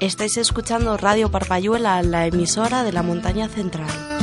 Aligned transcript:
Estáis 0.00 0.38
escuchando 0.38 0.96
Radio 0.96 1.30
Parpayuela, 1.30 2.02
la 2.02 2.26
emisora 2.26 2.84
de 2.84 2.92
la 2.92 3.02
montaña 3.02 3.48
central. 3.48 4.19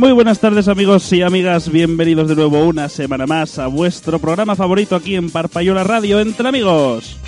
Muy 0.00 0.12
buenas 0.12 0.40
tardes 0.40 0.66
amigos 0.66 1.12
y 1.12 1.20
amigas, 1.20 1.70
bienvenidos 1.70 2.26
de 2.26 2.34
nuevo 2.34 2.64
una 2.64 2.88
semana 2.88 3.26
más 3.26 3.58
a 3.58 3.66
vuestro 3.66 4.18
programa 4.18 4.56
favorito 4.56 4.96
aquí 4.96 5.14
en 5.14 5.28
Parpayola 5.28 5.84
Radio 5.84 6.20
Entre 6.20 6.48
Amigos. 6.48 7.18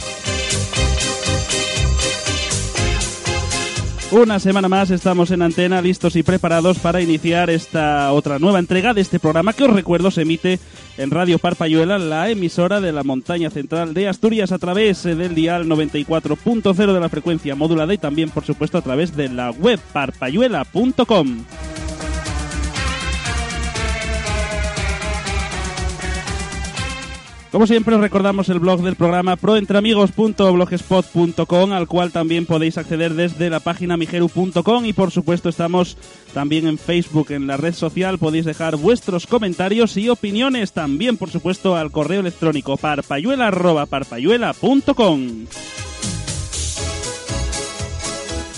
Una 4.11 4.41
semana 4.41 4.71
más 4.71 4.91
estamos 4.91 5.31
en 5.33 5.43
antena 5.43 5.83
listos 5.83 6.17
y 6.17 6.23
preparados 6.23 6.79
para 6.79 7.03
iniciar 7.03 7.51
esta 7.51 8.11
otra 8.11 8.39
nueva 8.39 8.59
entrega 8.59 8.95
de 8.95 9.03
este 9.03 9.20
programa 9.20 9.53
que 9.53 9.65
os 9.65 9.70
recuerdo 9.75 10.11
se 10.11 10.23
emite 10.23 10.59
en 10.97 11.11
Radio 11.11 11.39
Parpayuela, 11.39 11.98
la 11.98 12.31
emisora 12.31 12.81
de 12.81 12.93
la 12.93 13.05
montaña 13.05 13.51
central 13.51 13.93
de 13.93 14.09
Asturias 14.09 14.51
a 14.51 14.59
través 14.59 15.03
del 15.03 15.34
dial 15.34 15.67
94.0 15.67 16.75
de 16.95 17.00
la 17.00 17.11
frecuencia 17.11 17.55
modulada 17.55 17.93
y 17.93 17.98
también 17.98 18.31
por 18.31 18.47
supuesto 18.47 18.78
a 18.78 18.83
través 18.83 19.15
de 19.15 19.28
la 19.28 19.50
web 19.50 19.78
parpayuela.com. 19.93 21.45
Como 27.53 27.67
siempre 27.67 27.95
os 27.95 28.00
recordamos 28.00 28.48
el 28.48 28.61
blog 28.61 28.81
del 28.81 28.97
programa 28.97 29.36
proentreamigos.blogspot.com 29.36 31.72
al 31.72 31.86
cual 31.86 32.11
también 32.11 32.47
podéis 32.47 32.78
acceder 32.78 33.12
desde 33.12 33.50
la 33.50 33.61
página 33.61 33.98
mijeru.com 33.98 34.86
y 34.86 34.94
por 34.94 35.11
supuesto 35.11 35.50
estamos 35.50 35.98
también 36.33 36.67
en 36.67 36.78
Facebook, 36.78 37.31
en 37.31 37.47
la 37.47 37.59
red 37.59 37.75
social, 37.75 38.17
podéis 38.17 38.47
dejar 38.47 38.77
vuestros 38.77 39.27
comentarios 39.27 39.98
y 39.98 40.09
opiniones 40.09 40.72
también 40.72 41.19
por 41.19 41.28
supuesto 41.28 41.77
al 41.77 41.91
correo 41.91 42.20
electrónico 42.20 42.78
parpayuela.parpayuela.com. 42.78 45.47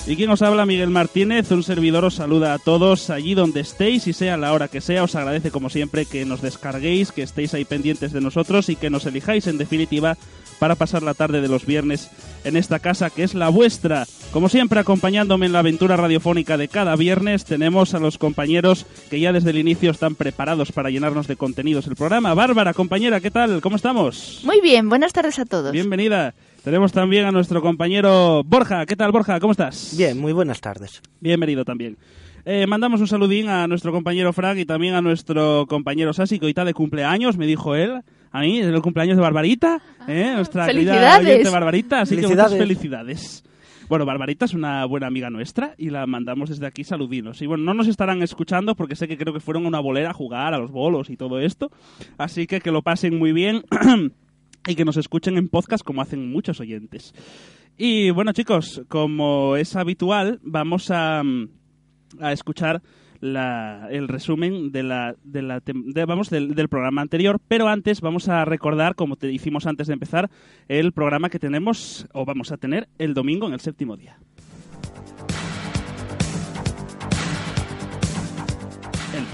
Y 0.07 0.17
quien 0.17 0.29
os 0.29 0.43
habla, 0.43 0.67
Miguel 0.67 0.91
Martínez, 0.91 1.51
un 1.51 1.63
servidor 1.63 2.05
os 2.05 2.17
saluda 2.17 2.53
a 2.53 2.59
todos 2.59 3.09
allí 3.09 3.33
donde 3.33 3.61
estéis 3.61 4.07
y 4.07 4.13
sea 4.13 4.37
la 4.37 4.53
hora 4.53 4.69
que 4.69 4.83
sea. 4.83 5.03
Os 5.03 5.15
agradece 5.15 5.51
como 5.51 5.71
siempre 5.71 6.05
que 6.05 6.27
nos 6.27 6.43
descarguéis, 6.43 7.11
que 7.11 7.23
estéis 7.23 7.55
ahí 7.55 7.65
pendientes 7.65 8.13
de 8.13 8.21
nosotros 8.21 8.69
y 8.69 8.77
que 8.77 8.91
nos 8.91 9.07
elijáis 9.07 9.47
en 9.47 9.57
definitiva 9.57 10.19
para 10.59 10.75
pasar 10.75 11.03
la 11.03 11.15
tarde 11.15 11.41
de 11.41 11.49
los 11.49 11.65
viernes 11.65 12.11
en 12.45 12.59
esta 12.59 12.81
casa 12.81 13.09
que 13.09 13.23
es 13.23 13.33
la 13.33 13.49
vuestra. 13.49 14.07
Como 14.31 14.51
siempre, 14.51 14.79
acompañándome 14.79 15.47
en 15.47 15.53
la 15.53 15.61
aventura 15.61 15.97
radiofónica 15.97 16.59
de 16.59 16.69
cada 16.69 16.97
viernes, 16.97 17.47
tenemos 17.47 17.95
a 17.95 17.99
los 17.99 18.19
compañeros 18.19 18.85
que 19.09 19.21
ya 19.21 19.33
desde 19.33 19.51
el 19.51 19.59
inicio 19.59 19.91
están 19.91 20.17
preparados 20.17 20.71
para 20.71 20.91
llenarnos 20.91 21.29
de 21.29 21.37
contenidos 21.37 21.87
el 21.87 21.97
programa. 21.97 22.35
Bárbara, 22.35 22.75
compañera, 22.75 23.21
¿qué 23.21 23.31
tal? 23.31 23.63
¿Cómo 23.63 23.77
estamos? 23.77 24.43
Muy 24.45 24.61
bien, 24.61 24.91
buenas 24.91 25.15
tardes 25.15 25.39
a 25.39 25.47
todos. 25.47 25.73
Bienvenida. 25.73 26.35
Tenemos 26.65 26.93
también 26.93 27.27
a 27.27 27.31
nuestro 27.31 27.61
compañero 27.61 28.43
Borja. 28.43 28.87
¿Qué 28.87 28.97
tal, 28.97 29.13
Borja? 29.13 29.39
¿Cómo 29.39 29.51
estás? 29.51 29.95
Bien, 29.99 30.19
muy 30.19 30.33
buenas 30.33 30.63
tardes. 30.63 31.03
Bienvenido 31.21 31.63
también. 31.63 31.99
Eh, 32.47 32.67
mandamos 32.67 33.03
un 33.03 33.07
saludín 33.07 33.51
a 33.51 33.67
nuestro 33.67 33.93
compañero 33.93 34.33
Frank 34.33 34.57
y 34.57 34.65
también 34.65 34.95
a 34.95 35.03
nuestro 35.03 35.67
compañero 35.69 36.15
Sasi, 36.15 36.39
que 36.39 36.47
hoy 36.47 36.53
está 36.53 36.65
de 36.65 36.73
cumpleaños, 36.73 37.37
me 37.37 37.47
dijo 37.47 37.75
él. 37.75 38.01
A 38.33 38.41
mí, 38.41 38.61
es 38.61 38.67
el 38.67 38.81
cumpleaños 38.81 39.17
de 39.19 39.23
Barbarita, 39.23 39.83
¿eh? 40.09 40.33
nuestra 40.37 40.67
querida 40.67 41.21
Barbarita, 41.53 42.01
así 42.01 42.17
que 42.17 42.23
Felicidades. 42.23 42.53
muchas 42.53 42.67
felicidades. 42.67 43.45
Bueno, 43.87 44.07
Barbarita 44.07 44.47
es 44.47 44.55
una 44.55 44.87
buena 44.87 45.07
amiga 45.07 45.29
nuestra 45.29 45.75
y 45.77 45.91
la 45.91 46.07
mandamos 46.07 46.49
desde 46.49 46.67
aquí 46.67 46.83
saludinos. 46.83 47.43
Y 47.43 47.47
bueno, 47.47 47.65
no 47.65 47.75
nos 47.75 47.89
estarán 47.89 48.23
escuchando 48.23 48.75
porque 48.75 48.97
sé 48.97 49.07
que 49.07 49.19
creo 49.19 49.35
que 49.35 49.41
fueron 49.41 49.67
a 49.67 49.69
una 49.69 49.81
bolera 49.81 50.11
a 50.11 50.15
jugar 50.15 50.55
a 50.55 50.59
los 50.59 50.71
bolos 50.71 51.11
y 51.11 51.19
todo 51.19 51.41
esto. 51.41 51.71
Así 52.17 52.47
que 52.47 52.61
que 52.61 52.71
lo 52.71 52.81
pasen 52.81 53.19
muy 53.19 53.33
bien 53.33 53.63
y 54.67 54.75
que 54.75 54.85
nos 54.85 54.97
escuchen 54.97 55.37
en 55.37 55.49
podcast 55.49 55.85
como 55.85 56.03
hacen 56.03 56.31
muchos 56.31 56.61
oyentes. 56.61 57.13
Y 57.77 58.11
bueno, 58.11 58.33
chicos, 58.33 58.83
como 58.89 59.57
es 59.57 59.75
habitual, 59.77 60.41
vamos 60.43 60.91
a, 60.91 61.23
mm, 61.23 61.49
a 62.21 62.33
escuchar 62.33 62.83
la- 63.21 63.89
el 63.91 64.07
resumen 64.09 64.71
de 64.71 64.83
la, 64.83 65.17
de 65.25 65.43
la 65.43 65.61
vamos, 66.07 66.31
del, 66.31 66.55
del 66.55 66.69
programa 66.69 67.01
anterior, 67.03 67.41
pero 67.49 67.69
antes 67.69 68.01
vamos 68.01 68.29
a 68.29 68.45
recordar, 68.45 68.95
como 68.95 69.17
te 69.17 69.33
hicimos 69.33 69.67
antes 69.67 69.87
de 69.87 69.95
empezar, 69.95 70.31
el 70.69 70.93
programa 70.93 71.31
que 71.31 71.39
tenemos 71.39 72.07
o 72.13 72.25
vamos 72.25 72.53
a 72.53 72.57
tener 72.59 72.89
el 72.99 73.15
domingo 73.15 73.47
en 73.47 73.55
el 73.55 73.61
séptimo 73.61 73.97
día. 73.97 74.19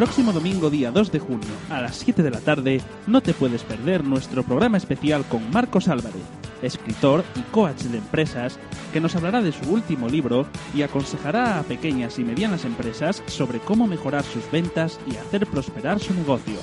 Próximo 0.00 0.32
domingo, 0.32 0.70
día 0.70 0.90
2 0.90 1.12
de 1.12 1.18
junio, 1.18 1.50
a 1.68 1.82
las 1.82 1.96
7 1.96 2.22
de 2.22 2.30
la 2.30 2.40
tarde, 2.40 2.80
no 3.06 3.20
te 3.20 3.34
puedes 3.34 3.62
perder 3.64 4.02
nuestro 4.02 4.42
programa 4.42 4.78
especial 4.78 5.26
con 5.26 5.50
Marcos 5.50 5.88
Álvarez, 5.88 6.22
escritor 6.62 7.22
y 7.36 7.42
coach 7.52 7.82
de 7.82 7.98
empresas, 7.98 8.58
que 8.94 9.00
nos 9.02 9.14
hablará 9.14 9.42
de 9.42 9.52
su 9.52 9.70
último 9.70 10.08
libro 10.08 10.46
y 10.74 10.80
aconsejará 10.80 11.58
a 11.58 11.64
pequeñas 11.64 12.18
y 12.18 12.24
medianas 12.24 12.64
empresas 12.64 13.22
sobre 13.26 13.58
cómo 13.58 13.86
mejorar 13.86 14.24
sus 14.24 14.50
ventas 14.50 14.98
y 15.06 15.16
hacer 15.16 15.46
prosperar 15.46 16.00
su 16.00 16.14
negocio. 16.14 16.58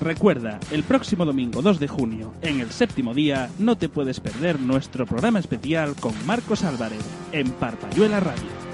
Recuerda, 0.00 0.60
el 0.70 0.84
próximo 0.84 1.24
domingo 1.24 1.62
2 1.62 1.80
de 1.80 1.88
junio, 1.88 2.32
en 2.42 2.60
el 2.60 2.70
séptimo 2.70 3.12
día, 3.12 3.50
no 3.58 3.76
te 3.76 3.88
puedes 3.88 4.20
perder 4.20 4.60
nuestro 4.60 5.04
programa 5.04 5.40
especial 5.40 5.96
con 5.96 6.14
Marcos 6.26 6.62
Álvarez, 6.62 7.02
en 7.32 7.50
Parpayuela 7.50 8.20
Radio. 8.20 8.67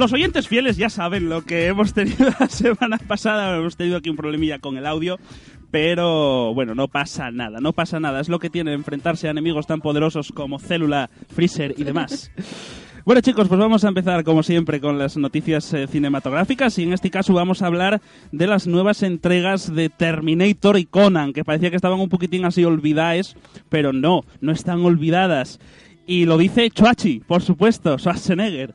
Los 0.00 0.12
oyentes 0.14 0.48
fieles 0.48 0.78
ya 0.78 0.88
saben 0.88 1.28
lo 1.28 1.42
que 1.42 1.66
hemos 1.66 1.92
tenido 1.92 2.30
la 2.40 2.48
semana 2.48 2.98
pasada. 2.98 3.56
Hemos 3.56 3.76
tenido 3.76 3.98
aquí 3.98 4.08
un 4.08 4.16
problemilla 4.16 4.58
con 4.58 4.76
el 4.76 4.86
audio. 4.86 5.18
Pero 5.70 6.52
bueno, 6.54 6.74
no 6.74 6.88
pasa 6.88 7.30
nada, 7.30 7.60
no 7.60 7.72
pasa 7.72 8.00
nada. 8.00 8.20
Es 8.20 8.28
lo 8.28 8.40
que 8.40 8.50
tiene 8.50 8.72
enfrentarse 8.72 9.28
a 9.28 9.30
enemigos 9.30 9.66
tan 9.68 9.80
poderosos 9.80 10.32
como 10.32 10.58
Célula, 10.58 11.10
Freezer 11.28 11.74
y 11.76 11.84
demás. 11.84 12.32
Bueno 13.02 13.22
chicos, 13.22 13.48
pues 13.48 13.58
vamos 13.58 13.82
a 13.82 13.88
empezar 13.88 14.24
como 14.24 14.42
siempre 14.42 14.78
con 14.78 14.98
las 14.98 15.16
noticias 15.16 15.72
eh, 15.72 15.86
cinematográficas 15.86 16.78
y 16.78 16.82
en 16.82 16.92
este 16.92 17.10
caso 17.10 17.32
vamos 17.32 17.62
a 17.62 17.66
hablar 17.66 18.02
de 18.30 18.46
las 18.46 18.66
nuevas 18.66 19.02
entregas 19.02 19.74
de 19.74 19.88
Terminator 19.88 20.78
y 20.78 20.84
Conan, 20.84 21.32
que 21.32 21.42
parecía 21.42 21.70
que 21.70 21.76
estaban 21.76 21.98
un 21.98 22.10
poquitín 22.10 22.44
así 22.44 22.62
olvidadas, 22.62 23.36
pero 23.70 23.94
no, 23.94 24.20
no 24.42 24.52
están 24.52 24.84
olvidadas. 24.84 25.60
Y 26.06 26.26
lo 26.26 26.36
dice 26.36 26.68
Choachi, 26.68 27.20
por 27.20 27.40
supuesto, 27.40 27.98
Schwarzenegger. 27.98 28.74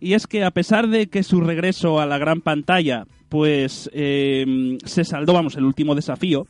Y 0.00 0.14
es 0.14 0.26
que 0.26 0.44
a 0.44 0.50
pesar 0.50 0.88
de 0.88 1.06
que 1.06 1.22
su 1.22 1.40
regreso 1.40 2.00
a 2.00 2.06
la 2.06 2.18
gran 2.18 2.40
pantalla, 2.40 3.06
pues 3.28 3.90
eh, 3.92 4.76
se 4.84 5.04
saldó, 5.04 5.32
vamos, 5.32 5.56
el 5.56 5.64
último 5.64 5.94
desafío, 5.94 6.46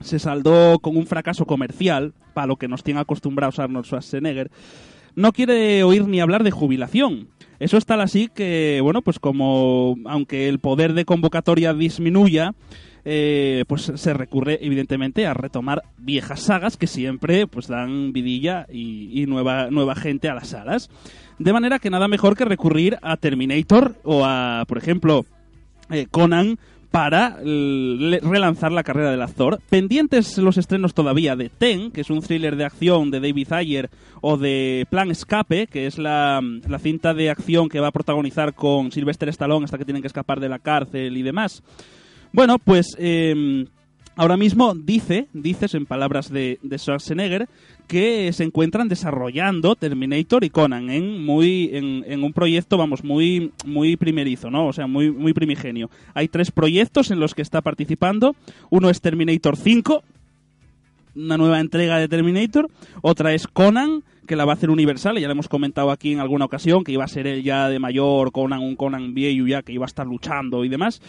se 0.00 0.18
saldó 0.18 0.78
con 0.78 0.96
un 0.96 1.06
fracaso 1.06 1.46
comercial, 1.46 2.12
para 2.34 2.46
lo 2.46 2.56
que 2.56 2.68
nos 2.68 2.82
tiene 2.82 3.00
acostumbrados 3.00 3.58
Arnold 3.58 3.86
Schwarzenegger, 3.86 4.50
no 5.14 5.32
quiere 5.32 5.82
oír 5.82 6.06
ni 6.06 6.20
hablar 6.20 6.44
de 6.44 6.50
jubilación. 6.50 7.28
Eso 7.58 7.78
es 7.78 7.86
tal 7.86 8.02
así 8.02 8.28
que, 8.32 8.80
bueno, 8.82 9.00
pues 9.00 9.18
como, 9.18 9.96
aunque 10.04 10.48
el 10.48 10.58
poder 10.58 10.92
de 10.92 11.06
convocatoria 11.06 11.72
disminuya, 11.72 12.52
eh, 13.06 13.64
pues 13.66 13.92
se 13.94 14.12
recurre 14.12 14.58
evidentemente 14.60 15.26
a 15.26 15.32
retomar 15.32 15.82
viejas 15.96 16.40
sagas 16.40 16.76
que 16.76 16.86
siempre 16.86 17.46
pues 17.46 17.68
dan 17.68 18.12
vidilla 18.12 18.66
y, 18.70 19.22
y 19.22 19.26
nueva, 19.26 19.70
nueva 19.70 19.94
gente 19.94 20.28
a 20.28 20.34
las 20.34 20.48
salas. 20.48 20.90
De 21.38 21.52
manera 21.52 21.78
que 21.78 21.90
nada 21.90 22.08
mejor 22.08 22.36
que 22.36 22.44
recurrir 22.44 22.98
a 23.02 23.16
Terminator 23.16 23.94
o 24.04 24.24
a, 24.24 24.64
por 24.66 24.78
ejemplo, 24.78 25.24
eh, 25.90 26.06
Conan 26.10 26.58
para 26.90 27.36
l- 27.42 28.20
relanzar 28.20 28.72
la 28.72 28.82
carrera 28.82 29.10
del 29.10 29.20
actor. 29.20 29.60
Pendientes 29.68 30.38
los 30.38 30.56
estrenos 30.56 30.94
todavía 30.94 31.36
de 31.36 31.50
Ten, 31.50 31.90
que 31.90 32.00
es 32.00 32.08
un 32.08 32.22
thriller 32.22 32.56
de 32.56 32.64
acción 32.64 33.10
de 33.10 33.20
David 33.20 33.52
Ayer, 33.52 33.90
o 34.22 34.38
de 34.38 34.86
Plan 34.88 35.10
Escape, 35.10 35.66
que 35.66 35.86
es 35.86 35.98
la, 35.98 36.40
la 36.66 36.78
cinta 36.78 37.12
de 37.12 37.28
acción 37.28 37.68
que 37.68 37.80
va 37.80 37.88
a 37.88 37.92
protagonizar 37.92 38.54
con 38.54 38.90
Sylvester 38.92 39.28
Stallone 39.28 39.64
hasta 39.64 39.76
que 39.76 39.84
tienen 39.84 40.00
que 40.02 40.08
escapar 40.08 40.40
de 40.40 40.48
la 40.48 40.58
cárcel 40.58 41.18
y 41.18 41.22
demás. 41.22 41.62
Bueno, 42.32 42.58
pues 42.58 42.96
eh, 42.98 43.66
ahora 44.16 44.38
mismo 44.38 44.74
dice, 44.74 45.28
dices 45.34 45.74
en 45.74 45.84
palabras 45.84 46.30
de, 46.32 46.58
de 46.62 46.78
Schwarzenegger, 46.78 47.46
que 47.86 48.32
se 48.32 48.44
encuentran 48.44 48.88
desarrollando 48.88 49.76
Terminator 49.76 50.44
y 50.44 50.50
Conan 50.50 50.90
en 50.90 51.24
muy 51.24 51.70
en, 51.72 52.04
en 52.06 52.24
un 52.24 52.32
proyecto 52.32 52.76
vamos 52.76 53.04
muy 53.04 53.52
muy 53.64 53.96
primerizo 53.96 54.50
no 54.50 54.66
o 54.66 54.72
sea 54.72 54.86
muy 54.86 55.10
muy 55.10 55.32
primigenio. 55.32 55.90
Hay 56.14 56.28
tres 56.28 56.50
proyectos 56.50 57.10
en 57.10 57.20
los 57.20 57.34
que 57.34 57.42
está 57.42 57.60
participando. 57.62 58.34
Uno 58.70 58.90
es 58.90 59.00
Terminator 59.00 59.56
5 59.56 60.02
una 61.16 61.38
nueva 61.38 61.60
entrega 61.60 61.98
de 61.98 62.08
Terminator. 62.08 62.68
Otra 63.00 63.32
es 63.32 63.46
Conan 63.46 64.02
que 64.26 64.36
la 64.36 64.44
va 64.44 64.52
a 64.52 64.56
hacer 64.56 64.70
Universal, 64.70 65.18
ya 65.18 65.28
lo 65.28 65.32
hemos 65.32 65.48
comentado 65.48 65.92
aquí 65.92 66.12
en 66.12 66.18
alguna 66.18 66.44
ocasión, 66.46 66.82
que 66.82 66.90
iba 66.90 67.04
a 67.04 67.08
ser 67.08 67.28
él 67.28 67.44
ya 67.44 67.68
de 67.68 67.78
mayor, 67.78 68.32
Conan, 68.32 68.60
un 68.60 68.74
Conan 68.74 69.14
viejo 69.14 69.46
ya, 69.46 69.62
que 69.62 69.72
iba 69.72 69.84
a 69.84 69.86
estar 69.86 70.04
luchando 70.04 70.64
y 70.64 70.68
demás 70.68 71.00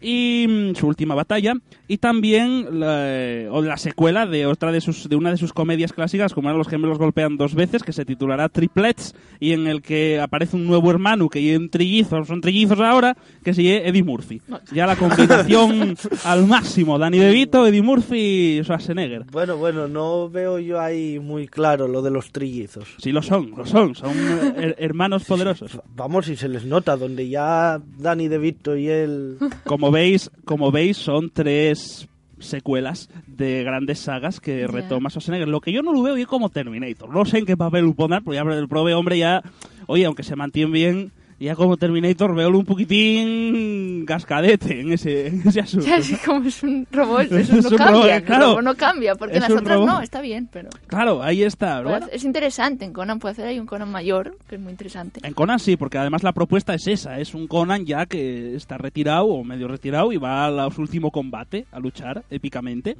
y 0.00 0.46
mm, 0.48 0.74
su 0.76 0.86
última 0.86 1.14
batalla 1.14 1.54
y 1.88 1.98
también 1.98 2.80
la, 2.80 2.96
eh, 3.08 3.48
o 3.50 3.62
la 3.62 3.76
secuela 3.76 4.26
de 4.26 4.44
otra 4.46 4.72
de 4.72 4.80
sus 4.80 5.08
de 5.08 5.16
una 5.16 5.30
de 5.30 5.36
sus 5.36 5.52
comedias 5.52 5.92
clásicas 5.92 6.34
como 6.34 6.48
eran 6.48 6.58
los 6.58 6.68
gemelos 6.68 6.98
golpean 6.98 7.36
dos 7.36 7.54
veces 7.54 7.82
que 7.82 7.92
se 7.92 8.04
titulará 8.04 8.48
Triplets 8.48 9.14
y 9.40 9.52
en 9.52 9.66
el 9.66 9.82
que 9.82 10.20
aparece 10.20 10.56
un 10.56 10.66
nuevo 10.66 10.90
hermano 10.90 11.28
que 11.28 11.52
es 11.52 11.58
un 11.58 11.70
trillizo 11.70 12.24
son 12.24 12.40
trillizos 12.40 12.80
ahora 12.80 13.16
que 13.44 13.52
llama 13.62 13.88
Eddie 13.88 14.02
Murphy. 14.02 14.42
Ya 14.72 14.86
la 14.86 14.96
combinación 14.96 15.96
al 16.24 16.46
máximo 16.46 16.98
Danny 16.98 17.18
DeVito 17.18 17.66
Eddie 17.66 17.82
Murphy 17.82 18.58
y 18.58 18.62
Schwarzenegger. 18.64 19.24
Bueno, 19.32 19.56
bueno, 19.56 19.88
no 19.88 20.28
veo 20.28 20.58
yo 20.58 20.80
ahí 20.80 21.18
muy 21.20 21.48
claro 21.48 21.88
lo 21.88 22.02
de 22.02 22.10
los 22.10 22.32
trillizos. 22.32 22.86
sí 22.98 23.12
lo 23.12 23.22
son 23.22 23.52
lo 23.56 23.64
son 23.66 23.94
son 23.94 24.10
eh, 24.10 24.52
her- 24.56 24.74
hermanos 24.78 25.24
poderosos. 25.24 25.78
Vamos, 25.94 26.26
si 26.26 26.36
se 26.36 26.48
les 26.48 26.64
nota, 26.64 26.96
donde 26.96 27.28
ya 27.28 27.80
Danny 27.98 28.28
DeVito 28.28 28.76
y 28.76 28.88
él... 28.88 29.36
Como 29.64 29.90
veis, 29.96 30.30
como 30.44 30.70
veis, 30.70 30.96
son 30.98 31.30
tres 31.30 32.06
secuelas 32.38 33.08
de 33.26 33.64
grandes 33.64 33.98
sagas 34.00 34.40
que 34.40 34.60
Ya. 34.60 34.66
retoma 34.66 35.08
Schwarzenegger. 35.08 35.48
Lo 35.48 35.60
que 35.62 35.72
yo 35.72 35.82
no 35.82 35.92
lo 35.92 36.02
veo 36.02 36.14
bien 36.14 36.26
como 36.26 36.50
Terminator. 36.50 37.08
No 37.08 37.24
sé 37.24 37.38
en 37.38 37.46
qué 37.46 37.56
papel 37.56 37.86
lo 37.86 37.94
pondrán, 37.94 38.22
porque 38.22 38.36
ya 38.36 38.42
el 38.42 38.68
prove 38.68 38.92
hombre 38.94 39.16
ya, 39.18 39.42
oye, 39.86 40.04
aunque 40.04 40.22
se 40.22 40.36
mantiene 40.36 40.70
bien, 40.70 41.12
ya 41.44 41.54
como 41.54 41.76
Terminator 41.76 42.34
veo 42.34 42.48
un 42.50 42.64
poquitín 42.64 44.04
cascadete 44.06 44.80
en 44.80 44.92
ese, 44.92 45.26
en 45.28 45.46
ese 45.46 45.60
asunto. 45.62 45.86
Ya, 45.86 46.00
sí, 46.00 46.16
como 46.24 46.46
es 46.48 46.62
un 46.62 46.86
robot, 46.90 47.30
Es 47.32 47.50
eso 47.50 47.56
no 47.62 47.68
un 47.70 47.76
cambia. 47.76 47.92
robot, 47.92 48.10
el 48.10 48.22
claro. 48.24 48.46
robot 48.46 48.62
no 48.64 48.74
cambia, 48.76 49.14
porque 49.16 49.34
Es 49.36 49.40
las 49.42 49.50
un 49.50 49.58
otras 49.58 49.76
robot. 49.76 49.88
no, 49.90 50.00
está 50.00 50.20
bien, 50.20 50.48
pero... 50.52 50.70
Claro, 50.86 51.22
ahí 51.22 51.42
está. 51.42 51.82
puede 51.82 51.90
Bueno, 51.98 52.06
Es 52.12 52.24
interesante, 52.24 52.84
en 52.84 52.92
Conan 52.92 53.18
puede 53.18 53.32
hacer 53.32 53.46
ahí 53.48 53.58
un 53.60 53.66
Conan 53.66 53.90
mayor, 53.90 54.36
que 54.48 54.54
es 54.56 54.60
muy 54.60 54.70
interesante. 54.70 55.20
En 55.22 55.34
Conan 55.34 55.58
sí, 55.58 55.76
porque 55.76 55.98
además 55.98 56.22
la 56.22 56.32
propuesta 56.32 56.74
es 56.74 56.86
esa, 56.86 57.18
es 57.20 57.34
un 57.34 57.46
Conan 57.46 57.84
ya 57.84 58.06
que 58.06 58.54
está 58.56 58.78
retirado 58.78 59.26
o 59.26 59.44
medio 59.44 59.68
retirado 59.68 60.12
y 60.12 60.16
va 60.16 60.46
a 60.46 60.70
su 60.72 60.80
último 60.80 61.10
combate 61.10 61.66
a 61.72 61.78
luchar 61.80 62.24
épicamente. 62.30 62.96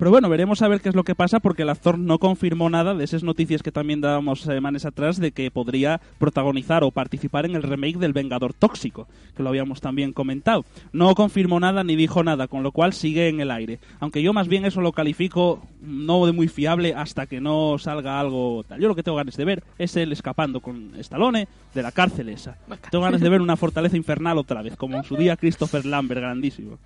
Pero 0.00 0.12
bueno, 0.12 0.30
veremos 0.30 0.62
a 0.62 0.68
ver 0.68 0.80
qué 0.80 0.88
es 0.88 0.94
lo 0.94 1.04
que 1.04 1.14
pasa 1.14 1.40
porque 1.40 1.60
el 1.60 1.68
actor 1.68 1.98
no 1.98 2.18
confirmó 2.18 2.70
nada 2.70 2.94
de 2.94 3.04
esas 3.04 3.22
noticias 3.22 3.62
que 3.62 3.70
también 3.70 4.00
dábamos 4.00 4.40
semanas 4.40 4.86
atrás 4.86 5.20
de 5.20 5.30
que 5.30 5.50
podría 5.50 6.00
protagonizar 6.16 6.84
o 6.84 6.90
participar 6.90 7.44
en 7.44 7.54
el 7.54 7.62
remake 7.62 7.98
del 7.98 8.14
Vengador 8.14 8.54
Tóxico, 8.54 9.08
que 9.36 9.42
lo 9.42 9.50
habíamos 9.50 9.82
también 9.82 10.14
comentado. 10.14 10.64
No 10.94 11.14
confirmó 11.14 11.60
nada 11.60 11.84
ni 11.84 11.96
dijo 11.96 12.24
nada, 12.24 12.48
con 12.48 12.62
lo 12.62 12.72
cual 12.72 12.94
sigue 12.94 13.28
en 13.28 13.40
el 13.40 13.50
aire. 13.50 13.78
Aunque 13.98 14.22
yo 14.22 14.32
más 14.32 14.48
bien 14.48 14.64
eso 14.64 14.80
lo 14.80 14.92
califico 14.92 15.60
no 15.82 16.24
de 16.24 16.32
muy 16.32 16.48
fiable 16.48 16.94
hasta 16.94 17.26
que 17.26 17.42
no 17.42 17.76
salga 17.78 18.18
algo 18.18 18.64
tal. 18.66 18.80
Yo 18.80 18.88
lo 18.88 18.94
que 18.94 19.02
tengo 19.02 19.18
ganas 19.18 19.36
de 19.36 19.44
ver 19.44 19.62
es 19.76 19.96
él 19.96 20.12
escapando 20.12 20.60
con 20.60 20.94
Stallone 20.96 21.46
de 21.74 21.82
la 21.82 21.92
cárcel 21.92 22.30
esa. 22.30 22.56
Tengo 22.90 23.04
ganas 23.04 23.20
de 23.20 23.28
ver 23.28 23.42
una 23.42 23.58
fortaleza 23.58 23.98
infernal 23.98 24.38
otra 24.38 24.62
vez, 24.62 24.76
como 24.76 24.96
en 24.96 25.04
su 25.04 25.16
día 25.16 25.36
Christopher 25.36 25.84
Lambert, 25.84 26.22
grandísimo. 26.22 26.78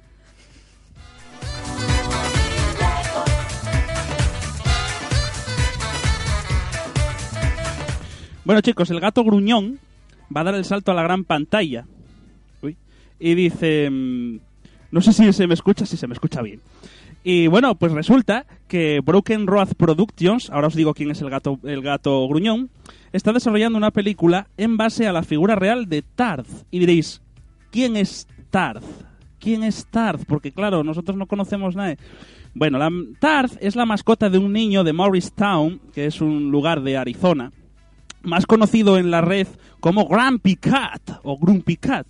Bueno 8.45 8.61
chicos, 8.61 8.91
el 8.91 9.01
gato 9.01 9.25
gruñón 9.25 9.79
va 10.35 10.43
a 10.43 10.45
dar 10.45 10.55
el 10.55 10.65
salto 10.65 10.93
a 10.93 10.95
la 10.95 11.03
gran 11.03 11.25
pantalla. 11.25 11.87
Y 13.19 13.35
dice... 13.35 13.89
mm, 13.91 14.39
No 14.91 15.01
sé 15.01 15.13
si 15.13 15.33
se 15.33 15.47
me 15.47 15.55
escucha, 15.55 15.87
si 15.87 15.97
se 15.97 16.07
me 16.07 16.15
escucha 16.15 16.43
bien. 16.43 16.61
Y 17.23 17.47
bueno, 17.47 17.75
pues 17.77 17.93
resulta 17.93 18.45
que 18.69 19.01
Broken 19.03 19.47
Road 19.47 19.69
Productions, 19.79 20.51
ahora 20.51 20.67
os 20.67 20.75
digo 20.75 20.93
quién 20.93 21.11
es 21.11 21.23
el 21.23 21.31
gato, 21.31 21.59
el 21.63 21.81
gato 21.81 22.29
gruñón, 22.29 22.69
está 23.13 23.33
desarrollando 23.33 23.79
una 23.79 23.93
película 23.93 24.49
en 24.59 24.77
base 24.77 25.07
a 25.07 25.13
la 25.13 25.23
figura 25.23 25.55
real 25.55 25.89
de 25.89 26.03
Tarth. 26.03 26.49
Y 26.71 26.81
diréis, 26.81 27.23
¿quién 27.71 27.97
es 27.97 28.29
Tarth? 28.51 28.85
¿Quién 29.39 29.63
es 29.63 29.87
Tarth? 29.87 30.27
Porque 30.27 30.53
claro, 30.53 30.85
nosotros 30.85 31.17
no 31.17 31.27
conocemos 31.27 31.75
nada. 31.77 31.97
Bueno, 32.53 32.77
la, 32.79 32.91
Tarth 33.21 33.57
es 33.61 33.75
la 33.75 33.87
mascota 33.87 34.29
de 34.29 34.37
un 34.37 34.53
niño 34.53 34.85
de 34.85 34.93
Morristown, 34.93 35.81
que 35.95 36.05
es 36.07 36.21
un 36.21 36.51
lugar 36.51 36.83
de 36.83 36.99
Arizona, 36.99 37.53
más 38.25 38.47
conocido 38.47 38.99
en 38.99 39.11
la 39.11 39.21
red 39.21 39.47
como 39.81 40.07
Grumpy 40.07 40.57
Cat 40.57 41.21
o 41.23 41.39
Grumpy 41.39 41.77
Cat. 41.77 42.07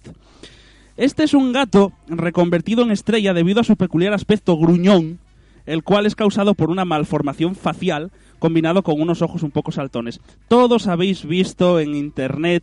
Este 0.96 1.24
es 1.24 1.34
un 1.34 1.52
gato 1.52 1.92
reconvertido 2.06 2.82
en 2.84 2.92
estrella 2.92 3.34
debido 3.34 3.60
a 3.60 3.64
su 3.64 3.76
peculiar 3.76 4.14
aspecto 4.14 4.56
gruñón, 4.56 5.18
el 5.66 5.82
cual 5.82 6.06
es 6.06 6.14
causado 6.14 6.54
por 6.54 6.70
una 6.70 6.84
malformación 6.84 7.56
facial 7.56 8.12
combinado 8.38 8.82
con 8.82 9.00
unos 9.00 9.22
ojos 9.22 9.42
un 9.42 9.50
poco 9.50 9.72
saltones. 9.72 10.20
Todos 10.48 10.86
habéis 10.86 11.24
visto 11.24 11.80
en 11.80 11.94
internet, 11.94 12.62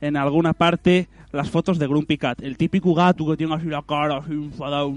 en 0.00 0.16
alguna 0.16 0.52
parte, 0.52 1.08
las 1.32 1.50
fotos 1.50 1.78
de 1.78 1.86
Grumpy 1.86 2.18
Cat, 2.18 2.42
el 2.42 2.56
típico 2.56 2.94
gato 2.94 3.26
que 3.26 3.36
tiene 3.36 3.54
así 3.54 3.66
la 3.66 3.82
cara 3.82 4.18
así 4.18 4.32
enfadado, 4.32 4.92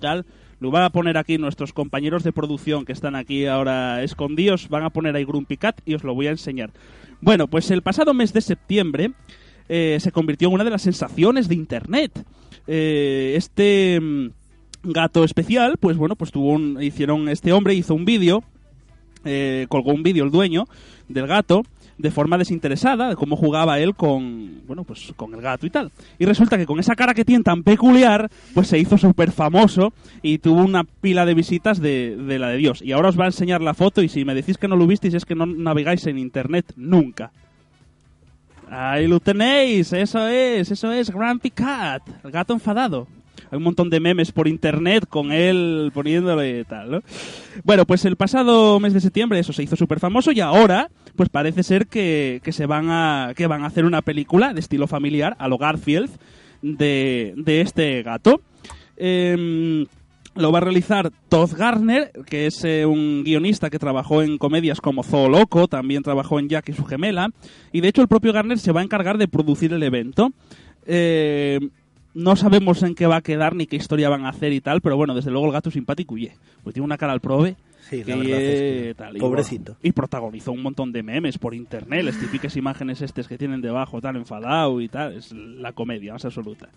tal. 0.00 0.24
Lo 0.60 0.70
van 0.70 0.84
a 0.84 0.90
poner 0.90 1.18
aquí 1.18 1.36
nuestros 1.36 1.72
compañeros 1.72 2.22
de 2.22 2.32
producción 2.32 2.84
que 2.84 2.92
están 2.92 3.16
aquí 3.16 3.44
ahora 3.46 4.02
escondidos, 4.02 4.68
van 4.68 4.84
a 4.84 4.90
poner 4.90 5.14
ahí 5.14 5.24
Grumpy 5.24 5.58
Cat 5.58 5.80
y 5.84 5.94
os 5.94 6.04
lo 6.04 6.14
voy 6.14 6.28
a 6.28 6.30
enseñar. 6.30 6.70
Bueno, 7.20 7.48
pues 7.48 7.70
el 7.70 7.82
pasado 7.82 8.14
mes 8.14 8.32
de 8.32 8.40
septiembre 8.40 9.12
eh, 9.68 9.98
se 10.00 10.12
convirtió 10.12 10.48
en 10.48 10.54
una 10.54 10.64
de 10.64 10.70
las 10.70 10.82
sensaciones 10.82 11.48
de 11.48 11.54
Internet. 11.54 12.24
Eh, 12.66 13.34
este 13.36 14.00
mm, 14.00 14.28
gato 14.84 15.24
especial, 15.24 15.76
pues 15.78 15.96
bueno, 15.96 16.16
pues 16.16 16.30
tuvo 16.30 16.52
un, 16.52 16.82
hicieron 16.82 17.28
este 17.28 17.52
hombre 17.52 17.74
hizo 17.74 17.94
un 17.94 18.04
vídeo, 18.04 18.42
eh, 19.24 19.66
colgó 19.68 19.92
un 19.92 20.02
vídeo 20.02 20.24
el 20.24 20.30
dueño 20.30 20.66
del 21.08 21.26
gato 21.26 21.62
de 21.98 22.10
forma 22.10 22.38
desinteresada 22.38 23.10
de 23.10 23.16
cómo 23.16 23.36
jugaba 23.36 23.78
él 23.78 23.94
con 23.94 24.62
bueno 24.66 24.84
pues 24.84 25.12
con 25.16 25.34
el 25.34 25.40
gato 25.40 25.66
y 25.66 25.70
tal. 25.70 25.92
Y 26.18 26.24
resulta 26.24 26.56
que 26.56 26.66
con 26.66 26.80
esa 26.80 26.94
cara 26.94 27.14
que 27.14 27.24
tiene 27.24 27.44
tan 27.44 27.62
peculiar 27.62 28.30
pues 28.52 28.68
se 28.68 28.78
hizo 28.78 28.98
súper 28.98 29.32
famoso 29.32 29.92
y 30.22 30.38
tuvo 30.38 30.62
una 30.62 30.84
pila 30.84 31.24
de 31.26 31.34
visitas 31.34 31.80
de, 31.80 32.16
de 32.16 32.38
la 32.38 32.48
de 32.48 32.56
Dios. 32.56 32.82
Y 32.82 32.92
ahora 32.92 33.08
os 33.08 33.18
va 33.18 33.24
a 33.24 33.28
enseñar 33.28 33.60
la 33.60 33.74
foto 33.74 34.02
y 34.02 34.08
si 34.08 34.24
me 34.24 34.34
decís 34.34 34.58
que 34.58 34.68
no 34.68 34.76
lo 34.76 34.86
visteis 34.86 35.14
es 35.14 35.24
que 35.24 35.34
no 35.34 35.46
navegáis 35.46 36.06
en 36.06 36.18
internet 36.18 36.72
nunca. 36.76 37.30
Ahí 38.70 39.06
lo 39.06 39.20
tenéis, 39.20 39.92
eso 39.92 40.26
es, 40.26 40.70
eso 40.70 40.90
es 40.90 41.10
Grumpy 41.10 41.50
Cat, 41.50 42.02
el 42.24 42.30
gato 42.30 42.54
enfadado. 42.54 43.06
Hay 43.54 43.58
un 43.58 43.62
montón 43.62 43.88
de 43.88 44.00
memes 44.00 44.32
por 44.32 44.48
internet 44.48 45.06
con 45.08 45.30
él 45.30 45.92
poniéndole 45.94 46.64
tal, 46.64 46.90
¿no? 46.90 47.00
Bueno, 47.62 47.84
pues 47.84 48.04
el 48.04 48.16
pasado 48.16 48.80
mes 48.80 48.92
de 48.92 49.00
septiembre 49.00 49.38
eso 49.38 49.52
se 49.52 49.62
hizo 49.62 49.76
súper 49.76 50.00
famoso 50.00 50.32
y 50.32 50.40
ahora, 50.40 50.90
pues 51.14 51.28
parece 51.28 51.62
ser 51.62 51.86
que, 51.86 52.40
que 52.42 52.50
se 52.50 52.66
van 52.66 52.90
a, 52.90 53.32
que 53.36 53.46
van 53.46 53.62
a 53.62 53.68
hacer 53.68 53.84
una 53.84 54.02
película 54.02 54.52
de 54.52 54.58
estilo 54.58 54.88
familiar, 54.88 55.36
a 55.38 55.46
lo 55.46 55.56
Garfield, 55.56 56.10
de, 56.62 57.32
de 57.36 57.60
este 57.60 58.02
gato. 58.02 58.40
Em, 58.96 59.86
lo 60.34 60.50
va 60.50 60.58
a 60.58 60.62
realizar 60.62 61.12
Todd 61.28 61.52
Garner, 61.56 62.10
que 62.26 62.46
es 62.46 62.64
eh, 62.64 62.86
un 62.86 63.22
guionista 63.22 63.70
que 63.70 63.78
trabajó 63.78 64.20
en 64.20 64.36
comedias 64.36 64.80
como 64.80 65.04
Zoo 65.04 65.28
Loco, 65.28 65.68
también 65.68 66.02
trabajó 66.02 66.40
en 66.40 66.48
Jack 66.48 66.70
y 66.70 66.72
su 66.72 66.84
gemela, 66.86 67.30
y 67.70 67.82
de 67.82 67.86
hecho 67.86 68.02
el 68.02 68.08
propio 68.08 68.32
Garner 68.32 68.58
se 68.58 68.72
va 68.72 68.80
a 68.80 68.84
encargar 68.84 69.16
de 69.16 69.28
producir 69.28 69.72
el 69.72 69.84
evento. 69.84 70.32
Eh, 70.86 71.60
no 72.14 72.36
sabemos 72.36 72.82
en 72.82 72.94
qué 72.94 73.06
va 73.06 73.16
a 73.16 73.22
quedar 73.22 73.54
ni 73.54 73.66
qué 73.66 73.76
historia 73.76 74.08
van 74.08 74.24
a 74.24 74.30
hacer 74.30 74.52
y 74.52 74.60
tal, 74.60 74.80
pero 74.80 74.96
bueno, 74.96 75.14
desde 75.14 75.30
luego 75.30 75.46
el 75.46 75.52
gato 75.52 75.70
simpático 75.70 76.16
y, 76.16 76.26
eh, 76.26 76.36
pues 76.62 76.74
tiene 76.74 76.84
una 76.84 76.96
cara 76.96 77.12
al 77.12 77.20
prove. 77.20 77.56
Sí, 77.90 77.98
la 77.98 78.04
que, 78.04 78.14
verdad 78.14 78.40
es 78.40 78.60
que 78.60 78.94
tal, 78.96 79.16
y 79.16 79.20
pobrecito. 79.20 79.76
Y, 79.82 79.92
protagonizó 79.92 80.52
un 80.52 80.62
montón 80.62 80.90
de 80.92 81.02
memes 81.02 81.36
por 81.36 81.54
internet, 81.54 82.04
las 82.04 82.18
típicas 82.18 82.56
imágenes 82.56 83.02
estes 83.02 83.28
que 83.28 83.36
tienen 83.36 83.60
debajo, 83.60 84.00
tan 84.00 84.16
enfadado 84.16 84.80
y 84.80 84.88
tal. 84.88 85.12
Es 85.12 85.32
la 85.32 85.72
comedia 85.72 86.14
más 86.14 86.24
absoluta. 86.24 86.70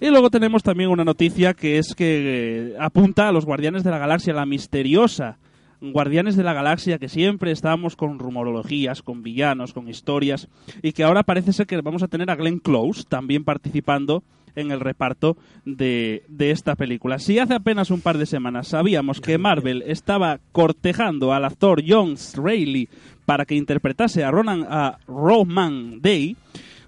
Y 0.00 0.08
luego 0.08 0.30
tenemos 0.30 0.62
también 0.62 0.90
una 0.90 1.04
noticia 1.04 1.54
que 1.54 1.78
es 1.78 1.94
que 1.94 2.72
eh, 2.72 2.76
apunta 2.80 3.28
a 3.28 3.32
los 3.32 3.44
Guardianes 3.44 3.84
de 3.84 3.90
la 3.90 3.98
Galaxia, 3.98 4.32
la 4.32 4.46
misteriosa 4.46 5.38
Guardianes 5.80 6.36
de 6.36 6.42
la 6.42 6.54
Galaxia, 6.54 6.98
que 6.98 7.08
siempre 7.08 7.52
estábamos 7.52 7.94
con 7.94 8.18
rumorologías, 8.18 9.02
con 9.02 9.22
villanos, 9.22 9.72
con 9.72 9.88
historias, 9.88 10.48
y 10.82 10.92
que 10.92 11.04
ahora 11.04 11.22
parece 11.22 11.52
ser 11.52 11.66
que 11.66 11.80
vamos 11.80 12.02
a 12.02 12.08
tener 12.08 12.30
a 12.30 12.36
Glenn 12.36 12.58
Close 12.58 13.04
también 13.08 13.44
participando 13.44 14.24
en 14.54 14.70
el 14.70 14.80
reparto 14.80 15.36
de, 15.64 16.22
de 16.28 16.50
esta 16.50 16.76
película. 16.76 17.18
Si 17.18 17.38
hace 17.38 17.54
apenas 17.54 17.90
un 17.90 18.00
par 18.00 18.18
de 18.18 18.26
semanas 18.26 18.68
sabíamos 18.68 19.20
que 19.20 19.38
Marvel 19.38 19.82
estaba 19.86 20.40
cortejando 20.52 21.32
al 21.32 21.44
actor 21.44 21.82
John 21.86 22.16
Reilly 22.36 22.88
para 23.24 23.44
que 23.44 23.54
interpretase 23.54 24.24
a 24.24 24.30
Ronan 24.30 24.66
a 24.68 24.98
Roman 25.06 26.00
Day, 26.00 26.36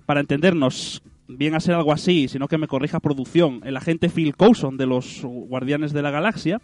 para 0.07 0.21
entendernos, 0.21 1.03
bien 1.29 1.55
a 1.55 1.61
ser 1.61 1.75
algo 1.75 1.93
así, 1.93 2.29
sino 2.29 2.49
que 2.49 2.59
me 2.59 2.67
corrija 2.67 2.99
producción, 2.99 3.61
el 3.65 3.77
agente 3.77 4.09
Phil 4.09 4.35
Coulson 4.35 4.77
de 4.77 4.87
los 4.87 5.21
Guardianes 5.23 5.93
de 5.93 6.03
la 6.03 6.11
Galaxia. 6.11 6.61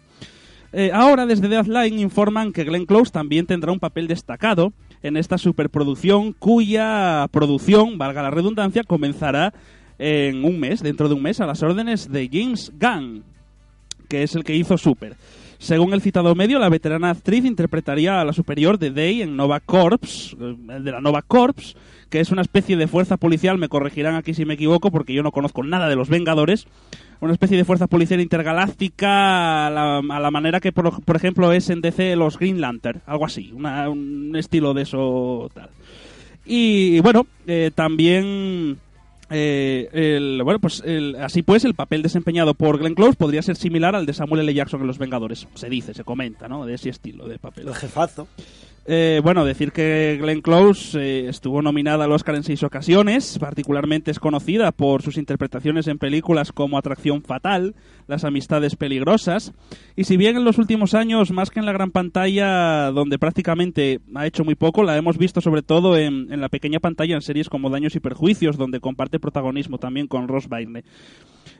Eh, 0.73 0.91
ahora, 0.93 1.25
desde 1.25 1.47
Deathline 1.47 1.99
informan 1.99 2.51
que 2.51 2.65
Glenn 2.65 2.85
Close 2.85 3.11
también 3.11 3.45
tendrá 3.45 3.71
un 3.71 3.79
papel 3.79 4.07
destacado 4.07 4.73
en 5.01 5.15
esta 5.15 5.37
superproducción, 5.37 6.33
cuya 6.33 7.27
producción, 7.31 7.97
valga 7.97 8.23
la 8.23 8.31
redundancia, 8.31 8.83
comenzará 8.83 9.53
en 9.99 10.43
un 10.43 10.59
mes, 10.59 10.81
dentro 10.81 11.07
de 11.07 11.15
un 11.15 11.23
mes, 11.23 11.39
a 11.39 11.45
las 11.45 11.63
órdenes 11.63 12.11
de 12.11 12.29
James 12.31 12.71
Gunn, 12.79 13.23
que 14.07 14.23
es 14.23 14.35
el 14.35 14.43
que 14.43 14.55
hizo 14.55 14.77
Super. 14.77 15.15
Según 15.59 15.93
el 15.93 16.01
citado 16.01 16.35
medio, 16.35 16.59
la 16.59 16.69
veterana 16.69 17.09
actriz 17.09 17.43
interpretaría 17.43 18.21
a 18.21 18.25
la 18.25 18.33
superior 18.33 18.77
de 18.77 18.91
Day 18.91 19.23
en 19.23 19.35
Nova 19.35 19.59
Corps, 19.59 20.37
eh, 20.39 20.55
de 20.79 20.91
la 20.91 21.01
Nova 21.01 21.23
Corps, 21.23 21.75
que 22.09 22.19
es 22.19 22.31
una 22.31 22.43
especie 22.43 22.77
de 22.77 22.87
fuerza 22.87 23.17
policial, 23.17 23.57
me 23.57 23.67
corregirán 23.67 24.15
aquí 24.15 24.33
si 24.33 24.45
me 24.45 24.53
equivoco, 24.53 24.91
porque 24.91 25.13
yo 25.13 25.23
no 25.23 25.31
conozco 25.31 25.63
nada 25.63 25.89
de 25.89 25.95
los 25.95 26.09
Vengadores, 26.09 26.67
una 27.21 27.33
especie 27.33 27.57
de 27.57 27.65
fuerza 27.65 27.87
policial 27.87 28.21
intergaláctica 28.21 29.67
a 29.67 29.69
la, 29.71 30.31
manera 30.31 30.59
que, 30.59 30.71
por, 30.71 31.15
ejemplo, 31.15 31.51
es 31.51 31.71
en 31.71 31.81
DC 31.81 32.15
los 32.15 32.37
Green 32.37 32.61
Lantern, 32.61 33.01
algo 33.07 33.25
así, 33.25 33.51
un 33.51 34.33
estilo 34.37 34.75
de 34.75 34.83
eso 34.83 35.49
tal. 35.53 35.69
Y, 36.45 36.99
bueno, 37.01 37.25
eh, 37.47 37.71
también... 37.73 38.77
Eh, 39.29 39.89
el, 39.91 40.41
bueno, 40.43 40.59
pues 40.59 40.81
el, 40.85 41.15
así 41.17 41.41
pues, 41.41 41.65
el 41.65 41.73
papel 41.73 42.01
desempeñado 42.01 42.53
por 42.53 42.77
Glenn 42.77 42.95
Close 42.95 43.15
podría 43.17 43.41
ser 43.41 43.55
similar 43.55 43.95
al 43.95 44.05
de 44.05 44.13
Samuel 44.13 44.41
L. 44.41 44.53
Jackson 44.53 44.81
en 44.81 44.87
Los 44.87 44.97
Vengadores. 44.97 45.47
Se 45.55 45.69
dice, 45.69 45.93
se 45.93 46.03
comenta, 46.03 46.47
¿no? 46.47 46.65
De 46.65 46.75
ese 46.75 46.89
estilo 46.89 47.27
de 47.27 47.39
papel. 47.39 47.67
El 47.67 47.75
jefazo. 47.75 48.27
Eh, 48.89 49.19
bueno, 49.21 49.43
decir 49.43 49.73
que 49.73 50.17
Glenn 50.21 50.39
Close 50.39 50.97
eh, 50.97 51.27
estuvo 51.27 51.61
nominada 51.61 52.05
al 52.05 52.11
Oscar 52.13 52.35
en 52.35 52.43
seis 52.43 52.63
ocasiones, 52.63 53.37
particularmente 53.37 54.11
es 54.11 54.19
conocida 54.19 54.71
por 54.71 55.01
sus 55.01 55.17
interpretaciones 55.17 55.87
en 55.87 55.97
películas 55.97 56.53
como 56.53 56.77
Atracción 56.77 57.21
Fatal, 57.21 57.75
Las 58.07 58.23
Amistades 58.23 58.77
Peligrosas, 58.77 59.53
y 59.97 60.05
si 60.05 60.15
bien 60.15 60.37
en 60.37 60.45
los 60.45 60.57
últimos 60.57 60.93
años, 60.93 61.31
más 61.31 61.49
que 61.49 61.59
en 61.59 61.65
la 61.65 61.73
gran 61.73 61.91
pantalla, 61.91 62.91
donde 62.91 63.19
prácticamente 63.19 63.99
ha 64.15 64.25
hecho 64.25 64.45
muy 64.45 64.55
poco, 64.55 64.83
la 64.83 64.95
hemos 64.95 65.17
visto 65.17 65.41
sobre 65.41 65.63
todo 65.63 65.97
en, 65.97 66.31
en 66.31 66.39
la 66.39 66.47
pequeña 66.47 66.79
pantalla 66.79 67.15
en 67.15 67.21
series 67.21 67.49
como 67.49 67.69
Daños 67.69 67.93
y 67.97 67.99
Perjuicios, 67.99 68.55
donde 68.55 68.79
comparte 68.79 69.19
protagonismo 69.19 69.79
también 69.79 70.07
con 70.07 70.29
Ross 70.29 70.47
Byrne. 70.47 70.85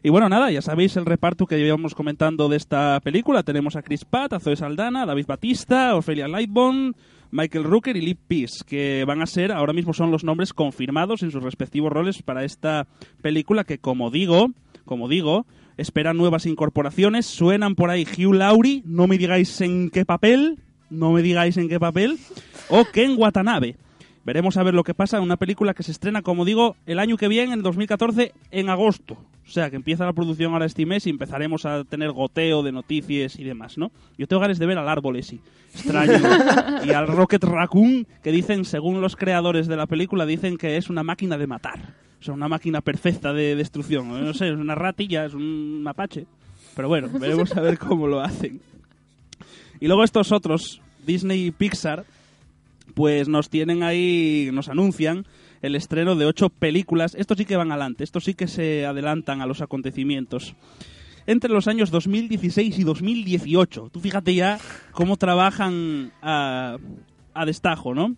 Y 0.01 0.09
bueno, 0.09 0.29
nada, 0.29 0.49
ya 0.49 0.61
sabéis 0.61 0.95
el 0.95 1.05
reparto 1.05 1.45
que 1.45 1.57
llevamos 1.57 1.93
comentando 1.93 2.47
de 2.47 2.55
esta 2.55 3.01
película. 3.01 3.43
Tenemos 3.43 3.75
a 3.75 3.81
Chris 3.81 4.05
Pratt, 4.05 4.31
a 4.31 4.39
Zoe 4.39 4.55
Saldana, 4.55 5.03
a 5.03 5.05
David 5.05 5.25
Batista, 5.27 5.89
a 5.89 5.95
Ophelia 5.95 6.27
Lightbone, 6.29 6.93
Michael 7.31 7.63
Rooker 7.63 7.97
y 7.97 8.01
Lee 8.01 8.15
Peace, 8.15 8.63
que 8.65 9.03
van 9.05 9.21
a 9.21 9.25
ser, 9.25 9.51
ahora 9.51 9.73
mismo 9.73 9.93
son 9.93 10.11
los 10.11 10.23
nombres 10.23 10.53
confirmados 10.53 11.23
en 11.23 11.31
sus 11.31 11.43
respectivos 11.43 11.91
roles 11.91 12.21
para 12.21 12.43
esta 12.43 12.87
película 13.21 13.63
que, 13.63 13.77
como 13.79 14.09
digo, 14.11 14.51
como 14.85 15.07
digo, 15.07 15.45
esperan 15.77 16.17
nuevas 16.17 16.45
incorporaciones. 16.45 17.25
Suenan 17.25 17.75
por 17.75 17.89
ahí 17.89 18.05
Hugh 18.05 18.33
Laurie, 18.33 18.81
no 18.85 19.07
me 19.07 19.17
digáis 19.17 19.61
en 19.61 19.89
qué 19.89 20.05
papel, 20.05 20.59
no 20.89 21.11
me 21.11 21.21
digáis 21.21 21.57
en 21.57 21.69
qué 21.69 21.79
papel, 21.79 22.17
o 22.69 22.85
Ken 22.85 23.15
Watanabe. 23.17 23.75
Veremos 24.27 24.57
a 24.57 24.63
ver 24.63 24.73
lo 24.73 24.83
que 24.83 24.93
pasa 24.93 25.15
en 25.15 25.23
una 25.23 25.37
película 25.37 25.73
que 25.73 25.83
se 25.83 25.93
estrena, 25.93 26.21
como 26.21 26.43
digo, 26.43 26.75
el 26.85 26.99
año 26.99 27.15
que 27.15 27.29
viene, 27.29 27.53
en 27.53 27.63
2014, 27.63 28.33
en 28.51 28.69
agosto. 28.69 29.13
O 29.13 29.49
sea, 29.49 29.69
que 29.69 29.77
empieza 29.77 30.03
la 30.03 30.11
producción 30.11 30.51
ahora 30.51 30.65
este 30.65 30.85
mes 30.85 31.07
y 31.07 31.11
empezaremos 31.11 31.65
a 31.65 31.85
tener 31.85 32.11
goteo 32.11 32.61
de 32.61 32.73
noticias 32.73 33.39
y 33.39 33.45
demás, 33.45 33.77
¿no? 33.77 33.89
Yo 34.17 34.27
tengo 34.27 34.41
ganas 34.41 34.59
de 34.59 34.65
ver 34.65 34.77
al 34.77 34.89
árbol 34.89 35.15
ese, 35.15 35.39
extraño, 35.73 36.19
y 36.85 36.89
al 36.89 37.07
Rocket 37.07 37.41
Raccoon, 37.41 38.05
que 38.21 38.33
dicen, 38.33 38.65
según 38.65 38.99
los 38.99 39.15
creadores 39.15 39.65
de 39.67 39.77
la 39.77 39.85
película, 39.85 40.25
dicen 40.25 40.57
que 40.57 40.75
es 40.75 40.89
una 40.89 41.03
máquina 41.03 41.37
de 41.37 41.47
matar. 41.47 41.93
O 42.19 42.23
sea, 42.25 42.33
una 42.33 42.49
máquina 42.49 42.81
perfecta 42.81 43.31
de 43.31 43.55
destrucción. 43.55 44.09
No 44.09 44.33
sé, 44.33 44.49
es 44.49 44.55
una 44.55 44.75
ratilla, 44.75 45.23
es 45.23 45.35
un 45.35 45.81
mapache. 45.83 46.25
Pero 46.75 46.89
bueno, 46.89 47.07
veremos 47.17 47.55
a 47.55 47.61
ver 47.61 47.77
cómo 47.79 48.07
lo 48.07 48.19
hacen. 48.19 48.59
Y 49.79 49.87
luego 49.87 50.03
estos 50.03 50.33
otros, 50.33 50.81
Disney 51.05 51.45
y 51.45 51.51
Pixar, 51.51 52.03
pues 52.97 53.27
nos 53.27 53.51
tienen 53.51 53.83
ahí, 53.83 54.49
nos 54.51 54.69
anuncian 54.69 55.27
el 55.61 55.75
estreno 55.75 56.15
de 56.15 56.25
ocho 56.25 56.49
películas. 56.49 57.13
Estos 57.13 57.37
sí 57.37 57.45
que 57.45 57.55
van 57.55 57.71
adelante, 57.71 58.03
estos 58.03 58.23
sí 58.23 58.33
que 58.33 58.47
se 58.47 58.87
adelantan 58.87 59.39
a 59.39 59.45
los 59.45 59.61
acontecimientos. 59.61 60.55
Entre 61.27 61.51
los 61.51 61.67
años 61.67 61.91
2016 61.91 62.79
y 62.79 62.83
2018. 62.83 63.91
Tú 63.93 63.99
fíjate 63.99 64.33
ya 64.33 64.57
cómo 64.93 65.17
trabajan 65.17 66.11
a, 66.23 66.77
a 67.35 67.45
destajo, 67.45 67.93
¿no? 67.93 68.15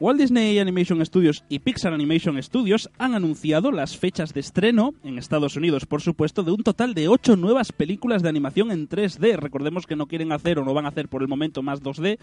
Walt 0.00 0.18
Disney 0.18 0.58
Animation 0.58 1.04
Studios 1.06 1.44
y 1.48 1.60
Pixar 1.60 1.94
Animation 1.94 2.42
Studios 2.42 2.90
han 2.98 3.14
anunciado 3.14 3.70
las 3.70 3.96
fechas 3.96 4.34
de 4.34 4.40
estreno, 4.40 4.92
en 5.04 5.18
Estados 5.18 5.56
Unidos 5.56 5.86
por 5.86 6.02
supuesto, 6.02 6.42
de 6.42 6.50
un 6.50 6.64
total 6.64 6.94
de 6.94 7.06
ocho 7.06 7.36
nuevas 7.36 7.70
películas 7.70 8.22
de 8.22 8.28
animación 8.28 8.72
en 8.72 8.88
3D. 8.88 9.36
Recordemos 9.36 9.86
que 9.86 9.94
no 9.94 10.06
quieren 10.06 10.32
hacer 10.32 10.58
o 10.58 10.64
no 10.64 10.74
van 10.74 10.86
a 10.86 10.88
hacer 10.88 11.08
por 11.08 11.22
el 11.22 11.28
momento 11.28 11.62
más 11.62 11.80
2D. 11.80 12.18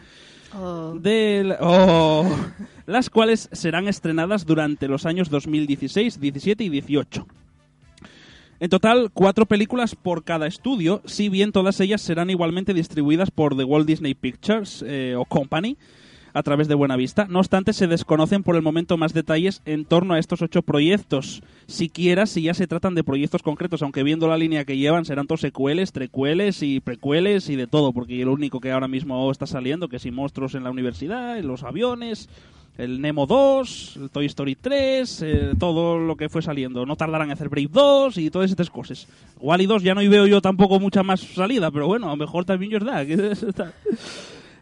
Oh. 0.54 0.96
De, 1.00 1.56
oh, 1.62 2.30
las 2.88 3.10
cuales 3.10 3.48
serán 3.54 3.88
estrenadas 3.88 4.46
durante 4.46 4.90
los 4.90 5.06
años 5.06 5.30
2016, 5.30 6.20
17 6.20 6.64
y 6.66 6.70
18. 6.70 7.26
En 8.60 8.70
total, 8.70 9.12
cuatro 9.14 9.46
películas 9.46 9.96
por 9.96 10.24
cada 10.24 10.46
estudio, 10.46 11.02
si 11.06 11.30
bien 11.30 11.52
todas 11.52 11.80
ellas 11.80 12.02
serán 12.02 12.30
igualmente 12.30 12.74
distribuidas 12.74 13.32
por 13.32 13.56
The 13.56 13.64
Walt 13.64 13.88
Disney 13.88 14.14
Pictures 14.14 14.84
eh, 14.86 15.16
o 15.18 15.26
Company 15.26 15.78
a 16.34 16.44
través 16.44 16.68
de 16.68 16.76
Buenavista. 16.76 17.26
No 17.30 17.40
obstante, 17.40 17.74
se 17.74 17.88
desconocen 17.88 18.44
por 18.44 18.56
el 18.56 18.62
momento 18.62 18.98
más 18.98 19.14
detalles 19.14 19.62
en 19.66 19.86
torno 19.86 20.14
a 20.14 20.20
estos 20.20 20.42
ocho 20.42 20.62
proyectos, 20.62 21.44
siquiera 21.68 22.26
si 22.26 22.44
ya 22.44 22.54
se 22.54 22.68
tratan 22.68 22.96
de 22.96 23.04
proyectos 23.04 23.44
concretos, 23.44 23.82
aunque 23.82 24.04
viendo 24.04 24.28
la 24.28 24.38
línea 24.38 24.66
que 24.66 24.78
llevan 24.78 25.06
serán 25.06 25.28
todos 25.28 25.42
secueles, 25.42 25.92
trecueles 25.92 26.64
y 26.64 26.80
precueles 26.80 27.50
y 27.50 27.56
de 27.56 27.68
todo, 27.68 27.94
porque 27.94 28.24
lo 28.26 28.34
único 28.34 28.60
que 28.60 28.72
ahora 28.72 28.88
mismo 28.88 29.32
está 29.32 29.46
saliendo, 29.48 29.88
que 29.90 30.00
si 30.00 30.12
monstruos 30.12 30.56
en 30.56 30.64
la 30.64 30.72
universidad, 30.72 31.40
los 31.42 31.64
aviones, 31.64 32.30
el 32.78 33.02
Nemo 33.02 33.28
2, 33.28 33.98
el 34.02 34.10
Toy 34.10 34.26
Story 34.26 34.56
3, 34.56 35.22
eh, 35.22 35.50
todo 35.60 36.00
lo 36.00 36.16
que 36.16 36.30
fue 36.30 36.42
saliendo. 36.42 36.86
No 36.86 36.96
tardarán 36.96 37.28
en 37.28 37.34
hacer 37.34 37.50
Brave 37.50 37.70
2 37.72 38.18
y 38.18 38.32
todas 38.32 38.50
estas 38.50 38.70
cosas. 38.70 39.08
Wally 39.40 39.66
2 39.66 39.84
ya 39.84 39.94
no 39.94 40.02
veo 40.10 40.26
yo 40.26 40.42
tampoco 40.42 40.80
mucha 40.80 41.04
más 41.04 41.20
salida, 41.20 41.70
pero 41.70 41.88
bueno, 41.88 42.08
a 42.08 42.12
lo 42.12 42.18
mejor 42.18 42.46
también 42.46 42.72
es 42.74 43.08
que 43.08 43.32
está- 43.50 43.74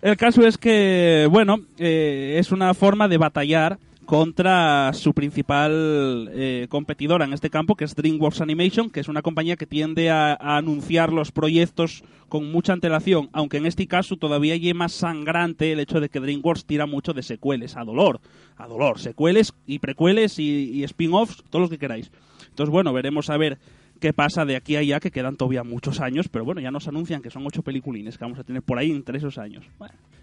El 0.02 0.16
caso 0.16 0.48
es 0.48 0.58
que, 0.58 1.28
bueno, 1.30 1.60
eh, 1.78 2.38
es 2.40 2.54
una 2.54 2.74
forma 2.74 3.10
de 3.10 3.18
batallar 3.18 3.80
contra 4.06 4.92
su 4.94 5.14
principal 5.14 6.32
eh, 6.34 6.68
competidora 6.70 7.26
en 7.26 7.34
este 7.34 7.50
campo, 7.50 7.76
que 7.76 7.84
es 7.84 7.96
DreamWorks 7.96 8.42
Animation, 8.42 8.90
que 8.90 9.02
es 9.02 9.10
una 9.10 9.22
compañía 9.22 9.58
que 9.58 9.68
tiende 9.68 10.10
a, 10.10 10.32
a 10.34 10.58
anunciar 10.58 11.12
los 11.12 11.32
proyectos 11.32 12.04
con 12.30 12.52
mucha 12.52 12.74
antelación, 12.74 13.30
aunque 13.34 13.58
en 13.58 13.66
este 13.66 13.88
caso 13.88 14.16
todavía 14.16 14.54
hay 14.54 14.74
más 14.74 14.94
sangrante 14.94 15.74
el 15.74 15.80
hecho 15.80 16.00
de 16.00 16.10
que 16.10 16.20
DreamWorks 16.20 16.66
tira 16.66 16.86
mucho 16.86 17.14
de 17.14 17.22
secueles, 17.22 17.76
a 17.76 17.84
dolor, 17.84 18.22
a 18.58 18.68
dolor, 18.68 19.00
secueles 19.00 19.54
y 19.68 19.80
precueles 19.80 20.40
y, 20.40 20.72
y 20.72 20.84
spin-offs, 20.86 21.44
todos 21.50 21.62
los 21.62 21.70
que 21.70 21.78
queráis. 21.78 22.10
Entonces, 22.50 22.72
bueno, 22.72 22.94
veremos 22.94 23.30
a 23.30 23.38
ver 23.38 23.60
qué 24.00 24.14
pasa 24.14 24.46
de 24.46 24.56
aquí 24.56 24.76
a 24.76 24.80
allá, 24.80 25.00
que 25.00 25.12
quedan 25.12 25.36
todavía 25.36 25.64
muchos 25.64 26.00
años, 26.00 26.28
pero 26.30 26.46
bueno, 26.46 26.62
ya 26.62 26.72
nos 26.72 26.88
anuncian 26.88 27.22
que 27.22 27.30
son 27.30 27.46
ocho 27.46 27.62
peliculines 27.62 28.18
que 28.18 28.24
vamos 28.24 28.40
a 28.40 28.44
tener 28.44 28.62
por 28.62 28.78
ahí 28.80 28.92
entre 28.92 29.18
esos 29.18 29.38
años. 29.38 29.66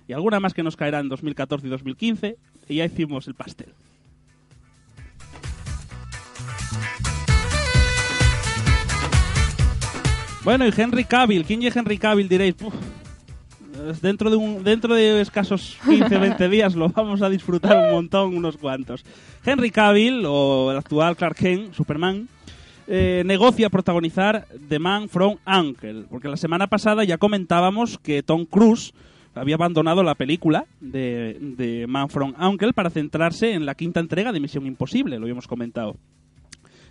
Y 0.08 0.12
alguna 0.12 0.40
más 0.40 0.54
que 0.54 0.62
nos 0.62 0.76
caerá 0.76 1.00
en 1.00 1.08
2014 1.08 1.66
y 1.66 1.70
2015, 1.70 2.36
y 2.68 2.76
ya 2.76 2.84
hicimos 2.84 3.28
el 3.28 3.34
pastel. 3.34 3.68
Bueno, 10.44 10.64
y 10.66 10.72
Henry 10.76 11.04
Cavill, 11.04 11.44
¿quién 11.44 11.62
es 11.64 11.74
Henry 11.74 11.98
Cavill? 11.98 12.28
Diréis, 12.28 12.54
"Puf, 12.54 12.72
es 13.90 14.00
dentro 14.00 14.30
de, 14.30 14.36
un, 14.36 14.62
dentro 14.62 14.94
de 14.94 15.20
escasos 15.20 15.76
15 15.84 16.18
20 16.18 16.48
días 16.48 16.74
lo 16.74 16.88
vamos 16.88 17.20
a 17.22 17.28
disfrutar 17.28 17.76
un 17.86 17.92
montón, 17.92 18.36
unos 18.36 18.56
cuantos. 18.56 19.04
Henry 19.44 19.70
Cavill, 19.70 20.24
o 20.24 20.70
el 20.70 20.78
actual 20.78 21.16
Clark 21.16 21.36
Kent, 21.36 21.74
Superman, 21.74 22.28
eh, 22.88 23.22
negocia 23.26 23.68
protagonizar 23.70 24.46
The 24.68 24.78
Man 24.78 25.08
from 25.08 25.36
Uncle, 25.46 26.04
porque 26.10 26.28
la 26.28 26.36
semana 26.36 26.66
pasada 26.66 27.04
ya 27.04 27.18
comentábamos 27.18 27.98
que 27.98 28.22
Tom 28.22 28.44
Cruise 28.44 28.92
había 29.34 29.56
abandonado 29.56 30.02
la 30.02 30.14
película 30.14 30.64
de, 30.80 31.36
de 31.40 31.86
Man 31.86 32.08
from 32.08 32.32
Uncle 32.40 32.72
para 32.72 32.90
centrarse 32.90 33.52
en 33.52 33.66
la 33.66 33.74
quinta 33.74 34.00
entrega 34.00 34.32
de 34.32 34.40
Misión 34.40 34.66
Imposible, 34.66 35.16
lo 35.18 35.24
habíamos 35.24 35.46
comentado. 35.46 35.96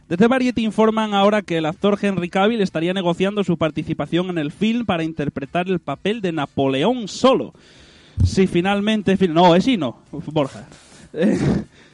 Desde 0.07 0.27
Variety 0.27 0.63
informan 0.63 1.15
ahora 1.15 1.41
que 1.41 1.57
el 1.57 1.65
actor 1.65 1.97
Henry 1.99 2.29
Cavill 2.29 2.61
estaría 2.61 2.93
negociando 2.93 3.43
su 3.43 3.57
participación 3.57 4.29
en 4.29 4.37
el 4.37 4.51
film 4.51 4.85
para 4.85 5.03
interpretar 5.03 5.67
el 5.67 5.79
papel 5.79 6.21
de 6.21 6.31
Napoleón 6.31 7.07
solo. 7.07 7.53
Si 8.23 8.45
finalmente... 8.45 9.17
fin- 9.17 9.33
No, 9.33 9.55
ese 9.55 9.77
no, 9.77 9.97
Borja. 10.11 10.67
Eh, 11.17 11.39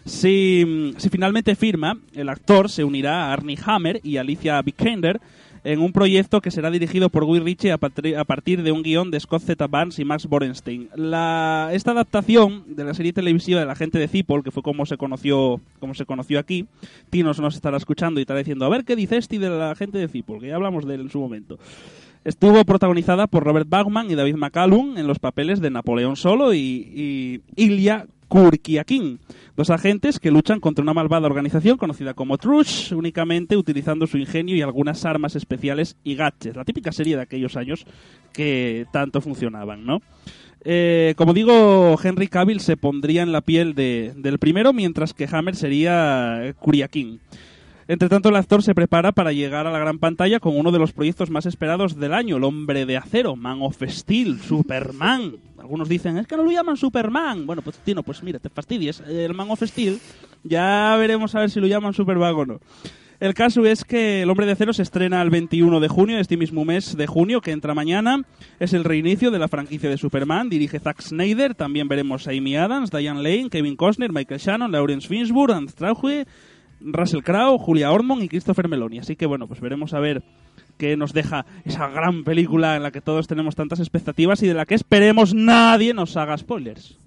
Si, 0.06 0.94
si 0.98 1.10
finalmente 1.10 1.56
firma, 1.56 1.98
el 2.14 2.30
actor 2.30 2.70
se 2.70 2.84
unirá 2.84 3.26
a 3.26 3.34
Arnie 3.34 3.58
Hammer 3.66 4.00
y 4.04 4.18
Alicia 4.18 4.62
Vikander 4.62 5.22
en 5.64 5.80
un 5.80 5.92
proyecto 5.92 6.42
que 6.42 6.50
será 6.52 6.72
dirigido 6.72 7.10
por 7.10 7.26
Guy 7.26 7.40
Ritchie 7.40 7.72
a, 7.72 7.78
partir 7.78 8.64
de 8.64 8.72
un 8.72 8.82
guion 8.82 9.12
de 9.12 9.20
Scott 9.20 9.44
Z. 9.44 9.68
Barnes 9.68 10.00
y 10.00 10.06
Max 10.06 10.26
Borenstein. 10.26 10.90
La, 10.96 11.70
esta 11.72 11.92
adaptación 11.92 12.64
de 12.68 12.84
la 12.84 12.94
serie 12.94 13.14
televisiva 13.14 13.60
de 13.60 13.66
la 13.66 13.76
gente 13.76 14.00
de 14.00 14.08
Cipoll, 14.08 14.44
que 14.44 14.52
fue 14.52 14.64
como 14.64 14.86
se 14.86 14.98
conoció, 14.98 15.62
como 15.80 15.94
se 15.94 16.06
conoció 16.06 16.40
aquí, 16.40 16.66
Tinos 17.10 17.40
nos 17.40 17.56
estará 17.56 17.78
escuchando 17.78 18.20
y 18.20 18.24
estará 18.24 18.40
diciendo, 18.40 18.66
a 18.66 18.70
ver 18.70 18.86
qué 18.86 18.96
dice 18.96 19.18
este 19.18 19.38
de 19.38 19.50
la 19.50 19.76
gente 19.76 20.00
de 20.00 20.08
Cipoll, 20.08 20.40
que 20.40 20.48
ya 20.48 20.56
hablamos 20.56 20.86
de 20.86 20.96
él 20.96 21.02
en 21.02 21.10
su 21.10 21.20
momento. 21.20 21.60
Estuvo 22.24 22.64
protagonizada 22.66 23.28
por 23.28 23.44
Robert 23.44 23.68
Bachman 23.68 24.10
y 24.10 24.16
David 24.16 24.36
McCallum 24.36 24.98
en 24.98 25.08
los 25.08 25.20
papeles 25.20 25.60
de 25.60 25.72
Napoleón 25.72 26.16
Solo 26.16 26.54
y, 26.54 26.60
y 26.60 27.42
Ilya 27.56 28.06
Kurkiakin, 28.28 29.20
dos 29.58 29.70
agentes 29.70 30.20
que 30.20 30.32
luchan 30.32 30.60
contra 30.60 30.82
una 30.84 30.94
malvada 30.94 31.28
organización 31.28 31.78
conocida 31.78 32.14
como 32.14 32.38
Trush, 32.38 32.94
únicamente 32.94 33.58
utilizando 33.58 34.08
su 34.08 34.18
ingenio 34.18 34.56
y 34.56 34.62
algunas 34.62 35.06
armas 35.06 35.36
especiales 35.36 35.98
y 36.04 36.16
gadgets. 36.16 36.56
La 36.56 36.66
típica 36.66 36.92
serie 36.92 37.16
de 37.16 37.22
aquellos 37.24 37.56
años 37.58 37.86
que 38.34 38.86
tanto 38.92 39.22
funcionaban, 39.22 39.86
¿no? 39.86 40.02
Eh, 40.64 41.16
como 41.18 41.34
digo, 41.34 41.98
Henry 42.04 42.28
Cavill 42.28 42.60
se 42.60 42.78
pondría 42.78 43.24
en 43.24 43.32
la 43.32 43.42
piel 43.42 43.74
de- 43.74 44.14
del 44.16 44.38
primero, 44.38 44.74
mientras 44.74 45.14
que 45.14 45.28
Hammer 45.32 45.56
sería 45.56 46.54
Kuriakin. 46.60 47.20
Entre 47.88 48.10
tanto, 48.10 48.30
el 48.30 48.36
actor 48.36 48.64
se 48.64 48.76
prepara 48.76 49.12
para 49.12 49.32
llegar 49.32 49.68
a 49.68 49.72
la 49.72 49.80
gran 49.80 50.00
pantalla 50.00 50.40
con 50.40 50.58
uno 50.58 50.72
de 50.72 50.80
los 50.80 50.94
proyectos 50.94 51.30
más 51.30 51.46
esperados 51.46 52.00
del 52.00 52.14
año, 52.14 52.38
El 52.38 52.44
Hombre 52.44 52.86
de 52.86 52.98
Acero, 52.98 53.36
Man 53.36 53.60
of 53.62 53.82
Steel, 53.88 54.40
Superman. 54.42 55.36
Algunos 55.58 55.90
dicen, 55.90 56.18
es 56.18 56.28
que 56.28 56.38
no 56.38 56.44
lo 56.44 56.52
llaman 56.52 56.78
Superman. 56.78 57.46
Bueno, 57.46 57.62
pues 57.62 57.78
Tino, 57.78 58.04
pues 58.04 58.24
mira, 58.24 58.40
te 58.40 58.50
fastidies. 58.50 59.02
El 59.02 59.34
Man 59.34 59.52
of 59.52 59.62
Steel, 59.64 60.00
ya 60.44 60.96
veremos 60.98 61.36
a 61.36 61.40
ver 61.40 61.50
si 61.50 61.60
lo 61.60 61.68
llaman 61.68 61.94
Superman 61.94 62.34
o 62.36 62.46
no. 62.46 62.60
El 63.22 63.36
caso 63.36 63.64
es 63.68 63.86
que 63.86 64.24
El 64.24 64.32
Hombre 64.32 64.48
de 64.48 64.54
Acero 64.54 64.74
se 64.74 64.82
estrena 64.82 65.22
el 65.22 65.30
21 65.30 65.80
de 65.80 65.88
junio, 65.88 66.18
este 66.18 66.38
mismo 66.38 66.66
mes 66.66 66.98
de 66.98 67.06
junio, 67.06 67.40
que 67.40 67.52
entra 67.52 67.76
mañana. 67.76 68.24
Es 68.60 68.74
el 68.74 68.84
reinicio 68.84 69.30
de 69.30 69.38
la 69.38 69.48
franquicia 69.48 69.92
de 69.92 69.98
Superman. 70.00 70.50
Dirige 70.50 70.80
Zack 70.80 71.04
Snyder. 71.04 71.54
También 71.54 71.88
veremos 71.88 72.28
a 72.28 72.32
Amy 72.32 72.56
Adams, 72.56 72.90
Diane 72.90 73.22
Lane, 73.22 73.52
Kevin 73.52 73.76
Costner, 73.76 74.12
Michael 74.12 74.40
Shannon, 74.40 74.72
Lawrence 74.72 75.08
Fishburne, 75.08 75.54
Ant 75.54 75.70
Strauche, 75.70 76.26
Russell 76.84 77.22
Crowe, 77.22 77.58
Julia 77.58 77.92
Ormond 77.92 78.24
y 78.24 78.30
Christopher 78.30 78.68
Meloni. 78.68 79.00
Así 79.00 79.16
que 79.16 79.26
bueno, 79.26 79.48
pues 79.48 79.62
veremos 79.62 79.94
a 79.94 80.00
ver 80.00 80.24
qué 80.78 80.98
nos 80.98 81.14
deja 81.14 81.46
esa 81.66 81.88
gran 81.90 82.24
película 82.24 82.76
en 82.76 82.84
la 82.84 82.92
que 82.92 83.02
todos 83.02 83.28
tenemos 83.28 83.56
tantas 83.56 83.80
expectativas 83.80 84.42
y 84.44 84.48
de 84.48 84.54
la 84.54 84.66
que 84.66 84.76
esperemos 84.76 85.34
nadie 85.34 85.94
nos 85.94 86.18
haga 86.18 86.38
spoilers. 86.38 86.98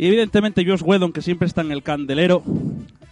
Y 0.00 0.06
evidentemente 0.06 0.64
Josh 0.64 0.80
Whedon, 0.82 1.12
que 1.12 1.20
siempre 1.20 1.46
está 1.46 1.60
en 1.60 1.72
el 1.72 1.82
candelero, 1.82 2.42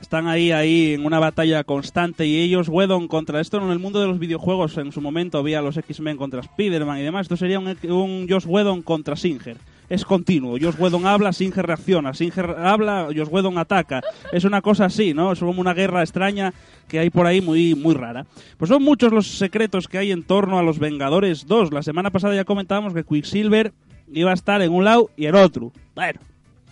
están 0.09 0.27
ahí, 0.27 0.53
ahí 0.53 0.95
en 0.95 1.05
una 1.05 1.19
batalla 1.19 1.65
constante. 1.65 2.27
Y 2.27 2.41
ellos, 2.41 2.71
Whedon, 2.71 3.09
contra 3.09 3.43
esto 3.43 3.59
en 3.59 3.69
el 3.69 3.79
mundo 3.79 4.01
de 4.01 4.07
los 4.07 4.19
videojuegos, 4.19 4.79
en 4.79 4.91
su 4.91 5.03
momento 5.03 5.37
había 5.37 5.61
los 5.61 5.77
X-Men 5.77 6.17
contra 6.17 6.41
Spider-Man 6.41 7.01
y 7.01 7.03
demás. 7.03 7.27
Esto 7.27 7.37
sería 7.37 7.59
un, 7.59 7.77
un 7.91 8.27
Josh 8.27 8.47
Whedon 8.47 8.81
contra 8.81 9.17
Singer. 9.17 9.59
Es 9.91 10.07
continuo. 10.07 10.57
Josh 10.59 10.77
Whedon 10.79 11.05
habla, 11.05 11.35
Singer 11.35 11.67
reacciona. 11.67 12.15
Singer 12.15 12.57
habla, 12.59 13.09
Josh 13.15 13.29
Whedon 13.31 13.59
ataca. 13.59 14.01
Es 14.33 14.45
una 14.45 14.63
cosa 14.63 14.87
así, 14.87 15.13
¿no? 15.13 15.31
Es 15.31 15.41
como 15.41 15.61
una 15.61 15.75
guerra 15.75 16.01
extraña 16.01 16.55
que 16.89 17.01
hay 17.01 17.11
por 17.11 17.27
ahí 17.27 17.43
muy, 17.43 17.75
muy 17.75 17.95
rara. 17.95 18.25
Pues 18.57 18.71
son 18.71 18.83
muchos 18.83 19.13
los 19.13 19.27
secretos 19.27 19.89
que 19.89 19.99
hay 19.99 20.11
en 20.11 20.23
torno 20.23 20.59
a 20.59 20.63
los 20.63 20.79
Vengadores 20.79 21.47
2. 21.47 21.71
La 21.71 21.83
semana 21.83 22.11
pasada 22.11 22.35
ya 22.35 22.47
comentábamos 22.47 22.95
que 22.95 23.05
Quicksilver 23.05 23.75
iba 24.11 24.31
a 24.31 24.35
estar 24.35 24.63
en 24.63 24.73
un 24.73 24.87
lado 24.87 25.11
y 25.19 25.27
en 25.27 25.35
otro. 25.35 25.71
Bueno, 25.95 26.19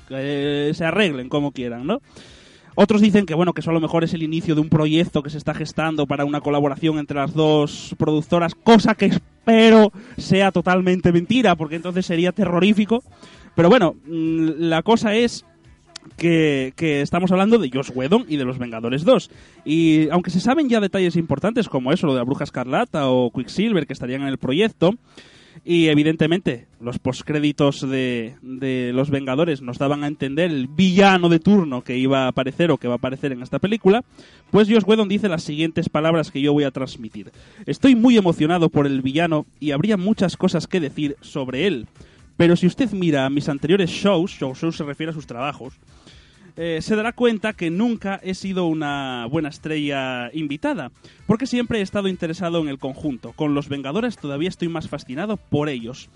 que 0.09 0.73
se 0.75 0.85
arreglen 0.87 1.29
como 1.29 1.53
quieran, 1.53 1.87
¿no? 1.87 2.01
Otros 2.77 3.01
dicen 3.01 3.25
que 3.25 3.35
bueno, 3.35 3.55
que 3.55 3.63
eso 3.63 3.71
a 3.71 3.75
lo 3.75 3.81
mejor 3.81 4.05
es 4.05 4.13
el 4.13 4.23
inicio 4.23 4.55
de 4.55 4.61
un 4.61 4.69
proyecto 4.69 5.23
que 5.23 5.31
se 5.31 5.39
está 5.39 5.55
gestando 5.55 6.07
para 6.07 6.27
una 6.27 6.43
colaboración 6.43 6.99
entre 6.99 7.17
las 7.17 7.33
dos 7.35 7.95
productoras, 7.99 8.55
cosa 8.55 8.95
que 8.95 9.07
espero 9.07 9.93
sea 10.19 10.53
totalmente 10.53 11.11
mentira, 11.11 11.57
porque 11.57 11.77
entonces 11.77 12.05
sería 12.05 12.33
terrorífico. 12.33 13.03
Pero 13.55 13.71
bueno, 13.71 13.95
mm, 14.07 14.51
la 14.59 14.83
cosa 14.83 15.15
es 15.15 15.47
que, 16.17 16.75
estamos 17.03 17.33
hablando 17.33 17.59
de 17.59 17.71
Josh 17.73 17.91
Whedon 17.95 18.27
y 18.29 18.37
de 18.37 18.45
los 18.45 18.59
Vengadores 18.59 19.05
2. 19.05 19.31
Y 19.65 20.11
aunque 20.11 20.31
se 20.31 20.41
saben 20.41 20.69
ya 20.69 20.81
detalles 20.81 21.17
importantes 21.17 21.69
como 21.69 21.93
eso, 21.93 22.07
lo 22.07 22.13
de 22.13 22.21
la 22.21 22.25
Bruja 22.25 22.45
Escarlata 22.45 23.09
o 23.09 23.31
Quicksilver 23.31 23.87
que 23.87 23.95
estarían 23.95 24.23
en 24.23 24.29
el 24.29 24.39
proyecto, 24.39 24.93
y 25.69 25.89
evidentemente 25.89 26.69
los 26.81 27.01
postcréditos 27.01 27.81
de, 27.81 28.37
de 28.41 28.93
Los 28.95 29.11
Vengadores 29.11 29.63
nos 29.63 29.79
daban 29.79 30.05
a 30.05 30.07
entender 30.07 30.49
el 30.49 30.69
villano 30.69 31.29
de 31.29 31.41
turno 31.41 31.83
que 31.83 31.99
iba 31.99 32.25
a 32.25 32.29
aparecer 32.29 32.71
o 32.71 32.79
que 32.79 32.87
va 32.87 32.95
a 32.95 32.99
aparecer 32.99 33.33
en 33.33 33.43
esta 33.43 33.59
película, 33.59 34.05
pues 34.53 34.69
Josh 34.69 34.85
Whedon 34.87 35.09
dice 35.09 35.29
las 35.29 35.43
siguientes 35.43 35.89
palabras 35.89 36.31
que 36.31 36.41
yo 36.41 36.53
voy 36.53 36.63
a 36.63 36.71
transmitir. 36.71 37.33
Estoy 37.67 37.97
muy 37.97 38.17
emocionado 38.17 38.69
por 38.69 38.87
el 38.87 39.03
villano 39.03 39.45
y 39.59 39.73
habría 39.73 39.97
muchas 39.97 40.37
cosas 40.37 40.69
que 40.69 40.79
decir 40.79 41.17
sobre 41.21 41.67
él. 41.67 41.89
Pero 42.37 42.55
si 42.55 42.69
usted 42.69 42.93
mira 42.93 43.29
mis 43.29 43.49
anteriores 43.49 43.91
shows, 43.91 44.31
shows, 44.31 44.59
shows 44.61 44.77
se 44.77 44.85
refiere 44.85 45.11
a 45.11 45.15
sus 45.15 45.27
trabajos, 45.27 45.75
eh, 46.57 46.81
se 46.81 46.97
dará 46.97 47.13
cuenta 47.13 47.53
que 47.53 47.71
nunca 47.71 48.19
he 48.23 48.35
sido 48.35 48.67
una 48.67 49.27
buena 49.27 49.51
estrella 49.51 50.31
invitada, 50.33 50.91
porque 51.27 51.47
siempre 51.47 51.81
he 51.81 51.83
estado 51.83 52.09
interesado 52.09 52.61
en 52.61 52.69
el 52.69 52.79
conjunto. 52.79 53.33
Con 53.33 53.55
los 53.55 53.69
Vengadores 53.69 54.17
todavía 54.17 54.49
estoy 54.49 54.69
más 54.69 54.89
fascinado 54.89 55.37
por 55.37 55.69
ellos. 55.69 56.09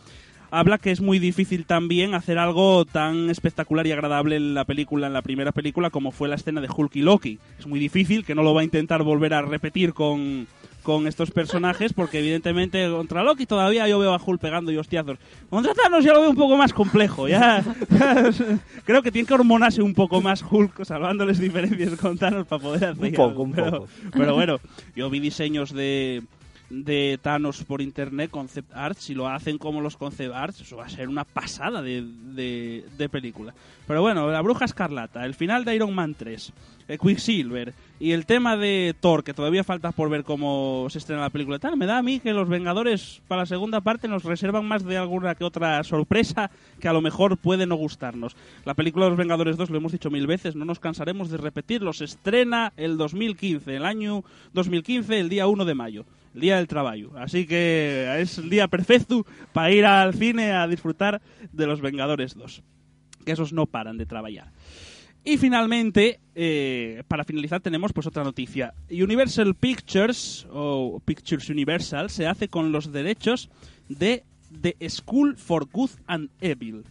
Habla 0.52 0.78
que 0.78 0.90
es 0.90 1.00
muy 1.00 1.20
difícil 1.20 1.64
también 1.64 2.14
hacer 2.14 2.38
algo 2.38 2.84
tan 2.84 3.30
espectacular 3.30 3.86
y 3.86 3.92
agradable 3.92 4.34
en 4.36 4.54
la 4.54 4.64
película, 4.64 5.06
en 5.06 5.12
la 5.12 5.22
primera 5.22 5.52
película, 5.52 5.90
como 5.90 6.10
fue 6.10 6.28
la 6.28 6.34
escena 6.34 6.60
de 6.60 6.68
Hulk 6.74 6.96
y 6.96 7.02
Loki. 7.02 7.38
Es 7.58 7.66
muy 7.68 7.78
difícil, 7.78 8.24
que 8.24 8.34
no 8.34 8.42
lo 8.42 8.52
va 8.52 8.62
a 8.62 8.64
intentar 8.64 9.04
volver 9.04 9.32
a 9.34 9.42
repetir 9.42 9.92
con, 9.92 10.48
con 10.82 11.06
estos 11.06 11.30
personajes, 11.30 11.92
porque 11.92 12.18
evidentemente 12.20 12.88
contra 12.90 13.22
Loki 13.22 13.46
todavía 13.46 13.86
yo 13.88 13.98
veo 13.98 14.14
a 14.14 14.20
Hulk 14.24 14.40
pegando 14.40 14.72
y 14.72 14.76
hostiazos. 14.76 15.18
Contra 15.48 15.74
Thanos 15.74 16.04
ya 16.04 16.12
lo 16.14 16.20
veo 16.22 16.30
un 16.30 16.36
poco 16.36 16.56
más 16.56 16.72
complejo, 16.72 17.28
ya. 17.28 17.62
Creo 18.84 19.02
que 19.02 19.12
tiene 19.12 19.26
que 19.26 19.34
hormonarse 19.34 19.82
un 19.82 19.94
poco 19.94 20.20
más 20.20 20.42
Hulk, 20.48 20.84
salvándoles 20.84 21.38
diferencias 21.38 21.94
con 21.98 22.16
Thanos 22.18 22.46
para 22.46 22.62
poder 22.62 22.84
hacer 22.86 23.04
Un 23.04 23.12
poco, 23.12 23.28
algo. 23.30 23.42
un 23.44 23.52
Pero- 23.52 23.70
poco. 23.70 23.88
Pero 24.12 24.34
bueno, 24.34 24.60
yo 24.96 25.10
vi 25.10 25.20
diseños 25.20 25.72
de 25.72 26.22
de 26.70 27.18
Thanos 27.20 27.64
por 27.64 27.82
internet, 27.82 28.30
concept 28.30 28.72
arts, 28.72 29.02
si 29.02 29.14
lo 29.14 29.28
hacen 29.28 29.58
como 29.58 29.80
los 29.80 29.96
concept 29.96 30.32
arts, 30.32 30.60
eso 30.60 30.76
va 30.76 30.86
a 30.86 30.88
ser 30.88 31.08
una 31.08 31.24
pasada 31.24 31.82
de, 31.82 32.02
de, 32.02 33.08
película. 33.08 33.52
Pero 33.88 34.02
bueno, 34.02 34.30
La 34.30 34.40
Bruja 34.40 34.64
Escarlata, 34.64 35.26
el 35.26 35.34
final 35.34 35.64
de 35.64 35.74
Iron 35.74 35.92
Man 35.92 36.14
3, 36.16 36.52
eh, 36.86 36.98
Quicksilver 36.98 37.74
y 37.98 38.12
el 38.12 38.24
tema 38.24 38.56
de 38.56 38.94
Thor, 39.00 39.24
que 39.24 39.34
todavía 39.34 39.64
falta 39.64 39.90
por 39.90 40.08
ver 40.08 40.22
cómo 40.22 40.86
se 40.90 40.98
estrena 40.98 41.22
la 41.22 41.30
película. 41.30 41.58
Tal, 41.58 41.76
me 41.76 41.86
da 41.86 41.98
a 41.98 42.02
mí 42.02 42.20
que 42.20 42.32
los 42.32 42.48
Vengadores 42.48 43.20
para 43.26 43.42
la 43.42 43.46
segunda 43.46 43.80
parte 43.80 44.06
nos 44.06 44.22
reservan 44.22 44.66
más 44.66 44.84
de 44.84 44.96
alguna 44.96 45.34
que 45.34 45.44
otra 45.44 45.82
sorpresa 45.82 46.52
que 46.78 46.88
a 46.88 46.92
lo 46.92 47.02
mejor 47.02 47.36
puede 47.36 47.66
no 47.66 47.74
gustarnos. 47.74 48.36
La 48.64 48.74
película 48.74 49.06
de 49.06 49.10
los 49.10 49.18
Vengadores 49.18 49.56
2, 49.56 49.70
lo 49.70 49.78
hemos 49.78 49.92
dicho 49.92 50.10
mil 50.10 50.28
veces, 50.28 50.54
no 50.54 50.64
nos 50.64 50.78
cansaremos 50.78 51.30
de 51.30 51.36
repetirlo, 51.36 51.92
se 51.92 52.04
estrena 52.04 52.72
el 52.76 52.96
2015, 52.96 53.74
el 53.74 53.84
año 53.84 54.22
2015, 54.52 55.18
el 55.18 55.28
día 55.28 55.48
1 55.48 55.64
de 55.64 55.74
mayo 55.74 56.06
día 56.34 56.56
del 56.56 56.68
trabajo. 56.68 57.16
Así 57.16 57.46
que 57.46 58.20
es 58.20 58.38
el 58.38 58.50
día 58.50 58.68
perfecto 58.68 59.26
para 59.52 59.70
ir 59.70 59.84
al 59.84 60.14
cine 60.14 60.52
a 60.52 60.66
disfrutar 60.66 61.20
de 61.52 61.66
los 61.66 61.80
Vengadores 61.80 62.34
2. 62.34 62.62
Que 63.24 63.32
esos 63.32 63.52
no 63.52 63.66
paran 63.66 63.98
de 63.98 64.06
trabajar. 64.06 64.52
Y 65.22 65.36
finalmente, 65.36 66.20
eh, 66.34 67.02
para 67.06 67.24
finalizar, 67.24 67.60
tenemos 67.60 67.92
pues 67.92 68.06
otra 68.06 68.24
noticia. 68.24 68.72
Universal 68.90 69.54
Pictures, 69.54 70.46
o 70.50 71.00
Pictures 71.04 71.50
Universal, 71.50 72.08
se 72.08 72.26
hace 72.26 72.48
con 72.48 72.72
los 72.72 72.90
derechos 72.90 73.50
de 73.88 74.24
The 74.62 74.76
School 74.88 75.36
for 75.36 75.68
Good 75.70 75.90
and 76.06 76.30
Evil. 76.40 76.84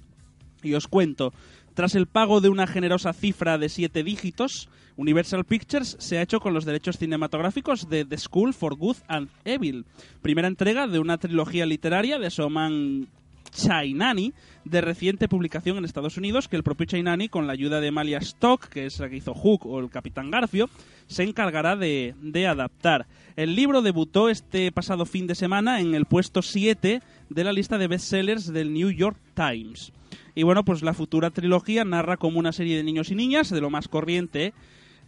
Y 0.61 0.73
os 0.73 0.87
cuento, 0.87 1.33
tras 1.73 1.95
el 1.95 2.07
pago 2.07 2.41
de 2.41 2.49
una 2.49 2.67
generosa 2.67 3.13
cifra 3.13 3.57
de 3.57 3.69
siete 3.69 4.03
dígitos, 4.03 4.69
Universal 4.97 5.45
Pictures 5.45 5.95
se 5.99 6.17
ha 6.17 6.21
hecho 6.21 6.39
con 6.39 6.53
los 6.53 6.65
derechos 6.65 6.97
cinematográficos 6.97 7.89
de 7.89 8.03
The 8.03 8.17
School 8.17 8.53
for 8.53 8.75
Good 8.75 8.97
and 9.07 9.29
Evil, 9.45 9.85
primera 10.21 10.47
entrega 10.47 10.87
de 10.87 10.99
una 10.99 11.17
trilogía 11.17 11.65
literaria 11.65 12.19
de 12.19 12.29
Soman 12.29 13.07
Chainani, 13.51 14.33
de 14.65 14.81
reciente 14.81 15.27
publicación 15.27 15.77
en 15.77 15.85
Estados 15.85 16.17
Unidos, 16.17 16.47
que 16.47 16.55
el 16.55 16.63
propio 16.63 16.85
Chainani, 16.85 17.29
con 17.29 17.47
la 17.47 17.53
ayuda 17.53 17.81
de 17.81 17.91
Malia 17.91 18.19
Stock, 18.19 18.67
que 18.67 18.85
es 18.85 18.99
la 18.99 19.09
que 19.09 19.17
hizo 19.17 19.33
Hook 19.33 19.65
o 19.65 19.79
el 19.79 19.89
Capitán 19.89 20.31
Garfio, 20.31 20.69
se 21.07 21.23
encargará 21.23 21.75
de, 21.75 22.15
de 22.21 22.47
adaptar. 22.47 23.07
El 23.35 23.55
libro 23.55 23.81
debutó 23.81 24.29
este 24.29 24.71
pasado 24.71 25.05
fin 25.05 25.27
de 25.27 25.35
semana 25.35 25.81
en 25.81 25.95
el 25.95 26.05
puesto 26.05 26.41
7 26.41 27.01
de 27.29 27.43
la 27.43 27.53
lista 27.53 27.77
de 27.77 27.87
bestsellers 27.87 28.51
del 28.51 28.73
New 28.73 28.91
York 28.91 29.17
Times. 29.33 29.91
Y 30.35 30.43
bueno, 30.43 30.63
pues 30.63 30.83
la 30.83 30.93
futura 30.93 31.31
trilogía 31.31 31.83
narra 31.83 32.17
como 32.17 32.39
una 32.39 32.51
serie 32.51 32.77
de 32.77 32.83
niños 32.83 33.11
y 33.11 33.15
niñas, 33.15 33.49
de 33.49 33.61
lo 33.61 33.69
más 33.69 33.87
corriente, 33.87 34.53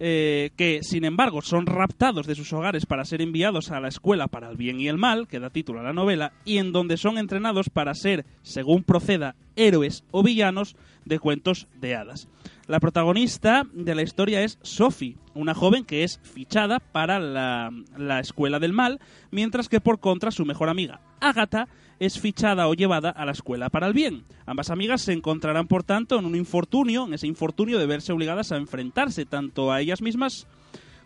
que 0.01 0.79
sin 0.81 1.05
embargo 1.05 1.43
son 1.43 1.67
raptados 1.67 2.25
de 2.25 2.33
sus 2.33 2.51
hogares 2.53 2.87
para 2.87 3.05
ser 3.05 3.21
enviados 3.21 3.69
a 3.69 3.79
la 3.79 3.87
escuela 3.87 4.27
para 4.27 4.49
el 4.49 4.57
bien 4.57 4.79
y 4.79 4.87
el 4.87 4.97
mal, 4.97 5.27
que 5.27 5.39
da 5.39 5.51
título 5.51 5.79
a 5.79 5.83
la 5.83 5.93
novela, 5.93 6.33
y 6.43 6.57
en 6.57 6.71
donde 6.71 6.97
son 6.97 7.19
entrenados 7.19 7.69
para 7.69 7.93
ser, 7.93 8.25
según 8.41 8.83
proceda, 8.83 9.35
héroes 9.55 10.03
o 10.09 10.23
villanos 10.23 10.75
de 11.05 11.19
cuentos 11.19 11.67
de 11.79 11.95
hadas. 11.95 12.27
La 12.71 12.79
protagonista 12.79 13.67
de 13.73 13.95
la 13.95 14.01
historia 14.01 14.43
es 14.43 14.57
Sophie, 14.61 15.17
una 15.33 15.53
joven 15.53 15.83
que 15.83 16.05
es 16.05 16.21
fichada 16.23 16.79
para 16.79 17.19
la, 17.19 17.69
la 17.97 18.21
escuela 18.21 18.59
del 18.59 18.71
mal, 18.71 19.01
mientras 19.29 19.67
que 19.67 19.81
por 19.81 19.99
contra 19.99 20.31
su 20.31 20.45
mejor 20.45 20.69
amiga, 20.69 21.01
Agatha, 21.19 21.67
es 21.99 22.17
fichada 22.17 22.69
o 22.69 22.73
llevada 22.73 23.09
a 23.09 23.25
la 23.25 23.33
escuela 23.33 23.69
para 23.69 23.87
el 23.87 23.93
bien. 23.93 24.23
Ambas 24.45 24.69
amigas 24.69 25.01
se 25.01 25.11
encontrarán, 25.11 25.67
por 25.67 25.83
tanto, 25.83 26.17
en 26.17 26.23
un 26.23 26.33
infortunio, 26.37 27.05
en 27.07 27.13
ese 27.13 27.27
infortunio 27.27 27.77
de 27.77 27.87
verse 27.87 28.13
obligadas 28.13 28.53
a 28.53 28.55
enfrentarse 28.55 29.25
tanto 29.25 29.73
a 29.73 29.81
ellas 29.81 30.01
mismas 30.01 30.47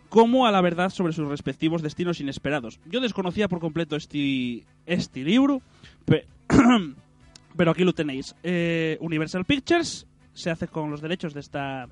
como 0.08 0.46
a 0.46 0.52
la 0.52 0.60
verdad 0.60 0.90
sobre 0.90 1.14
sus 1.14 1.26
respectivos 1.26 1.82
destinos 1.82 2.20
inesperados. 2.20 2.78
Yo 2.86 3.00
desconocía 3.00 3.48
por 3.48 3.58
completo 3.58 3.96
este, 3.96 4.64
este 4.86 5.24
libro, 5.24 5.62
pe- 6.04 6.28
pero 7.56 7.72
aquí 7.72 7.82
lo 7.82 7.92
tenéis. 7.92 8.36
Eh, 8.44 8.98
Universal 9.00 9.44
Pictures 9.44 10.06
se 10.36 10.50
hace 10.50 10.68
con 10.68 10.90
los 10.90 11.00
derechos 11.00 11.34
de 11.34 11.40
esta 11.40 11.88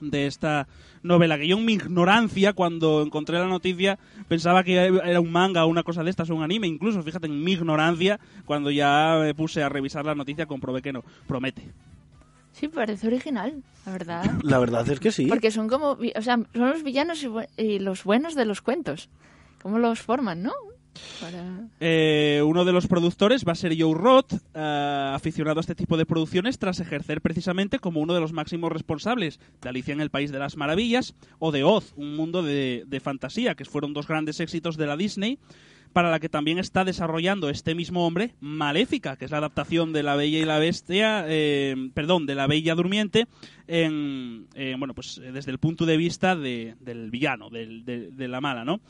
de 0.00 0.26
esta 0.26 0.66
novela 1.02 1.38
que 1.38 1.46
yo 1.46 1.56
en 1.56 1.64
mi 1.64 1.74
ignorancia 1.74 2.52
cuando 2.52 3.02
encontré 3.02 3.38
la 3.38 3.46
noticia 3.46 3.98
pensaba 4.28 4.64
que 4.64 4.74
era 4.76 5.20
un 5.20 5.30
manga 5.30 5.64
o 5.64 5.68
una 5.68 5.82
cosa 5.82 6.02
de 6.02 6.10
estas 6.10 6.28
o 6.30 6.34
un 6.34 6.42
anime 6.42 6.66
incluso 6.66 7.02
fíjate 7.02 7.26
en 7.26 7.42
mi 7.42 7.52
ignorancia 7.52 8.18
cuando 8.44 8.70
ya 8.70 9.18
me 9.20 9.34
puse 9.34 9.62
a 9.62 9.68
revisar 9.68 10.04
la 10.04 10.14
noticia 10.14 10.46
comprobé 10.46 10.82
que 10.82 10.92
no 10.92 11.04
promete 11.26 11.70
Sí, 12.52 12.68
parece 12.68 13.08
original, 13.08 13.64
la 13.84 13.92
verdad. 13.92 14.30
La 14.44 14.60
verdad 14.60 14.88
es 14.88 15.00
que 15.00 15.10
sí. 15.10 15.26
Porque 15.26 15.50
son 15.50 15.68
como, 15.68 15.98
o 15.98 16.22
sea, 16.22 16.36
son 16.36 16.70
los 16.70 16.84
villanos 16.84 17.20
y, 17.24 17.28
y 17.60 17.80
los 17.80 18.04
buenos 18.04 18.36
de 18.36 18.44
los 18.44 18.62
cuentos. 18.62 19.08
¿Cómo 19.60 19.80
los 19.80 20.00
forman, 20.00 20.44
no? 20.44 20.52
Eh, 21.80 22.42
uno 22.44 22.64
de 22.64 22.72
los 22.72 22.86
productores 22.86 23.44
va 23.46 23.52
a 23.52 23.56
ser 23.56 23.74
Joe 23.78 23.94
Roth, 23.94 24.32
eh, 24.54 25.10
aficionado 25.14 25.58
a 25.58 25.62
este 25.62 25.74
tipo 25.74 25.96
de 25.96 26.06
producciones 26.06 26.58
tras 26.58 26.80
ejercer 26.80 27.20
precisamente 27.20 27.78
como 27.78 28.00
uno 28.00 28.14
de 28.14 28.20
los 28.20 28.32
máximos 28.32 28.70
responsables 28.72 29.40
de 29.62 29.68
Alicia 29.68 29.92
en 29.92 30.00
el 30.00 30.10
País 30.10 30.30
de 30.32 30.38
las 30.38 30.56
Maravillas 30.56 31.14
o 31.38 31.52
de 31.52 31.64
Oz, 31.64 31.92
un 31.96 32.16
mundo 32.16 32.42
de, 32.42 32.84
fantasía, 33.02 33.54
que 33.54 33.64
fueron 33.64 33.92
dos 33.92 34.06
grandes 34.06 34.40
éxitos 34.40 34.76
de 34.76 34.86
la 34.86 34.96
Disney, 34.96 35.38
para 35.92 36.10
la 36.10 36.18
que 36.18 36.28
también 36.28 36.58
está 36.58 36.84
desarrollando 36.84 37.48
este 37.50 37.76
mismo 37.76 38.04
hombre 38.04 38.34
Maléfica, 38.40 39.16
que 39.16 39.26
es 39.26 39.30
la 39.30 39.36
adaptación 39.38 39.92
de 39.92 40.02
La 40.02 40.16
Bella 40.16 40.38
y 40.40 40.44
la 40.44 40.58
Bestia, 40.58 41.24
eh, 41.28 41.76
perdón, 41.94 42.26
de 42.26 42.34
La 42.34 42.48
Bella 42.48 42.74
Durmiente, 42.74 43.26
en, 43.68 44.48
bueno, 44.78 44.92
pues 44.94 45.20
desde 45.32 45.52
el 45.52 45.58
punto 45.58 45.86
de 45.86 45.96
vista 45.96 46.34
de- 46.34 46.74
del 46.80 47.10
villano, 47.12 47.48
del- 47.48 47.84
de, 47.84 48.10
de 48.10 48.28
la 48.28 48.40
mala, 48.40 48.64
¿no? 48.64 48.80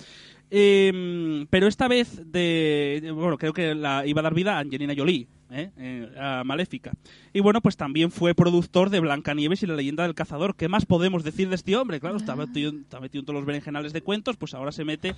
Eh, 0.50 1.46
pero 1.50 1.66
esta 1.66 1.88
vez 1.88 2.20
de, 2.30 3.10
bueno 3.14 3.38
creo 3.38 3.52
que 3.52 3.74
la 3.74 4.06
iba 4.06 4.20
a 4.20 4.22
dar 4.22 4.34
vida 4.34 4.56
a 4.56 4.60
Angelina 4.60 4.94
Jolie 4.96 5.26
¿eh? 5.50 5.70
Eh, 5.78 6.14
a 6.18 6.44
Maléfica 6.44 6.92
y 7.32 7.40
bueno 7.40 7.60
pues 7.62 7.76
también 7.76 8.10
fue 8.10 8.34
productor 8.34 8.90
de 8.90 9.00
Blancanieves 9.00 9.62
y 9.62 9.66
la 9.66 9.74
leyenda 9.74 10.02
del 10.02 10.14
cazador 10.14 10.54
¿qué 10.54 10.68
más 10.68 10.84
podemos 10.84 11.24
decir 11.24 11.48
de 11.48 11.54
este 11.54 11.76
hombre? 11.76 11.98
claro 11.98 12.18
está 12.18 12.36
metido, 12.36 12.72
está 12.72 13.00
metido 13.00 13.20
en 13.20 13.26
todos 13.26 13.38
los 13.38 13.46
berenjenales 13.46 13.92
de 13.92 14.02
cuentos 14.02 14.36
pues 14.36 14.54
ahora 14.54 14.70
se 14.70 14.84
mete 14.84 15.14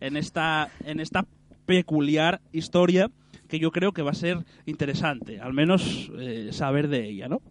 en 0.00 0.16
esta 0.16 0.70
en 0.84 1.00
esta 1.00 1.26
peculiar 1.66 2.40
historia 2.52 3.10
que 3.48 3.58
yo 3.58 3.72
creo 3.72 3.92
que 3.92 4.02
va 4.02 4.12
a 4.12 4.14
ser 4.14 4.38
interesante 4.66 5.40
al 5.40 5.52
menos 5.52 6.12
eh, 6.18 6.50
saber 6.52 6.88
de 6.88 7.08
ella 7.08 7.28
¿no? 7.28 7.42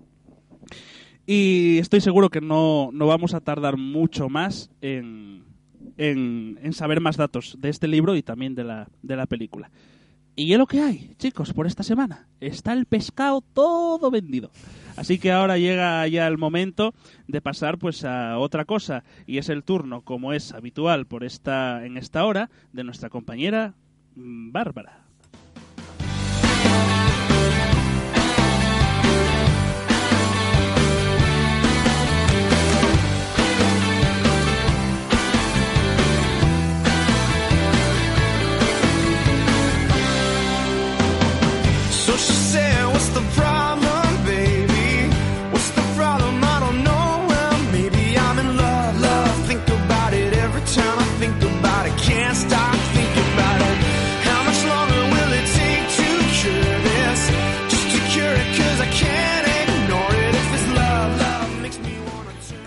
y 1.25 1.77
estoy 1.79 2.01
seguro 2.01 2.29
que 2.29 2.41
no, 2.41 2.89
no 2.93 3.07
vamos 3.07 3.33
a 3.33 3.41
tardar 3.41 3.77
mucho 3.77 4.29
más 4.29 4.71
en, 4.81 5.43
en, 5.99 6.73
saber 6.73 7.01
más 7.01 7.17
datos 7.17 7.57
de 7.59 7.69
este 7.69 7.87
libro 7.87 8.15
y 8.15 8.23
también 8.23 8.55
de 8.55 8.63
la, 8.63 8.87
de 9.03 9.15
la 9.15 9.25
película. 9.25 9.69
Y 10.35 10.53
es 10.53 10.57
lo 10.57 10.67
que 10.67 10.79
hay, 10.79 11.15
chicos, 11.17 11.51
por 11.51 11.67
esta 11.67 11.83
semana. 11.83 12.27
Está 12.39 12.71
el 12.71 12.85
pescado 12.85 13.41
todo 13.41 14.09
vendido. 14.09 14.51
Así 14.95 15.19
que 15.19 15.33
ahora 15.33 15.57
llega 15.57 16.07
ya 16.07 16.27
el 16.27 16.37
momento 16.37 16.93
de 17.27 17.41
pasar 17.41 17.77
pues 17.77 18.05
a 18.05 18.37
otra 18.37 18.63
cosa 18.63 19.03
y 19.27 19.37
es 19.37 19.49
el 19.49 19.63
turno, 19.63 20.01
como 20.01 20.31
es 20.31 20.53
habitual 20.53 21.05
por 21.05 21.25
esta 21.25 21.85
en 21.85 21.97
esta 21.97 22.23
hora, 22.25 22.49
de 22.71 22.85
nuestra 22.85 23.09
compañera 23.09 23.73
mm, 24.15 24.51
Bárbara. 24.51 25.08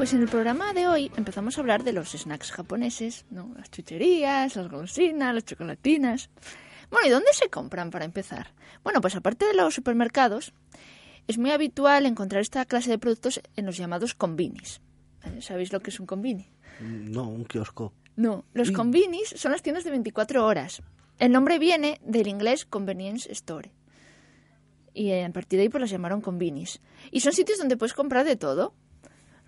Pues 0.02 0.14
en 0.14 0.22
el 0.22 0.28
programa 0.28 0.72
de 0.72 0.88
hoy 0.88 1.12
empezamos 1.16 1.56
a 1.56 1.60
hablar 1.60 1.84
de 1.84 1.92
los 1.92 2.10
snacks 2.10 2.50
japoneses, 2.50 3.24
¿no? 3.30 3.54
Las 3.56 3.70
chucherías, 3.70 4.56
las 4.56 4.68
golosinas, 4.68 5.32
las 5.32 5.44
chocolatinas. 5.44 6.28
Bueno, 6.90 7.06
¿y 7.06 7.10
dónde 7.10 7.28
se 7.32 7.48
compran 7.50 7.92
para 7.92 8.04
empezar? 8.04 8.48
Bueno, 8.82 9.00
pues 9.00 9.14
aparte 9.14 9.46
de 9.46 9.54
los 9.54 9.72
supermercados, 9.72 10.54
es 11.28 11.38
muy 11.38 11.52
habitual 11.52 12.04
encontrar 12.04 12.42
esta 12.42 12.64
clase 12.64 12.90
de 12.90 12.98
productos 12.98 13.40
en 13.54 13.64
los 13.64 13.76
llamados 13.76 14.14
convinis. 14.14 14.80
¿Eh? 15.22 15.40
¿Sabéis 15.40 15.72
lo 15.72 15.78
que 15.78 15.90
es 15.90 16.00
un 16.00 16.06
convini? 16.06 16.50
No, 16.80 17.28
un 17.28 17.44
kiosco. 17.44 17.92
No, 18.16 18.44
los 18.54 18.72
convinis 18.72 19.32
son 19.36 19.52
las 19.52 19.62
tiendas 19.62 19.84
de 19.84 19.90
24 19.90 20.44
horas. 20.44 20.82
El 21.20 21.30
nombre 21.30 21.60
viene 21.60 22.00
del 22.04 22.26
inglés 22.26 22.64
convenience 22.64 23.30
store. 23.30 23.70
Y 24.94 25.10
eh, 25.10 25.24
a 25.24 25.30
partir 25.30 25.58
de 25.58 25.62
ahí 25.62 25.68
pues 25.68 25.80
las 25.80 25.90
llamaron 25.90 26.20
convinis. 26.20 26.80
Y 27.12 27.20
son 27.20 27.32
sitios 27.32 27.58
donde 27.58 27.76
puedes 27.76 27.94
comprar 27.94 28.26
de 28.26 28.34
todo. 28.34 28.74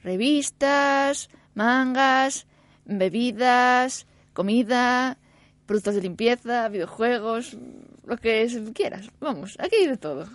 Revistas, 0.05 1.29
mangas, 1.55 2.47
bebidas, 2.85 4.07
comida, 4.33 5.19
productos 5.67 5.95
de 5.95 6.03
limpieza, 6.03 6.69
videojuegos, 6.69 7.57
lo 8.05 8.17
que 8.19 8.47
quieras. 8.75 9.09
Vamos, 9.21 9.57
aquí 9.59 9.77
hay 9.77 9.89
de 9.89 9.97
todo. 9.97 10.29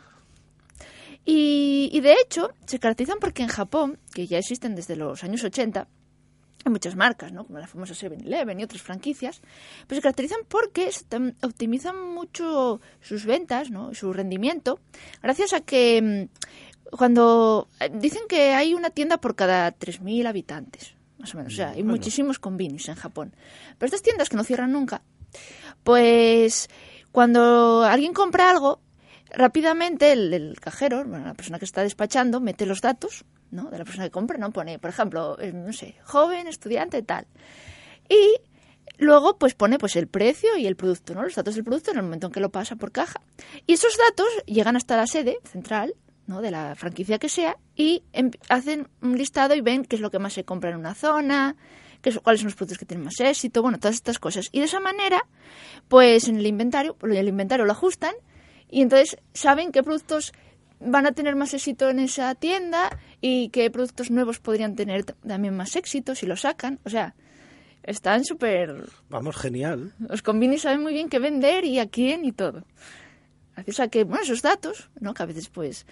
Y, 1.25 1.99
de 2.01 2.13
hecho, 2.13 2.49
se 2.65 2.79
caracterizan 2.79 3.19
porque 3.19 3.43
en 3.43 3.49
Japón, 3.49 3.99
que 4.13 4.25
ya 4.25 4.39
existen 4.39 4.73
desde 4.73 4.95
los 4.95 5.23
años 5.23 5.43
80, 5.43 5.87
hay 6.65 6.71
muchas 6.71 6.95
marcas, 6.95 7.31
¿no? 7.31 7.45
Como 7.45 7.59
la 7.59 7.67
famosa 7.67 7.93
7-Eleven 7.93 8.59
y 8.59 8.63
otras 8.63 8.81
franquicias, 8.81 9.41
pues 9.85 9.97
se 9.97 10.01
caracterizan 10.01 10.39
porque 10.47 10.89
optimizan 11.43 12.13
mucho 12.13 12.81
sus 12.99 13.25
ventas, 13.25 13.69
¿no? 13.69 13.93
Su 13.93 14.11
rendimiento, 14.11 14.79
gracias 15.21 15.53
a 15.53 15.61
que 15.61 16.01
mm, 16.01 16.68
cuando 16.91 17.67
eh, 17.79 17.89
dicen 17.93 18.23
que 18.27 18.53
hay 18.53 18.73
una 18.73 18.89
tienda 18.89 19.17
por 19.17 19.35
cada 19.35 19.75
3.000 19.77 20.27
habitantes, 20.27 20.95
más 21.17 21.33
o 21.33 21.37
menos, 21.37 21.53
o 21.53 21.55
sea, 21.55 21.71
hay 21.71 21.83
muchísimos 21.83 22.39
convinis 22.39 22.89
en 22.89 22.95
Japón. 22.95 23.33
Pero 23.77 23.87
estas 23.87 24.01
tiendas 24.01 24.29
que 24.29 24.37
no 24.37 24.43
cierran 24.43 24.71
nunca, 24.71 25.01
pues 25.83 26.69
cuando 27.11 27.83
alguien 27.83 28.13
compra 28.13 28.49
algo, 28.49 28.81
rápidamente 29.31 30.11
el, 30.11 30.33
el 30.33 30.59
cajero, 30.59 31.03
bueno, 31.05 31.25
la 31.25 31.33
persona 31.33 31.59
que 31.59 31.65
está 31.65 31.83
despachando, 31.83 32.39
mete 32.39 32.65
los 32.65 32.81
datos 32.81 33.25
¿no? 33.51 33.69
de 33.69 33.77
la 33.77 33.85
persona 33.85 34.05
que 34.05 34.11
compra, 34.11 34.37
¿no? 34.37 34.51
Pone, 34.51 34.79
por 34.79 34.89
ejemplo, 34.89 35.39
eh, 35.39 35.51
no 35.53 35.73
sé, 35.73 35.95
joven, 36.03 36.47
estudiante, 36.47 37.01
tal. 37.01 37.27
Y 38.07 38.37
luego 38.97 39.37
pues 39.37 39.55
pone 39.55 39.77
pues 39.77 39.95
el 39.95 40.07
precio 40.07 40.57
y 40.57 40.67
el 40.67 40.75
producto, 40.75 41.13
¿no? 41.13 41.23
Los 41.23 41.35
datos 41.35 41.55
del 41.55 41.63
producto 41.63 41.91
en 41.91 41.97
el 41.97 42.03
momento 42.03 42.27
en 42.27 42.33
que 42.33 42.39
lo 42.39 42.49
pasa 42.49 42.75
por 42.75 42.91
caja. 42.91 43.21
Y 43.67 43.73
esos 43.73 43.97
datos 43.97 44.27
llegan 44.45 44.75
hasta 44.75 44.97
la 44.97 45.07
sede 45.07 45.39
central, 45.43 45.95
¿no? 46.29 46.41
De 46.41 46.51
la 46.51 46.75
franquicia 46.75 47.17
que 47.17 47.27
sea 47.27 47.57
y 47.75 48.03
em- 48.13 48.29
hacen 48.49 48.87
un 49.01 49.17
listado 49.17 49.55
y 49.55 49.61
ven 49.61 49.83
qué 49.83 49.95
es 49.95 50.01
lo 50.01 50.11
que 50.11 50.19
más 50.19 50.33
se 50.33 50.45
compra 50.45 50.69
en 50.69 50.77
una 50.77 50.93
zona, 50.93 51.55
qué 52.01 52.09
es- 52.11 52.19
cuáles 52.19 52.41
son 52.41 52.45
los 52.49 52.55
productos 52.55 52.77
que 52.77 52.85
tienen 52.85 53.03
más 53.03 53.19
éxito, 53.19 53.63
bueno, 53.63 53.79
todas 53.79 53.95
estas 53.95 54.19
cosas. 54.19 54.47
Y 54.51 54.59
de 54.59 54.65
esa 54.65 54.79
manera, 54.79 55.25
pues 55.87 56.27
en 56.27 56.37
el 56.37 56.45
inventario, 56.45 56.95
el 57.01 57.27
inventario 57.27 57.65
lo 57.65 57.71
ajustan 57.73 58.13
Y 58.71 58.83
entonces 58.83 59.17
saben 59.33 59.71
qué 59.71 59.81
productos 59.81 60.31
van 60.79 61.07
a 61.07 61.11
tener 61.13 61.35
más 61.35 61.55
éxito 61.55 61.89
en 61.89 61.97
esa 61.97 62.35
tienda 62.35 62.95
y 63.19 63.49
qué 63.49 63.71
productos 63.71 64.11
nuevos 64.11 64.37
podrían 64.39 64.75
tener 64.75 65.05
también 65.05 65.57
más 65.57 65.75
éxito 65.75 66.13
si 66.13 66.27
lo 66.27 66.35
sacan. 66.37 66.77
O 66.85 66.89
sea, 66.91 67.15
están 67.81 68.23
súper... 68.25 68.87
Vamos, 69.09 69.35
genial. 69.37 69.93
Los 70.07 70.21
convinis 70.21 70.61
saben 70.61 70.83
muy 70.83 70.93
bien 70.93 71.09
qué 71.09 71.17
vender 71.17 71.65
y 71.65 71.79
a 71.79 71.87
quién 71.89 72.23
y 72.25 72.31
todo. 72.31 72.63
Gracias 73.55 73.79
a 73.79 73.87
que, 73.89 74.03
bueno, 74.03 74.21
esos 74.23 74.41
datos, 74.43 74.89
¿no? 74.99 75.13
Que 75.15 75.23
a 75.23 75.25
veces, 75.25 75.49
pues, 75.49 75.85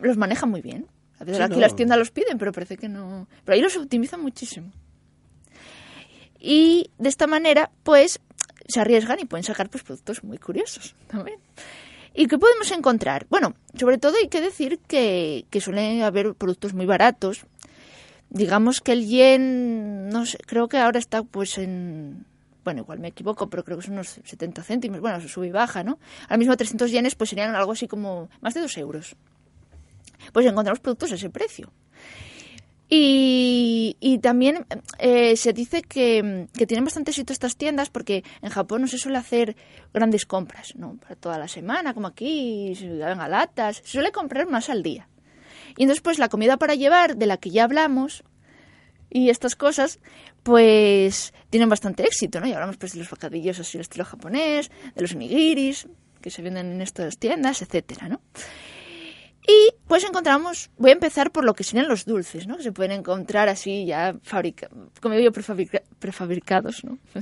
los 0.00 0.16
manejan 0.16 0.50
muy 0.50 0.60
bien. 0.62 0.86
A 1.18 1.24
veces 1.24 1.38
Sí, 1.38 1.42
aquí 1.42 1.54
no. 1.54 1.60
las 1.60 1.76
tiendas 1.76 1.98
los 1.98 2.10
piden, 2.10 2.38
pero 2.38 2.52
parece 2.52 2.76
que 2.76 2.88
no... 2.88 3.28
Pero 3.44 3.54
ahí 3.54 3.60
los 3.62 3.76
optimizan 3.76 4.20
muchísimo. 4.20 4.72
Y 6.38 6.90
de 6.98 7.08
esta 7.08 7.26
manera, 7.26 7.70
pues, 7.84 8.20
se 8.66 8.80
arriesgan 8.80 9.20
y 9.20 9.24
pueden 9.24 9.44
sacar 9.44 9.70
pues, 9.70 9.84
productos 9.84 10.24
muy 10.24 10.38
curiosos 10.38 10.96
también. 11.06 11.38
¿Y 12.14 12.26
qué 12.26 12.38
podemos 12.38 12.70
encontrar? 12.72 13.26
Bueno, 13.30 13.54
sobre 13.78 13.98
todo 13.98 14.16
hay 14.20 14.28
que 14.28 14.40
decir 14.40 14.78
que, 14.86 15.46
que 15.50 15.60
suelen 15.60 16.02
haber 16.02 16.34
productos 16.34 16.74
muy 16.74 16.84
baratos. 16.86 17.46
Digamos 18.28 18.80
que 18.80 18.92
el 18.92 19.06
yen, 19.06 20.08
no 20.08 20.26
sé, 20.26 20.38
creo 20.46 20.68
que 20.68 20.78
ahora 20.78 20.98
está 20.98 21.22
pues 21.22 21.58
en... 21.58 22.26
Bueno, 22.64 22.82
igual 22.82 23.00
me 23.00 23.08
equivoco, 23.08 23.48
pero 23.48 23.64
creo 23.64 23.78
que 23.78 23.84
son 23.84 23.94
unos 23.94 24.20
70 24.24 24.62
céntimos. 24.62 25.00
Bueno, 25.00 25.20
sube 25.26 25.48
y 25.48 25.50
baja, 25.50 25.82
¿no? 25.82 25.98
Ahora 26.24 26.36
mismo 26.36 26.56
300 26.56 26.90
yenes 26.90 27.14
pues 27.14 27.30
serían 27.30 27.54
algo 27.54 27.72
así 27.72 27.88
como 27.88 28.28
más 28.40 28.54
de 28.54 28.60
2 28.60 28.76
euros. 28.78 29.16
Pues 30.32 30.46
encontramos 30.46 30.80
productos 30.80 31.12
a 31.12 31.14
ese 31.16 31.30
precio. 31.30 31.72
Y, 32.94 34.18
también 34.22 34.66
eh, 34.98 35.34
se 35.36 35.54
dice 35.54 35.80
que, 35.80 36.46
que 36.52 36.66
tienen 36.66 36.84
bastante 36.84 37.10
éxito 37.10 37.32
estas 37.32 37.56
tiendas 37.56 37.88
porque 37.88 38.22
en 38.42 38.50
Japón 38.50 38.82
no 38.82 38.86
se 38.86 38.98
suele 38.98 39.16
hacer 39.16 39.56
grandes 39.94 40.26
compras, 40.26 40.74
¿no? 40.76 40.98
Para 40.98 41.16
toda 41.16 41.38
la 41.38 41.48
semana, 41.48 41.94
como 41.94 42.08
aquí, 42.08 42.74
se 42.76 42.88
venga 42.88 43.28
latas. 43.28 43.78
Se 43.78 43.92
suele 43.92 44.12
comprar 44.12 44.46
más 44.46 44.68
al 44.68 44.82
día. 44.82 45.08
Y 45.78 45.84
entonces, 45.84 46.02
pues 46.02 46.18
la 46.18 46.28
comida 46.28 46.58
para 46.58 46.74
llevar, 46.74 47.16
de 47.16 47.24
la 47.24 47.38
que 47.38 47.48
ya 47.48 47.64
hablamos, 47.64 48.24
y 49.08 49.30
estas 49.30 49.56
cosas, 49.56 49.98
pues 50.42 51.32
tienen 51.50 51.68
bastante 51.68 52.04
éxito, 52.04 52.40
¿no? 52.40 52.46
Y 52.46 52.52
hablamos 52.52 52.76
pues 52.76 52.92
de 52.92 52.98
los 52.98 53.10
bocadillos 53.10 53.58
así 53.60 53.78
al 53.78 53.82
estilo 53.82 54.04
japonés, 54.04 54.70
de 54.94 55.00
los 55.00 55.14
onigiris, 55.14 55.86
que 56.20 56.30
se 56.30 56.42
venden 56.42 56.72
en 56.72 56.82
estas 56.82 57.18
tiendas, 57.18 57.62
etcétera, 57.62 58.08
¿no? 58.08 58.20
Y 59.46 59.74
pues 59.88 60.04
encontramos, 60.04 60.70
voy 60.78 60.90
a 60.90 60.94
empezar 60.94 61.32
por 61.32 61.44
lo 61.44 61.54
que 61.54 61.64
serían 61.64 61.88
los 61.88 62.04
dulces, 62.04 62.46
¿no? 62.46 62.56
Que 62.56 62.62
se 62.62 62.72
pueden 62.72 62.92
encontrar 62.92 63.48
así 63.48 63.84
ya 63.86 64.14
fabrica, 64.22 64.68
como 65.00 65.16
digo 65.16 65.32
prefabrica- 65.32 65.82
prefabricados, 65.98 66.84
¿no? 66.84 66.98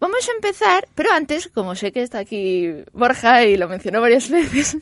Vamos 0.00 0.28
a 0.28 0.32
empezar, 0.32 0.88
pero 0.94 1.12
antes, 1.12 1.48
como 1.48 1.74
sé 1.76 1.92
que 1.92 2.02
está 2.02 2.18
aquí 2.18 2.68
Borja 2.92 3.44
y 3.44 3.56
lo 3.56 3.68
mencionó 3.68 4.00
varias 4.00 4.28
veces, 4.30 4.76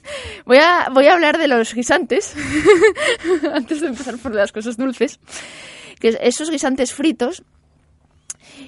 voy 0.46 0.58
a, 0.58 0.88
voy 0.92 1.06
a 1.06 1.12
hablar 1.14 1.38
de 1.38 1.48
los 1.48 1.74
guisantes, 1.74 2.34
antes 3.52 3.80
de 3.80 3.88
empezar 3.88 4.16
por 4.18 4.34
las 4.34 4.52
cosas 4.52 4.76
dulces, 4.76 5.20
que 6.00 6.18
esos 6.22 6.50
guisantes 6.50 6.92
fritos 6.92 7.42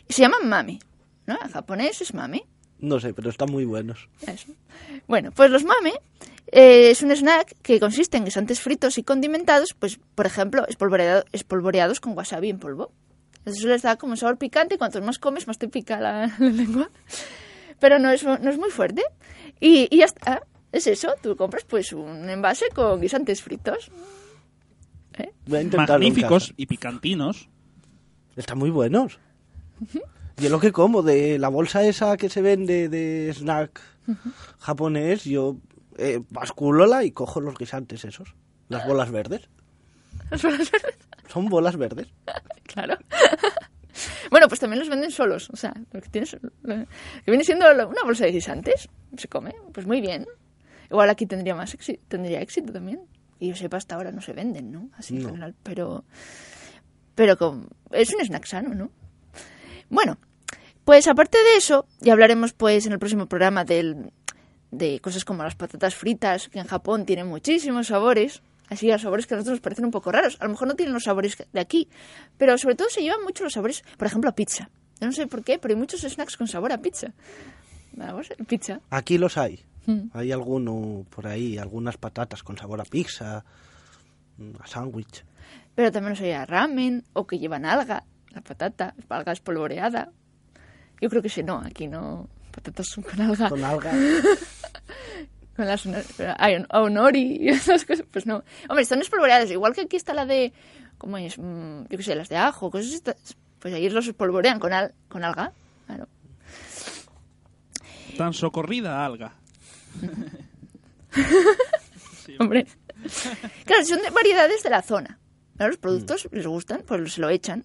se 0.09 0.23
llaman 0.23 0.49
mame, 0.49 0.79
¿no? 1.27 1.39
En 1.43 1.51
japonés 1.51 2.01
es 2.03 2.15
mame. 2.15 2.45
No 2.85 3.01
sé, 3.01 3.15
pero 3.15 3.31
están 3.31 3.51
muy 3.51 3.65
buenos. 3.65 4.09
Eso. 4.27 4.53
Bueno, 5.07 5.31
pues 5.33 5.51
los 5.51 5.65
mame 5.65 5.93
eh, 6.53 6.91
es 6.91 7.03
un 7.03 7.11
snack 7.11 7.55
que 7.63 7.81
consiste 7.81 8.17
en 8.19 8.25
guisantes 8.25 8.61
fritos 8.61 8.99
y 8.99 9.03
condimentados, 9.03 9.75
pues, 9.75 9.99
por 10.15 10.27
ejemplo, 10.27 10.67
espolvoreado- 10.67 11.25
espolvoreados 11.33 12.01
con 12.01 12.17
wasabi 12.17 12.51
en 12.51 12.59
polvo. 12.59 12.93
Eso 13.47 13.67
les 13.69 13.83
da 13.83 13.97
como 13.97 14.17
sabor 14.17 14.39
picante 14.39 14.75
y 14.75 14.79
cuantos 14.79 15.03
más 15.03 15.19
comes, 15.19 15.47
más 15.47 15.59
te 15.59 15.69
pica 15.69 15.99
la, 16.01 16.27
la 16.39 16.49
lengua. 16.51 16.91
Pero 17.81 17.99
no 17.99 18.11
es, 18.11 18.23
no 18.25 18.51
es 18.51 18.59
muy 18.59 18.71
fuerte. 18.71 19.03
Y, 19.61 19.89
y 19.91 19.99
ya 19.99 20.05
está. 20.07 20.43
Es 20.73 20.87
eso, 20.87 21.15
tú 21.23 21.37
compras 21.37 21.65
pues 21.65 21.93
un 21.93 22.29
envase 22.29 22.67
con 22.75 23.01
guisantes 23.01 23.43
fritos. 23.43 23.91
Voy 25.47 25.59
a 25.59 25.63
intentarlo 25.63 25.95
en 25.97 26.01
Magníficos 26.13 26.53
y 26.57 26.67
picantinos. 26.67 27.49
Están 28.37 28.59
muy 28.59 28.71
buenos. 28.71 29.19
Yo 30.37 30.49
lo 30.51 30.59
que 30.61 30.73
como 30.73 31.03
de 31.03 31.39
la 31.39 31.49
bolsa 31.49 31.83
esa 31.85 32.17
que 32.17 32.29
se 32.29 32.43
vende 32.43 32.89
de 32.89 33.33
snack 33.35 33.81
japonés, 34.59 35.25
yo 35.25 35.57
eh, 35.97 36.21
basculola 36.31 37.05
y 37.05 37.13
cojo 37.13 37.41
los 37.41 37.57
guisantes 37.57 38.05
esos. 38.05 38.35
Las 38.69 38.87
bolas 38.87 39.11
verdes. 39.11 39.49
Son 41.29 41.47
bolas 41.49 41.77
verdes. 41.77 42.09
Claro. 42.67 42.97
bueno, 44.31 44.49
pues 44.49 44.59
también 44.59 44.81
los 44.81 44.89
venden 44.89 45.13
solos. 45.13 45.49
O 45.51 45.57
sea, 45.57 45.73
lo 45.93 46.01
que 46.01 46.09
tienes. 46.09 46.37
lo 46.63 46.75
que 46.75 46.87
viene 47.31 47.45
siendo 47.45 47.71
una 47.71 48.03
bolsa 48.05 48.25
de 48.25 48.33
guisantes. 48.33 48.89
Se 49.17 49.29
come. 49.29 49.55
Pues 49.73 49.87
muy 49.87 50.01
bien. 50.01 50.27
Igual 50.91 51.09
aquí 51.11 51.25
tendría 51.27 51.55
más 51.55 51.73
éxito, 51.75 52.03
tendría 52.09 52.41
éxito 52.41 52.73
también. 52.73 53.03
Y 53.39 53.51
yo 53.51 53.55
sepa, 53.55 53.77
hasta 53.77 53.95
ahora 53.95 54.11
no 54.11 54.21
se 54.23 54.33
venden, 54.33 54.73
¿no? 54.73 54.89
Así 54.97 55.15
en 55.15 55.23
No. 55.23 55.29
general. 55.29 55.55
Pero. 55.63 56.05
Pero 57.15 57.37
con- 57.37 57.69
es 57.93 58.13
un 58.13 58.21
snack 58.25 58.47
sano, 58.47 58.75
¿no? 58.75 58.91
Bueno, 59.91 60.19
pues 60.85 61.07
aparte 61.09 61.39
de 61.39 61.57
eso, 61.57 61.87
ya 62.01 62.13
hablaremos 62.13 62.53
pues 62.53 62.87
en 62.87 62.93
el 62.93 62.99
próximo 62.99 63.27
programa 63.27 63.65
del, 63.65 64.13
de 64.71 65.01
cosas 65.01 65.25
como 65.25 65.43
las 65.43 65.55
patatas 65.55 65.95
fritas, 65.95 66.49
que 66.49 66.59
en 66.59 66.67
Japón 66.67 67.07
tienen 67.07 67.27
muchísimos 67.27 67.89
sabores. 67.89 68.43
Así, 68.71 68.91
a 68.91 68.99
sabores 68.99 69.27
que 69.27 69.35
a 69.35 69.37
nosotros 69.37 69.59
nos 69.59 69.63
parecen 69.63 69.85
un 69.85 69.91
poco 69.91 70.11
raros. 70.11 70.39
A 70.41 70.45
lo 70.45 70.51
mejor 70.51 70.69
no 70.69 70.75
tienen 70.75 70.95
los 70.95 71.05
sabores 71.05 71.37
de 71.53 71.61
aquí, 71.61 71.89
pero 72.39 72.57
sobre 72.57 72.75
todo 72.75 72.89
se 72.89 73.03
llevan 73.03 73.23
mucho 73.23 73.45
los 73.45 73.53
sabores, 73.53 73.85
por 73.99 74.07
ejemplo, 74.07 74.31
a 74.31 74.35
pizza. 74.35 74.71
Yo 75.01 75.07
no 75.07 75.13
sé 75.13 75.27
por 75.27 75.45
qué, 75.45 75.59
pero 75.59 75.75
hay 75.75 75.79
muchos 75.79 76.01
snacks 76.01 76.37
con 76.37 76.49
sabor 76.49 76.73
a 76.73 76.79
pizza. 76.79 77.13
Vamos, 77.93 78.29
pizza. 78.49 78.81
Aquí 78.91 79.19
los 79.19 79.37
hay. 79.37 79.63
Mm. 79.87 80.09
Hay 80.15 80.33
alguno 80.33 81.05
por 81.11 81.27
ahí, 81.27 81.59
algunas 81.59 81.97
patatas 81.99 82.43
con 82.43 82.57
sabor 82.57 82.81
a 82.81 82.85
pizza, 82.85 83.45
mm, 84.39 84.53
a 84.61 84.67
sándwich. 84.67 85.25
Pero 85.75 85.93
también 85.93 86.11
los 86.11 86.21
hay 86.21 86.33
a 86.33 86.47
ramen, 86.47 87.05
o 87.13 87.27
que 87.27 87.39
llevan 87.39 87.67
alga, 87.67 88.05
la 88.35 88.41
patata, 88.41 88.95
alga 89.09 89.33
espolvoreada. 89.33 90.11
Yo 91.01 91.09
creo 91.09 91.23
que 91.23 91.29
sí, 91.29 91.43
no, 91.43 91.63
aquí 91.65 91.87
no. 91.87 92.29
Patatas 92.51 92.95
con 92.95 93.21
alga. 93.21 93.49
Con 93.49 93.65
alga. 93.65 93.93
con 95.57 95.67
las 95.67 95.87
onori 96.71 97.39
y 97.41 97.49
esas 97.49 97.85
cosas, 97.85 98.07
pues 98.11 98.27
no. 98.27 98.45
Hombre, 98.69 98.83
están 98.83 99.01
espolvoreadas, 99.01 99.51
igual 99.51 99.75
que 99.75 99.83
aquí 99.83 99.97
está 99.97 100.15
la 100.15 100.27
de, 100.27 100.53
¿cómo 100.99 101.19
es? 101.19 101.39
Mm, 101.39 101.83
yo 101.89 101.97
qué 101.97 102.03
sé, 102.03 102.15
las 102.15 102.29
de 102.29 102.37
ajo, 102.37 102.71
cosas 102.71 102.93
estas. 102.93 103.37
Pues 103.59 103.73
ahí 103.73 103.89
los 103.89 104.07
espolvorean 104.07 104.59
con, 104.59 104.73
al, 104.73 104.95
con 105.09 105.25
alga, 105.25 105.53
claro. 105.87 106.09
Tan 108.19 108.33
socorrida 108.33 109.05
alga. 109.05 109.35
Hombre. 112.39 112.67
Claro, 113.65 113.85
son 113.85 114.03
de 114.03 114.11
variedades 114.11 114.63
de 114.63 114.71
la 114.71 114.83
zona. 114.83 115.19
Los 115.59 115.77
productos 115.79 116.29
les 116.33 116.47
gustan, 116.47 116.83
pues 116.87 117.15
se 117.15 117.21
lo 117.21 117.29
echan. 117.29 117.65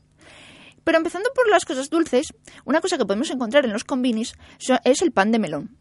Pero 0.89 0.97
empezando 0.97 1.29
por 1.35 1.47
las 1.47 1.65
cosas 1.65 1.91
dulces, 1.91 2.33
una 2.65 2.81
cosa 2.81 2.97
que 2.97 3.05
podemos 3.05 3.29
encontrar 3.29 3.63
en 3.63 3.71
los 3.73 3.83
combinis 3.83 4.33
es 4.83 5.01
el 5.03 5.11
pan 5.11 5.31
de 5.31 5.37
melón. 5.37 5.77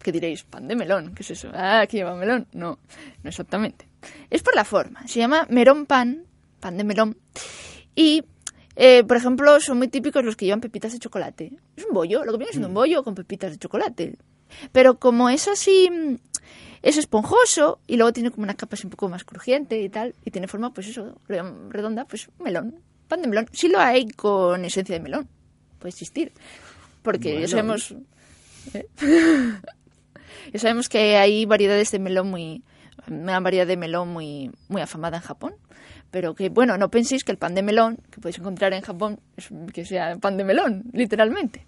¿Qué 0.00 0.12
diréis? 0.12 0.44
¿Pan 0.44 0.68
de 0.68 0.76
melón? 0.76 1.16
¿Qué 1.16 1.24
es 1.24 1.32
eso? 1.32 1.50
Ah, 1.52 1.80
aquí 1.80 1.96
lleva 1.96 2.14
melón. 2.14 2.46
No, 2.52 2.78
no 3.24 3.28
exactamente. 3.28 3.88
Es 4.30 4.44
por 4.44 4.54
la 4.54 4.64
forma. 4.64 5.04
Se 5.08 5.18
llama 5.18 5.48
merón 5.50 5.84
pan, 5.86 6.26
pan 6.60 6.76
de 6.76 6.84
melón. 6.84 7.16
Y, 7.96 8.22
eh, 8.76 9.02
por 9.02 9.16
ejemplo, 9.16 9.58
son 9.58 9.78
muy 9.78 9.88
típicos 9.88 10.24
los 10.24 10.36
que 10.36 10.44
llevan 10.44 10.60
pepitas 10.60 10.92
de 10.92 11.00
chocolate. 11.00 11.50
Es 11.76 11.84
un 11.84 11.92
bollo, 11.92 12.24
lo 12.24 12.30
que 12.30 12.38
viene 12.38 12.52
siendo 12.52 12.68
un 12.68 12.74
bollo 12.74 13.02
con 13.02 13.16
pepitas 13.16 13.50
de 13.50 13.58
chocolate. 13.58 14.16
Pero 14.70 15.00
como 15.00 15.28
es 15.28 15.48
así, 15.48 15.90
mm, 15.90 16.18
es 16.82 16.98
esponjoso 16.98 17.80
y 17.88 17.96
luego 17.96 18.12
tiene 18.12 18.30
como 18.30 18.44
una 18.44 18.54
capa 18.54 18.74
así 18.76 18.86
un 18.86 18.90
poco 18.90 19.08
más 19.08 19.24
crujiente 19.24 19.82
y 19.82 19.88
tal, 19.88 20.14
y 20.24 20.30
tiene 20.30 20.46
forma, 20.46 20.72
pues 20.72 20.86
eso, 20.86 21.18
re- 21.26 21.42
redonda, 21.68 22.04
pues 22.04 22.28
melón, 22.38 22.78
pan 23.06 23.22
de 23.22 23.28
melón. 23.28 23.48
Sí 23.52 23.68
lo 23.68 23.80
hay 23.80 24.08
con 24.08 24.64
esencia 24.64 24.94
de 24.94 25.00
melón, 25.00 25.28
puede 25.78 25.90
existir. 25.90 26.32
Porque 27.02 27.40
ya 27.40 27.48
sabemos... 27.48 27.94
¿eh? 28.74 28.86
ya 30.52 30.58
sabemos 30.58 30.88
que 30.88 31.16
hay 31.16 31.46
variedades 31.46 31.90
de 31.90 31.98
melón 31.98 32.30
muy... 32.30 32.62
Una 33.08 33.38
variedad 33.38 33.66
de 33.66 33.76
melón 33.76 34.08
muy, 34.08 34.50
muy 34.68 34.82
afamada 34.82 35.18
en 35.18 35.22
Japón. 35.22 35.54
Pero 36.10 36.34
que, 36.34 36.48
bueno, 36.48 36.76
no 36.78 36.90
penséis 36.90 37.24
que 37.24 37.32
el 37.32 37.38
pan 37.38 37.54
de 37.54 37.62
melón 37.62 37.98
que 38.10 38.20
podéis 38.20 38.38
encontrar 38.38 38.72
en 38.72 38.82
Japón 38.82 39.20
es 39.36 39.48
que 39.72 39.84
sea 39.84 40.16
pan 40.16 40.36
de 40.36 40.44
melón, 40.44 40.84
literalmente. 40.92 41.66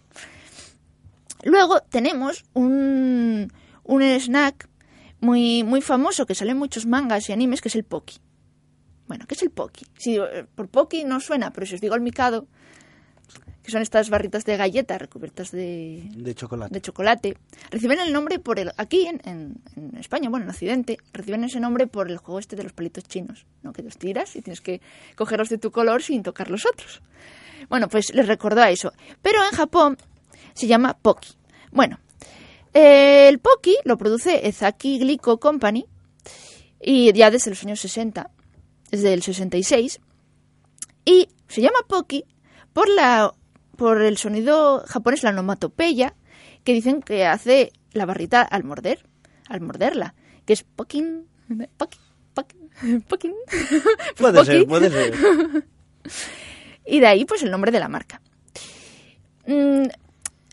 Luego 1.45 1.81
tenemos 1.81 2.45
un, 2.55 3.53
un 3.85 4.03
snack 4.03 4.69
muy, 5.21 5.65
muy 5.65 5.81
famoso 5.81 6.27
que 6.27 6.35
sale 6.35 6.53
en 6.53 6.59
muchos 6.59 6.87
mangas 6.87 7.29
y 7.29 7.33
animes, 7.33 7.61
que 7.61 7.69
es 7.69 7.77
el 7.77 7.85
Poki. 7.85 8.19
Bueno, 9.09 9.25
¿qué 9.27 9.35
es 9.35 9.43
el 9.43 9.51
Poki? 9.51 9.87
Si 9.99 10.17
eh, 10.17 10.47
por 10.55 10.69
Poki 10.69 11.05
no 11.05 11.19
suena, 11.21 11.51
pero 11.53 11.67
si 11.67 11.75
os 11.75 11.81
digo 11.81 11.95
el 11.95 12.01
Mikado, 12.03 12.47
que 13.63 13.71
son 13.73 13.83
estas 13.83 14.09
barritas 14.11 14.45
de 14.45 14.57
galletas 14.57 14.99
recubiertas 15.01 15.51
de, 15.51 16.09
De 16.15 16.35
chocolate. 16.35 16.73
de 16.73 16.81
chocolate, 16.81 17.37
reciben 17.71 17.99
el 18.01 18.13
nombre 18.13 18.39
por 18.39 18.59
el... 18.59 18.73
Aquí 18.77 19.07
en, 19.07 19.21
en- 19.25 19.61
en 19.77 19.97
España, 19.99 20.31
bueno, 20.31 20.45
en 20.45 20.51
Occidente, 20.51 20.99
reciben 21.13 21.45
ese 21.45 21.59
nombre 21.61 21.87
por 21.87 22.11
el 22.11 22.17
juego 22.19 22.39
este 22.39 22.57
de 22.57 22.63
los 22.63 22.73
palitos 22.73 23.05
chinos, 23.05 23.45
¿no? 23.63 23.73
Que 23.73 23.83
los 23.83 23.99
tiras 23.99 24.37
y 24.37 24.43
tienes 24.43 24.61
que 24.61 24.81
cogerlos 25.17 25.49
de 25.51 25.59
tu 25.59 25.71
color 25.71 26.03
sin 26.03 26.23
tocar 26.23 26.51
los 26.51 26.65
otros. 26.67 27.03
Bueno, 27.69 27.89
pues 27.89 28.15
les 28.15 28.27
recordó 28.27 28.63
a 28.63 28.71
eso. 28.71 28.93
Pero 29.21 29.43
en 29.45 29.51
Japón 29.57 29.99
se 30.55 30.67
llama 30.67 30.97
Poki. 31.01 31.31
Bueno, 31.73 31.99
Eh, 32.75 33.29
el 33.29 33.39
Pocky 33.39 33.77
lo 33.85 33.97
produce 33.97 34.47
Ezaki 34.47 34.99
Glico 34.99 35.41
Company 35.41 35.87
y 36.81 37.13
ya 37.15 37.31
desde 37.31 37.51
los 37.51 37.63
años 37.65 37.81
60, 37.81 38.31
desde 38.91 39.13
el 39.13 39.23
66. 39.23 40.01
Y 41.05 41.29
se 41.49 41.61
llama 41.61 41.79
Pocky 41.87 42.25
por, 42.73 42.89
la, 42.89 43.35
por 43.77 44.03
el 44.03 44.19
sonido 44.19 44.85
japonés, 44.87 45.23
la 45.23 45.31
onomatopeya, 45.31 46.15
que 46.65 46.75
dicen 46.75 47.03
que 47.03 47.27
hace 47.27 47.73
la 47.93 48.07
barrita 48.07 48.43
al 48.43 48.65
morder, 48.65 49.07
al 49.49 49.61
morderla, 49.61 50.15
que 50.45 50.53
es 50.53 50.63
Pokin, 50.63 51.27
Pokin, 51.77 52.01
Pokin, 52.35 53.03
Pokin. 53.09 53.35
Pues 54.17 54.33
Puede 54.33 54.45
ser, 54.45 54.67
puede 54.67 54.91
ser. 54.91 55.15
Y 56.91 57.01
de 57.01 57.07
ahí, 57.07 57.27
pues, 57.27 57.43
el 57.43 57.51
nombre 57.51 57.71
de 57.71 57.81
la 57.81 57.89
marca. 57.89 58.23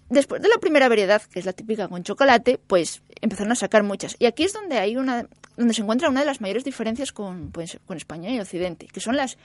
Después 0.09 0.41
de 0.41 0.49
la 0.49 0.57
primera 0.57 0.87
variedad, 0.87 1.21
que 1.21 1.39
es 1.39 1.45
la 1.45 1.53
típica 1.53 1.87
con 1.87 2.03
chocolate, 2.03 2.59
pues 2.59 3.01
empezaron 3.21 3.51
a 3.51 3.55
sacar 3.55 3.83
muchas. 3.83 4.15
Y 4.19 4.25
aquí 4.25 4.43
es 4.43 4.53
donde 4.53 4.77
hay 4.77 4.97
una, 4.97 5.27
donde 5.57 5.73
se 5.73 5.81
encuentra 5.81 6.09
una 6.09 6.19
de 6.19 6.27
las 6.27 6.41
mayores 6.41 6.63
diferencias 6.63 7.11
con, 7.11 7.51
pues, 7.51 7.79
con 7.85 7.97
España 7.97 8.29
y 8.29 8.39
Occidente, 8.39 8.87
que 8.87 8.99
son 8.99 9.15
las 9.15 9.37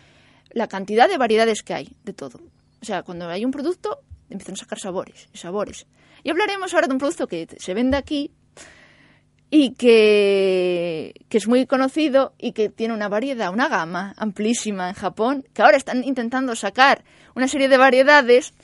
la 0.52 0.68
cantidad 0.68 1.08
de 1.08 1.16
variedades 1.16 1.62
que 1.62 1.74
hay 1.74 1.96
de 2.04 2.12
todo. 2.12 2.40
O 2.82 2.84
sea, 2.84 3.02
cuando 3.02 3.28
hay 3.28 3.44
un 3.44 3.50
producto, 3.50 4.00
empiezan 4.28 4.54
a 4.54 4.58
sacar 4.58 4.78
sabores 4.78 5.28
y 5.32 5.38
sabores. 5.38 5.86
Y 6.22 6.30
hablaremos 6.30 6.74
ahora 6.74 6.88
de 6.88 6.92
un 6.92 6.98
producto 6.98 7.26
que 7.26 7.46
se 7.58 7.74
vende 7.74 7.96
aquí 7.96 8.32
y 9.48 9.74
que, 9.74 11.14
que 11.28 11.38
es 11.38 11.48
muy 11.48 11.66
conocido 11.66 12.34
y 12.38 12.52
que 12.52 12.68
tiene 12.68 12.94
una 12.94 13.08
variedad, 13.08 13.52
una 13.52 13.68
gama 13.68 14.14
amplísima 14.16 14.88
en 14.88 14.94
Japón, 14.94 15.44
que 15.52 15.62
ahora 15.62 15.76
están 15.76 16.04
intentando 16.04 16.54
sacar 16.54 17.04
una 17.34 17.48
serie 17.48 17.68
de 17.68 17.76
variedades 17.76 18.54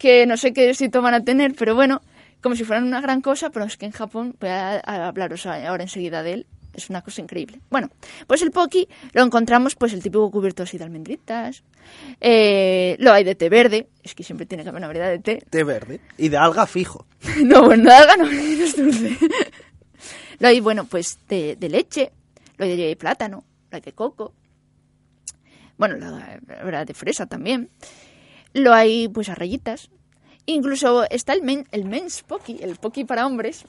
que 0.00 0.24
no 0.26 0.38
sé 0.38 0.54
qué 0.54 0.70
éxito 0.70 1.02
van 1.02 1.12
a 1.12 1.22
tener, 1.22 1.54
pero 1.54 1.74
bueno, 1.74 2.00
como 2.40 2.56
si 2.56 2.64
fueran 2.64 2.84
una 2.84 3.02
gran 3.02 3.20
cosa, 3.20 3.50
pero 3.50 3.66
es 3.66 3.76
que 3.76 3.84
en 3.84 3.92
Japón, 3.92 4.34
voy 4.40 4.48
a, 4.48 4.78
hablaros 5.06 5.44
ahora 5.44 5.82
enseguida 5.82 6.22
de 6.22 6.32
él, 6.32 6.46
es 6.72 6.88
una 6.88 7.02
cosa 7.02 7.20
increíble. 7.20 7.60
Bueno, 7.68 7.90
pues 8.26 8.40
el 8.40 8.50
Pocky 8.50 8.88
lo 9.12 9.22
encontramos, 9.22 9.76
pues 9.76 9.92
el 9.92 10.02
típico 10.02 10.30
cubierto 10.30 10.62
así 10.62 10.78
de 10.78 10.84
almendritas, 10.84 11.62
eh, 12.18 12.96
lo 12.98 13.12
hay 13.12 13.24
de 13.24 13.34
té 13.34 13.50
verde, 13.50 13.88
es 14.02 14.14
que 14.14 14.24
siempre 14.24 14.46
tiene 14.46 14.62
que 14.62 14.70
haber 14.70 14.80
una 14.80 14.86
variedad 14.86 15.10
de 15.10 15.18
té, 15.18 15.44
Té 15.50 15.64
verde. 15.64 16.00
Y 16.16 16.30
de 16.30 16.38
alga 16.38 16.66
fijo. 16.66 17.04
no, 17.44 17.62
bueno, 17.64 17.84
de 17.84 17.94
alga 17.94 18.16
no, 18.16 18.24
no 18.24 18.30
es 18.30 18.76
dulce. 18.76 19.18
Lo 20.38 20.48
hay, 20.48 20.60
bueno, 20.60 20.86
pues 20.86 21.18
de, 21.28 21.56
de 21.56 21.68
leche, 21.68 22.10
lo 22.56 22.64
hay 22.64 22.74
de 22.74 22.96
plátano, 22.96 23.44
lo 23.70 23.76
hay 23.76 23.82
de 23.82 23.92
coco. 23.92 24.32
Bueno, 25.76 25.96
la, 25.96 26.10
la 26.10 26.64
verdad, 26.64 26.86
de 26.86 26.94
fresa 26.94 27.26
también. 27.26 27.68
Lo 28.52 28.72
hay, 28.74 29.08
pues, 29.08 29.28
a 29.28 29.34
rayitas. 29.34 29.90
Incluso 30.46 31.08
está 31.10 31.32
el, 31.32 31.42
men, 31.42 31.66
el 31.70 31.84
men's 31.84 32.22
pocky, 32.22 32.58
el 32.60 32.76
pocky 32.76 33.04
para 33.04 33.26
hombres, 33.26 33.64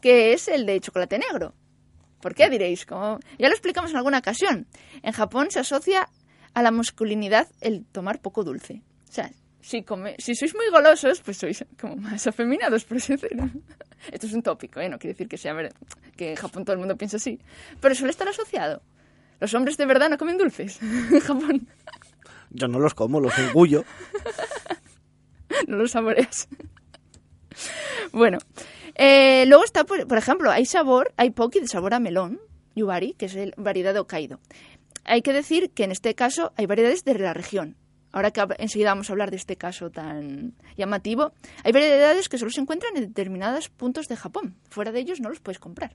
que 0.00 0.32
es 0.32 0.48
el 0.48 0.66
de 0.66 0.80
chocolate 0.80 1.18
negro. 1.18 1.54
¿Por 2.20 2.34
qué 2.34 2.50
diréis? 2.50 2.84
Como 2.86 3.20
ya 3.38 3.48
lo 3.48 3.54
explicamos 3.54 3.90
en 3.90 3.98
alguna 3.98 4.18
ocasión. 4.18 4.66
En 5.02 5.12
Japón 5.12 5.50
se 5.50 5.60
asocia 5.60 6.08
a 6.54 6.62
la 6.62 6.70
masculinidad 6.70 7.48
el 7.60 7.84
tomar 7.84 8.20
poco 8.20 8.42
dulce. 8.42 8.82
O 9.08 9.12
sea, 9.12 9.30
si, 9.60 9.82
come, 9.82 10.16
si 10.18 10.34
sois 10.34 10.54
muy 10.54 10.68
golosos, 10.70 11.20
pues 11.20 11.38
sois 11.38 11.64
como 11.78 11.96
más 11.96 12.26
afeminados, 12.26 12.84
por 12.84 12.96
así. 12.98 13.14
Esto 14.12 14.26
es 14.26 14.32
un 14.32 14.42
tópico, 14.42 14.80
¿eh? 14.80 14.88
No 14.88 14.98
quiere 14.98 15.14
decir 15.14 15.28
que 15.28 15.36
sea 15.36 15.54
que 16.16 16.30
en 16.30 16.36
Japón 16.36 16.64
todo 16.64 16.74
el 16.74 16.78
mundo 16.78 16.96
piensa 16.96 17.16
así. 17.16 17.40
Pero 17.80 17.94
suele 17.94 18.10
estar 18.10 18.28
asociado. 18.28 18.82
Los 19.40 19.52
hombres 19.54 19.76
de 19.76 19.86
verdad 19.86 20.08
no 20.08 20.18
comen 20.18 20.38
dulces 20.38 20.80
en 20.82 21.20
Japón. 21.20 21.68
Yo 22.50 22.68
no 22.68 22.78
los 22.78 22.94
como, 22.94 23.20
los 23.20 23.36
engullo. 23.38 23.84
no 25.66 25.76
lo 25.76 25.88
saboreas. 25.88 26.48
bueno, 28.12 28.38
eh, 28.94 29.44
luego 29.46 29.64
está, 29.64 29.84
por, 29.84 30.06
por 30.06 30.18
ejemplo, 30.18 30.50
hay 30.50 30.66
sabor, 30.66 31.12
hay 31.16 31.30
poki 31.30 31.60
de 31.60 31.68
sabor 31.68 31.94
a 31.94 32.00
melón, 32.00 32.40
yubari, 32.74 33.14
que 33.14 33.26
es 33.26 33.36
el 33.36 33.54
variedad 33.56 33.92
de 33.94 34.00
Hokkaido. 34.00 34.40
Hay 35.04 35.22
que 35.22 35.32
decir 35.32 35.70
que 35.70 35.84
en 35.84 35.92
este 35.92 36.14
caso 36.14 36.52
hay 36.56 36.66
variedades 36.66 37.04
de 37.04 37.18
la 37.18 37.34
región. 37.34 37.76
Ahora 38.12 38.30
que 38.30 38.42
enseguida 38.58 38.90
vamos 38.90 39.10
a 39.10 39.12
hablar 39.12 39.30
de 39.30 39.36
este 39.36 39.56
caso 39.56 39.90
tan 39.90 40.54
llamativo, 40.76 41.32
hay 41.64 41.72
variedades 41.72 42.28
que 42.28 42.38
solo 42.38 42.50
se 42.50 42.62
encuentran 42.62 42.96
en 42.96 43.08
determinados 43.08 43.68
puntos 43.68 44.08
de 44.08 44.16
Japón. 44.16 44.56
Fuera 44.70 44.90
de 44.90 45.00
ellos 45.00 45.20
no 45.20 45.28
los 45.28 45.40
puedes 45.40 45.58
comprar. 45.58 45.94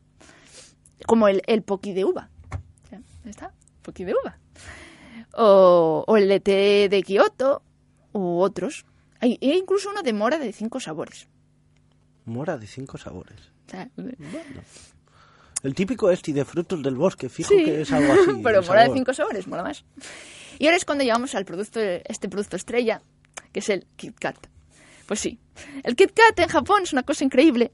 Como 1.07 1.27
el, 1.27 1.41
el 1.47 1.63
poki 1.63 1.93
de 1.93 2.05
uva. 2.05 2.29
Está, 3.25 3.53
poki 3.81 4.03
de 4.03 4.13
uva. 4.13 4.37
O, 5.34 6.04
o 6.08 6.17
el 6.17 6.28
de 6.28 6.39
té 6.39 6.89
de 6.89 7.04
Kioto, 7.04 7.62
u 8.13 8.39
otros. 8.39 8.86
Hay, 9.20 9.38
hay 9.41 9.58
incluso 9.58 9.89
uno 9.89 10.02
de 10.02 10.13
mora 10.13 10.38
de 10.38 10.52
cinco 10.52 10.80
sabores. 10.80 11.28
Mora 12.26 12.58
de 12.58 12.67
cinco 12.67 12.98
sabores. 12.98 13.52
Sea, 13.67 13.89
El 15.63 15.76
típico 15.76 16.12
este 16.12 16.34
de 16.34 16.44
frutos 16.44 16.84
del 16.84 16.96
bosque, 16.96 17.30
fijo 17.30 17.50
sí, 17.50 17.63
que 17.63 17.82
es 17.82 17.91
algo 17.91 18.13
así. 18.13 18.32
pero 18.44 18.62
mora 18.63 18.88
de 18.88 18.94
cinco 18.94 19.13
sabores, 19.13 19.48
mola 19.48 19.63
más. 19.63 19.86
Y 20.60 20.65
ahora 20.65 20.78
es 20.78 20.86
cuando 20.86 21.04
llegamos 21.04 21.34
al 21.36 21.46
producto, 21.46 21.80
este 21.80 22.30
producto 22.30 22.56
estrella, 22.56 23.02
que 23.52 23.60
es 23.60 23.70
el 23.70 23.88
Kit 23.96 24.17
Kat. 24.20 24.36
Pues 25.06 25.20
sí, 25.20 25.39
el 25.84 25.96
Kit 25.96 26.12
Kat 26.13 26.39
en 26.39 26.50
Japón 26.50 26.84
es 26.84 26.94
una 26.94 27.04
cosa 27.04 27.24
increíble, 27.24 27.72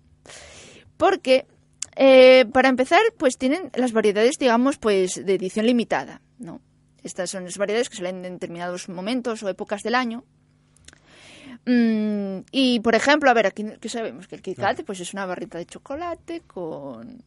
porque 0.97 1.47
eh, 1.95 2.45
para 2.53 2.69
empezar, 2.69 3.01
pues 3.17 3.37
tienen 3.37 3.71
las 3.73 3.91
variedades, 3.91 4.37
digamos, 4.37 4.77
pues 4.77 5.25
de 5.25 5.33
edición 5.33 5.65
limitada, 5.65 6.21
¿no? 6.37 6.61
Estas 7.03 7.29
son 7.29 7.45
las 7.45 7.57
variedades 7.57 7.89
que 7.89 7.97
salen 7.97 8.25
en 8.25 8.33
determinados 8.33 8.89
momentos 8.89 9.43
o 9.43 9.49
épocas 9.49 9.83
del 9.83 9.95
año. 9.95 10.23
Mm, 11.65 12.45
y, 12.51 12.79
por 12.79 12.95
ejemplo, 12.95 13.29
a 13.29 13.33
ver, 13.33 13.47
aquí 13.47 13.65
que 13.79 13.89
sabemos 13.89 14.27
que 14.27 14.35
el 14.35 14.41
Kit 14.41 14.57
Kat 14.57 14.83
pues, 14.83 14.99
es 14.99 15.13
una 15.13 15.25
barrita 15.25 15.57
de 15.57 15.65
chocolate 15.65 16.41
con, 16.41 17.23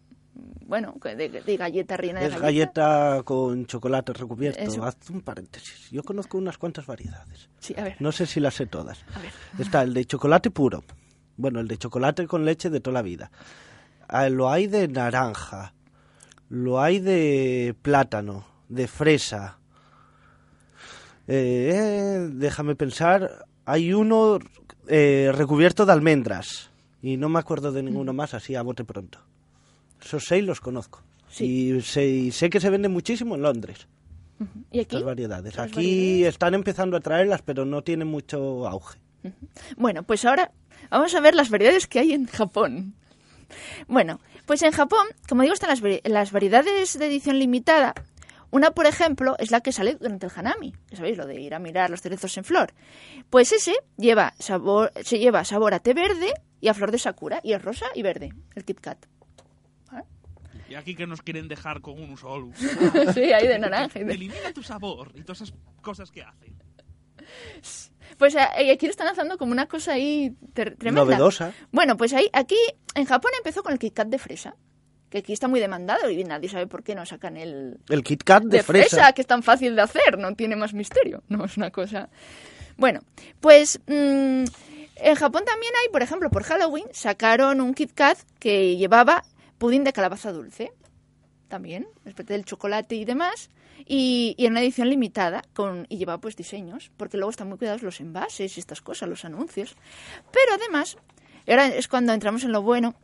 bueno, 0.67 0.95
de, 1.03 1.29
de 1.29 1.57
galleta 1.57 1.97
rellena 1.97 2.21
de 2.21 2.27
Es 2.27 2.41
galleta 2.41 3.23
con 3.25 3.67
chocolate 3.67 4.13
recubierto. 4.13 4.61
Eso. 4.61 4.85
Haz 4.85 4.97
un 5.11 5.21
paréntesis. 5.21 5.91
Yo 5.91 6.03
conozco 6.03 6.39
unas 6.39 6.59
cuantas 6.59 6.87
variedades. 6.87 7.49
Sí, 7.59 7.75
a 7.77 7.85
ver. 7.85 7.97
No 8.01 8.13
sé 8.13 8.27
si 8.27 8.41
las 8.41 8.55
sé 8.55 8.67
todas. 8.67 9.05
A 9.15 9.19
ver. 9.19 9.33
Está 9.59 9.83
el 9.83 9.95
de 9.95 10.05
chocolate 10.05 10.51
puro. 10.51 10.85
Bueno, 11.37 11.61
el 11.61 11.69
de 11.69 11.79
chocolate 11.79 12.27
con 12.27 12.45
leche 12.45 12.71
de 12.71 12.81
toda 12.81 12.95
la 12.95 13.03
vida. 13.03 13.31
Ah, 14.09 14.29
Lo 14.29 14.51
hay 14.51 14.67
de 14.67 14.89
naranja. 14.89 15.75
Lo 16.49 16.81
hay 16.81 17.01
de 17.01 17.75
plátano. 17.83 18.47
De 18.69 18.87
fresa. 18.87 19.59
Eh, 21.31 21.71
eh, 21.73 22.29
déjame 22.33 22.75
pensar. 22.75 23.47
Hay 23.65 23.93
uno 23.93 24.41
eh, 24.89 25.31
recubierto 25.33 25.87
de 25.87 25.93
almendras. 25.93 26.71
Y 27.03 27.17
no 27.17 27.29
me 27.29 27.39
acuerdo 27.39 27.73
de 27.73 27.83
ninguno 27.83 28.13
más 28.13 28.35
así 28.35 28.57
a 28.57 28.63
bote 28.63 28.85
pronto. 28.85 29.21
Esos 30.03 30.25
seis 30.25 30.45
los 30.45 30.61
conozco. 30.61 31.03
Sí. 31.29 31.45
Y 31.45 31.81
sé, 31.83 32.07
y 32.07 32.31
sé 32.33 32.51
que 32.51 32.61
se 32.61 32.69
vende 32.69 32.89
muchísimo 32.89 33.37
en 33.37 33.43
Londres. 33.43 33.87
¿Y 34.71 34.81
aquí? 34.81 34.97
Estas 34.97 35.05
variedades. 35.05 35.59
Aquí 35.59 35.77
variedades. 35.77 36.35
están 36.35 36.55
empezando 36.55 36.97
a 36.97 37.01
traerlas, 37.01 37.43
pero 37.43 37.65
no 37.65 37.83
tienen 37.83 38.09
mucho 38.09 38.67
auge. 38.67 38.99
Bueno, 39.77 40.03
pues 40.03 40.25
ahora 40.25 40.51
vamos 40.91 41.15
a 41.15 41.21
ver 41.21 41.35
las 41.35 41.51
variedades 41.51 41.87
que 41.87 42.01
hay 42.01 42.13
en 42.13 42.27
Japón. 42.27 42.95
Bueno, 43.87 44.21
pues 44.47 44.63
en 44.63 44.73
Japón, 44.73 45.07
como 45.29 45.43
digo, 45.43 45.55
están 45.55 45.71
las 46.05 46.33
variedades 46.33 46.99
de 46.99 47.07
edición 47.07 47.39
limitada. 47.39 47.95
Una, 48.51 48.73
por 48.73 48.87
ejemplo, 48.87 49.37
es 49.39 49.51
la 49.51 49.61
que 49.61 49.73
sale 49.73 49.95
durante 49.95 50.27
el 50.27 50.33
hanami. 50.35 50.75
Sabéis, 50.93 51.17
lo 51.17 51.27
de 51.27 51.41
ir 51.41 51.55
a 51.55 51.59
mirar 51.59 51.89
los 51.91 52.01
cerezos 52.01 52.37
en 52.37 52.45
flor. 52.45 52.73
Pues 53.31 53.53
ese 53.53 53.75
lleva 53.97 54.35
sabor, 54.39 54.93
se 55.05 55.19
lleva 55.19 55.45
sabor 55.45 55.73
a 55.75 55.79
té 55.81 55.95
verde 55.95 56.33
y 56.61 56.69
a 56.69 56.75
flor 56.75 56.91
de 56.91 56.99
sakura. 56.99 57.41
Y 57.45 57.53
es 57.53 57.63
rosa 57.63 57.87
y 57.95 58.03
verde, 58.03 58.33
el 58.55 58.65
Kit 58.65 58.81
Kat. 58.81 59.07
Y 60.69 60.77
aquí 60.77 60.95
que 60.95 61.05
nos 61.07 61.21
quieren 61.21 61.49
dejar 61.49 61.81
con 61.81 62.01
un 62.01 62.17
solo. 62.17 62.51
sí, 63.15 63.33
hay 63.33 63.49
de 63.49 63.59
naranja. 63.59 63.99
y 63.99 64.05
de- 64.05 64.15
Elimina 64.15 64.53
tu 64.55 64.63
sabor 64.63 65.11
y 65.17 65.23
todas 65.23 65.41
esas 65.41 65.55
cosas 65.83 66.13
que 66.13 66.23
hacen. 66.23 66.55
Pues 68.19 68.35
eh, 68.37 68.71
aquí 68.73 68.87
lo 68.87 68.91
están 68.91 69.09
haciendo 69.09 69.37
como 69.39 69.51
una 69.53 69.67
cosa 69.67 69.95
ahí 69.95 70.33
ter- 70.53 70.77
tremenda. 70.77 71.05
Novedosa. 71.05 71.53
Bueno, 71.73 71.97
pues 71.97 72.13
ahí, 72.13 72.29
aquí 72.33 72.57
en 72.95 73.05
Japón 73.05 73.33
empezó 73.39 73.63
con 73.65 73.73
el 73.73 73.79
Kit 73.81 73.95
Kat 73.95 74.09
de 74.09 74.19
fresa, 74.19 74.55
que 75.11 75.19
aquí 75.19 75.33
está 75.33 75.49
muy 75.49 75.61
demandado 75.61 76.09
y 76.09 76.23
nadie 76.25 76.49
sabe 76.49 76.67
por 76.67 76.83
qué 76.83 76.95
no 76.95 77.05
sacan 77.05 77.37
el 77.37 77.79
El 77.89 78.03
Kit 78.03 78.23
Kat 78.23 78.45
de, 78.45 78.59
de, 78.59 78.63
fresa. 78.63 78.97
fresa. 78.97 79.13
que 79.13 79.21
es 79.21 79.27
tan 79.27 79.43
fácil 79.43 79.75
de 79.75 79.83
hacer, 79.83 80.17
no 80.19 80.35
tiene 80.35 80.57
más 80.57 80.73
misterio, 80.73 81.23
no 81.29 81.45
es 81.45 81.57
una 81.57 81.71
cosa. 81.71 82.09
Bueno, 82.77 83.01
pues 83.41 83.81
mm, 83.87 84.45
en 84.97 85.15
Japón 85.17 85.45
también 85.45 85.73
hay, 85.83 85.91
por 85.93 86.03
ejemplo, 86.03 86.31
por 86.31 86.45
Halloween 86.45 86.87
sacaron 86.93 87.61
un 87.61 87.75
Kit 87.75 87.93
Kat 87.93 88.19
que 88.39 88.77
llevaba 88.77 89.25
pudín 89.59 89.85
de 89.85 89.93
calabaza 89.93 90.33
dulce, 90.33 90.73
también, 91.49 91.89
respecto 92.05 92.33
del 92.33 92.45
chocolate 92.45 92.95
y 92.95 93.05
demás, 93.05 93.51
y, 93.85 94.35
y 94.39 94.47
en 94.47 94.53
una 94.53 94.61
edición 94.61 94.89
limitada 94.89 95.43
con 95.53 95.87
y 95.89 95.99
llevaba 95.99 96.21
pues 96.21 96.37
diseños, 96.37 96.93
porque 96.97 97.17
luego 97.17 97.31
están 97.31 97.49
muy 97.49 97.59
cuidados 97.59 97.83
los 97.83 98.01
envases 98.01 98.57
y 98.57 98.61
estas 98.61 98.81
cosas, 98.81 99.09
los 99.09 99.25
anuncios. 99.25 99.75
Pero 100.33 100.55
además, 100.55 100.97
ahora 101.53 101.67
es 101.69 101.89
cuando 101.89 102.13
entramos 102.13 102.45
en 102.45 102.53
lo 102.53 102.63
bueno, 102.63 102.95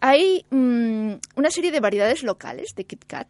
hay 0.00 0.44
mm, 0.50 1.12
una 1.36 1.50
serie 1.50 1.70
de 1.70 1.80
variedades 1.80 2.22
locales 2.22 2.74
de 2.74 2.84
Kit 2.84 3.04
Kat 3.06 3.28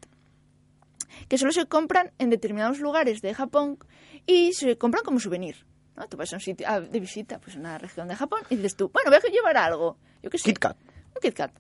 que 1.28 1.38
solo 1.38 1.52
se 1.52 1.66
compran 1.66 2.12
en 2.18 2.30
determinados 2.30 2.78
lugares 2.78 3.20
de 3.20 3.34
Japón 3.34 3.78
y 4.26 4.52
se 4.52 4.78
compran 4.78 5.04
como 5.04 5.20
souvenir. 5.20 5.66
¿no? 5.96 6.06
Tú 6.08 6.16
vas 6.16 6.32
a 6.32 6.36
un 6.36 6.40
sitio 6.40 6.66
ah, 6.68 6.80
de 6.80 7.00
visita, 7.00 7.38
pues 7.38 7.56
a 7.56 7.58
una 7.58 7.76
región 7.78 8.08
de 8.08 8.14
Japón, 8.16 8.40
y 8.50 8.56
dices 8.56 8.76
tú, 8.76 8.90
bueno, 8.92 9.10
voy 9.10 9.18
a 9.18 9.32
llevar 9.32 9.56
algo. 9.56 9.96
Yo 10.22 10.30
qué 10.30 10.38
sé. 10.38 10.44
Kit 10.44 10.58
Kat. 10.58 10.76
Un 11.14 11.20
Kit 11.20 11.34
Kat. 11.34 11.52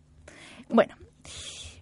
Bueno, 0.68 0.94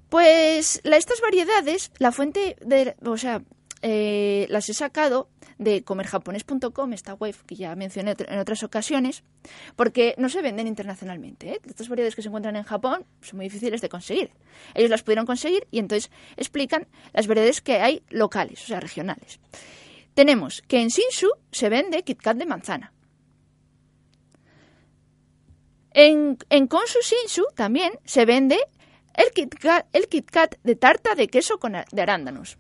pues 0.09 0.81
la- 0.85 0.97
estas 0.97 1.21
variedades, 1.21 1.91
la 1.99 2.13
fuente 2.13 2.57
de, 2.61 2.97
o 3.05 3.17
sea, 3.17 3.43
eh, 3.83 4.47
las 4.49 4.69
he 4.69 4.75
sacado 4.75 5.29
de 5.59 5.83
comerjapones.com, 5.85 6.93
esta 6.93 7.15
web 7.15 7.35
que 7.47 7.57
ya 7.57 7.75
mencioné 7.77 8.15
en 8.19 8.39
otras 8.39 8.63
ocasiones, 8.63 9.23
porque 9.75 10.15
no 10.19 10.29
se 10.29 10.43
venden 10.43 10.67
internacionalmente. 10.67 11.51
¿eh? 11.51 11.61
Estas 11.67 11.89
variedades 11.89 12.15
que 12.15 12.23
se 12.23 12.29
encuentran 12.29 12.57
en 12.57 12.65
Japón 12.65 13.05
son 13.23 13.39
muy 13.39 13.47
difíciles 13.47 13.81
de 13.81 13.89
conseguir. 13.89 14.31
Ellos 14.75 14.91
las 14.91 15.03
pudieron 15.03 15.27
conseguir 15.27 15.67
y 15.71 15.79
entonces 15.79 16.11
explican 16.37 16.87
las 17.13 17.27
variedades 17.27 17.61
que 17.61 17.81
hay 17.81 18.03
locales, 18.11 18.63
o 18.65 18.67
sea, 18.67 18.81
regionales. 18.81 19.41
Tenemos 20.15 20.63
que 20.67 20.81
en 20.81 20.89
Shinsu 20.89 21.29
se 21.51 21.69
vende 21.69 22.03
Kit 22.03 22.21
Kat 22.21 22.37
de 22.37 22.47
manzana. 22.47 22.93
En, 25.93 26.37
en 26.51 26.67
Konsu 26.67 26.99
Shinsu 27.01 27.45
también 27.55 27.93
se 28.05 28.27
vende 28.27 28.59
el 29.15 29.31
Kit 29.31 29.55
Kat, 29.55 29.87
el 29.93 30.09
Kit 30.09 30.31
Kat 30.31 30.57
de 30.63 30.77
tarta 30.77 31.15
de 31.15 31.29
queso 31.29 31.59
con 31.59 31.73
de 31.73 32.03
arándanos. 32.03 32.59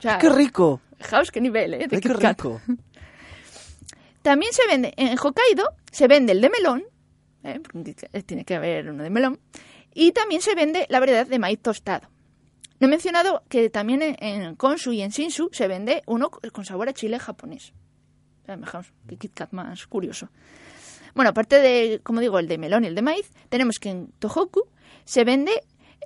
¡Qué 0.00 0.28
rico! 0.28 0.80
Fijaos 1.04 1.30
qué 1.30 1.40
nivel, 1.40 1.74
¿eh? 1.74 1.86
De 1.86 1.96
¡Ay, 1.96 2.00
qué 2.00 2.08
rico! 2.08 2.62
También 4.22 4.54
se 4.54 4.66
vende, 4.66 4.94
en 4.96 5.18
Hokkaido 5.18 5.74
se 5.92 6.08
vende 6.08 6.32
el 6.32 6.40
de 6.40 6.48
melón, 6.48 6.84
¿eh? 7.42 7.60
Tiene 8.24 8.46
que 8.46 8.54
haber 8.54 8.88
uno 8.88 9.02
de 9.02 9.10
melón, 9.10 9.38
y 9.92 10.12
también 10.12 10.40
se 10.40 10.54
vende 10.54 10.86
la 10.88 11.00
variedad 11.00 11.26
de 11.26 11.38
maíz 11.38 11.60
tostado. 11.60 12.08
No 12.80 12.86
he 12.86 12.90
mencionado 12.90 13.42
que 13.50 13.68
también 13.68 14.00
en, 14.00 14.16
en 14.18 14.56
Konsu 14.56 14.92
y 14.92 15.02
en 15.02 15.10
Shinsu 15.10 15.50
se 15.52 15.68
vende 15.68 16.02
uno 16.06 16.30
con 16.30 16.64
sabor 16.64 16.88
a 16.88 16.94
chile 16.94 17.18
japonés. 17.18 17.74
O 18.42 18.46
sea, 18.46 18.56
fijaos, 18.56 18.92
qué 19.06 19.16
Kit 19.18 19.34
Kat 19.34 19.52
más 19.52 19.86
curioso. 19.86 20.30
Bueno, 21.14 21.30
aparte 21.30 21.60
de, 21.60 22.00
como 22.02 22.20
digo, 22.20 22.38
el 22.38 22.48
de 22.48 22.56
melón 22.56 22.84
y 22.84 22.86
el 22.86 22.94
de 22.94 23.02
maíz, 23.02 23.30
tenemos 23.50 23.78
que 23.78 23.90
en 23.90 24.08
Tohoku 24.18 24.68
se 25.04 25.24
vende 25.24 25.52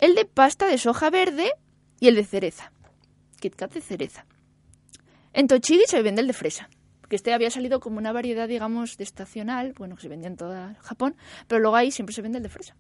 el 0.01 0.16
de 0.16 0.24
pasta 0.24 0.66
de 0.66 0.76
soja 0.76 1.09
verde 1.09 1.53
y 2.01 2.09
el 2.09 2.16
de 2.16 2.24
cereza. 2.24 2.72
Kit 3.40 3.55
Kat 3.55 3.72
de 3.72 3.80
cereza. 3.80 4.26
En 5.39 5.47
Tochigi 5.47 5.84
se 5.86 6.03
vende 6.03 6.20
el 6.20 6.26
de 6.26 6.32
fresa, 6.32 6.68
porque 7.01 7.14
este 7.14 7.32
había 7.32 7.49
salido 7.49 7.78
como 7.78 7.99
una 7.99 8.11
variedad, 8.11 8.49
digamos, 8.49 8.97
de 8.97 9.05
estacional, 9.05 9.72
bueno, 9.78 9.95
que 9.95 10.03
se 10.03 10.09
vendía 10.09 10.26
en 10.26 10.36
todo 10.36 10.53
Japón, 10.80 11.14
pero 11.47 11.61
luego 11.61 11.76
ahí 11.76 11.93
siempre 11.93 12.12
se 12.12 12.22
vende 12.22 12.39
el 12.39 12.43
de 12.43 12.49
fresa. 12.49 12.74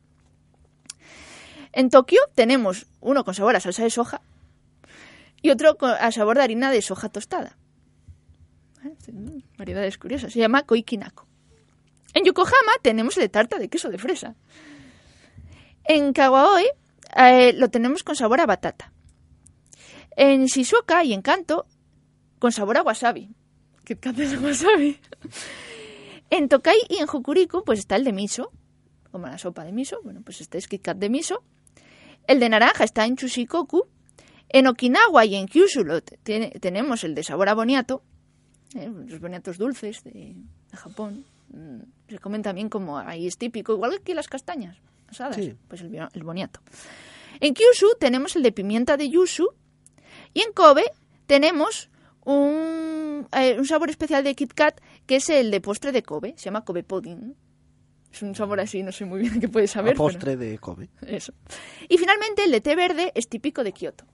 En 1.70 1.88
Tokio 1.88 2.20
tenemos 2.34 2.88
uno 3.00 3.22
con 3.22 3.34
sabor 3.34 3.54
a 3.54 3.60
salsa 3.60 3.84
de 3.84 3.90
soja 3.90 4.22
y 5.40 5.50
otro 5.50 5.76
a 5.80 6.10
sabor 6.10 6.36
de 6.38 6.42
harina 6.42 6.72
de 6.72 6.82
soja 6.82 7.08
tostada. 7.08 7.56
¿Eh? 8.84 8.92
Sí, 9.04 9.12
Variedades 9.56 9.96
curiosas. 9.96 10.32
Se 10.32 10.40
llama 10.40 10.64
Koikinako. 10.64 11.28
En 12.12 12.24
Yokohama 12.24 12.72
tenemos 12.82 13.16
el 13.18 13.22
de 13.22 13.28
tarta 13.28 13.60
de 13.60 13.68
queso 13.68 13.88
de 13.88 13.98
fresa. 13.98 14.34
En 15.84 16.12
Kawaoi 16.12 16.66
eh, 17.16 17.52
lo 17.52 17.70
tenemos 17.70 18.02
con 18.02 18.16
sabor 18.16 18.40
a 18.40 18.46
batata. 18.46 18.92
En 20.16 20.46
Shizuoka 20.46 21.04
y 21.04 21.12
en 21.12 21.22
Kanto 21.22 21.64
con 22.38 22.52
sabor 22.52 22.78
a 22.78 22.82
wasabi. 22.82 23.28
¿Qué 23.84 23.96
Kat 23.96 24.18
es 24.18 24.40
wasabi? 24.40 24.98
en 26.30 26.48
Tokai 26.48 26.78
y 26.88 26.96
en 26.98 27.06
Hokuriku 27.10 27.64
pues 27.64 27.78
está 27.80 27.96
el 27.96 28.04
de 28.04 28.12
miso, 28.12 28.50
como 29.10 29.26
la 29.26 29.38
sopa 29.38 29.64
de 29.64 29.72
miso. 29.72 30.00
Bueno, 30.04 30.20
pues 30.24 30.40
este 30.40 30.58
es 30.58 30.68
Kit 30.68 30.82
Kat 30.82 30.98
de 30.98 31.08
miso. 31.08 31.42
El 32.26 32.40
de 32.40 32.48
naranja 32.48 32.84
está 32.84 33.06
en 33.06 33.16
Chushikoku. 33.16 33.86
En 34.50 34.66
Okinawa 34.66 35.24
y 35.26 35.34
en 35.34 35.46
Kyushu 35.46 35.84
lo 35.84 36.00
tiene- 36.00 36.50
tenemos 36.60 37.04
el 37.04 37.14
de 37.14 37.22
sabor 37.22 37.50
a 37.50 37.54
boniato, 37.54 38.02
¿eh? 38.74 38.90
los 39.06 39.20
boniatos 39.20 39.58
dulces 39.58 40.02
de, 40.04 40.10
de 40.70 40.76
Japón. 40.76 41.24
Mm, 41.50 41.80
Se 42.08 42.18
comen 42.18 42.42
también 42.42 42.70
como 42.70 42.96
ahí 42.98 43.26
es 43.26 43.36
típico, 43.36 43.74
igual 43.74 44.00
que 44.00 44.14
las 44.14 44.26
castañas 44.28 44.78
asadas, 45.06 45.36
Sí. 45.36 45.54
pues 45.68 45.82
el, 45.82 45.94
el 46.14 46.22
boniato. 46.24 46.60
En 47.40 47.52
Kyushu 47.52 47.88
tenemos 48.00 48.36
el 48.36 48.42
de 48.42 48.52
pimienta 48.52 48.96
de 48.96 49.10
yuzu 49.10 49.48
y 50.32 50.40
en 50.40 50.52
Kobe 50.54 50.84
tenemos 51.26 51.90
un, 52.36 53.26
eh, 53.32 53.56
un 53.58 53.66
sabor 53.66 53.90
especial 53.90 54.22
de 54.24 54.34
Kit 54.34 54.52
Kat 54.54 54.80
que 55.06 55.16
es 55.16 55.28
el 55.30 55.50
de 55.50 55.60
postre 55.60 55.92
de 55.92 56.02
Kobe, 56.02 56.34
se 56.36 56.44
llama 56.46 56.64
Kobe 56.64 56.82
Pudding. 56.82 57.34
Es 58.12 58.22
un 58.22 58.34
sabor 58.34 58.60
así, 58.60 58.82
no 58.82 58.92
sé 58.92 59.04
muy 59.04 59.20
bien 59.20 59.40
qué 59.40 59.48
puede 59.48 59.66
saber. 59.66 59.90
A 59.90 59.94
pero- 59.94 60.04
postre 60.04 60.36
de 60.36 60.58
Kobe. 60.58 60.88
eso. 61.06 61.32
Y 61.88 61.98
finalmente 61.98 62.44
el 62.44 62.50
de 62.52 62.60
té 62.60 62.74
verde 62.76 63.12
es 63.14 63.28
típico 63.28 63.64
de 63.64 63.72
Kioto. 63.72 64.04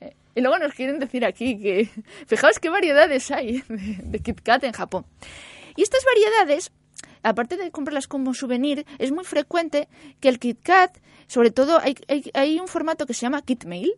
Eh, 0.00 0.14
Y 0.34 0.40
luego 0.40 0.58
nos 0.58 0.72
quieren 0.74 0.98
decir 0.98 1.24
aquí 1.24 1.58
que, 1.60 1.88
fijaos 2.26 2.58
qué 2.58 2.68
variedades 2.70 3.30
hay 3.30 3.62
de, 3.68 4.00
de 4.04 4.18
Kit 4.20 4.40
Kat 4.42 4.64
en 4.64 4.72
Japón. 4.72 5.06
Y 5.76 5.82
estas 5.82 6.04
variedades, 6.04 6.72
aparte 7.22 7.56
de 7.56 7.70
comprarlas 7.70 8.06
como 8.06 8.34
souvenir, 8.34 8.84
es 8.98 9.12
muy 9.12 9.24
frecuente 9.24 9.88
que 10.20 10.28
el 10.28 10.38
Kit 10.38 10.60
Kat, 10.62 10.98
sobre 11.26 11.50
todo 11.50 11.78
hay, 11.78 11.94
hay, 12.08 12.30
hay 12.34 12.58
un 12.60 12.68
formato 12.68 13.06
que 13.06 13.14
se 13.14 13.22
llama 13.22 13.40
Kit 13.42 13.64
Mail, 13.64 13.92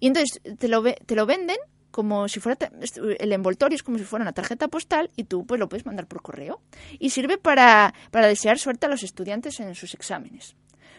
y 0.00 0.08
entonces 0.08 0.40
te 0.58 0.68
lo, 0.68 0.82
te 0.82 1.14
lo 1.14 1.26
venden 1.26 1.56
como 1.92 2.26
si 2.26 2.40
fuera 2.40 2.56
ta- 2.56 2.72
el 3.20 3.32
envoltorio 3.32 3.76
es 3.76 3.84
como 3.84 3.98
si 3.98 4.04
fuera 4.04 4.24
una 4.24 4.32
tarjeta 4.32 4.66
postal 4.66 5.10
y 5.14 5.22
tú 5.24 5.46
pues 5.46 5.60
lo 5.60 5.68
puedes 5.68 5.86
mandar 5.86 6.06
por 6.08 6.22
correo 6.22 6.60
y 6.98 7.10
sirve 7.10 7.38
para, 7.38 7.94
para 8.10 8.26
desear 8.26 8.58
suerte 8.58 8.86
a 8.86 8.88
los 8.88 9.04
estudiantes 9.04 9.60
en 9.60 9.74
sus 9.76 9.94
exámenes. 9.94 10.56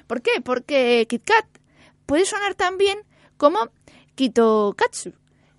¿Por 0.07 0.21
qué? 0.21 0.39
Porque 0.41 1.05
KitKat 1.09 1.45
puede 2.05 2.23
sonar 2.25 2.55
también 2.55 2.99
como 3.37 3.69
Kitokatsu, 4.15 5.13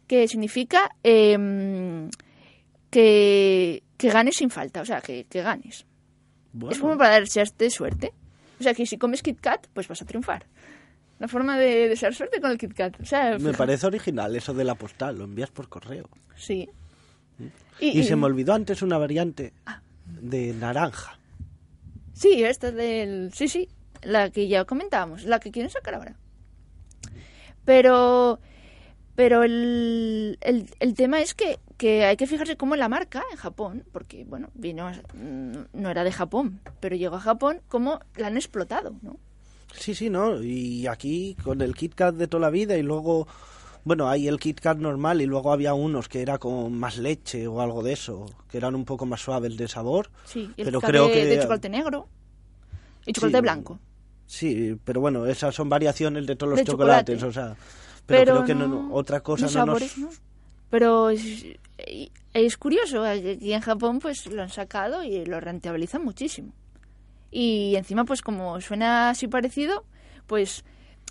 que 0.07 0.28
significa 0.28 0.91
em, 1.03 2.09
que, 2.91 3.82
que 3.97 4.09
ganes 4.11 4.37
sin 4.37 4.51
falta, 4.51 4.80
o 4.80 4.85
sea, 4.85 5.01
que, 5.01 5.24
que 5.24 5.43
ganes. 5.43 5.87
Es 6.70 6.78
como 6.78 6.97
para 6.97 7.18
desearte 7.20 7.68
suerte. 7.70 8.12
O 8.61 8.62
sea, 8.62 8.74
que 8.74 8.87
si 8.87 8.97
comes 8.99 9.22
KitKat, 9.22 9.66
pues 9.74 9.89
vas 9.89 10.01
a 10.03 10.05
triunfar. 10.05 10.47
Una 11.19 11.29
forma 11.29 11.59
de 11.59 11.89
desear 11.89 12.15
suerte 12.15 12.41
con 12.41 12.51
el 12.51 12.59
KitKat. 12.59 13.01
O 13.01 13.05
sea, 13.05 13.39
Me 13.39 13.53
parece 13.55 13.87
original 13.87 14.35
eso 14.37 14.53
de 14.55 14.65
la 14.65 14.75
postal, 14.75 15.17
lo 15.19 15.25
envías 15.25 15.51
por 15.51 15.69
correo. 15.69 16.09
Sí. 16.37 16.69
Y, 17.81 18.03
se 18.05 18.15
me 18.17 18.27
olvidó 18.27 18.55
antes 18.55 18.83
una 18.83 18.99
variante 18.99 19.53
Ah. 19.67 19.81
de 20.07 20.53
naranja. 20.55 21.19
Sí, 22.12 22.45
esta 22.45 22.69
es 22.69 22.75
del... 22.75 23.33
Sí, 23.35 23.49
sí, 23.49 23.69
la 24.03 24.31
que 24.31 24.47
ya 24.49 24.65
comentábamos, 24.65 25.25
la 25.25 25.41
que 25.41 25.51
quieren 25.51 25.71
sacar 25.71 25.95
ahora. 25.95 26.17
Pero... 27.65 28.41
Pero 29.17 29.45
el, 29.45 30.39
el, 30.41 30.69
el 30.81 30.95
tema 30.95 31.21
es 31.21 31.35
que, 31.35 31.61
que 31.77 32.05
hay 32.05 32.17
que 32.17 32.27
fijarse 32.27 32.57
cómo 32.57 32.75
la 32.75 32.89
marca 32.89 33.23
en 33.31 33.37
Japón, 33.37 33.85
porque, 33.93 34.25
bueno, 34.25 34.51
vino, 34.55 34.89
a- 34.89 35.01
mm, 35.15 35.67
no 35.73 35.89
era 35.89 36.03
de 36.03 36.11
Japón, 36.11 36.59
pero 36.81 36.97
llegó 36.97 37.15
a 37.15 37.21
Japón, 37.21 37.61
cómo 37.69 38.01
la 38.17 38.27
han 38.27 38.37
explotado, 38.37 38.97
¿no? 39.03 39.21
Sí, 39.79 39.95
sí, 39.95 40.09
¿no? 40.11 40.43
Y 40.43 40.87
aquí 40.87 41.37
con 41.43 41.61
el 41.61 41.75
Kit 41.75 41.95
Kat 41.95 42.14
de 42.14 42.27
toda 42.29 42.41
la 42.43 42.51
vida 42.51 42.77
y 42.77 42.83
luego, 42.83 43.27
bueno, 43.85 44.09
hay 44.09 44.29
el 44.29 44.39
Kit 44.39 44.61
Kat 44.61 44.79
normal 44.79 45.20
y 45.20 45.27
luego 45.27 45.53
había 45.53 45.75
unos 45.75 46.09
que 46.09 46.22
era 46.22 46.39
con 46.39 46.72
más 46.79 46.97
leche 46.99 47.47
o 47.49 47.61
algo 47.61 47.83
de 47.83 47.93
eso, 47.93 48.27
que 48.51 48.57
eran 48.59 48.75
un 48.75 48.85
poco 48.85 49.05
más 49.07 49.20
suaves 49.20 49.57
de 49.57 49.68
sabor. 49.68 50.11
Sí, 50.25 50.51
y 50.57 50.61
el 50.62 50.66
pero 50.66 50.79
Kit 50.79 50.81
Kat 50.83 50.91
creo 50.91 51.07
de, 51.07 51.12
que 51.12 51.27
de 51.27 51.39
chocolate 51.41 51.68
negro 51.68 52.09
y 53.07 53.12
chocolate 53.12 53.37
Sí, 53.39 53.43
blanco. 53.43 53.79
Sí, 54.27 54.77
pero 54.85 55.01
bueno, 55.01 55.27
esas 55.27 55.55
son 55.55 55.68
variaciones 55.68 56.27
de 56.27 56.35
todos 56.37 56.51
los 56.53 56.59
De 56.61 56.64
chocolates, 56.64 57.20
chocolate. 57.20 57.27
o 57.27 57.33
sea, 57.33 57.57
pero, 58.07 58.20
Pero 58.20 58.33
creo 58.33 58.45
que 58.47 58.55
no- 58.55 58.89
otra 58.95 59.20
cosa 59.20 59.47
no 59.51 59.66
nos... 59.66 59.83
Pero 60.70 61.11
es, 61.11 61.45
es 62.33 62.57
curioso, 62.57 63.05
aquí 63.05 63.53
en 63.53 63.61
Japón 63.61 63.99
pues 64.01 64.27
lo 64.27 64.43
han 64.43 64.49
sacado 64.49 65.05
y 65.05 65.25
lo 65.25 65.39
rentabilizan 65.41 66.05
muchísimo. 66.05 66.53
Y 67.37 67.74
encima 67.74 68.05
pues 68.05 68.22
como 68.22 68.61
suena 68.61 69.11
así 69.11 69.26
parecido, 69.26 69.85
pues 70.28 70.64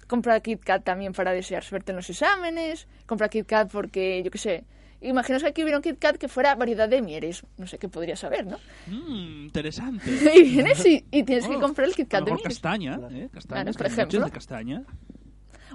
compra 0.07 0.39
Kit 0.39 0.63
Kat 0.63 0.82
también 0.82 1.11
para 1.11 1.34
desear 1.34 1.65
suerte 1.65 1.91
en 1.91 1.97
los 1.97 2.09
exámenes, 2.09 2.88
compra 3.05 3.28
Kit 3.28 3.45
Kat 3.45 3.69
porque, 3.69 4.24
yo 4.24 4.32
qué 4.32 4.38
sé, 4.38 4.63
imaginaos 5.01 5.43
que 5.43 5.49
aquí 5.49 5.63
hubiera 5.63 5.80
un 5.80 5.84
Kit 5.84 5.99
Kat 5.99 6.15
que 6.15 6.30
fuera 6.30 6.55
variedad 6.55 6.88
de 6.88 7.01
mieles, 7.01 7.43
no 7.57 7.67
sé 7.67 7.78
qué 7.78 7.89
podría 7.89 8.15
saber, 8.15 8.45
¿no? 8.45 8.57
Mm, 8.88 9.43
interesante. 9.47 10.09
y 10.36 10.43
vienes 10.43 10.86
y, 10.86 11.03
y 11.11 11.24
tienes 11.24 11.45
que 11.45 11.57
Oh, 11.57 11.59
comprar 11.59 11.89
el 11.89 11.93
Kit 11.93 12.05
a 12.07 12.09
Kat 12.09 12.19
lo 12.21 12.26
de 12.28 12.32
mieles. 12.36 12.53
castaña, 12.53 12.95
¿eh? 13.11 13.30
Castaña, 13.34 13.63
Claro, 13.63 13.78
por 13.78 13.86
ejemplo. 13.88 14.24
de 14.26 14.32
castaña. 14.32 14.84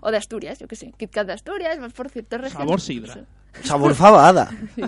O 0.01 0.11
de 0.11 0.17
Asturias, 0.17 0.59
yo 0.61 0.67
qué 0.67 0.77
sé, 0.77 0.95
Kit 0.97 1.11
Kat 1.11 1.27
de 1.27 1.35
Asturias, 1.35 1.77
por 1.93 2.07
regiones. 2.11 2.53
Sabor 2.53 2.81
sidra. 2.81 3.27
Sabor 3.63 3.95
fabada. 3.95 4.51
Sí, 4.75 4.83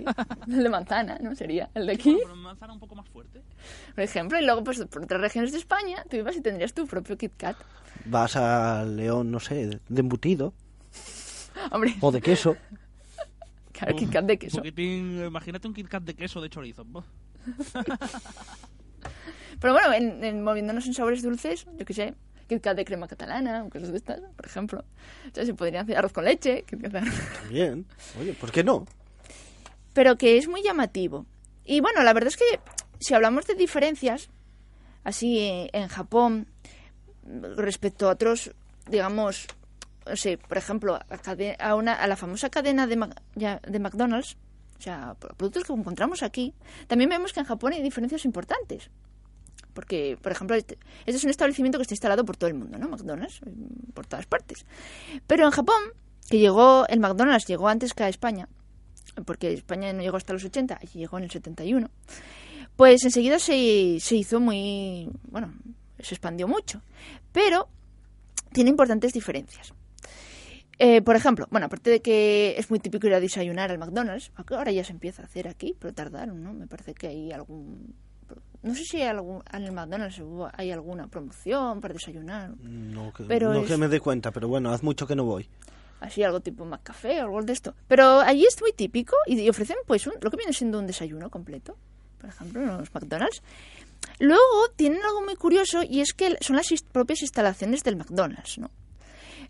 el 0.48 0.62
de 0.62 0.68
manzana, 0.68 1.18
¿no? 1.20 1.34
Sería 1.34 1.70
el 1.74 1.86
de 1.86 1.92
aquí. 1.94 2.18
Manzana 2.36 2.72
un 2.72 2.80
poco 2.80 2.94
más 2.94 3.08
fuerte. 3.08 3.42
por 3.94 4.04
ejemplo, 4.04 4.38
y 4.38 4.44
luego 4.44 4.62
pues 4.64 4.84
por 4.86 5.02
otras 5.02 5.20
regiones 5.20 5.52
de 5.52 5.58
España 5.58 6.04
tú 6.08 6.16
ibas 6.16 6.36
y 6.36 6.40
tendrías 6.40 6.72
tu 6.72 6.86
propio 6.86 7.16
Kit 7.18 7.32
Kat. 7.36 7.56
Vas 8.04 8.36
a 8.36 8.84
León, 8.84 9.30
no 9.30 9.40
sé, 9.40 9.80
de 9.88 10.00
embutido 10.00 10.54
Hombre, 11.72 11.96
o 12.00 12.10
de 12.12 12.20
queso. 12.20 12.56
claro, 13.72 13.96
Kit 13.96 14.10
Kat 14.10 14.24
de 14.24 14.38
queso. 14.38 14.58
poquitín, 14.58 15.24
imagínate 15.24 15.66
un 15.68 15.74
Kit 15.74 15.88
Kat 15.88 16.02
de 16.04 16.14
queso 16.14 16.40
de 16.40 16.48
chorizo. 16.50 16.84
Pero 19.60 19.72
bueno, 19.74 19.92
en, 19.92 20.24
en- 20.24 20.42
moviéndonos 20.42 20.86
en 20.86 20.94
sabores 20.94 21.22
dulces, 21.22 21.66
yo 21.78 21.84
qué 21.84 21.92
sé, 21.94 22.14
Kit 22.50 22.60
Kat 22.62 22.76
de 22.76 22.84
crema 22.84 23.06
catalana, 23.06 23.62
o 23.64 23.70
cosas 23.70 23.90
de 23.92 23.96
estas, 23.96 24.20
por 24.36 24.44
ejemplo. 24.44 24.84
O 25.30 25.34
sea, 25.34 25.46
se 25.46 25.54
podrían 25.54 25.84
hacer 25.84 25.96
arroz 25.96 26.12
con 26.12 26.24
leche, 26.24 26.64
Bien. 27.48 27.86
Oye, 28.20 28.34
¿por 28.34 28.50
qué 28.50 28.64
no? 28.64 28.84
pero 29.92 30.16
que 30.16 30.36
es 30.38 30.46
muy 30.48 30.62
llamativo. 30.62 31.26
Y 31.64 31.80
bueno, 31.80 32.02
la 32.02 32.12
verdad 32.12 32.28
es 32.28 32.36
que 32.36 32.60
si 33.00 33.12
hablamos 33.14 33.46
de 33.46 33.54
diferencias, 33.54 34.28
así 35.04 35.68
en 35.72 35.88
Japón, 35.88 36.46
respecto 37.56 38.08
a 38.08 38.12
otros, 38.12 38.52
digamos, 38.88 39.46
no 40.06 40.16
sé, 40.16 40.38
por 40.38 40.58
ejemplo, 40.58 40.98
a, 41.58 41.74
una, 41.74 41.94
a 41.94 42.06
la 42.06 42.16
famosa 42.16 42.50
cadena 42.50 42.86
de, 42.86 42.96
Mac- 42.96 43.20
ya- 43.34 43.60
de 43.66 43.78
McDonald's, 43.78 44.36
o 44.78 44.82
sea, 44.82 45.14
productos 45.36 45.64
que 45.64 45.72
encontramos 45.72 46.22
aquí, 46.22 46.54
también 46.86 47.10
vemos 47.10 47.32
que 47.32 47.40
en 47.40 47.46
Japón 47.46 47.72
hay 47.72 47.82
diferencias 47.82 48.24
importantes. 48.24 48.90
Porque, 49.72 50.18
por 50.20 50.32
ejemplo, 50.32 50.56
este, 50.56 50.78
este 51.06 51.16
es 51.18 51.24
un 51.24 51.30
establecimiento 51.30 51.78
que 51.78 51.82
está 51.82 51.94
instalado 51.94 52.24
por 52.24 52.36
todo 52.36 52.48
el 52.48 52.54
mundo, 52.54 52.78
¿no? 52.78 52.88
McDonald's, 52.88 53.40
mm, 53.42 53.92
por 53.92 54.06
todas 54.06 54.26
partes. 54.26 54.66
Pero 55.26 55.44
en 55.44 55.50
Japón, 55.50 55.80
que 56.28 56.38
llegó, 56.38 56.86
el 56.88 57.00
McDonald's 57.00 57.46
llegó 57.46 57.68
antes 57.68 57.94
que 57.94 58.04
a 58.04 58.08
España, 58.08 58.48
porque 59.24 59.52
España 59.52 59.92
no 59.92 60.02
llegó 60.02 60.16
hasta 60.16 60.32
los 60.32 60.44
80, 60.44 60.78
allí 60.80 60.98
llegó 61.00 61.18
en 61.18 61.24
el 61.24 61.30
71, 61.30 61.90
pues 62.76 63.04
enseguida 63.04 63.38
se, 63.38 63.98
se 64.00 64.16
hizo 64.16 64.40
muy, 64.40 65.08
bueno, 65.30 65.52
se 65.98 66.14
expandió 66.14 66.48
mucho. 66.48 66.82
Pero 67.32 67.68
tiene 68.52 68.70
importantes 68.70 69.12
diferencias. 69.12 69.72
Eh, 70.82 71.02
por 71.02 71.14
ejemplo, 71.14 71.46
bueno, 71.50 71.66
aparte 71.66 71.90
de 71.90 72.00
que 72.00 72.54
es 72.56 72.70
muy 72.70 72.80
típico 72.80 73.06
ir 73.06 73.12
a 73.12 73.20
desayunar 73.20 73.70
al 73.70 73.76
McDonald's, 73.76 74.32
ahora 74.34 74.72
ya 74.72 74.82
se 74.82 74.92
empieza 74.92 75.20
a 75.20 75.26
hacer 75.26 75.46
aquí, 75.46 75.76
pero 75.78 75.92
tardaron, 75.92 76.42
¿no? 76.42 76.54
Me 76.54 76.66
parece 76.66 76.94
que 76.94 77.08
hay 77.08 77.32
algún... 77.32 77.94
No 78.62 78.74
sé 78.74 78.84
si 78.84 78.98
hay 78.98 79.08
algún, 79.08 79.42
en 79.52 79.64
el 79.64 79.72
McDonald's 79.72 80.20
hay 80.54 80.70
alguna 80.70 81.06
promoción 81.06 81.80
para 81.80 81.94
desayunar, 81.94 82.50
No, 82.62 83.12
que, 83.12 83.24
Pero 83.24 83.52
no 83.54 83.60
es- 83.60 83.66
que 83.68 83.76
me 83.78 83.88
dé 83.88 84.00
cuenta, 84.00 84.30
pero 84.32 84.48
bueno, 84.48 84.70
haz 84.70 84.82
mucho 84.82 85.06
que 85.06 85.16
no 85.16 85.24
voy. 85.24 85.48
así 86.00 86.22
algo 86.22 86.40
tipo 86.40 86.64
McCafé 86.64 87.20
o 87.22 87.24
algo 87.26 87.42
de 87.42 87.52
esto. 87.52 87.74
Pero 87.88 88.20
allí 88.20 88.44
es 88.46 88.60
muy 88.60 88.72
típico 88.72 89.16
y, 89.26 89.48
ofrecen 89.48 89.76
pues 89.86 90.06
un- 90.06 90.14
lo 90.20 90.30
que 90.30 90.36
viene 90.36 90.52
siendo 90.52 90.78
un 90.78 90.86
desayuno 90.86 91.28
completo, 91.30 91.76
por 92.20 92.30
ejemplo, 92.30 92.62
en 92.62 92.78
los 92.78 92.94
McDonald's. 92.94 93.42
Luego 94.18 94.68
tienen 94.76 95.02
algo 95.02 95.22
muy 95.22 95.36
curioso 95.36 95.82
y 95.82 96.00
es 96.00 96.12
que 96.14 96.36
son 96.40 96.56
las 96.56 96.66
propias 96.92 97.22
instalaciones 97.22 97.82
del 97.82 97.96
McDonald's, 97.96 98.58
¿no? 98.58 98.70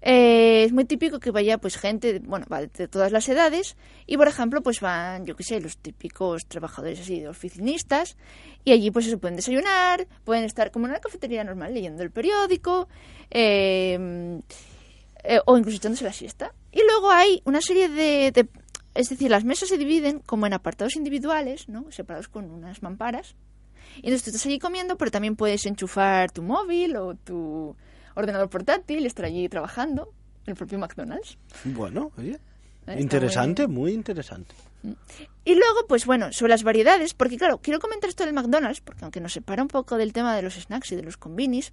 Eh, 0.02 0.64
es 0.64 0.72
muy 0.72 0.84
típico 0.86 1.20
que 1.20 1.30
vaya 1.30 1.58
pues 1.58 1.76
gente, 1.76 2.20
bueno, 2.20 2.46
va 2.50 2.62
de 2.62 2.88
todas 2.88 3.12
las 3.12 3.28
edades 3.28 3.76
y 4.06 4.16
por 4.16 4.28
ejemplo 4.28 4.62
pues 4.62 4.80
van, 4.80 5.26
yo 5.26 5.36
qué 5.36 5.42
sé, 5.44 5.60
los 5.60 5.76
típicos 5.76 6.46
trabajadores 6.46 7.00
así 7.00 7.20
de 7.20 7.28
oficinistas 7.28 8.16
y 8.64 8.72
allí 8.72 8.90
pues 8.90 9.04
se 9.06 9.18
pueden 9.18 9.36
desayunar, 9.36 10.06
pueden 10.24 10.44
estar 10.44 10.70
como 10.70 10.86
en 10.86 10.92
una 10.92 11.00
cafetería 11.00 11.44
normal 11.44 11.74
leyendo 11.74 12.02
el 12.02 12.10
periódico 12.10 12.88
eh, 13.30 14.40
eh, 15.24 15.40
o 15.44 15.56
incluso 15.58 15.76
echándose 15.76 16.04
la 16.04 16.12
siesta. 16.12 16.54
Y 16.72 16.80
luego 16.84 17.10
hay 17.10 17.42
una 17.44 17.60
serie 17.60 17.88
de, 17.88 18.30
de- 18.32 18.48
es 18.94 19.08
decir, 19.08 19.30
las 19.30 19.44
mesas 19.44 19.68
se 19.68 19.78
dividen 19.78 20.20
como 20.20 20.46
en 20.46 20.52
apartados 20.54 20.96
individuales, 20.96 21.68
¿no? 21.68 21.90
Separados 21.92 22.28
con 22.28 22.50
unas 22.50 22.82
mamparas. 22.82 23.34
Y 23.96 24.06
entonces 24.06 24.22
tú 24.24 24.30
estás 24.30 24.46
allí 24.46 24.58
comiendo, 24.58 24.96
pero 24.96 25.10
también 25.10 25.36
puedes 25.36 25.66
enchufar 25.66 26.30
tu 26.30 26.42
móvil 26.42 26.96
o 26.96 27.14
tu 27.14 27.76
ordenador 28.14 28.48
portátil 28.48 29.06
estar 29.06 29.24
allí 29.24 29.48
trabajando 29.48 30.12
el 30.46 30.54
propio 30.54 30.78
McDonald's. 30.78 31.38
Bueno, 31.64 32.12
oye, 32.16 32.38
interesante, 32.98 33.66
muy 33.66 33.80
muy 33.80 33.92
interesante. 33.92 34.54
Y 35.44 35.54
luego, 35.54 35.86
pues 35.86 36.06
bueno, 36.06 36.32
sobre 36.32 36.50
las 36.50 36.62
variedades, 36.62 37.12
porque 37.12 37.36
claro, 37.36 37.58
quiero 37.58 37.80
comentar 37.80 38.08
esto 38.08 38.24
del 38.24 38.32
McDonald's, 38.32 38.80
porque 38.80 39.04
aunque 39.04 39.20
nos 39.20 39.34
separa 39.34 39.62
un 39.62 39.68
poco 39.68 39.96
del 39.96 40.12
tema 40.12 40.34
de 40.34 40.42
los 40.42 40.54
snacks 40.54 40.92
y 40.92 40.96
de 40.96 41.02
los 41.02 41.16
combinis, 41.16 41.72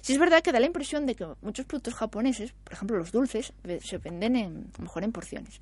sí 0.00 0.12
es 0.12 0.18
verdad 0.18 0.42
que 0.42 0.50
da 0.50 0.58
la 0.58 0.66
impresión 0.66 1.06
de 1.06 1.14
que 1.14 1.26
muchos 1.40 1.66
productos 1.66 1.94
japoneses, 1.94 2.52
por 2.64 2.72
ejemplo 2.72 2.96
los 2.98 3.12
dulces, 3.12 3.52
se 3.82 3.98
venden 3.98 4.36
en, 4.36 4.70
a 4.74 4.78
lo 4.78 4.84
mejor 4.84 5.04
en 5.04 5.12
porciones. 5.12 5.60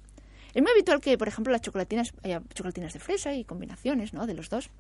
Es 0.55 0.63
muy 0.63 0.73
habitual 0.73 1.01
que, 1.01 1.19
por 1.19 1.29
ejemplo, 1.29 1.53
las 1.53 1.61
chocolatinas, 1.61 2.15
haya 2.23 2.41
chocolatinas 2.55 2.95
de 2.95 2.99
fresa 2.99 3.35
y 3.35 3.45
combinaciones, 3.45 4.15
¿no? 4.15 4.27
De 4.27 4.33
los 4.33 4.49
dos. 4.49 4.71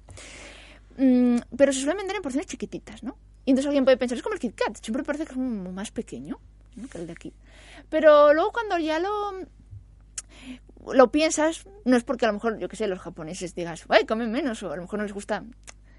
Mm, 0.97 1.39
pero 1.57 1.73
se 1.73 1.81
suelen 1.81 1.99
vender 1.99 2.17
en 2.17 2.23
porciones 2.23 2.47
chiquititas, 2.47 3.03
¿no? 3.03 3.17
Y 3.45 3.51
entonces 3.51 3.67
alguien 3.67 3.85
puede 3.85 3.97
pensar, 3.97 4.17
es 4.17 4.23
como 4.23 4.35
el 4.35 4.41
Kit 4.41 4.55
Kat, 4.55 4.77
siempre 4.83 5.05
parece 5.05 5.25
que 5.25 5.33
es 5.33 5.37
como 5.37 5.71
más 5.73 5.91
pequeño 5.91 6.41
que 6.91 6.99
el 6.99 7.07
de 7.07 7.13
aquí. 7.13 7.33
Pero 7.89 8.35
luego 8.35 8.53
cuando 8.53 8.79
ya 8.79 8.99
lo, 8.99 9.11
lo 10.93 11.11
piensas, 11.11 11.67
no 11.85 11.97
es 11.97 12.05
porque 12.05 12.27
a 12.27 12.29
lo 12.29 12.35
mejor, 12.35 12.59
yo 12.59 12.69
que 12.69 12.77
sé, 12.77 12.87
los 12.87 12.99
japoneses 12.99 13.55
digas, 13.55 13.85
ay, 13.89 14.05
comen 14.05 14.31
menos, 14.31 14.63
o 14.63 14.73
a 14.73 14.77
lo 14.77 14.83
mejor 14.83 14.99
no 14.99 15.05
les 15.05 15.13
gusta 15.13 15.45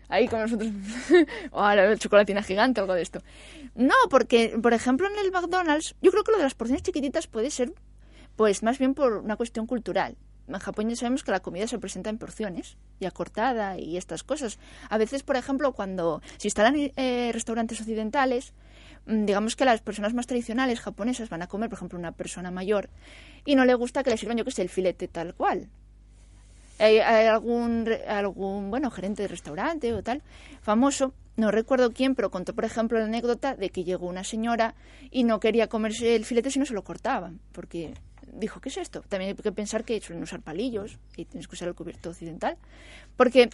ahí 0.09 0.27
con 0.27 0.39
nosotros, 0.39 0.69
o 1.51 1.61
a 1.61 1.75
la 1.75 1.97
chocolatina 1.97 2.43
gigante 2.43 2.79
o 2.79 2.83
algo 2.83 2.93
de 2.93 3.01
esto. 3.01 3.21
No, 3.75 3.95
porque, 4.09 4.57
por 4.61 4.73
ejemplo, 4.73 5.07
en 5.07 5.17
el 5.17 5.31
McDonald's, 5.31 5.95
yo 6.01 6.11
creo 6.11 6.23
que 6.23 6.31
lo 6.31 6.37
de 6.37 6.43
las 6.43 6.55
porciones 6.55 6.83
chiquititas 6.83 7.27
puede 7.27 7.49
ser, 7.49 7.73
pues, 8.35 8.63
más 8.63 8.77
bien 8.77 8.93
por 8.93 9.13
una 9.17 9.35
cuestión 9.35 9.67
cultural. 9.67 10.15
En 10.47 10.59
Japón 10.59 10.89
ya 10.89 10.95
sabemos 10.95 11.23
que 11.23 11.31
la 11.31 11.41
comida 11.41 11.67
se 11.67 11.77
presenta 11.77 12.09
en 12.09 12.17
porciones, 12.17 12.77
ya 12.99 13.11
cortada 13.11 13.77
y 13.77 13.97
estas 13.97 14.23
cosas. 14.23 14.59
A 14.89 14.97
veces, 14.97 15.23
por 15.23 15.35
ejemplo, 15.35 15.73
cuando 15.73 16.21
se 16.37 16.47
instalan 16.47 16.75
eh, 16.95 17.31
restaurantes 17.33 17.81
occidentales, 17.81 18.53
mm, 19.05 19.25
digamos 19.25 19.55
que 19.55 19.65
las 19.65 19.81
personas 19.81 20.13
más 20.13 20.27
tradicionales 20.27 20.79
japonesas 20.79 21.29
van 21.29 21.41
a 21.41 21.47
comer, 21.47 21.69
por 21.69 21.77
ejemplo, 21.77 21.99
una 21.99 22.13
persona 22.13 22.49
mayor, 22.49 22.89
y 23.45 23.55
no 23.55 23.65
le 23.65 23.73
gusta 23.73 24.03
que 24.03 24.09
le 24.09 24.17
sirvan, 24.17 24.37
yo 24.37 24.45
que 24.45 24.51
sé, 24.51 24.61
el 24.61 24.69
filete 24.69 25.07
tal 25.07 25.33
cual. 25.33 25.67
Hay, 26.79 26.99
algún, 26.99 27.89
algún, 28.07 28.69
bueno, 28.69 28.91
gerente 28.91 29.23
de 29.23 29.27
restaurante 29.27 29.93
o 29.93 30.03
tal, 30.03 30.21
famoso, 30.61 31.13
no 31.35 31.51
recuerdo 31.51 31.91
quién, 31.91 32.15
pero 32.15 32.31
contó, 32.31 32.53
por 32.53 32.65
ejemplo, 32.65 32.99
la 32.99 33.05
anécdota 33.05 33.55
de 33.55 33.69
que 33.69 33.83
llegó 33.83 34.07
una 34.07 34.23
señora 34.23 34.75
y 35.11 35.23
no 35.23 35.39
quería 35.39 35.67
comerse 35.67 36.15
el 36.15 36.23
filete 36.23 36.51
si 36.51 36.59
no 36.59 36.65
se 36.65 36.73
lo 36.73 36.83
cortaban, 36.83 37.39
porque 37.51 37.93
dijo, 38.37 38.59
¿qué 38.61 38.69
es 38.69 38.77
esto? 38.77 39.01
También 39.09 39.29
hay 39.31 39.35
que 39.43 39.51
pensar 39.51 39.83
que 39.83 39.99
suelen 40.01 40.23
usar 40.23 40.41
palillos 40.41 40.97
y 41.15 41.25
tienes 41.25 41.47
que 41.47 41.55
usar 41.55 41.67
el 41.67 41.75
cubierto 41.75 42.09
occidental, 42.11 42.57
porque, 43.15 43.49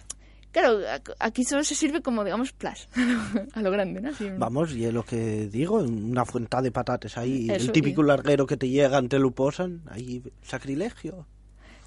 claro, 0.52 0.78
aquí 1.18 1.44
solo 1.44 1.64
se 1.64 1.74
sirve 1.74 2.00
como, 2.02 2.22
digamos, 2.24 2.52
plus, 2.52 2.88
a 3.54 3.62
lo 3.62 3.70
grande, 3.70 4.00
¿no? 4.00 4.10
Así, 4.10 4.28
Vamos, 4.38 4.72
y 4.74 4.84
es 4.84 4.92
lo 4.94 5.04
que 5.04 5.48
digo, 5.48 5.76
una 5.82 6.24
fuenta 6.24 6.60
de 6.62 6.70
patates 6.70 7.16
ahí, 7.18 7.50
Eso, 7.50 7.66
el 7.66 7.72
típico 7.72 8.02
y- 8.02 8.06
larguero 8.06 8.46
que 8.46 8.56
te 8.56 8.68
llegan, 8.68 9.08
te 9.08 9.18
lo 9.18 9.30
posan, 9.32 9.82
ahí 9.88 10.22
sacrilegio. 10.42 11.26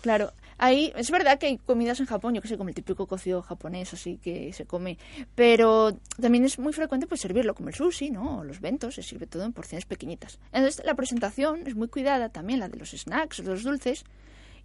Claro, 0.02 0.32
ahí 0.58 0.94
es 0.96 1.10
verdad 1.10 1.40
que 1.40 1.48
hay 1.48 1.58
comidas 1.58 2.00
en 2.00 2.06
Japón, 2.06 2.36
yo 2.36 2.42
que 2.42 2.48
sé, 2.48 2.58
como 2.58 2.70
el 2.70 2.76
típico 2.76 3.08
cocido 3.08 3.42
japonés, 3.42 3.94
así 3.94 4.18
que 4.18 4.54
se 4.54 4.66
come, 4.66 4.98
pero 5.36 5.98
también 6.22 6.46
es 6.46 6.60
muy 6.60 6.74
frecuente 6.74 7.08
pues 7.08 7.22
servirlo 7.22 7.56
como 7.56 7.70
el 7.70 7.76
sushi, 7.76 8.12
¿no? 8.12 8.40
O 8.40 8.44
los 8.44 8.62
bentos, 8.62 8.96
se 8.96 9.04
sirve 9.04 9.28
todo 9.28 9.44
en 9.44 9.54
porciones 9.54 9.86
pequeñitas. 9.86 10.40
Entonces 10.52 10.86
la 10.86 10.96
presentación 10.96 11.66
es 11.66 11.76
muy 11.76 11.88
cuidada 11.88 12.30
también, 12.30 12.60
la 12.60 12.70
de 12.70 12.78
los 12.78 12.92
snacks, 12.92 13.40
los 13.40 13.64
dulces, 13.64 14.04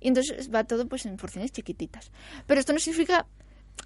y 0.00 0.08
entonces 0.08 0.50
va 0.54 0.64
todo 0.64 0.86
pues 0.86 1.06
en 1.06 1.16
porciones 1.16 1.52
chiquititas. 1.52 2.10
Pero 2.46 2.60
esto 2.60 2.72
no 2.72 2.78
significa, 2.78 3.26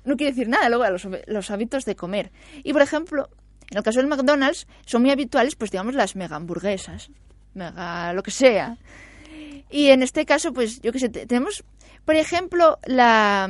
no 0.05 0.16
quiere 0.16 0.32
decir 0.32 0.49
nada 0.49 0.68
luego 0.68 0.84
a 0.84 0.90
los, 0.90 1.07
los 1.26 1.51
hábitos 1.51 1.84
de 1.84 1.94
comer. 1.94 2.32
Y 2.64 2.72
por 2.72 2.82
ejemplo, 2.82 3.28
en 3.70 3.78
el 3.78 3.84
caso 3.84 4.01
del 4.01 4.09
McDonald's 4.09 4.66
son 4.84 5.03
muy 5.03 5.11
habituales 5.11 5.55
pues 5.55 5.70
digamos 5.70 5.94
las 5.94 6.16
mega 6.16 6.36
hamburguesas, 6.36 7.11
mega 7.55 8.12
lo 8.14 8.22
que 8.22 8.30
sea. 8.30 8.76
Y 9.71 9.89
en 9.89 10.03
este 10.03 10.25
caso, 10.27 10.53
pues 10.53 10.81
yo 10.81 10.93
qué 10.93 10.99
sé, 11.01 11.09
te- 11.09 11.27
tenemos, 11.27 11.64
por 12.05 12.14
ejemplo, 12.17 12.79
la, 12.87 13.49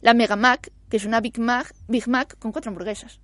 la 0.00 0.14
Mega 0.14 0.36
Mac, 0.36 0.70
que 0.90 0.96
es 0.98 1.04
una 1.04 1.20
Big 1.20 1.38
Mac, 1.38 1.74
Big 1.88 2.06
Mac 2.08 2.36
con 2.38 2.52
cuatro 2.52 2.70
hamburguesas. 2.70 3.20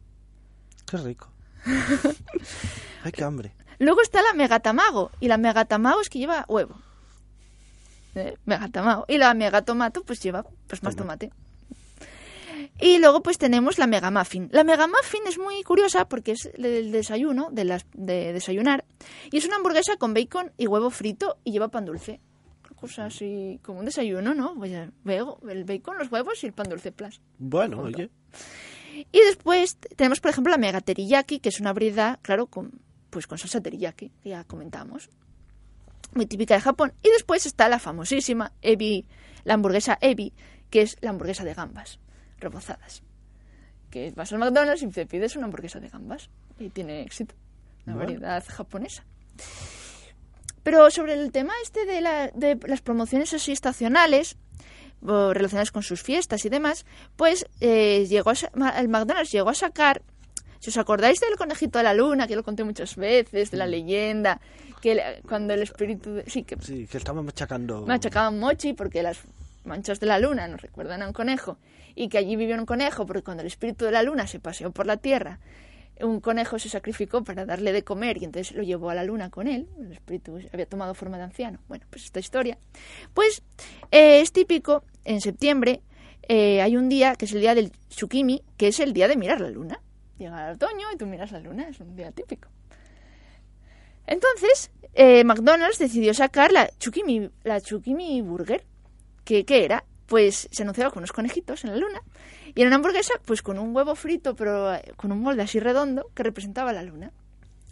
Qué 0.90 0.96
rico. 0.96 1.30
Ay, 3.04 3.12
qué 3.12 3.24
hambre. 3.24 3.52
Luego 3.78 4.00
está 4.02 4.20
la 4.22 4.32
Mega 4.34 4.60
Tamago, 4.60 5.10
y 5.20 5.28
la 5.28 5.38
Mega 5.38 5.64
Tamago 5.64 6.00
es 6.00 6.08
que 6.10 6.18
lleva 6.18 6.44
huevo. 6.48 6.76
¿Eh? 8.14 8.36
Mega 8.44 8.68
Tamago. 8.68 9.04
Y 9.08 9.18
la 9.18 9.32
Mega 9.34 9.62
Tomato, 9.62 10.02
pues 10.02 10.20
lleva 10.22 10.44
pues 10.66 10.82
más 10.82 10.96
tomate. 10.96 11.30
Y 12.80 12.98
luego 12.98 13.22
pues 13.22 13.36
tenemos 13.36 13.78
la 13.78 13.86
Mega 13.86 14.10
Muffin. 14.10 14.48
La 14.52 14.64
Mega 14.64 14.86
Muffin 14.86 15.20
es 15.28 15.38
muy 15.38 15.62
curiosa 15.62 16.08
porque 16.08 16.32
es 16.32 16.50
del 16.56 16.90
desayuno, 16.90 17.50
de, 17.52 17.64
las, 17.64 17.84
de 17.92 18.32
desayunar. 18.32 18.86
Y 19.30 19.36
es 19.36 19.44
una 19.44 19.56
hamburguesa 19.56 19.96
con 19.98 20.14
bacon 20.14 20.52
y 20.56 20.66
huevo 20.66 20.88
frito 20.90 21.38
y 21.44 21.52
lleva 21.52 21.68
pan 21.68 21.84
dulce. 21.84 22.20
Cosa 22.76 23.06
así 23.06 23.60
como 23.62 23.80
un 23.80 23.84
desayuno, 23.84 24.34
¿no? 24.34 24.54
Pues 24.54 24.70
ya 24.70 24.90
veo 25.04 25.38
el 25.50 25.64
bacon, 25.64 25.98
los 25.98 26.10
huevos 26.10 26.42
y 26.42 26.46
el 26.46 26.54
pan 26.54 26.70
dulce 26.70 26.90
plus. 26.90 27.20
Bueno, 27.38 27.82
oye, 27.82 28.08
Y 29.12 29.18
después 29.20 29.76
tenemos, 29.96 30.20
por 30.20 30.30
ejemplo, 30.30 30.50
la 30.50 30.56
Mega 30.56 30.80
Teriyaki, 30.80 31.40
que 31.40 31.50
es 31.50 31.60
una 31.60 31.74
variedad, 31.74 32.18
claro, 32.22 32.46
con, 32.46 32.80
pues 33.10 33.26
con 33.26 33.36
salsa 33.36 33.60
teriyaki, 33.60 34.10
que 34.22 34.30
ya 34.30 34.44
comentamos. 34.44 35.10
Muy 36.14 36.24
típica 36.24 36.54
de 36.54 36.62
Japón. 36.62 36.94
Y 37.02 37.10
después 37.10 37.44
está 37.44 37.68
la 37.68 37.78
famosísima 37.78 38.52
Ebi, 38.62 39.04
la 39.44 39.54
hamburguesa 39.54 39.98
Ebi, 40.00 40.32
que 40.70 40.80
es 40.80 40.96
la 41.02 41.10
hamburguesa 41.10 41.44
de 41.44 41.52
gambas 41.52 42.00
rebozadas. 42.40 43.02
Que 43.90 44.12
vas 44.16 44.32
al 44.32 44.38
McDonald's 44.38 44.82
y 44.82 44.86
te 44.88 45.06
pides 45.06 45.36
una 45.36 45.46
hamburguesa 45.46 45.80
de 45.80 45.88
gambas. 45.88 46.28
Y 46.58 46.68
tiene 46.70 47.02
éxito. 47.02 47.34
Una 47.86 47.96
Bueno. 47.96 48.12
variedad 48.12 48.44
japonesa. 48.48 49.04
Pero 50.62 50.90
sobre 50.90 51.14
el 51.14 51.32
tema 51.32 51.52
este 51.62 51.86
de, 51.86 52.00
la- 52.00 52.28
de 52.34 52.58
las 52.66 52.82
promociones 52.82 53.32
así 53.32 53.52
estacionales, 53.52 54.36
o 55.02 55.32
relacionadas 55.32 55.72
con 55.72 55.82
sus 55.82 56.02
fiestas 56.02 56.44
y 56.44 56.50
demás, 56.50 56.84
pues 57.16 57.46
eh, 57.60 58.06
llegó 58.08 58.30
a 58.30 58.34
el 58.78 58.88
McDonald's 58.88 59.32
llegó 59.32 59.48
a 59.48 59.54
sacar, 59.54 60.02
si 60.58 60.68
os 60.68 60.76
acordáis 60.76 61.18
del 61.20 61.36
conejito 61.36 61.78
de 61.78 61.84
la 61.84 61.94
luna, 61.94 62.26
que 62.26 62.36
lo 62.36 62.42
conté 62.44 62.64
muchas 62.64 62.96
veces, 62.96 63.50
de 63.50 63.56
la 63.56 63.66
leyenda, 63.66 64.38
que 64.82 64.94
le- 64.96 65.22
cuando 65.26 65.54
el 65.54 65.62
espíritu, 65.62 66.12
de- 66.12 66.28
sí, 66.28 66.42
que 66.44 66.56
sí, 66.60 66.86
que 66.86 66.98
estaba 66.98 67.22
machacando. 67.22 67.86
machacaban 67.86 68.38
mochi 68.38 68.74
porque 68.74 69.02
las 69.02 69.18
manchas 69.64 69.98
de 70.00 70.06
la 70.06 70.18
luna 70.18 70.46
nos 70.48 70.60
recuerdan 70.60 71.00
a 71.02 71.06
un 71.06 71.14
conejo 71.14 71.56
y 71.94 72.08
que 72.08 72.18
allí 72.18 72.36
vivió 72.36 72.56
un 72.56 72.66
conejo 72.66 73.06
porque 73.06 73.22
cuando 73.22 73.42
el 73.42 73.46
espíritu 73.46 73.84
de 73.84 73.92
la 73.92 74.02
luna 74.02 74.26
se 74.26 74.40
paseó 74.40 74.70
por 74.70 74.86
la 74.86 74.96
tierra 74.96 75.40
un 76.04 76.20
conejo 76.20 76.58
se 76.58 76.68
sacrificó 76.68 77.22
para 77.24 77.44
darle 77.44 77.72
de 77.72 77.82
comer 77.82 78.18
y 78.20 78.24
entonces 78.24 78.56
lo 78.56 78.62
llevó 78.62 78.90
a 78.90 78.94
la 78.94 79.04
luna 79.04 79.30
con 79.30 79.46
él. 79.46 79.68
El 79.78 79.92
espíritu 79.92 80.38
había 80.52 80.66
tomado 80.66 80.94
forma 80.94 81.16
de 81.16 81.24
anciano. 81.24 81.58
Bueno, 81.68 81.84
pues 81.90 82.04
esta 82.04 82.20
historia. 82.20 82.58
Pues 83.14 83.42
eh, 83.90 84.20
es 84.20 84.32
típico, 84.32 84.84
en 85.04 85.20
septiembre 85.20 85.82
eh, 86.28 86.62
hay 86.62 86.76
un 86.76 86.88
día 86.88 87.16
que 87.16 87.24
es 87.24 87.32
el 87.32 87.40
día 87.40 87.54
del 87.54 87.72
Tsukimi, 87.88 88.42
que 88.56 88.68
es 88.68 88.80
el 88.80 88.92
día 88.92 89.08
de 89.08 89.16
mirar 89.16 89.40
la 89.40 89.50
luna. 89.50 89.80
Llega 90.18 90.48
el 90.48 90.54
otoño 90.54 90.92
y 90.92 90.96
tú 90.96 91.06
miras 91.06 91.32
la 91.32 91.40
luna, 91.40 91.68
es 91.68 91.80
un 91.80 91.96
día 91.96 92.12
típico. 92.12 92.48
Entonces, 94.06 94.70
eh, 94.94 95.24
McDonald's 95.24 95.78
decidió 95.78 96.12
sacar 96.14 96.52
la 96.52 96.66
Tsukimi, 96.66 97.30
la 97.44 97.60
Tsukimi 97.60 98.20
Burger. 98.22 98.64
que 99.24 99.44
¿Qué 99.44 99.64
era? 99.64 99.84
Pues 100.10 100.48
se 100.50 100.64
anunciaba 100.64 100.90
con 100.90 100.98
unos 101.02 101.12
conejitos 101.12 101.62
en 101.62 101.70
la 101.70 101.76
luna 101.76 102.02
y 102.52 102.60
era 102.60 102.66
una 102.68 102.76
hamburguesa 102.76 103.14
pues 103.24 103.42
con 103.42 103.60
un 103.60 103.74
huevo 103.74 103.94
frito, 103.94 104.34
pero 104.34 104.74
eh, 104.74 104.82
con 104.96 105.12
un 105.12 105.20
molde 105.20 105.42
así 105.42 105.60
redondo 105.60 106.10
que 106.16 106.24
representaba 106.24 106.72
la 106.72 106.82
luna. 106.82 107.12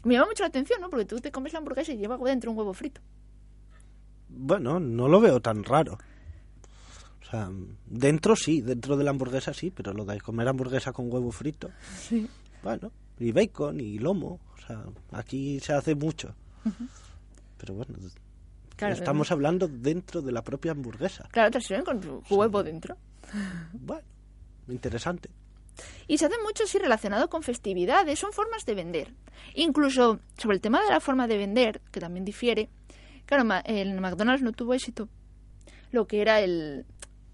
Me 0.04 0.14
llama 0.14 0.26
mucho 0.28 0.44
la 0.44 0.48
atención, 0.48 0.80
¿no? 0.80 0.88
Porque 0.88 1.04
tú 1.04 1.18
te 1.18 1.32
comes 1.32 1.52
la 1.52 1.58
hamburguesa 1.58 1.90
y 1.90 1.96
lleva 1.96 2.16
dentro 2.18 2.52
un 2.52 2.56
huevo 2.56 2.72
frito. 2.74 3.00
Bueno, 4.28 4.78
no 4.78 5.08
lo 5.08 5.20
veo 5.20 5.40
tan 5.40 5.64
raro. 5.64 5.98
O 7.22 7.24
sea, 7.28 7.50
dentro 7.86 8.36
sí, 8.36 8.60
dentro 8.60 8.96
de 8.96 9.02
la 9.02 9.10
hamburguesa 9.10 9.52
sí, 9.52 9.72
pero 9.72 9.92
lo 9.92 10.04
de 10.04 10.20
comer 10.20 10.46
hamburguesa 10.46 10.92
con 10.92 11.12
huevo 11.12 11.32
frito. 11.32 11.70
Sí. 12.08 12.30
Bueno, 12.62 12.92
y 13.18 13.32
bacon 13.32 13.80
y 13.80 13.98
lomo. 13.98 14.38
O 14.54 14.60
sea, 14.64 14.84
aquí 15.10 15.58
se 15.58 15.72
hace 15.72 15.96
mucho. 15.96 16.36
Pero 17.58 17.74
bueno, 17.74 17.96
Claro, 18.78 18.94
estamos 18.94 19.32
hablando 19.32 19.66
dentro 19.66 20.22
de 20.22 20.30
la 20.30 20.42
propia 20.42 20.70
hamburguesa. 20.70 21.28
Claro, 21.32 21.50
te 21.50 21.60
sirven 21.60 21.84
con 21.84 22.00
tu 22.00 22.22
huevo 22.30 22.62
dentro. 22.62 22.96
Bueno, 23.72 24.04
interesante. 24.68 25.30
Y 26.06 26.16
se 26.18 26.26
hace 26.26 26.36
mucho 26.44 26.62
así 26.62 26.78
relacionado 26.78 27.28
con 27.28 27.42
festividades, 27.42 28.20
son 28.20 28.32
formas 28.32 28.64
de 28.66 28.76
vender. 28.76 29.14
Incluso 29.54 30.20
sobre 30.36 30.54
el 30.54 30.60
tema 30.60 30.80
de 30.80 30.90
la 30.90 31.00
forma 31.00 31.26
de 31.26 31.38
vender, 31.38 31.80
que 31.90 31.98
también 31.98 32.24
difiere, 32.24 32.68
claro, 33.26 33.42
el 33.64 34.00
McDonald's 34.00 34.44
no 34.44 34.52
tuvo 34.52 34.74
éxito. 34.74 35.08
Lo 35.90 36.06
que 36.06 36.20
era 36.20 36.40
el, 36.40 36.86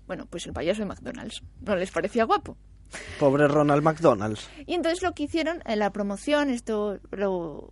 bueno, 0.06 0.24
pues 0.24 0.46
el 0.46 0.54
payaso 0.54 0.80
de 0.80 0.86
McDonald's. 0.86 1.42
No 1.60 1.76
les 1.76 1.90
parecía 1.90 2.24
guapo. 2.24 2.56
Pobre 3.18 3.48
Ronald 3.48 3.82
McDonald's. 3.82 4.48
Y 4.66 4.74
entonces 4.74 5.02
lo 5.02 5.12
que 5.12 5.24
hicieron 5.24 5.62
en 5.64 5.78
la 5.78 5.90
promoción, 5.92 6.50
esto 6.50 6.98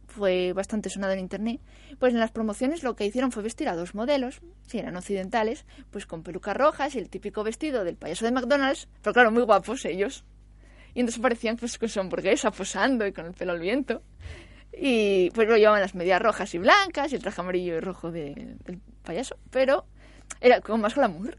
fue 0.07 0.53
bastante 0.53 0.91
sonado 0.91 1.12
en 1.12 1.18
internet, 1.20 1.61
pues 1.99 2.12
en 2.14 2.20
las 2.20 2.31
promociones 2.31 2.83
lo 2.83 2.97
que 2.97 3.07
hicieron 3.07 3.33
fue 3.33 3.43
vestir 3.43 3.68
a 3.68 3.77
dos 3.77 3.95
modelos, 3.95 4.41
si 4.66 4.79
eran 4.79 4.97
occidentales, 4.97 5.64
pues 5.91 6.07
con 6.07 6.23
pelucas 6.23 6.57
rojas 6.57 6.95
y 6.95 6.99
el 6.99 7.09
típico 7.11 7.43
vestido 7.45 7.85
del 7.85 7.97
payaso 7.97 8.25
de 8.25 8.33
McDonald's, 8.33 8.89
pero 9.03 9.14
claro, 9.14 9.31
muy 9.31 9.43
guapos 9.43 9.85
ellos. 9.85 10.25
Y 10.95 11.01
entonces 11.01 11.23
parecían 11.23 11.57
pues 11.57 11.79
con 11.79 11.89
su 11.89 12.01
hamburguesa 12.01 12.51
posando 12.51 13.07
y 13.07 13.12
con 13.12 13.27
el 13.27 13.33
pelo 13.33 13.53
al 13.53 13.61
viento. 13.61 14.03
Y 14.75 15.31
pues 15.31 15.49
lo 15.49 15.57
llevaban 15.57 15.81
las 15.81 15.95
medias 15.95 16.20
rojas 16.20 16.55
y 16.55 16.59
blancas 16.59 17.12
y 17.12 17.16
el 17.16 17.23
traje 17.23 17.41
amarillo 17.41 17.77
y 17.77 17.81
rojo 17.81 18.11
de- 18.11 18.57
del 18.64 18.81
payaso, 19.03 19.37
pero 19.51 19.85
era 20.41 20.61
con 20.61 20.81
más 20.81 20.95
glamour, 20.95 21.37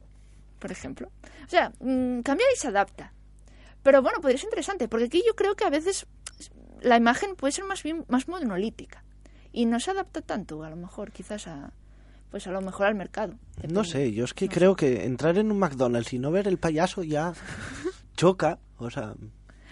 por 0.59 0.71
ejemplo. 0.71 1.09
O 1.45 1.49
sea, 1.49 1.71
mm, 1.79 2.21
cambia 2.21 2.45
y 2.53 2.57
se 2.57 2.67
adapta. 2.67 3.11
Pero 3.83 4.01
bueno, 4.01 4.19
podría 4.21 4.37
ser 4.37 4.47
interesante, 4.47 4.87
porque 4.87 5.05
aquí 5.05 5.23
yo 5.25 5.35
creo 5.35 5.55
que 5.55 5.65
a 5.65 5.69
veces 5.69 6.07
la 6.81 6.97
imagen 6.97 7.35
puede 7.35 7.51
ser 7.51 7.65
más 7.65 7.83
bien 7.83 8.05
más 8.07 8.27
monolítica 8.27 9.03
y 9.51 9.65
no 9.65 9.79
se 9.79 9.91
adapta 9.91 10.21
tanto, 10.21 10.63
a 10.63 10.69
lo 10.69 10.75
mejor, 10.75 11.11
quizás 11.11 11.47
a 11.47 11.73
pues 12.31 12.47
a 12.47 12.51
lo 12.51 12.61
mejor 12.61 12.87
al 12.87 12.95
mercado. 12.95 13.35
No 13.69 13.83
sé, 13.83 14.11
yo 14.11 14.25
es 14.25 14.33
que 14.33 14.49
creo 14.49 14.75
que 14.75 15.05
entrar 15.05 15.37
en 15.37 15.51
un 15.51 15.59
McDonald's 15.59 16.13
y 16.13 16.17
no 16.17 16.31
ver 16.31 16.47
el 16.47 16.57
payaso 16.57 17.03
ya 17.03 17.33
choca. 18.15 18.57
O 18.77 18.89
sea, 18.89 19.13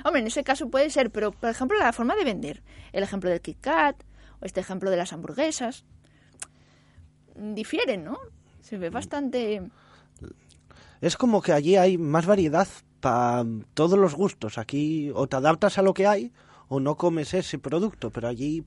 Hombre, 0.03 0.21
en 0.21 0.27
ese 0.27 0.43
caso 0.43 0.69
puede 0.69 0.89
ser, 0.89 1.11
pero 1.11 1.31
por 1.31 1.49
ejemplo 1.49 1.77
la 1.77 1.93
forma 1.93 2.15
de 2.15 2.23
vender, 2.23 2.63
el 2.91 3.03
ejemplo 3.03 3.29
del 3.29 3.41
Kit 3.41 3.59
Kat 3.61 4.03
o 4.39 4.45
este 4.45 4.59
ejemplo 4.59 4.89
de 4.89 4.97
las 4.97 5.13
hamburguesas, 5.13 5.85
mm, 7.35 7.53
difieren, 7.53 8.03
¿no? 8.03 8.17
Se 8.61 8.77
ve 8.77 8.89
bastante... 8.89 9.61
es 11.01 11.17
como 11.17 11.41
que 11.41 11.51
allí 11.51 11.75
hay 11.75 11.97
más 11.97 12.25
variedad 12.25 12.67
para 13.01 13.45
todos 13.73 13.99
los 13.99 14.15
gustos. 14.15 14.57
Aquí 14.57 15.11
o 15.13 15.27
te 15.27 15.35
adaptas 15.35 15.77
a 15.77 15.81
lo 15.81 15.93
que 15.93 16.07
hay 16.07 16.31
o 16.69 16.79
no 16.79 16.95
comes 16.95 17.33
ese 17.33 17.59
producto, 17.59 18.11
pero 18.11 18.29
allí 18.29 18.63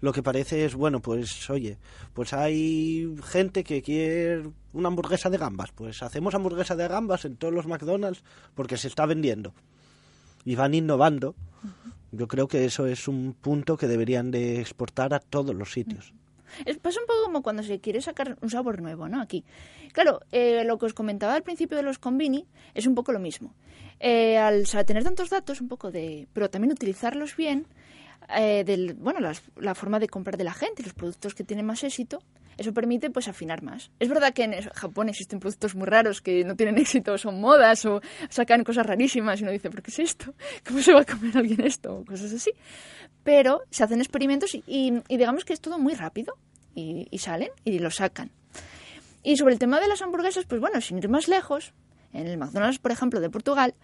lo 0.00 0.12
que 0.12 0.22
parece 0.22 0.64
es, 0.64 0.76
bueno, 0.76 1.00
pues 1.00 1.50
oye, 1.50 1.78
pues 2.14 2.32
hay 2.32 3.12
gente 3.24 3.64
que 3.64 3.82
quiere 3.82 4.48
una 4.72 4.88
hamburguesa 4.88 5.28
de 5.28 5.38
gambas, 5.38 5.72
pues 5.72 6.02
hacemos 6.02 6.34
hamburguesa 6.34 6.76
de 6.76 6.86
gambas 6.86 7.24
en 7.24 7.36
todos 7.36 7.52
los 7.52 7.66
McDonald's 7.66 8.22
porque 8.54 8.76
se 8.76 8.86
está 8.86 9.06
vendiendo 9.06 9.52
y 10.44 10.54
van 10.54 10.74
innovando. 10.74 11.34
Yo 12.12 12.28
creo 12.28 12.46
que 12.46 12.64
eso 12.64 12.86
es 12.86 13.08
un 13.08 13.34
punto 13.34 13.76
que 13.76 13.88
deberían 13.88 14.30
de 14.30 14.60
exportar 14.60 15.12
a 15.12 15.18
todos 15.18 15.54
los 15.54 15.72
sitios. 15.72 16.14
Es, 16.64 16.78
pasa 16.78 17.00
un 17.00 17.06
poco 17.06 17.22
como 17.24 17.42
cuando 17.42 17.62
se 17.62 17.80
quiere 17.80 18.00
sacar 18.00 18.36
un 18.40 18.50
sabor 18.50 18.80
nuevo, 18.82 19.08
¿no? 19.08 19.20
Aquí. 19.20 19.44
Claro, 19.92 20.20
eh, 20.32 20.64
lo 20.64 20.78
que 20.78 20.86
os 20.86 20.94
comentaba 20.94 21.34
al 21.34 21.42
principio 21.42 21.76
de 21.76 21.82
los 21.82 21.98
convini 21.98 22.46
es 22.74 22.86
un 22.86 22.94
poco 22.94 23.12
lo 23.12 23.18
mismo. 23.18 23.54
Eh, 24.00 24.36
al 24.38 24.64
tener 24.86 25.02
tantos 25.04 25.30
datos, 25.30 25.60
un 25.60 25.68
poco 25.68 25.90
de... 25.90 26.28
pero 26.32 26.48
también 26.50 26.72
utilizarlos 26.72 27.36
bien, 27.36 27.66
eh, 28.36 28.62
del, 28.64 28.94
bueno, 28.94 29.20
las- 29.20 29.42
la 29.56 29.74
forma 29.74 29.98
de 29.98 30.08
comprar 30.08 30.36
de 30.36 30.44
la 30.44 30.52
gente, 30.54 30.82
los 30.82 30.94
productos 30.94 31.34
que 31.34 31.44
tienen 31.44 31.66
más 31.66 31.82
éxito, 31.84 32.20
eso 32.58 32.74
permite 32.74 33.08
pues 33.10 33.28
afinar 33.28 33.62
más. 33.62 33.90
Es 33.98 34.08
verdad 34.08 34.34
que 34.34 34.42
en 34.44 34.52
Japón 34.74 35.08
existen 35.08 35.38
productos 35.40 35.74
muy 35.74 35.86
raros 35.86 36.20
que 36.20 36.44
no 36.44 36.54
tienen 36.56 36.76
éxito, 36.78 37.16
son 37.16 37.40
modas 37.40 37.84
o 37.86 38.00
sacan 38.28 38.64
cosas 38.64 38.84
rarísimas 38.84 39.40
y 39.40 39.44
uno 39.44 39.52
dice, 39.52 39.70
¿pero 39.70 39.82
qué 39.82 39.90
es 39.90 39.98
esto? 40.00 40.34
¿Cómo 40.66 40.80
se 40.82 40.92
va 40.92 41.00
a 41.00 41.04
comer 41.06 41.38
alguien 41.38 41.60
esto? 41.64 41.94
O 41.98 42.04
cosas 42.04 42.32
así. 42.32 42.50
Pero 43.24 43.62
se 43.70 43.84
hacen 43.84 44.00
experimentos 44.00 44.54
y, 44.54 44.92
digamos 45.08 45.44
que 45.44 45.52
es 45.52 45.60
todo 45.60 45.78
muy 45.78 45.94
rápido 45.94 46.34
y, 46.74 47.06
salen 47.18 47.50
y 47.64 47.78
lo 47.78 47.90
sacan. 47.90 48.30
Y 49.22 49.36
sobre 49.36 49.52
el 49.54 49.58
tema 49.58 49.80
de 49.80 49.88
las 49.88 50.00
hamburguesas, 50.02 50.44
pues 50.46 50.60
bueno, 50.60 50.80
sin 50.80 50.98
ir 50.98 51.08
más 51.08 51.28
lejos, 51.28 51.72
en 52.12 52.26
el 52.26 52.38
McDonald's, 52.38 52.78
por 52.78 52.90
ejemplo, 52.92 53.20
de 53.20 53.28
Portugal, 53.30 53.74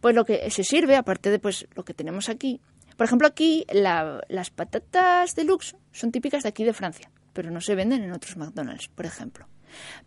pues 0.00 0.14
lo 0.14 0.24
que 0.24 0.50
se 0.50 0.62
sirve, 0.62 0.96
aparte 0.96 1.30
de 1.30 1.38
pues 1.38 1.66
lo 1.74 1.84
que 1.84 1.94
tenemos 1.94 2.28
aquí, 2.28 2.60
por 2.96 3.06
ejemplo, 3.06 3.26
aquí 3.26 3.64
la- 3.72 4.20
las 4.28 4.50
patatas 4.50 5.34
deluxe 5.34 5.74
son 5.92 6.12
típicas 6.12 6.42
de 6.44 6.50
aquí 6.50 6.62
de 6.62 6.72
Francia, 6.74 7.10
pero 7.32 7.50
no 7.50 7.60
se 7.60 7.74
venden 7.74 8.02
en 8.02 8.12
otros 8.12 8.36
McDonald's, 8.36 8.88
por 8.88 9.06
ejemplo. 9.06 9.46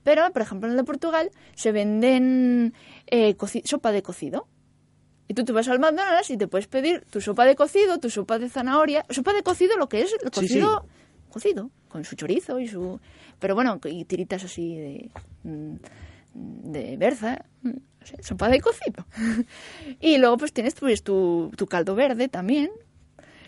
Pero, 0.03 0.31
por 0.31 0.41
ejemplo, 0.41 0.67
en 0.67 0.71
el 0.73 0.77
de 0.77 0.83
Portugal 0.83 1.31
se 1.55 1.71
venden 1.71 2.73
eh, 3.07 3.35
sopa 3.63 3.91
de 3.91 4.01
cocido. 4.03 4.47
Y 5.27 5.33
tú 5.33 5.43
te 5.43 5.51
vas 5.53 5.67
al 5.67 5.79
McDonald's 5.79 6.29
y 6.29 6.37
te 6.37 6.47
puedes 6.47 6.67
pedir 6.67 7.03
tu 7.09 7.19
sopa 7.19 7.45
de 7.45 7.55
cocido, 7.55 7.97
tu 7.99 8.09
sopa 8.11 8.37
de 8.37 8.47
zanahoria. 8.47 9.05
Sopa 9.09 9.33
de 9.33 9.41
cocido, 9.41 9.75
lo 9.77 9.89
que 9.89 10.01
es 10.01 10.13
el 10.13 10.19
Sí, 10.19 10.25
sí. 10.25 10.59
cocido 10.59 10.85
cocido, 11.29 11.69
con 11.89 12.05
su 12.05 12.15
chorizo 12.15 12.59
y 12.59 12.67
su... 12.67 12.97
Pero 13.39 13.55
bueno, 13.55 13.77
y 13.83 14.05
tiritas 14.05 14.45
así 14.45 14.77
de... 14.77 15.11
mm, 15.43 15.75
de 16.33 16.95
berza, 16.97 17.43
mm, 17.61 17.69
no 17.69 18.05
sé, 18.05 18.21
sopa 18.23 18.47
de 18.49 18.61
cocido. 18.61 19.05
y 19.99 20.17
luego 20.17 20.37
pues 20.37 20.53
tienes 20.53 20.75
pues, 20.75 21.03
tu, 21.03 21.51
tu 21.57 21.65
caldo 21.65 21.95
verde 21.95 22.29
también 22.29 22.69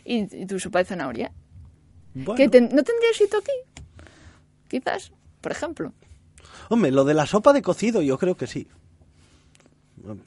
y, 0.04 0.24
y 0.36 0.46
tu 0.46 0.60
sopa 0.60 0.80
de 0.80 0.86
zanahoria. 0.86 1.32
Bueno, 2.26 2.36
Que 2.36 2.49
ten- 2.49 2.70
no 2.74 2.84
tendría 2.84 3.09
éxito 3.11 3.38
aquí, 3.38 3.51
quizás, 4.70 5.11
por 5.41 5.51
ejemplo. 5.51 5.93
Hombre, 6.70 6.91
lo 6.91 7.03
de 7.05 7.13
la 7.13 7.26
sopa 7.26 7.53
de 7.53 7.61
cocido 7.61 8.01
yo 8.01 8.18
creo 8.18 8.36
que 8.36 8.47
sí. 8.47 8.68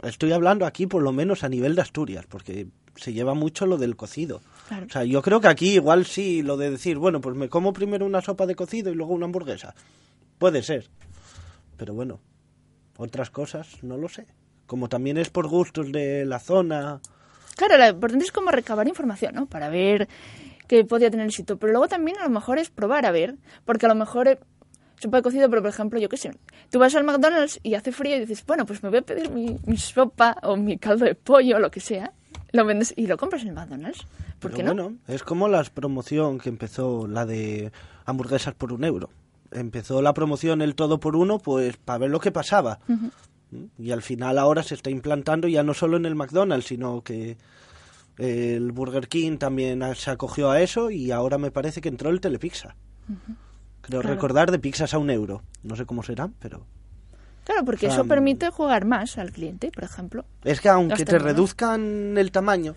Estoy 0.03 0.33
hablando 0.33 0.67
aquí 0.67 0.87
por 0.87 1.03
lo 1.03 1.13
menos 1.13 1.45
a 1.45 1.49
nivel 1.49 1.75
de 1.75 1.83
Asturias, 1.83 2.27
porque 2.29 2.67
se 2.97 3.13
lleva 3.13 3.35
mucho 3.35 3.67
lo 3.67 3.79
del 3.79 3.97
cocido. 3.97 4.43
Claro. 4.69 4.87
O 4.87 4.91
sea, 4.91 5.05
yo 5.05 5.23
creo 5.23 5.41
que 5.41 5.49
aquí 5.49 5.75
igual 5.75 6.05
sí 6.05 6.43
lo 6.43 6.57
de 6.57 6.71
decir, 6.71 6.99
bueno, 6.99 7.21
pues 7.21 7.37
me 7.37 7.49
como 7.49 7.73
primero 7.73 8.05
una 8.05 8.21
sopa 8.21 8.47
de 8.47 8.55
cocido 8.57 8.91
y 8.91 8.95
luego 8.95 9.15
una 9.15 9.27
hamburguesa. 9.27 9.75
Puede 10.39 10.63
ser. 10.63 10.89
Pero 11.77 11.95
bueno, 11.95 12.21
otras 12.97 13.31
cosas 13.31 13.83
no 13.83 13.97
lo 13.97 14.09
sé. 14.09 14.27
Como 14.67 14.89
también 14.89 15.17
es 15.19 15.31
por 15.31 15.49
gustos 15.49 15.91
de 15.93 16.25
la 16.27 16.39
zona. 16.41 17.01
Claro, 17.57 17.79
lo 17.79 17.89
importante 17.89 18.25
es 18.25 18.33
como 18.33 18.51
recabar 18.51 18.87
información, 18.89 19.35
¿no? 19.35 19.47
Para 19.47 19.69
ver 19.69 20.09
qué 20.71 20.85
podía 20.85 21.11
tener 21.11 21.27
éxito. 21.27 21.59
Pero 21.59 21.73
luego 21.73 21.89
también 21.89 22.17
a 22.19 22.23
lo 22.23 22.31
mejor 22.31 22.59
es 22.59 22.71
probar 22.71 23.05
a 23.05 23.11
ver. 23.11 23.35
Porque 23.65 23.87
a 23.87 23.89
lo 23.89 23.97
mejor 23.97 24.29
eh, 24.29 24.39
sopa 25.01 25.17
de 25.17 25.23
cocido, 25.25 25.51
pero 25.51 25.63
por 25.63 25.71
ejemplo, 25.71 25.99
yo 25.99 26.09
qué 26.09 26.17
sé, 26.17 26.31
tú 26.71 26.79
vas 26.79 26.95
al 26.95 27.03
McDonald's 27.03 27.59
y 27.65 27.75
hace 27.75 27.91
frío 27.91 28.17
y 28.17 28.21
dices, 28.21 28.47
bueno, 28.47 28.65
pues 28.67 28.81
me 28.85 28.89
voy 28.89 28.99
a 28.99 29.03
pedir 29.03 29.31
mi, 29.31 29.57
mi 29.67 29.77
sopa 29.77 30.37
o 30.45 30.57
mi 30.57 30.79
caldo 30.79 31.07
de 31.07 31.17
pollo 31.17 31.57
o 31.57 31.59
lo 31.59 31.73
que 31.73 31.81
sea. 31.81 32.13
Lo 32.53 32.65
vendes 32.65 32.95
y 32.97 33.09
lo 33.09 33.17
compras 33.17 33.43
en 33.43 33.49
el 33.49 33.55
McDonald's. 33.55 34.07
¿Por 34.39 34.53
Pero 34.53 34.55
qué 34.55 34.63
no? 34.63 34.75
bueno, 34.75 34.99
es 35.09 35.25
como 35.25 35.49
la 35.49 35.65
promoción 35.65 36.39
que 36.39 36.49
empezó 36.49 37.09
la 37.09 37.27
de 37.27 37.73
hamburguesas 38.05 38.55
por 38.55 38.73
un 38.73 38.85
euro. 38.85 39.11
Empezó 39.51 40.01
la 40.03 40.15
promoción 40.15 40.63
el 40.63 40.77
todo 40.77 41.01
por 41.01 41.17
uno, 41.17 41.41
pues 41.41 41.77
para 41.79 41.99
ver 41.99 42.11
lo 42.11 42.21
que 42.21 42.31
pasaba. 42.31 42.79
¿Mm? 42.87 43.09
Y 43.79 43.91
al 43.91 44.03
final 44.03 44.39
ahora 44.39 44.63
se 44.63 44.77
está 44.77 44.91
implantando 44.91 45.49
ya 45.49 45.65
no 45.65 45.75
solo 45.75 45.97
en 45.97 46.07
el 46.07 46.15
McDonald's, 46.15 46.67
sino 46.69 47.03
que 47.03 47.37
el 48.19 48.73
Burger 48.73 49.09
King 49.09 49.39
también 49.39 49.83
se 49.95 50.11
acogió 50.11 50.51
a 50.51 50.61
eso 50.61 50.91
y 50.91 51.11
ahora 51.11 51.39
me 51.39 51.51
parece 51.51 51.81
que 51.81 51.89
entró 51.89 52.11
el 52.11 52.21
Telepizza. 52.21 52.77
Creo 53.83 54.01
Claro. 54.03 54.15
recordar 54.15 54.51
de 54.51 54.59
pizzas 54.59 54.93
a 54.95 54.99
un 54.99 55.11
euro. 55.11 55.43
No 55.63 55.75
sé 55.77 55.87
cómo 55.87 56.03
serán, 56.03 56.35
pero... 56.39 56.67
Claro, 57.45 57.65
porque 57.65 57.87
O 57.87 57.91
sea, 57.91 58.01
eso 58.01 58.07
permite 58.09 58.51
jugar 58.51 58.85
más 58.85 59.17
al 59.19 59.33
cliente, 59.33 59.71
por 59.73 59.85
ejemplo. 59.85 60.25
Es 60.45 60.61
que 60.61 60.69
aunque 60.69 61.05
te 61.05 61.19
reduzcan 61.19 62.17
el 62.19 62.31
tamaño, 62.31 62.77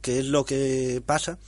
¿qué 0.00 0.20
es 0.20 0.26
lo 0.26 0.44
que 0.44 1.02
pasa? 1.04 1.38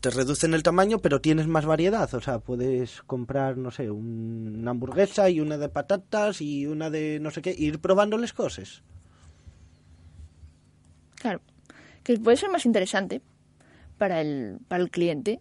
Te 0.00 0.10
reducen 0.10 0.54
el 0.54 0.62
tamaño, 0.62 0.98
pero 0.98 1.20
tienes 1.20 1.46
más 1.46 1.64
variedad. 1.64 2.12
O 2.14 2.20
sea, 2.20 2.40
puedes 2.40 3.02
comprar, 3.02 3.56
no 3.56 3.70
sé, 3.70 3.90
un- 3.90 4.56
una 4.60 4.72
hamburguesa 4.72 5.30
y 5.30 5.40
una 5.40 5.56
de 5.56 5.68
patatas 5.68 6.40
y 6.40 6.66
una 6.66 6.90
de 6.90 7.18
no 7.20 7.30
sé 7.30 7.40
qué, 7.42 7.54
ir 7.56 7.78
probándoles 7.80 8.32
cosas. 8.32 8.82
Claro, 11.16 11.40
que 12.08 12.18
puede 12.18 12.38
ser 12.38 12.48
más 12.48 12.64
interesante 12.64 13.20
para 13.98 14.22
el, 14.22 14.60
para 14.66 14.82
el 14.82 14.90
cliente. 14.90 15.40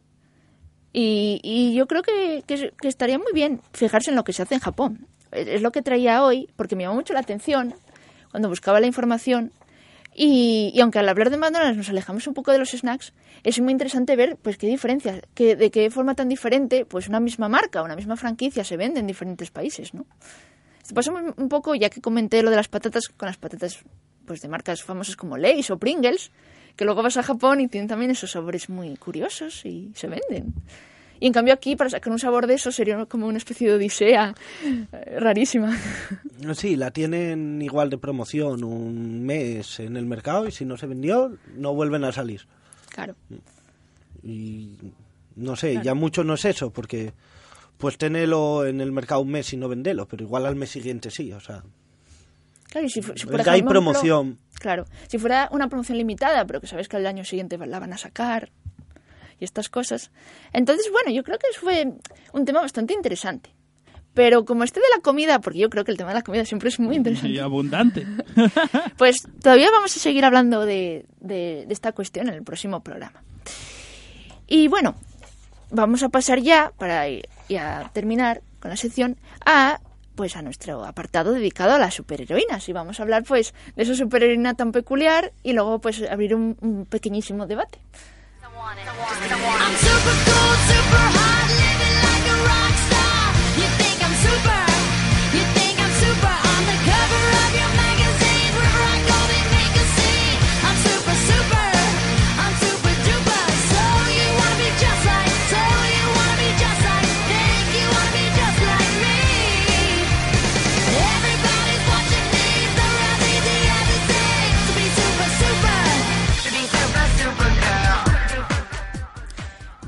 Y, 0.92 1.40
y 1.42 1.74
yo 1.74 1.88
creo 1.88 2.02
que, 2.02 2.44
que 2.46 2.74
que 2.80 2.88
estaría 2.90 3.18
muy 3.18 3.32
bien 3.34 3.62
fijarse 3.72 4.10
en 4.10 4.18
lo 4.18 4.24
que 4.26 4.34
se 4.34 4.42
hace 4.42 4.56
en 4.56 4.60
Japón. 4.60 5.08
Es 5.32 5.62
lo 5.62 5.72
que 5.72 5.82
traía 5.82 6.24
hoy, 6.24 6.50
porque 6.58 6.76
me 6.76 6.84
llamó 6.84 6.96
mucho 6.96 7.14
la 7.14 7.22
atención 7.22 7.74
cuando 8.32 8.50
buscaba 8.50 8.82
la 8.82 8.88
información. 8.88 9.54
Y, 10.14 10.72
y 10.74 10.82
aunque 10.82 11.00
al 11.00 11.08
hablar 11.08 11.30
de 11.30 11.38
McDonald's 11.38 11.78
nos 11.78 11.90
alejamos 11.90 12.28
un 12.28 12.34
poco 12.34 12.52
de 12.52 12.58
los 12.58 12.72
snacks, 12.72 13.14
es 13.44 13.62
muy 13.62 13.72
interesante 13.72 14.16
ver 14.18 14.36
pues 14.42 14.58
qué 14.58 14.68
diferencias, 14.68 15.22
que, 15.36 15.56
de 15.56 15.72
qué 15.72 15.90
forma 15.90 16.16
tan 16.16 16.28
diferente 16.28 16.86
pues 16.86 17.08
una 17.08 17.22
misma 17.22 17.48
marca, 17.48 17.82
una 17.84 17.96
misma 17.96 18.18
franquicia 18.18 18.66
se 18.66 18.76
vende 18.76 19.00
en 19.00 19.08
diferentes 19.08 19.52
países, 19.52 19.94
¿no? 19.94 20.06
Un 20.90 21.34
un 21.38 21.50
poco, 21.50 21.76
ya 21.76 21.90
que 21.90 22.02
comenté 22.02 22.42
lo 22.44 22.50
de 22.50 22.56
las 22.56 22.68
patatas, 22.68 23.10
con 23.10 23.28
las 23.28 23.38
patatas 23.38 23.80
pues 24.26 24.42
de 24.42 24.50
marcas 24.50 24.84
famosas 24.84 25.16
como 25.16 25.38
Lay's 25.38 25.72
o 25.72 25.78
Pringles, 25.78 26.32
que 26.78 26.86
luego 26.86 27.04
vas 27.04 27.18
a 27.18 27.24
Japón 27.24 27.60
y 27.60 27.68
tienen 27.68 27.88
también 27.88 28.12
esos 28.12 28.32
sabores 28.32 28.70
muy 28.70 28.96
curiosos 28.96 29.66
y 29.66 29.92
se 29.96 30.08
venden. 30.08 30.54
Y 31.20 31.26
en 31.26 31.34
cambio 31.34 31.54
aquí, 31.54 31.76
para 31.76 31.90
sacar 31.90 32.14
un 32.14 32.20
sabor 32.20 32.46
de 32.46 32.54
eso, 32.54 32.72
sería 32.72 33.04
como 33.08 33.26
una 33.26 33.40
especie 33.40 33.68
de 33.68 33.76
odisea 33.76 34.36
eh, 34.64 35.20
rarísima. 35.20 35.76
Sí, 36.54 36.76
la 36.76 36.92
tienen 36.92 37.60
igual 37.64 37.90
de 37.90 37.98
promoción 37.98 38.64
un 38.64 39.26
mes 39.26 39.80
en 39.80 39.98
el 39.98 40.06
mercado 40.06 40.48
y 40.48 40.52
si 40.52 40.66
no 40.66 40.78
se 40.78 40.86
vendió, 40.86 41.36
no 41.56 41.74
vuelven 41.74 42.04
a 42.04 42.12
salir. 42.12 42.46
Claro. 42.90 43.16
Y 44.22 44.78
no 45.36 45.56
sé, 45.56 45.80
ya 45.84 45.96
mucho 45.96 46.24
no 46.24 46.36
es 46.36 46.46
eso, 46.46 46.70
porque 46.70 47.14
pues 47.78 47.98
tenerlo 47.98 48.66
en 48.68 48.82
el 48.82 48.92
mercado 48.92 49.22
un 49.22 49.32
mes 49.32 49.52
y 49.54 49.58
no 49.58 49.68
venderlo, 49.68 50.08
pero 50.08 50.24
igual 50.24 50.46
al 50.46 50.56
mes 50.56 50.70
siguiente 50.70 51.10
sí, 51.10 51.34
o 51.34 51.40
sea, 51.40 51.64
Claro, 52.70 52.86
y 52.88 52.90
si, 52.90 53.02
fu- 53.02 53.14
si 53.14 53.20
Es 53.24 53.26
por 53.26 53.44
que 53.44 53.50
hay 53.50 53.60
ejemplo- 53.60 53.70
promoción. 53.72 54.40
Claro, 54.60 54.86
si 55.08 55.18
fuera 55.18 55.48
una 55.52 55.68
promoción 55.70 55.98
limitada, 55.98 56.46
pero 56.46 56.60
que 56.62 56.68
sabes 56.68 56.88
que 56.88 56.98
al 56.98 57.06
año 57.08 57.24
siguiente 57.24 57.58
la 57.58 57.80
van 57.80 57.94
a 57.94 57.98
sacar 57.98 58.50
y 59.40 59.44
estas 59.46 59.70
cosas. 59.70 60.12
Entonces, 60.52 60.90
bueno, 60.92 61.12
yo 61.12 61.24
creo 61.24 61.38
que 61.38 61.48
fue 61.60 61.94
un 62.34 62.46
tema 62.46 62.62
bastante 62.62 62.94
interesante. 62.94 63.52
Pero 64.14 64.46
como 64.46 64.64
este 64.64 64.80
de 64.80 64.86
la 64.96 65.02
comida, 65.04 65.40
porque 65.40 65.60
yo 65.60 65.70
creo 65.70 65.84
que 65.84 65.92
el 65.92 65.98
tema 65.98 66.10
de 66.10 66.16
la 66.16 66.24
comida 66.24 66.44
siempre 66.44 66.70
es 66.70 66.80
muy 66.80 66.96
interesante. 66.96 67.30
Y 67.30 67.38
abundante. 67.40 68.08
Pues 68.98 69.28
todavía 69.44 69.70
vamos 69.72 69.96
a 69.96 70.00
seguir 70.00 70.26
hablando 70.26 70.66
de, 70.66 71.06
de- 71.20 71.66
de 71.68 71.74
esta 71.74 71.92
cuestión 71.92 72.28
en 72.28 72.34
el 72.34 72.44
próximo 72.44 72.82
programa. 72.82 73.22
Y 74.48 74.68
bueno, 74.70 74.96
vamos 75.70 76.02
a 76.04 76.10
pasar 76.10 76.40
ya, 76.40 76.72
para 76.80 77.06
ya 77.48 77.92
terminar 77.94 78.42
con 78.60 78.70
la 78.72 78.78
sección, 78.78 79.18
a 79.46 79.80
pues 80.18 80.36
a 80.36 80.42
nuestro 80.42 80.84
apartado 80.84 81.32
dedicado 81.32 81.76
a 81.76 81.80
las 81.80 81.94
superheroínas. 81.94 82.68
Y 82.68 82.74
vamos 82.74 83.00
a 83.00 83.04
hablar 83.04 83.24
pues 83.24 83.54
de 83.78 83.84
esa 83.84 83.96
superheroína 83.96 84.56
tan 84.56 84.74
peculiar 84.74 85.32
y 85.44 85.54
luego 85.54 85.80
pues 85.80 86.02
abrir 86.02 86.36
un, 86.36 86.58
un 86.60 86.86
pequeñísimo 86.86 87.48
debate. 87.48 87.80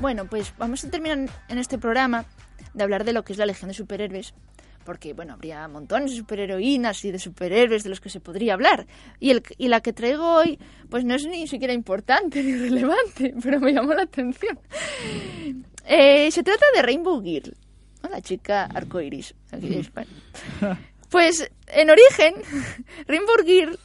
Bueno, 0.00 0.24
pues 0.26 0.52
vamos 0.58 0.84
a 0.84 0.90
terminar 0.90 1.18
en 1.48 1.58
este 1.58 1.78
programa 1.78 2.24
de 2.74 2.82
hablar 2.84 3.04
de 3.04 3.12
lo 3.12 3.22
que 3.22 3.32
es 3.32 3.38
la 3.38 3.46
Legión 3.46 3.68
de 3.68 3.74
Superhéroes. 3.74 4.34
Porque, 4.84 5.12
bueno, 5.12 5.34
habría 5.34 5.68
montones 5.68 6.12
de 6.12 6.16
superheroínas 6.16 7.04
y 7.04 7.12
de 7.12 7.18
superhéroes 7.18 7.82
de 7.84 7.90
los 7.90 8.00
que 8.00 8.08
se 8.08 8.18
podría 8.18 8.54
hablar. 8.54 8.86
Y, 9.20 9.30
el, 9.30 9.42
y 9.58 9.68
la 9.68 9.80
que 9.82 9.92
traigo 9.92 10.24
hoy, 10.36 10.58
pues 10.88 11.04
no 11.04 11.14
es 11.14 11.26
ni 11.26 11.46
siquiera 11.46 11.74
importante 11.74 12.42
ni 12.42 12.54
relevante, 12.56 13.34
pero 13.42 13.60
me 13.60 13.72
llamó 13.74 13.92
la 13.92 14.02
atención. 14.02 14.58
Eh, 15.84 16.30
se 16.30 16.42
trata 16.42 16.64
de 16.74 16.80
Rainbow 16.82 17.20
Girl, 17.22 17.54
la 18.10 18.22
chica 18.22 18.64
arcoiris. 18.64 19.34
aquí 19.52 19.66
en 19.66 19.80
España. 19.80 20.08
Pues, 21.10 21.50
en 21.66 21.90
origen, 21.90 22.34
Rainbow 23.06 23.36
Girl 23.44 23.78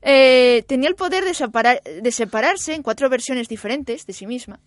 eh, 0.00 0.64
tenía 0.66 0.88
el 0.88 0.94
poder 0.94 1.24
de, 1.24 1.32
separa- 1.34 1.82
de 1.82 2.10
separarse 2.10 2.72
en 2.74 2.82
cuatro 2.82 3.10
versiones 3.10 3.48
diferentes 3.48 4.06
de 4.06 4.12
sí 4.14 4.26
misma. 4.26 4.60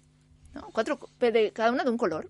¿No? 0.54 0.70
Cuatro, 0.74 1.00
de 1.20 1.52
cada 1.54 1.72
una 1.72 1.84
de 1.84 1.90
un 1.90 1.98
color. 1.98 2.30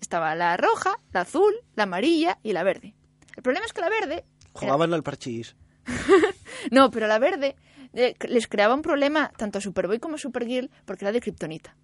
Estaba 0.00 0.34
la 0.34 0.56
roja, 0.56 0.98
la 1.12 1.22
azul, 1.22 1.52
la 1.74 1.82
amarilla 1.84 2.38
y 2.42 2.52
la 2.52 2.62
verde. 2.62 2.94
El 3.36 3.42
problema 3.42 3.66
es 3.66 3.72
que 3.72 3.80
la 3.80 3.88
verde... 3.90 4.14
era- 4.14 4.26
jugaban 4.54 4.92
al 4.94 5.02
parchís. 5.02 5.56
No, 6.72 6.90
pero 6.90 7.06
la 7.06 7.18
verde 7.20 7.54
eh, 7.94 8.14
les 8.28 8.48
creaba 8.48 8.74
un 8.74 8.82
problema 8.82 9.30
tanto 9.36 9.58
a 9.58 9.60
Superboy 9.60 10.00
como 10.00 10.16
a 10.16 10.18
Supergirl 10.18 10.70
porque 10.84 11.04
era 11.04 11.12
de 11.12 11.20
kriptonita. 11.20 11.76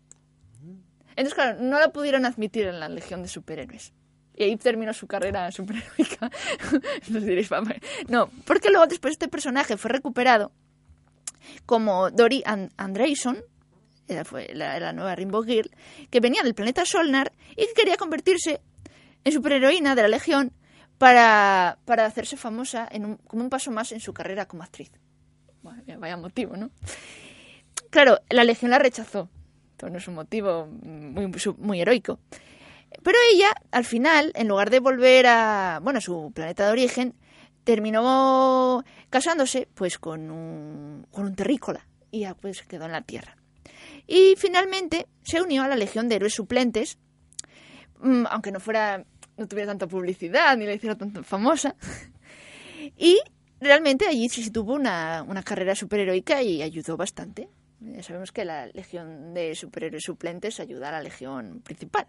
Entonces, 1.10 1.34
claro, 1.34 1.58
no 1.60 1.78
la 1.78 1.92
pudieron 1.92 2.26
admitir 2.26 2.66
en 2.66 2.80
la 2.80 2.88
Legión 2.88 3.22
de 3.22 3.28
Superhéroes. 3.28 3.92
Y 4.36 4.42
ahí 4.42 4.56
terminó 4.56 4.92
su 4.92 5.06
carrera 5.06 5.50
superheroica. 5.52 6.28
Diréis, 7.08 7.48
"Vamos". 7.48 7.72
No, 8.08 8.28
porque 8.44 8.70
luego 8.70 8.86
después 8.88 9.12
este 9.12 9.28
personaje 9.28 9.76
fue 9.76 9.92
recuperado 9.92 10.50
como 11.66 12.10
Dory 12.10 12.42
And 12.46 12.72
fue 14.24 14.50
la, 14.54 14.92
nueva 14.92 15.14
Rainbow 15.14 15.42
Girl, 15.42 15.70
que 16.10 16.20
venía 16.20 16.42
del 16.42 16.54
planeta 16.54 16.84
Solnar 16.84 17.32
y 17.52 17.66
que 17.66 17.72
quería 17.74 17.96
convertirse 17.96 18.60
en 19.24 19.32
superheroína 19.32 19.94
de 19.94 20.02
la 20.02 20.08
Legión 20.08 20.52
para, 20.98 21.78
para 21.84 22.06
hacerse 22.06 22.36
famosa 22.36 22.86
en 22.90 23.04
un- 23.06 23.16
como 23.16 23.42
un 23.42 23.50
paso 23.50 23.70
más 23.70 23.92
en 23.92 24.00
su 24.00 24.12
carrera 24.12 24.46
como 24.46 24.62
actriz. 24.62 24.90
Vaya 25.62 26.16
motivo, 26.16 26.56
¿no? 26.56 26.70
Claro, 27.90 28.18
la 28.28 28.44
Legión 28.44 28.70
la 28.70 28.78
rechazó. 28.78 29.28
Esto 29.72 29.88
no 29.88 29.98
es 29.98 30.06
un 30.08 30.14
motivo 30.14 30.66
muy, 30.66 31.30
muy 31.58 31.80
heroico. 31.80 32.18
Pero 33.02 33.18
ella, 33.32 33.50
al 33.72 33.84
final, 33.84 34.30
en 34.34 34.46
lugar 34.48 34.70
de 34.70 34.78
volver 34.80 35.26
a, 35.26 35.80
bueno, 35.82 35.98
a 35.98 36.02
su 36.02 36.30
planeta 36.34 36.66
de 36.66 36.72
origen, 36.72 37.14
terminó 37.64 38.84
casándose 39.10 39.66
pues 39.74 39.98
con 39.98 40.30
un, 40.30 41.06
con 41.10 41.24
un 41.24 41.34
terrícola 41.34 41.86
y 42.10 42.20
ya 42.20 42.34
pues 42.34 42.62
quedó 42.62 42.84
en 42.84 42.92
la 42.92 43.02
Tierra. 43.02 43.36
Y 44.06 44.34
finalmente 44.36 45.06
se 45.22 45.40
unió 45.40 45.62
a 45.62 45.68
la 45.68 45.76
Legión 45.76 46.08
de 46.08 46.16
Héroes 46.16 46.34
Suplentes, 46.34 46.98
mm, 48.00 48.24
aunque 48.30 48.52
no 48.52 48.60
fuera, 48.60 49.04
no 49.36 49.48
tuviera 49.48 49.70
tanta 49.70 49.86
publicidad 49.86 50.56
ni 50.56 50.66
la 50.66 50.74
hiciera 50.74 50.96
tan 50.96 51.24
famosa. 51.24 51.74
Y 52.98 53.18
realmente 53.60 54.06
allí 54.06 54.28
sí 54.28 54.50
tuvo 54.50 54.74
una, 54.74 55.24
una 55.26 55.42
carrera 55.42 55.74
superheroica 55.74 56.42
y 56.42 56.60
ayudó 56.60 56.98
bastante. 56.98 57.48
Ya 57.80 58.02
sabemos 58.02 58.32
que 58.32 58.44
la 58.44 58.66
Legión 58.66 59.34
de 59.34 59.54
Superhéroes 59.54 60.04
Suplentes 60.04 60.60
ayuda 60.60 60.88
a 60.88 60.92
la 60.92 61.02
Legión 61.02 61.60
principal. 61.62 62.06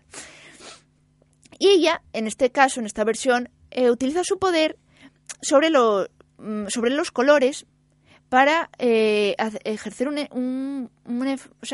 Y 1.58 1.70
ella, 1.70 2.02
en 2.14 2.28
este 2.28 2.52
caso, 2.52 2.80
en 2.80 2.86
esta 2.86 3.04
versión, 3.04 3.50
eh, 3.72 3.90
utiliza 3.90 4.24
su 4.24 4.38
poder 4.38 4.78
sobre, 5.42 5.70
mm, 5.70 6.68
sobre 6.68 6.92
los 6.92 7.12
colores 7.12 7.66
para 8.36 8.70
eh, 8.80 9.34
ejercer 9.64 10.10
un, 10.10 10.18
e- 10.18 10.30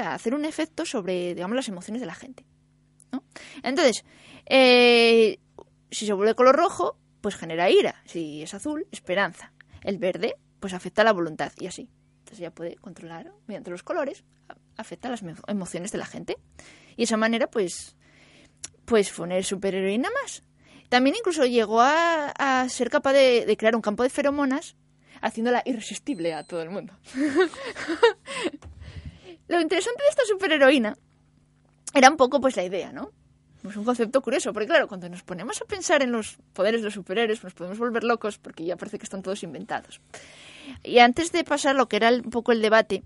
hacer 0.05 0.35
un 0.35 0.45
efecto 0.45 0.85
sobre, 0.85 1.33
digamos, 1.33 1.55
las 1.55 1.67
emociones 1.67 2.01
de 2.01 2.05
la 2.05 2.13
gente. 2.13 2.45
¿no? 3.11 3.23
Entonces, 3.63 4.05
eh, 4.45 5.39
si 5.89 6.05
se 6.05 6.13
vuelve 6.13 6.35
color 6.35 6.55
rojo, 6.55 6.99
pues 7.21 7.35
genera 7.35 7.71
ira. 7.71 7.95
Si 8.05 8.43
es 8.43 8.53
azul, 8.53 8.85
esperanza. 8.91 9.53
El 9.83 9.97
verde, 9.97 10.35
pues 10.59 10.73
afecta 10.73 11.03
la 11.03 11.13
voluntad 11.13 11.51
y 11.57 11.65
así. 11.65 11.89
Entonces 12.19 12.37
ella 12.41 12.51
puede 12.51 12.75
controlar 12.75 13.33
mediante 13.47 13.71
los 13.71 13.81
colores, 13.81 14.23
a- 14.47 14.55
afecta 14.77 15.09
las 15.09 15.23
me- 15.23 15.33
emociones 15.47 15.91
de 15.91 15.97
la 15.97 16.05
gente. 16.05 16.37
Y 16.91 16.97
de 16.97 17.03
esa 17.05 17.17
manera, 17.17 17.47
pues, 17.49 17.95
pues 18.85 19.11
fue 19.11 19.25
una 19.25 19.41
superheroína 19.41 20.09
más. 20.21 20.43
También 20.89 21.15
incluso 21.17 21.43
llegó 21.47 21.81
a, 21.81 22.29
a 22.37 22.69
ser 22.69 22.91
capaz 22.91 23.13
de 23.13 23.55
crear 23.57 23.75
un 23.75 23.81
campo 23.81 24.03
de 24.03 24.09
feromonas, 24.11 24.75
haciéndola 25.21 25.63
irresistible 25.65 26.33
a 26.33 26.43
todo 26.43 26.61
el 26.61 26.69
mundo. 26.69 26.93
Lo 29.47 29.59
interesante 29.59 30.03
de 30.03 30.09
esta 30.09 30.25
superheroína 30.25 30.95
era 31.93 32.09
un 32.09 32.17
poco 32.17 32.39
pues 32.39 32.55
la 32.55 32.63
idea, 32.63 32.91
¿no? 32.91 33.11
Es 33.67 33.75
un 33.75 33.83
concepto 33.83 34.21
curioso, 34.21 34.53
porque 34.53 34.67
claro, 34.67 34.87
cuando 34.87 35.07
nos 35.07 35.23
ponemos 35.23 35.61
a 35.61 35.65
pensar 35.65 36.01
en 36.01 36.11
los 36.11 36.37
poderes 36.53 36.81
de 36.81 36.85
los 36.85 36.95
superhéroes, 36.95 37.43
nos 37.43 37.53
podemos 37.53 37.77
volver 37.77 38.03
locos 38.03 38.39
porque 38.39 38.65
ya 38.65 38.75
parece 38.75 38.97
que 38.97 39.03
están 39.03 39.21
todos 39.21 39.43
inventados. 39.43 40.01
Y 40.83 40.99
antes 40.99 41.31
de 41.31 41.43
pasar 41.43 41.75
lo 41.75 41.87
que 41.87 41.97
era 41.97 42.09
un 42.09 42.31
poco 42.31 42.53
el 42.53 42.61
debate, 42.61 43.03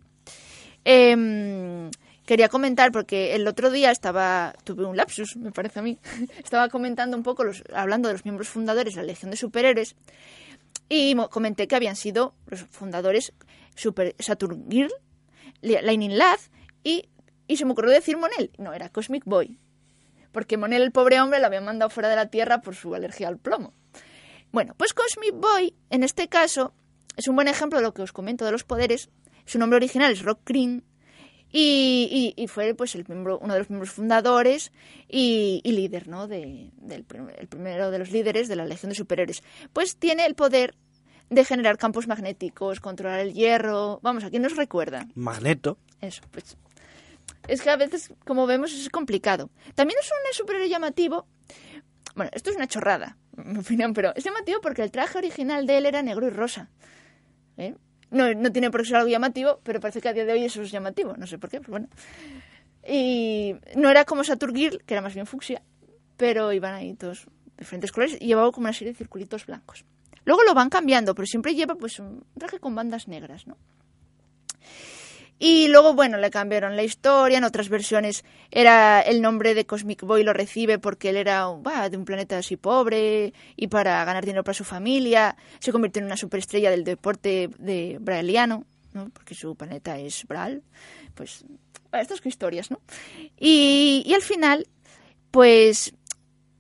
Em, 0.86 1.90
quería 2.28 2.48
comentar, 2.48 2.92
porque 2.92 3.34
el 3.34 3.48
otro 3.48 3.72
día 3.72 3.90
estaba, 3.90 4.54
tuve 4.64 4.86
un 4.86 4.96
lapsus, 4.96 5.36
me 5.36 5.52
parece 5.52 5.80
a 5.80 5.82
mí, 5.82 5.98
estaba 6.44 6.70
comentando 6.70 7.18
un 7.18 7.24
poco, 7.24 7.44
los, 7.44 7.64
hablando 7.74 8.08
de 8.08 8.14
los 8.14 8.24
miembros 8.24 8.50
fundadores 8.50 8.94
de 8.94 9.02
la 9.02 9.08
Legión 9.08 9.32
de 9.32 9.38
Superhéroes, 9.38 9.96
y 10.90 11.16
comenté 11.30 11.68
que 11.68 11.76
habían 11.76 11.96
sido 11.96 12.36
los 12.48 12.62
fundadores 12.62 13.34
Super 13.76 14.16
Saturn 14.20 14.66
Girl, 14.70 14.92
Li- 15.62 15.82
Lightning 15.82 16.18
Lad, 16.18 16.40
y, 16.84 17.10
y 17.48 17.58
se 17.58 17.66
me 17.66 17.72
ocurrió 17.72 17.92
decir 17.92 18.18
Monel. 18.18 18.52
No, 18.58 18.74
era 18.74 18.90
Cosmic 18.90 19.24
Boy. 19.26 19.60
Porque 20.32 20.58
Monel, 20.58 20.82
el 20.82 20.92
pobre 20.92 21.20
hombre, 21.22 21.40
lo 21.40 21.48
habían 21.48 21.66
mandado 21.66 21.90
fuera 21.90 22.10
de 22.10 22.16
la 22.16 22.28
Tierra 22.30 22.62
por 22.62 22.76
su 22.76 22.94
alergia 22.94 23.28
al 23.28 23.38
plomo. 23.38 23.74
Bueno, 24.52 24.74
pues 24.78 24.94
Cosmic 24.94 25.34
Boy, 25.34 25.76
en 25.90 26.04
este 26.04 26.28
caso, 26.28 26.74
es 27.18 27.28
un 27.28 27.36
buen 27.36 27.48
ejemplo 27.48 27.80
de 27.80 27.84
lo 27.84 27.94
que 27.94 28.02
os 28.02 28.12
comento 28.14 28.46
de 28.46 28.52
los 28.52 28.64
poderes. 28.64 29.10
Su 29.46 29.60
nombre 29.60 29.78
original 29.78 30.12
es 30.12 30.22
Rock 30.24 30.42
Green 30.46 30.84
y, 31.58 32.34
y- 32.38 32.44
y 32.44 32.48
fue 32.48 32.74
pues 32.74 32.96
el 32.96 33.06
miembro, 33.08 33.40
uno 33.40 33.54
de 33.54 33.60
los 33.60 33.70
miembros 33.70 33.92
fundadores 33.92 34.72
y, 35.08 35.62
y 35.64 35.72
líder, 35.72 36.08
¿no? 36.08 36.28
De, 36.28 36.70
del 36.78 37.06
el 37.38 37.48
primero 37.48 37.92
de 37.92 38.00
los 38.00 38.12
líderes 38.12 38.48
de 38.48 38.56
la 38.56 38.66
Legión 38.66 38.90
de 38.90 38.96
Superhéroes. 38.96 39.42
Pues 39.72 39.96
tiene 39.98 40.26
el 40.26 40.36
poder 40.36 40.76
de 41.30 41.46
generar 41.46 41.78
campos 41.78 42.08
magnéticos, 42.08 42.80
controlar 42.80 43.20
el 43.22 43.34
hierro. 43.34 44.00
Vamos, 44.04 44.24
¿a 44.24 44.30
quién 44.30 44.42
nos 44.42 44.56
recuerda? 44.56 45.08
Magneto. 45.16 45.78
Eso, 46.02 46.22
pues. 46.32 46.58
Es 47.48 47.62
que 47.62 47.70
a 47.70 47.78
veces, 47.78 48.12
como 48.26 48.46
vemos, 48.48 48.74
es 48.74 48.90
complicado. 48.90 49.50
También 49.76 49.98
es 50.02 50.08
un 50.10 50.34
superhéroe 50.34 50.68
llamativo. 50.70 51.26
Bueno, 52.16 52.32
esto 52.34 52.50
es 52.50 52.56
una 52.56 52.68
chorrada, 52.68 53.18
en 53.38 53.54
mi 53.54 53.60
opinión, 53.60 53.94
pero 53.94 54.14
es 54.16 54.24
llamativo 54.24 54.60
porque 54.62 54.84
el 54.84 54.92
traje 54.92 55.18
original 55.18 55.66
de 55.68 55.78
él 55.78 55.86
era 55.86 56.02
negro 56.04 56.28
y 56.28 56.32
rosa. 56.32 56.70
¿Eh? 57.58 57.76
No, 58.16 58.34
no 58.34 58.50
tiene 58.52 58.72
por 58.72 58.82
qué 58.82 58.88
ser 58.88 58.96
algo 58.96 59.10
llamativo, 59.10 59.60
pero 59.64 59.82
parece 59.82 60.00
que 60.00 60.08
a 60.08 60.14
día 60.14 60.24
de 60.24 60.32
hoy 60.32 60.46
eso 60.46 60.62
es 60.62 60.72
llamativo. 60.72 61.16
No 61.18 61.28
sé 61.28 61.38
por 61.38 61.50
qué, 61.50 61.60
pero 61.60 61.72
bueno. 61.72 61.90
Y 62.88 63.56
no 63.76 63.90
era 63.90 64.06
como 64.06 64.24
Saturn 64.24 64.56
Girl, 64.56 64.82
que 64.86 64.94
era 64.94 65.02
más 65.02 65.14
bien 65.14 65.26
fucsia, 65.26 65.62
pero 66.16 66.54
iban 66.54 66.74
ahí 66.74 66.94
todos 66.94 67.28
diferentes 67.58 67.92
colores 67.92 68.18
y 68.22 68.28
llevaba 68.28 68.52
como 68.52 68.66
una 68.66 68.74
serie 68.74 68.94
de 68.94 68.98
circulitos 68.98 69.46
blancos. 69.46 69.84
Luego 70.24 70.44
lo 70.44 70.54
van 70.54 70.70
cambiando, 70.70 71.14
pero 71.14 71.26
siempre 71.26 71.56
lleva 71.56 71.76
pues 71.76 72.00
un 72.00 72.26
traje 72.38 72.60
con 72.60 72.74
bandas 72.74 73.08
negras, 73.08 73.48
¿no? 73.48 73.58
Y 75.38 75.68
luego, 75.68 75.94
bueno, 75.94 76.18
le 76.18 76.30
cambiaron 76.30 76.76
la 76.76 76.84
historia. 76.84 77.38
En 77.38 77.44
otras 77.44 77.68
versiones 77.68 78.24
era 78.52 79.02
el 79.02 79.22
nombre 79.22 79.54
de 79.54 79.66
Cosmic 79.66 80.02
Boy 80.04 80.24
lo 80.24 80.34
recibe 80.34 80.80
porque 80.80 81.10
él 81.10 81.18
era 81.18 81.48
bah, 81.48 81.90
de 81.90 81.98
un 81.98 82.06
planeta 82.06 82.38
así 82.38 82.56
pobre 82.56 83.34
y 83.58 83.68
para 83.68 84.04
ganar 84.06 84.24
dinero 84.24 84.44
para 84.44 84.54
su 84.54 84.64
familia. 84.64 85.36
Se 85.60 85.72
convirtió 85.72 86.00
en 86.00 86.06
una 86.06 86.18
superestrella 86.18 86.72
del 86.72 86.86
deporte 86.86 87.50
de 87.60 87.98
Braeliano, 88.00 88.66
¿no? 88.94 89.10
porque 89.10 89.36
su 89.36 89.56
planeta 89.56 89.98
es 90.00 90.26
Bral. 90.26 90.64
Pues, 91.14 91.44
estas 91.92 92.26
historias, 92.26 92.72
¿no? 92.72 92.82
Y, 93.38 94.04
y 94.06 94.14
al 94.14 94.22
final, 94.22 94.68
pues, 95.32 95.94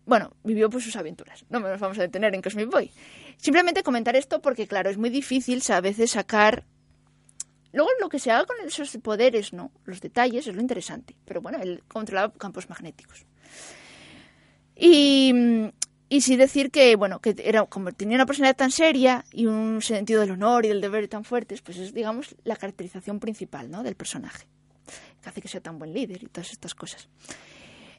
bueno, 0.05 0.31
vivió 0.43 0.69
pues 0.69 0.83
sus 0.83 0.95
aventuras. 0.95 1.45
No 1.49 1.59
nos 1.59 1.79
vamos 1.79 1.97
a 1.97 2.01
detener 2.01 2.33
en 2.35 2.41
Cosmic 2.41 2.69
Boy. 2.69 2.91
Simplemente 3.37 3.83
comentar 3.83 4.15
esto 4.15 4.41
porque, 4.41 4.67
claro, 4.67 4.89
es 4.89 4.97
muy 4.97 5.09
difícil 5.09 5.61
a 5.69 5.81
veces 5.81 6.11
sacar 6.11 6.63
Luego 7.75 7.91
lo 7.99 8.07
que 8.07 8.19
se 8.19 8.31
haga 8.31 8.45
con 8.45 8.55
esos 8.65 8.97
poderes, 9.03 9.51
¿no? 9.51 9.69
Los 9.83 9.99
detalles 9.99 10.47
es 10.47 10.55
lo 10.55 10.61
interesante. 10.61 11.13
Pero 11.25 11.41
bueno, 11.41 11.59
él 11.61 11.83
controlaba 11.89 12.31
campos 12.31 12.69
magnéticos. 12.69 13.25
Y, 14.77 15.33
y 16.07 16.21
sí 16.21 16.37
decir 16.37 16.71
que, 16.71 16.95
bueno, 16.95 17.19
que 17.19 17.35
era 17.37 17.65
como 17.65 17.91
tenía 17.91 18.15
una 18.15 18.25
personalidad 18.25 18.55
tan 18.55 18.71
seria 18.71 19.25
y 19.29 19.47
un 19.47 19.81
sentido 19.81 20.21
del 20.21 20.31
honor 20.31 20.63
y 20.63 20.69
del 20.69 20.79
deber 20.79 21.09
tan 21.09 21.25
fuertes, 21.25 21.61
pues 21.61 21.77
es, 21.77 21.93
digamos, 21.93 22.33
la 22.45 22.55
caracterización 22.55 23.19
principal, 23.19 23.69
¿no? 23.69 23.83
Del 23.83 23.95
personaje. 23.95 24.47
Que 25.21 25.27
hace 25.27 25.41
que 25.41 25.49
sea 25.49 25.59
tan 25.59 25.77
buen 25.77 25.93
líder 25.93 26.23
y 26.23 26.27
todas 26.27 26.53
estas 26.53 26.75
cosas. 26.75 27.09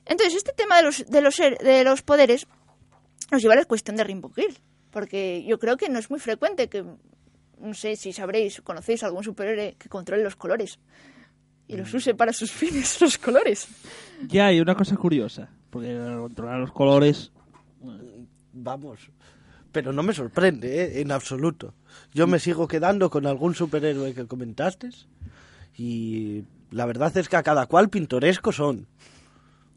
Entonces, 0.06 0.36
este 0.36 0.54
tema 0.54 0.78
de 0.78 0.84
los, 0.84 1.04
de 1.04 1.20
los, 1.20 1.36
de 1.36 1.84
los 1.84 2.00
poderes 2.00 2.46
nos 3.30 3.42
lleva 3.42 3.52
a 3.52 3.58
la 3.58 3.66
cuestión 3.66 3.96
de 3.96 4.04
Rainbow 4.04 4.32
Girl. 4.32 4.56
Porque 4.90 5.44
yo 5.46 5.58
creo 5.58 5.76
que 5.76 5.90
no 5.90 5.98
es 5.98 6.08
muy 6.08 6.18
frecuente 6.18 6.70
que 6.70 6.82
no 7.60 7.74
sé 7.74 7.96
si 7.96 8.12
sabréis, 8.12 8.60
conocéis 8.60 9.02
algún 9.02 9.24
superhéroe 9.24 9.76
que 9.78 9.88
controle 9.88 10.22
los 10.22 10.36
colores 10.36 10.78
y 11.68 11.76
los 11.76 11.92
use 11.92 12.14
para 12.14 12.32
sus 12.32 12.50
fines, 12.52 13.00
los 13.00 13.18
colores. 13.18 13.68
Ya 14.28 14.46
hay 14.46 14.60
una 14.60 14.74
cosa 14.74 14.96
curiosa, 14.96 15.50
porque 15.70 15.94
controlar 16.18 16.60
los 16.60 16.72
colores... 16.72 17.32
Vamos. 18.58 19.10
Pero 19.70 19.92
no 19.92 20.02
me 20.02 20.14
sorprende, 20.14 20.82
¿eh? 20.82 21.00
en 21.02 21.12
absoluto. 21.12 21.74
Yo 22.14 22.26
me 22.26 22.38
sigo 22.38 22.66
quedando 22.66 23.10
con 23.10 23.26
algún 23.26 23.54
superhéroe 23.54 24.14
que 24.14 24.26
comentaste 24.26 24.88
y 25.76 26.44
la 26.70 26.86
verdad 26.86 27.14
es 27.18 27.28
que 27.28 27.36
a 27.36 27.42
cada 27.42 27.66
cual 27.66 27.90
pintoresco 27.90 28.52
son. 28.52 28.86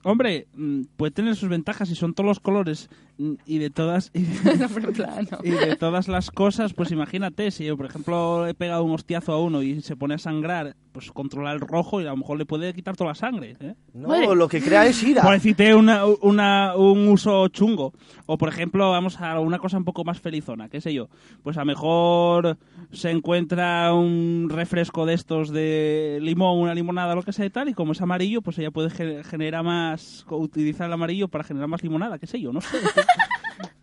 Hombre, 0.04 0.48
mm, 0.54 0.84
puede 0.96 1.12
tener 1.12 1.36
sus 1.36 1.50
ventajas 1.50 1.90
y 1.90 1.96
son 1.96 2.14
todos 2.14 2.28
los 2.28 2.40
colores 2.40 2.90
mm, 2.90 3.09
y 3.46 3.58
de 3.58 3.70
todas 3.70 4.12
y 4.14 4.22
de, 4.24 5.72
y 5.72 5.76
todas 5.76 6.08
las 6.08 6.32
cosas, 6.32 6.74
pues 6.74 6.92
imagínate, 6.92 7.52
si 7.52 7.66
yo, 7.66 7.76
por 7.78 7.86
ejemplo, 7.86 8.48
he 8.48 8.54
pegado 8.54 8.84
un 8.84 8.92
hostiazo 8.94 9.34
a 9.34 9.42
uno 9.42 9.62
y 9.62 9.82
se 9.82 9.96
pone 9.98 10.14
a 10.14 10.18
sangrar, 10.18 10.76
pues 10.94 11.12
controla 11.12 11.52
el 11.52 11.60
rojo 11.60 12.02
y 12.02 12.06
a 12.06 12.12
lo 12.12 12.18
mejor 12.18 12.38
le 12.38 12.46
puede 12.46 12.74
quitar 12.74 12.96
toda 12.96 13.10
la 13.12 13.16
sangre, 13.16 13.56
¿eh? 13.60 13.76
No, 13.94 14.08
Madre. 14.08 14.36
lo 14.36 14.48
que 14.48 14.62
crea 14.62 14.86
es 14.86 15.04
ira. 15.04 15.22
Por 15.22 15.34
decirte 15.34 15.76
una, 15.76 16.06
una- 16.06 16.76
un 16.76 17.08
uso 17.10 17.48
chungo. 17.50 17.94
O, 18.26 18.38
por 18.38 18.50
ejemplo, 18.50 18.90
vamos 18.90 19.20
a 19.20 19.40
una 19.40 19.60
cosa 19.60 19.78
un 19.78 19.84
poco 19.86 20.04
más 20.04 20.20
felizona, 20.20 20.70
qué 20.70 20.80
sé 20.82 20.94
yo. 20.94 21.10
Pues 21.44 21.58
a 21.58 21.62
lo 21.62 21.66
mejor 21.66 22.58
se 22.92 23.12
encuentra 23.12 23.94
un 23.94 24.48
refresco 24.50 25.06
de 25.06 25.14
estos 25.16 25.50
de 25.52 26.20
limón, 26.22 26.60
una 26.60 26.74
limonada, 26.74 27.16
lo 27.16 27.24
que 27.24 27.34
sea 27.34 27.46
y 27.46 27.50
tal, 27.50 27.70
y 27.70 27.74
como 27.74 27.92
es 27.92 28.02
amarillo, 28.02 28.42
pues 28.42 28.58
ella 28.60 28.72
puede 28.72 28.90
ge- 28.90 29.24
generar 29.24 29.64
más, 29.64 30.26
utilizar 30.30 30.88
el 30.88 30.94
amarillo 30.94 31.28
para 31.28 31.44
generar 31.44 31.68
más 31.68 31.84
limonada, 31.84 32.18
qué 32.18 32.28
sé 32.28 32.40
yo, 32.40 32.52
no 32.54 32.62
sé. 32.62 32.78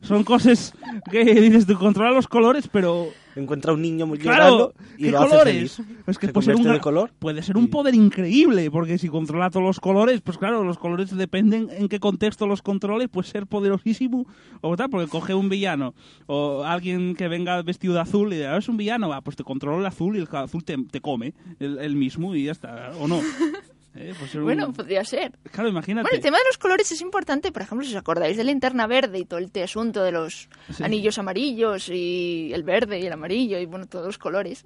Son 0.00 0.22
cosas 0.24 0.72
que 1.10 1.24
dices, 1.24 1.66
tú 1.66 1.76
controlas 1.78 2.14
los 2.14 2.28
colores, 2.28 2.68
pero 2.70 3.08
Encuentra 3.34 3.74
un 3.74 3.82
niño 3.82 4.06
muy 4.06 4.16
Claro, 4.16 4.72
y 4.96 5.04
¿qué 5.04 5.10
lo 5.10 5.18
hace 5.18 5.28
colores? 5.28 5.74
feliz. 5.76 5.88
Es 6.06 6.18
que 6.18 6.28
Se 6.28 6.32
puede 6.32 6.46
ser, 6.46 6.56
un, 6.56 6.78
color 6.78 7.12
puede 7.18 7.42
ser 7.42 7.58
un 7.58 7.64
y- 7.64 7.66
poder 7.66 7.94
increíble, 7.94 8.70
porque 8.70 8.96
si 8.96 9.08
controla 9.08 9.50
todos 9.50 9.66
los 9.66 9.78
colores, 9.78 10.22
pues 10.22 10.38
claro, 10.38 10.64
los 10.64 10.78
colores 10.78 11.14
dependen 11.14 11.68
en 11.70 11.88
qué 11.90 12.00
contexto 12.00 12.46
los 12.46 12.62
controles, 12.62 13.10
puede 13.10 13.28
ser 13.28 13.46
poderosísimo, 13.46 14.26
o 14.62 14.74
tal, 14.76 14.88
porque 14.88 15.08
coge 15.08 15.34
un 15.34 15.50
villano, 15.50 15.94
o 16.26 16.64
alguien 16.64 17.14
que 17.14 17.28
venga 17.28 17.60
vestido 17.60 17.92
de 17.92 18.00
azul 18.00 18.32
y 18.32 18.36
dice, 18.36 18.46
"Ah, 18.48 18.56
es 18.56 18.70
un 18.70 18.78
villano, 18.78 19.10
va, 19.10 19.20
pues 19.20 19.36
te 19.36 19.44
controla 19.44 19.80
el 19.80 19.86
azul 19.86 20.16
y 20.16 20.20
el 20.20 20.28
azul 20.32 20.64
te, 20.64 20.78
te 20.90 21.02
come, 21.02 21.34
el, 21.60 21.78
el 21.78 21.94
mismo, 21.94 22.34
y 22.34 22.44
ya 22.44 22.52
está, 22.52 22.92
o 22.98 23.06
no. 23.06 23.20
Eh, 23.96 24.14
un- 24.34 24.42
Bueno, 24.44 24.72
podría 24.72 25.04
ser. 25.04 25.38
Claro, 25.52 25.68
imagínate. 25.68 26.02
Bueno, 26.04 26.16
el 26.16 26.22
tema 26.22 26.38
de 26.38 26.44
los 26.46 26.58
colores 26.58 26.90
es 26.92 27.00
importante, 27.00 27.50
por 27.52 27.62
ejemplo, 27.62 27.86
si 27.86 27.92
os 27.94 27.98
acordáis 27.98 28.36
de 28.36 28.44
la 28.44 28.50
linterna 28.50 28.86
verde 28.86 29.18
y 29.18 29.24
todo 29.24 29.38
el 29.38 29.50
te- 29.50 29.62
asunto 29.62 30.02
de 30.02 30.12
los 30.12 30.48
Sí. 30.72 30.84
anillos 30.84 31.18
amarillos 31.18 31.88
y 31.88 32.50
el 32.52 32.62
verde 32.62 32.98
y 33.00 33.06
el 33.06 33.12
amarillo 33.12 33.58
y 33.58 33.66
bueno, 33.66 33.86
todos 33.86 34.06
los 34.06 34.18
colores. 34.18 34.64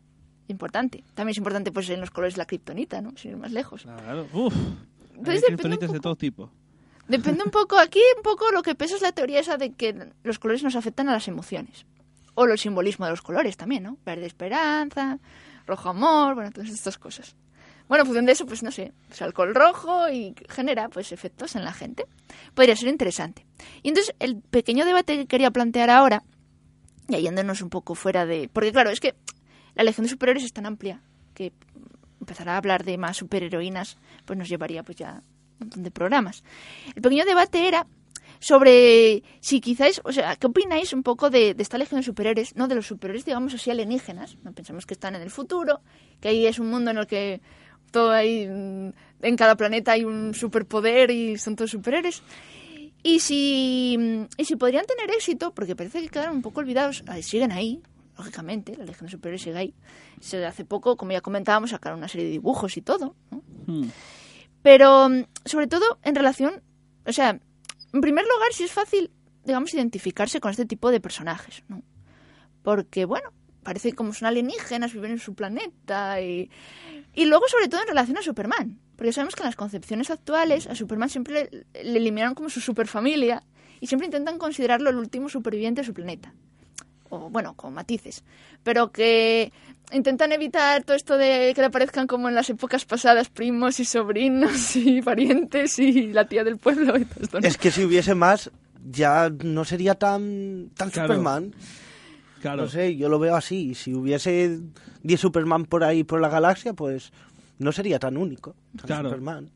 Importante. 0.48 1.04
También 1.14 1.30
es 1.32 1.38
importante 1.38 1.70
pues 1.70 1.88
en 1.90 2.00
los 2.00 2.10
colores 2.10 2.36
la 2.36 2.44
kriptonita, 2.44 3.00
¿no? 3.00 3.12
Sin 3.16 3.30
ir 3.32 3.36
más 3.36 3.52
lejos. 3.52 3.82
Claro, 3.82 4.26
uff. 4.32 4.54
Entonces 5.16 5.42
Hay 5.44 5.48
kriptonitas 5.48 5.88
un 5.90 5.92
de 5.94 5.98
poco. 5.98 6.02
todo 6.02 6.16
tipo. 6.16 6.50
Depende 7.06 7.42
un 7.44 7.50
poco, 7.50 7.78
aquí 7.78 8.00
un 8.16 8.22
poco 8.22 8.50
lo 8.50 8.62
que 8.62 8.74
pesa 8.74 8.96
es 8.96 9.02
la 9.02 9.12
teoría 9.12 9.40
esa 9.40 9.56
de 9.56 9.72
que 9.74 10.10
los 10.24 10.38
colores 10.38 10.62
nos 10.62 10.76
afectan 10.76 11.08
a 11.08 11.12
las 11.12 11.28
emociones. 11.28 11.84
O 12.34 12.44
el 12.46 12.58
simbolismo 12.58 13.04
de 13.04 13.10
los 13.12 13.22
colores 13.22 13.56
también, 13.56 13.82
¿no? 13.82 13.98
Verde 14.06 14.26
esperanza, 14.26 15.18
rojo 15.66 15.88
amor, 15.88 16.34
bueno, 16.36 16.50
todas 16.52 16.70
estas 16.70 16.98
cosas. 16.98 17.36
Bueno, 17.90 18.02
en 18.02 18.06
función 18.06 18.24
de 18.24 18.30
eso, 18.30 18.46
pues 18.46 18.62
no 18.62 18.70
sé, 18.70 18.92
pues 19.08 19.20
alcohol 19.20 19.52
rojo 19.52 20.08
y 20.08 20.32
genera 20.48 20.88
pues 20.90 21.10
efectos 21.10 21.56
en 21.56 21.64
la 21.64 21.72
gente. 21.72 22.06
Podría 22.54 22.76
ser 22.76 22.88
interesante. 22.88 23.44
Y 23.82 23.88
entonces 23.88 24.14
el 24.20 24.40
pequeño 24.40 24.84
debate 24.84 25.16
que 25.16 25.26
quería 25.26 25.50
plantear 25.50 25.90
ahora, 25.90 26.22
y 27.08 27.20
yéndonos 27.20 27.62
un 27.62 27.68
poco 27.68 27.96
fuera 27.96 28.26
de... 28.26 28.48
Porque 28.52 28.70
claro, 28.70 28.90
es 28.90 29.00
que 29.00 29.16
la 29.74 29.82
Legión 29.82 30.04
de 30.04 30.10
Superhéroes 30.10 30.44
es 30.44 30.52
tan 30.52 30.66
amplia 30.66 31.02
que 31.34 31.52
empezar 32.20 32.48
a 32.48 32.58
hablar 32.58 32.84
de 32.84 32.96
más 32.96 33.16
superheroínas 33.16 33.98
pues 34.24 34.38
nos 34.38 34.48
llevaría 34.48 34.84
pues 34.84 34.96
ya 34.96 35.24
un 35.54 35.58
montón 35.58 35.82
de 35.82 35.90
programas. 35.90 36.44
El 36.94 37.02
pequeño 37.02 37.24
debate 37.24 37.66
era 37.66 37.88
sobre 38.38 39.24
si 39.40 39.60
quizás, 39.60 40.00
o 40.04 40.12
sea, 40.12 40.36
¿qué 40.36 40.46
opináis 40.46 40.92
un 40.92 41.02
poco 41.02 41.28
de, 41.28 41.54
de 41.54 41.62
esta 41.64 41.76
legión 41.76 42.02
de 42.02 42.04
superhéroes? 42.04 42.54
No 42.54 42.68
de 42.68 42.76
los 42.76 42.86
superhéroes, 42.86 43.24
digamos 43.24 43.52
así, 43.52 43.68
alienígenas. 43.68 44.38
No 44.44 44.52
pensamos 44.52 44.86
que 44.86 44.94
están 44.94 45.16
en 45.16 45.22
el 45.22 45.30
futuro, 45.30 45.80
que 46.20 46.28
ahí 46.28 46.46
es 46.46 46.60
un 46.60 46.70
mundo 46.70 46.92
en 46.92 46.98
el 46.98 47.08
que 47.08 47.40
todo 47.90 48.10
hay, 48.10 48.46
mm, 48.46 48.92
en 49.22 49.36
cada 49.36 49.56
planeta 49.56 49.92
hay 49.92 50.04
un 50.04 50.34
superpoder 50.34 51.10
y 51.10 51.38
son 51.38 51.56
todos 51.56 51.70
superhéroes. 51.70 52.22
Y 53.02 53.20
si, 53.20 54.26
y 54.36 54.44
si 54.44 54.56
podrían 54.56 54.84
tener 54.84 55.10
éxito, 55.10 55.54
porque 55.54 55.74
parece 55.74 56.02
que 56.02 56.08
quedaron 56.08 56.36
un 56.36 56.42
poco 56.42 56.60
olvidados, 56.60 57.02
ah, 57.06 57.20
siguen 57.22 57.50
ahí, 57.50 57.82
lógicamente, 58.16 58.76
la 58.76 58.84
Legión 58.84 59.08
Superhéroes 59.08 59.42
sigue 59.42 59.56
ahí. 59.56 59.74
Se, 60.20 60.44
hace 60.44 60.64
poco, 60.64 60.96
como 60.96 61.12
ya 61.12 61.22
comentábamos, 61.22 61.70
sacaron 61.70 61.98
una 61.98 62.08
serie 62.08 62.26
de 62.26 62.32
dibujos 62.32 62.76
y 62.76 62.82
todo, 62.82 63.16
¿no? 63.30 63.42
Hmm. 63.66 63.88
Pero, 64.62 65.08
mm, 65.08 65.24
sobre 65.46 65.66
todo, 65.66 65.98
en 66.02 66.14
relación, 66.14 66.62
o 67.06 67.12
sea, 67.12 67.40
en 67.92 68.00
primer 68.00 68.24
lugar, 68.24 68.52
si 68.52 68.64
es 68.64 68.72
fácil, 68.72 69.10
digamos, 69.44 69.72
identificarse 69.72 70.40
con 70.40 70.50
este 70.50 70.66
tipo 70.66 70.90
de 70.90 71.00
personajes, 71.00 71.64
¿no? 71.68 71.82
Porque, 72.62 73.06
bueno, 73.06 73.32
parece 73.62 73.94
como 73.94 74.12
son 74.12 74.28
alienígenas, 74.28 74.92
viven 74.92 75.12
en 75.12 75.18
su 75.18 75.34
planeta 75.34 76.20
y... 76.20 76.50
Y 77.14 77.26
luego, 77.26 77.44
sobre 77.48 77.68
todo, 77.68 77.80
en 77.82 77.88
relación 77.88 78.18
a 78.18 78.22
Superman. 78.22 78.78
Porque 78.96 79.12
sabemos 79.12 79.34
que 79.34 79.42
en 79.42 79.46
las 79.46 79.56
concepciones 79.56 80.10
actuales 80.10 80.66
a 80.66 80.74
Superman 80.74 81.08
siempre 81.08 81.48
le, 81.74 81.84
le 81.84 81.98
eliminaron 81.98 82.34
como 82.34 82.50
su 82.50 82.60
superfamilia 82.60 83.42
y 83.80 83.86
siempre 83.86 84.06
intentan 84.06 84.38
considerarlo 84.38 84.90
el 84.90 84.96
último 84.96 85.28
superviviente 85.28 85.80
de 85.80 85.86
su 85.86 85.94
planeta. 85.94 86.32
O, 87.08 87.28
bueno, 87.30 87.54
con 87.54 87.74
matices. 87.74 88.22
Pero 88.62 88.92
que 88.92 89.52
intentan 89.92 90.30
evitar 90.32 90.84
todo 90.84 90.96
esto 90.96 91.16
de 91.18 91.52
que 91.54 91.60
le 91.60 91.66
aparezcan 91.66 92.06
como 92.06 92.28
en 92.28 92.34
las 92.36 92.48
épocas 92.50 92.84
pasadas 92.84 93.28
primos 93.28 93.80
y 93.80 93.84
sobrinos 93.84 94.76
y 94.76 95.02
parientes 95.02 95.78
y 95.80 96.12
la 96.12 96.26
tía 96.28 96.44
del 96.44 96.58
pueblo 96.58 96.96
y 96.96 97.04
todo 97.06 97.22
esto. 97.22 97.40
¿no? 97.40 97.48
Es 97.48 97.56
que 97.56 97.70
si 97.72 97.84
hubiese 97.84 98.14
más, 98.14 98.50
ya 98.88 99.30
no 99.42 99.64
sería 99.64 99.94
tan, 99.96 100.70
tan 100.76 100.90
Claro. 100.90 101.08
Superman. 101.08 101.52
Claro. 102.40 102.62
No 102.62 102.68
sé, 102.68 102.96
yo 102.96 103.08
lo 103.08 103.18
veo 103.18 103.36
así. 103.36 103.74
Si 103.74 103.94
hubiese 103.94 104.60
10 105.02 105.20
Superman 105.20 105.64
por 105.66 105.84
ahí 105.84 106.04
por 106.04 106.20
la 106.20 106.28
galaxia, 106.28 106.72
pues 106.72 107.12
no 107.58 107.72
sería 107.72 107.98
tan 107.98 108.16
único. 108.16 108.54
tan 108.76 108.86
Claro. 108.86 109.08
Superman. 109.10 109.50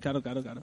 Claro, 0.00 0.22
claro, 0.22 0.42
claro. 0.42 0.62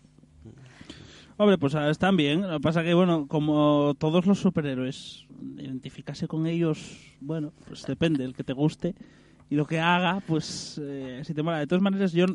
Hombre, 1.37 1.57
pues 1.57 1.73
ah, 1.75 1.89
están 1.89 2.17
bien. 2.17 2.41
Lo 2.41 2.57
que 2.57 2.59
pasa 2.59 2.83
que, 2.83 2.93
bueno, 2.93 3.25
como 3.27 3.95
todos 3.97 4.25
los 4.27 4.39
superhéroes, 4.39 5.25
identificarse 5.57 6.27
con 6.27 6.45
ellos, 6.45 6.97
bueno, 7.19 7.51
pues 7.67 7.83
depende, 7.85 8.23
el 8.25 8.35
que 8.35 8.43
te 8.43 8.53
guste. 8.53 8.93
Y 9.49 9.55
lo 9.55 9.65
que 9.65 9.79
haga, 9.79 10.21
pues, 10.27 10.79
eh, 10.81 11.21
si 11.25 11.33
te 11.33 11.41
mola. 11.43 11.59
De 11.59 11.67
todas 11.67 11.81
maneras, 11.81 12.13
yo 12.13 12.25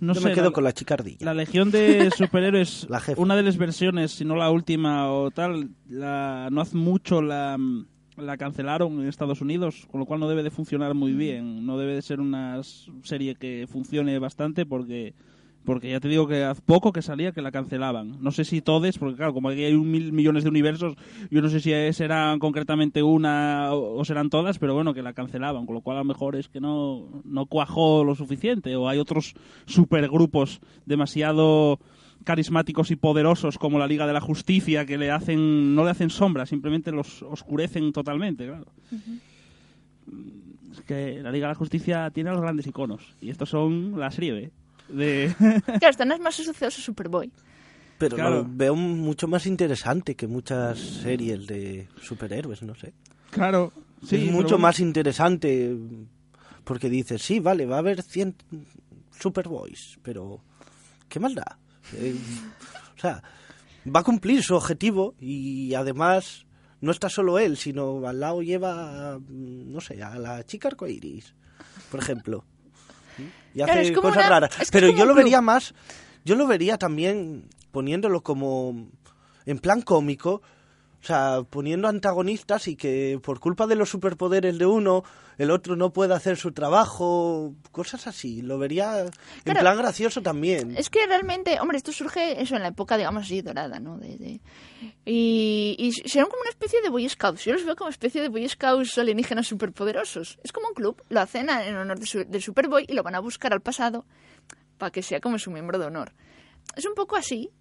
no 0.00 0.14
yo 0.14 0.20
sé... 0.20 0.28
me 0.28 0.34
quedo 0.34 0.46
la- 0.46 0.50
con 0.52 0.64
la 0.64 0.72
chica 0.72 0.94
ardilla. 0.94 1.18
La 1.26 1.34
legión 1.34 1.70
de 1.70 2.10
superhéroes, 2.16 2.86
La 2.88 3.02
una 3.18 3.36
de 3.36 3.42
las 3.42 3.56
versiones, 3.56 4.12
si 4.12 4.24
no 4.24 4.34
la 4.36 4.50
última 4.50 5.12
o 5.12 5.30
tal, 5.30 5.70
la, 5.88 6.48
no 6.50 6.60
hace 6.62 6.76
mucho 6.76 7.20
la, 7.22 7.56
la 8.16 8.36
cancelaron 8.36 9.00
en 9.00 9.08
Estados 9.08 9.40
Unidos, 9.40 9.86
con 9.90 10.00
lo 10.00 10.06
cual 10.06 10.20
no 10.20 10.28
debe 10.28 10.42
de 10.42 10.50
funcionar 10.50 10.94
muy 10.94 11.12
bien. 11.12 11.66
No 11.66 11.78
debe 11.78 11.94
de 11.94 12.02
ser 12.02 12.20
una 12.20 12.60
serie 13.02 13.34
que 13.34 13.66
funcione 13.68 14.18
bastante 14.18 14.66
porque 14.66 15.14
porque 15.66 15.90
ya 15.90 16.00
te 16.00 16.08
digo 16.08 16.28
que 16.28 16.44
hace 16.44 16.62
poco 16.62 16.92
que 16.92 17.02
salía 17.02 17.32
que 17.32 17.42
la 17.42 17.50
cancelaban. 17.50 18.22
No 18.22 18.30
sé 18.30 18.44
si 18.44 18.62
todos, 18.62 18.98
porque 18.98 19.16
claro, 19.16 19.34
como 19.34 19.48
aquí 19.50 19.64
hay 19.64 19.74
un 19.74 19.90
mil 19.90 20.12
millones 20.12 20.44
de 20.44 20.50
universos, 20.50 20.94
yo 21.28 21.42
no 21.42 21.48
sé 21.48 21.60
si 21.60 21.72
serán 21.92 22.38
concretamente 22.38 23.02
una 23.02 23.74
o 23.74 23.98
o 23.98 24.04
serán 24.04 24.30
todas, 24.30 24.58
pero 24.58 24.74
bueno, 24.74 24.94
que 24.94 25.02
la 25.02 25.12
cancelaban, 25.12 25.66
con 25.66 25.74
lo 25.74 25.80
cual 25.80 25.96
a 25.96 26.00
lo 26.00 26.04
mejor 26.04 26.36
es 26.36 26.48
que 26.48 26.60
no, 26.60 27.08
no 27.24 27.46
cuajó 27.46 28.04
lo 28.04 28.14
suficiente, 28.14 28.76
o 28.76 28.88
hay 28.88 28.98
otros 28.98 29.34
supergrupos 29.66 30.60
demasiado 30.86 31.80
carismáticos 32.26 32.90
y 32.90 32.96
poderosos 32.96 33.56
como 33.56 33.78
la 33.78 33.86
Liga 33.86 34.04
de 34.04 34.12
la 34.12 34.20
Justicia 34.20 34.84
que 34.84 34.98
le 34.98 35.12
hacen 35.12 35.74
no 35.76 35.84
le 35.84 35.90
hacen 35.92 36.10
sombra, 36.10 36.44
simplemente 36.44 36.90
los 36.90 37.22
oscurecen 37.22 37.92
totalmente, 37.92 38.46
claro. 38.46 38.66
Es 40.72 40.80
que 40.82 41.20
la 41.22 41.30
Liga 41.30 41.46
de 41.46 41.52
la 41.52 41.58
Justicia 41.58 42.10
tiene 42.10 42.30
a 42.30 42.32
los 42.32 42.42
grandes 42.42 42.66
iconos 42.66 43.14
y 43.20 43.30
estos 43.30 43.48
son 43.48 43.98
la 43.98 44.10
serie 44.10 44.32
B 44.32 44.50
de 44.88 45.34
Claro, 45.78 45.88
están 45.90 46.08
más 46.20 46.38
asociados 46.40 46.76
a 46.78 46.82
Superboy. 46.82 47.30
Pero 47.98 48.16
Claro. 48.16 48.34
lo 48.42 48.46
veo 48.48 48.74
mucho 48.74 49.26
más 49.28 49.46
interesante 49.46 50.16
que 50.16 50.26
muchas 50.26 50.78
series 50.78 51.46
de 51.46 51.88
superhéroes, 52.02 52.62
no 52.62 52.74
sé. 52.74 52.92
Claro, 53.30 53.72
sí, 54.04 54.16
es 54.16 54.30
mucho 54.32 54.58
más 54.58 54.80
interesante 54.80 55.74
porque 56.64 56.90
dices, 56.90 57.22
sí, 57.22 57.38
vale, 57.40 57.64
va 57.66 57.76
a 57.76 57.78
haber 57.78 58.02
100 58.02 58.34
Superboys, 59.18 59.98
pero 60.02 60.40
¿qué 61.08 61.20
más 61.20 61.34
da? 61.34 61.58
Eh, 61.94 62.16
o 62.96 63.00
sea, 63.00 63.22
va 63.94 64.00
a 64.00 64.04
cumplir 64.04 64.42
su 64.42 64.54
objetivo 64.54 65.14
y 65.20 65.74
además 65.74 66.44
no 66.80 66.90
está 66.90 67.08
solo 67.08 67.38
él, 67.38 67.56
sino 67.56 68.06
al 68.06 68.20
lado 68.20 68.42
lleva, 68.42 69.18
mm, 69.18 69.72
no 69.72 69.80
sé, 69.80 70.02
a 70.02 70.18
la 70.18 70.44
chica 70.44 70.68
arcoiris, 70.68 71.34
por 71.90 72.00
ejemplo. 72.00 72.44
Y 73.54 73.58
Claro, 73.62 73.80
hace 73.80 73.92
como 73.94 74.08
cosas 74.08 74.26
una- 74.26 74.28
raras. 74.28 74.50
Pero 74.70 74.88
yo 74.90 75.04
lo 75.06 75.12
club. 75.14 75.16
vería 75.24 75.40
más, 75.40 75.74
yo 76.24 76.34
lo 76.36 76.46
vería 76.46 76.76
también 76.76 77.48
poniéndolo 77.72 78.22
como 78.22 78.88
en 79.46 79.58
plan 79.58 79.80
cómico, 79.82 80.42
o 81.06 81.08
sea, 81.08 81.44
poniendo 81.48 81.86
antagonistas 81.86 82.66
y 82.66 82.74
que 82.74 83.20
por 83.22 83.38
culpa 83.38 83.68
de 83.68 83.76
los 83.76 83.88
superpoderes 83.88 84.58
de 84.58 84.66
uno, 84.66 85.04
el 85.38 85.52
otro 85.52 85.76
no 85.76 85.92
puede 85.92 86.12
hacer 86.14 86.36
su 86.36 86.50
trabajo, 86.50 87.54
cosas 87.70 88.08
así. 88.08 88.42
Lo 88.42 88.58
vería 88.58 89.02
en 89.02 89.10
Claro. 89.44 89.60
plan 89.60 89.78
gracioso 89.78 90.20
también. 90.20 90.76
Es 90.76 90.90
que 90.90 91.06
realmente, 91.06 91.60
hombre, 91.60 91.76
esto 91.76 91.92
surge 91.92 92.42
eso 92.42 92.56
en 92.56 92.62
la 92.62 92.68
época, 92.70 92.96
digamos 92.96 93.22
así, 93.22 93.40
dorada, 93.40 93.78
¿no? 93.78 93.98
De, 93.98 94.16
de- 94.18 94.40
Y, 95.04 95.76
y 95.78 95.92
serán 96.08 96.26
como 96.28 96.40
una 96.40 96.50
especie 96.50 96.82
de 96.82 96.88
Boy 96.88 97.08
Scouts. 97.08 97.44
Yo 97.44 97.52
los 97.52 97.64
veo 97.64 97.76
como 97.76 97.88
especie 97.88 98.20
de 98.20 98.28
Boy 98.28 98.48
Scouts 98.48 98.98
alienígenas 98.98 99.46
superpoderosos. 99.46 100.40
Es 100.42 100.50
como 100.50 100.66
un 100.66 100.74
club, 100.74 101.00
lo 101.08 101.20
hacen 101.20 101.48
en 101.48 101.76
honor 101.76 102.00
de 102.00 102.06
su- 102.06 102.24
del 102.24 102.42
Superboy 102.42 102.84
y 102.88 102.94
lo 102.94 103.04
van 103.04 103.14
a 103.14 103.20
buscar 103.20 103.52
al 103.52 103.60
pasado 103.60 104.06
para 104.76 104.90
que 104.90 105.02
sea 105.04 105.20
como 105.20 105.38
su 105.38 105.52
miembro 105.52 105.78
de 105.78 105.86
honor. 105.86 106.12
Es 106.74 106.84
un 106.84 106.94
poco 106.96 107.14
así. 107.14 107.52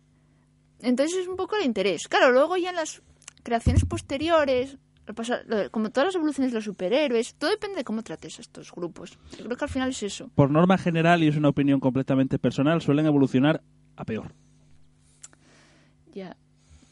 Entonces 0.82 1.20
es 1.20 1.28
un 1.28 1.38
poco 1.38 1.56
el 1.56 1.64
interés. 1.66 2.08
Claro, 2.08 2.32
luego 2.32 2.58
ya 2.58 2.70
en 2.72 2.76
las 2.76 3.02
creaciones 3.46 3.86
posteriores, 3.86 4.78
como 5.72 5.92
todas 5.92 6.08
las 6.08 6.16
evoluciones 6.16 6.52
de 6.52 6.56
los 6.58 6.66
superhéroes, 6.66 7.36
todo 7.36 7.52
depende 7.52 7.78
de 7.78 7.84
cómo 7.84 8.02
trates 8.04 8.40
a 8.40 8.42
estos 8.42 8.72
grupos. 8.72 9.20
Yo 9.38 9.46
creo 9.46 9.56
que 9.56 9.64
al 9.66 9.70
final 9.70 9.90
es 9.92 10.02
eso. 10.04 10.30
por 10.34 10.50
norma 10.50 10.78
general 10.80 11.24
y 11.24 11.28
es 11.28 11.38
una 11.38 11.50
opinión 11.50 11.80
completamente 11.80 12.40
personal, 12.40 12.82
suelen 12.82 13.06
evolucionar 13.06 13.62
a 13.96 14.04
peor. 14.04 14.34
Ya. 16.14 16.36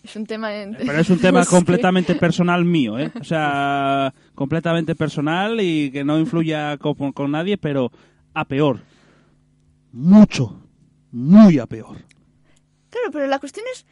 Es 0.04 0.16
un 0.16 0.26
tema... 0.26 0.54
en- 0.56 0.76
Pero 0.76 1.00
es 1.00 1.10
un 1.10 1.20
tema 1.20 1.40
no 1.40 1.46
sé. 1.46 1.50
completamente 1.50 2.14
personal 2.16 2.66
mío, 2.66 3.00
¿eh? 3.00 3.12
O 3.20 3.24
sea, 3.24 4.14
completamente 4.36 4.96
personal 4.96 5.60
y 5.62 5.90
que 5.92 6.04
no 6.04 6.20
influya 6.20 6.78
con, 6.78 7.14
con 7.14 7.32
nadie, 7.32 7.58
pero 7.58 7.92
a 8.34 8.46
peor. 8.46 8.82
Mucho, 9.92 10.60
muy 11.12 11.58
a 11.60 11.66
peor. 11.68 11.98
Claro, 12.90 13.10
pero 13.12 13.28
la 13.28 13.40
cuestión 13.40 13.66
es, 13.74 13.86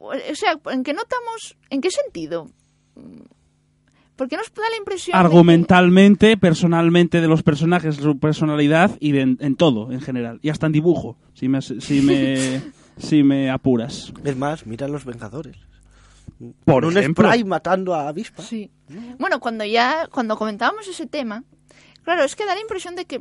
o 0.00 0.34
sea, 0.34 0.58
¿en 0.72 0.82
qué 0.84 0.92
notamos, 0.92 1.56
en 1.70 1.80
qué 1.80 1.90
sentido? 1.90 2.48
Porque 4.16 4.36
nos 4.38 4.52
da 4.54 4.62
la 4.70 4.76
impresión 4.76 5.12
de 5.14 5.20
que- 5.20 5.26
Argumentalmente, 5.26 6.36
personalmente 6.38 7.20
de 7.20 7.28
los 7.28 7.42
personajes, 7.42 7.96
su 7.96 8.18
personalidad 8.18 8.92
y 8.98 9.12
de- 9.12 9.20
en, 9.20 9.36
en 9.40 9.56
todo, 9.56 9.92
en 9.92 10.00
general. 10.00 10.38
Y 10.42 10.48
hasta 10.48 10.66
en 10.66 10.72
dibujo, 10.72 11.18
si 11.34 11.48
me, 11.48 11.60
si 11.60 12.00
me, 12.00 12.62
si 12.98 13.22
me 13.22 13.50
apuras. 13.50 14.12
Es 14.24 14.36
más, 14.36 14.66
mira 14.66 14.88
los 14.88 15.04
Vengadores. 15.04 15.56
Por 16.64 16.84
un 16.86 16.96
ejemplo. 16.96 17.26
spray 17.28 17.44
matando 17.44 17.94
a 17.94 18.08
avispa. 18.08 18.42
Sí. 18.42 18.70
Bueno, 19.18 19.38
cuando 19.38 19.64
ya, 19.64 20.08
cuando 20.10 20.36
comentábamos 20.36 20.86
ese 20.88 21.06
tema, 21.06 21.44
claro, 22.02 22.24
es 22.24 22.36
que 22.36 22.46
da 22.46 22.54
la 22.54 22.60
impresión 22.60 22.96
de 22.96 23.04
que, 23.04 23.20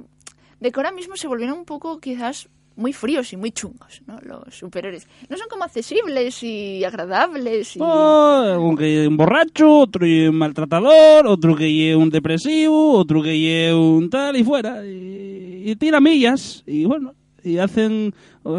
de 0.59 0.71
que 0.71 0.79
ahora 0.79 0.91
mismo 0.91 1.15
se 1.17 1.27
volvieron 1.27 1.57
un 1.59 1.65
poco 1.65 1.99
quizás 1.99 2.49
muy 2.75 2.93
fríos 2.93 3.31
y 3.33 3.37
muy 3.37 3.51
chungos, 3.51 4.01
¿no? 4.05 4.19
Los 4.21 4.55
superhéroes. 4.55 5.07
No 5.29 5.37
son 5.37 5.47
como 5.49 5.63
accesibles 5.63 6.43
y 6.43 6.83
agradables 6.83 7.75
y... 7.75 7.79
Oh, 7.81 8.57
un 8.59 8.75
que 8.75 8.91
lleve 8.91 9.07
un 9.07 9.17
borracho, 9.17 9.79
otro 9.79 10.05
lleve 10.05 10.29
un 10.29 10.37
maltratador, 10.37 11.27
otro 11.27 11.55
que 11.55 11.71
lleve 11.71 11.95
un 11.95 12.09
depresivo, 12.09 12.93
otro 12.93 13.21
que 13.21 13.39
lleve 13.39 13.73
un 13.73 14.09
tal 14.09 14.35
y 14.35 14.43
fuera. 14.43 14.85
Y, 14.85 15.63
y 15.65 15.75
tira 15.75 15.99
millas. 15.99 16.63
Y 16.67 16.85
bueno, 16.85 17.13
y 17.45 17.59
hacen. 17.59 18.13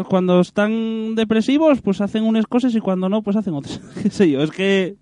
Cuando 0.09 0.41
están 0.41 1.15
depresivos, 1.15 1.81
pues 1.81 2.01
hacen 2.01 2.23
unas 2.23 2.45
cosas 2.45 2.75
y 2.75 2.79
cuando 2.79 3.07
no, 3.09 3.21
pues 3.21 3.35
hacen 3.35 3.53
otras. 3.53 3.79
¿Qué 4.03 4.09
sé 4.09 4.29
yo? 4.29 4.41
Es 4.41 4.51
que. 4.51 4.95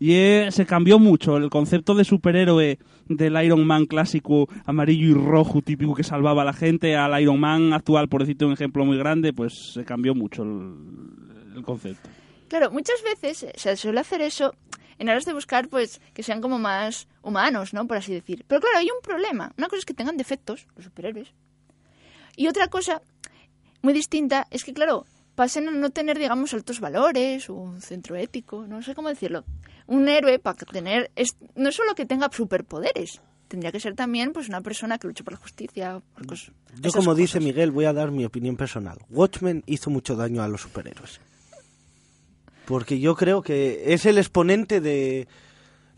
Y 0.00 0.12
eh, 0.12 0.48
se 0.50 0.64
cambió 0.64 1.00
mucho 1.00 1.36
el 1.36 1.50
concepto 1.50 1.94
de 1.94 2.04
superhéroe 2.04 2.78
del 3.08 3.42
Iron 3.42 3.66
Man 3.66 3.86
clásico 3.86 4.48
amarillo 4.64 5.08
y 5.08 5.14
rojo 5.14 5.62
típico 5.62 5.94
que 5.94 6.04
salvaba 6.04 6.42
a 6.42 6.44
la 6.44 6.52
gente 6.52 6.96
al 6.96 7.20
Iron 7.20 7.40
Man 7.40 7.72
actual, 7.72 8.08
por 8.08 8.22
decirte 8.22 8.44
un 8.44 8.52
ejemplo 8.52 8.84
muy 8.84 8.98
grande, 8.98 9.32
pues 9.32 9.72
se 9.72 9.84
cambió 9.84 10.14
mucho 10.14 10.42
el, 10.42 11.62
concepto. 11.64 12.08
Claro, 12.48 12.70
muchas 12.70 13.02
veces 13.02 13.46
se 13.54 13.76
suele 13.76 14.00
hacer 14.00 14.22
eso 14.22 14.54
en 14.98 15.08
aras 15.08 15.24
de 15.24 15.32
buscar, 15.32 15.68
pues, 15.68 16.00
que 16.14 16.22
sean 16.22 16.40
como 16.40 16.58
más 16.58 17.08
humanos, 17.22 17.74
¿no? 17.74 17.86
Por 17.86 17.96
así 17.96 18.12
decir. 18.12 18.44
Pero 18.46 18.60
claro, 18.60 18.78
hay 18.78 18.86
un 18.86 19.00
problema. 19.02 19.52
Una 19.56 19.68
cosa 19.68 19.80
es 19.80 19.84
que 19.84 19.94
tengan 19.94 20.16
defectos, 20.16 20.66
los 20.76 20.84
superhéroes. 20.84 21.34
Y 22.36 22.48
otra 22.48 22.68
cosa 22.68 23.02
muy 23.82 23.92
distinta 23.92 24.46
es 24.50 24.64
que, 24.64 24.72
claro, 24.72 25.04
pasen 25.38 25.68
a 25.68 25.70
no 25.70 25.90
tener, 25.90 26.18
digamos, 26.18 26.52
altos 26.52 26.80
valores 26.80 27.48
o 27.48 27.54
un 27.54 27.80
centro 27.80 28.16
ético, 28.16 28.66
no 28.66 28.82
sé 28.82 28.96
cómo 28.96 29.08
decirlo. 29.08 29.44
Un 29.86 30.08
héroe, 30.08 30.40
para 30.40 30.58
tener, 30.58 31.12
es, 31.14 31.28
no 31.54 31.70
solo 31.70 31.94
que 31.94 32.06
tenga 32.06 32.28
superpoderes, 32.32 33.20
tendría 33.46 33.70
que 33.70 33.78
ser 33.78 33.94
también, 33.94 34.32
pues, 34.32 34.48
una 34.48 34.60
persona 34.62 34.98
que 34.98 35.06
luche 35.06 35.22
por 35.22 35.34
la 35.34 35.38
justicia, 35.38 36.02
por 36.14 36.26
cos- 36.26 36.50
Yo, 36.80 36.90
como 36.90 37.14
dice 37.14 37.38
cosas. 37.38 37.44
Miguel, 37.44 37.70
voy 37.70 37.84
a 37.84 37.92
dar 37.92 38.10
mi 38.10 38.24
opinión 38.24 38.56
personal. 38.56 38.98
Watchmen 39.10 39.62
hizo 39.66 39.90
mucho 39.90 40.16
daño 40.16 40.42
a 40.42 40.48
los 40.48 40.62
superhéroes. 40.62 41.20
Porque 42.66 42.98
yo 42.98 43.14
creo 43.14 43.40
que 43.40 43.94
es 43.94 44.04
el 44.06 44.18
exponente 44.18 44.80
de 44.80 45.28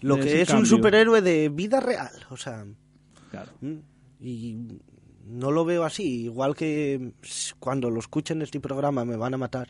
lo 0.00 0.16
De 0.16 0.22
que 0.22 0.42
es 0.42 0.50
un 0.50 0.66
superhéroe 0.66 1.22
de 1.22 1.48
vida 1.48 1.80
real. 1.80 2.12
O 2.28 2.36
sea, 2.36 2.66
Claro. 3.30 3.52
y 4.20 4.56
no 5.30 5.50
lo 5.50 5.64
veo 5.64 5.84
así. 5.84 6.24
Igual 6.24 6.54
que 6.54 7.12
s- 7.22 7.54
cuando 7.58 7.90
lo 7.90 8.00
escuchen 8.00 8.42
este 8.42 8.60
programa 8.60 9.04
me 9.04 9.16
van 9.16 9.34
a 9.34 9.38
matar. 9.38 9.68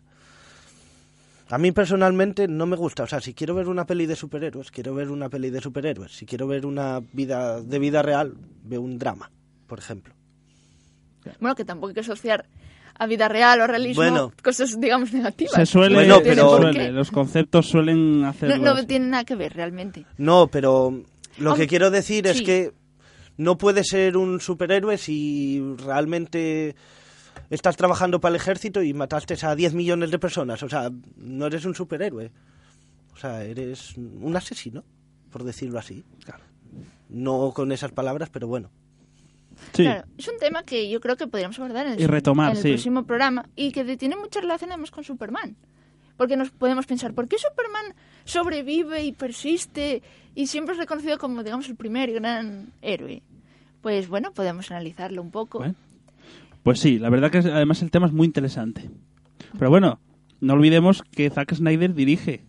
A 1.50 1.58
mí 1.58 1.72
personalmente 1.72 2.46
no 2.46 2.66
me 2.66 2.76
gusta. 2.76 3.02
O 3.02 3.06
sea, 3.08 3.20
si 3.20 3.34
quiero 3.34 3.54
ver 3.54 3.68
una 3.68 3.84
peli 3.84 4.06
de 4.06 4.14
superhéroes, 4.14 4.70
quiero 4.70 4.94
ver 4.94 5.10
una 5.10 5.28
peli 5.28 5.50
de 5.50 5.60
superhéroes. 5.60 6.12
Si 6.12 6.24
quiero 6.26 6.46
ver 6.46 6.64
una 6.64 7.00
vida 7.12 7.60
de 7.60 7.78
vida 7.80 8.02
real, 8.02 8.34
veo 8.64 8.80
un 8.82 8.98
drama, 8.98 9.30
por 9.66 9.78
ejemplo. 9.80 10.14
Bueno, 11.40 11.54
que 11.56 11.64
tampoco 11.64 11.88
hay 11.88 11.94
que 11.94 12.00
asociar 12.00 12.46
a 12.98 13.06
vida 13.06 13.28
real 13.28 13.60
o 13.60 13.66
realismo 13.66 14.02
Bueno. 14.02 14.32
cosas, 14.44 14.78
digamos, 14.80 15.12
negativas. 15.12 15.54
Se 15.54 15.66
suele, 15.66 15.94
Bueno, 15.96 16.20
pero- 16.22 16.56
suele, 16.56 16.92
los 16.92 17.10
conceptos 17.10 17.66
suelen 17.66 18.20
No, 18.22 18.28
hacerlo. 18.28 18.74
no 18.74 18.86
tiene 18.86 19.06
nada 19.08 19.24
que 19.24 19.34
ver, 19.34 19.52
realmente. 19.54 20.06
No, 20.18 20.46
pero 20.48 21.02
lo 21.38 21.54
que 21.56 21.66
quiero 21.66 21.90
decir 21.90 22.26
es 22.28 22.38
sí. 22.38 22.44
que 22.44 22.72
no 23.40 23.56
puedes 23.56 23.88
ser 23.88 24.18
un 24.18 24.38
superhéroe 24.38 24.98
si 24.98 25.62
realmente 25.78 26.76
estás 27.48 27.74
trabajando 27.74 28.20
para 28.20 28.34
el 28.34 28.40
ejército 28.40 28.82
y 28.82 28.92
mataste 28.92 29.34
a 29.46 29.54
10 29.54 29.72
millones 29.72 30.10
de 30.10 30.18
personas. 30.18 30.62
O 30.62 30.68
sea, 30.68 30.90
no 31.16 31.46
eres 31.46 31.64
un 31.64 31.74
superhéroe. 31.74 32.30
O 33.14 33.16
sea, 33.16 33.42
eres 33.42 33.96
un 33.96 34.36
asesino, 34.36 34.84
por 35.30 35.44
decirlo 35.44 35.78
así. 35.78 36.04
No 37.08 37.52
con 37.54 37.72
esas 37.72 37.92
palabras, 37.92 38.28
pero 38.28 38.46
bueno. 38.46 38.70
Sí. 39.72 39.84
Claro, 39.84 40.06
es 40.18 40.28
un 40.28 40.38
tema 40.38 40.62
que 40.62 40.90
yo 40.90 41.00
creo 41.00 41.16
que 41.16 41.26
podríamos 41.26 41.58
abordar 41.58 41.86
en 41.86 41.92
el, 41.94 42.00
Y 42.00 42.06
retomar, 42.06 42.50
en 42.50 42.56
el 42.58 42.62
sí. 42.62 42.68
próximo 42.68 43.04
programa 43.04 43.48
y 43.56 43.72
que 43.72 43.96
tiene 43.96 44.16
mucha 44.16 44.42
relación 44.42 44.70
además 44.70 44.90
con 44.90 45.02
Superman. 45.02 45.56
Porque 46.18 46.36
nos 46.36 46.50
podemos 46.50 46.84
pensar, 46.84 47.14
¿por 47.14 47.26
qué 47.26 47.38
Superman 47.38 47.94
sobrevive 48.26 49.02
y 49.02 49.12
persiste 49.12 50.02
y 50.34 50.46
siempre 50.46 50.74
es 50.74 50.78
reconocido 50.78 51.16
como, 51.16 51.42
digamos, 51.42 51.66
el 51.70 51.76
primer 51.76 52.12
gran 52.12 52.74
héroe? 52.82 53.22
Pues 53.82 54.08
bueno, 54.08 54.32
podemos 54.32 54.70
analizarlo 54.70 55.22
un 55.22 55.30
poco. 55.30 55.58
Bueno. 55.58 55.74
Pues 56.62 56.80
sí, 56.80 56.98
la 56.98 57.08
verdad 57.08 57.30
que 57.30 57.38
además 57.38 57.82
el 57.82 57.90
tema 57.90 58.06
es 58.06 58.12
muy 58.12 58.26
interesante. 58.26 58.90
Pero 59.58 59.70
bueno, 59.70 59.98
no 60.40 60.54
olvidemos 60.54 61.02
que 61.02 61.30
Zack 61.30 61.54
Snyder 61.54 61.94
dirige 61.94 62.44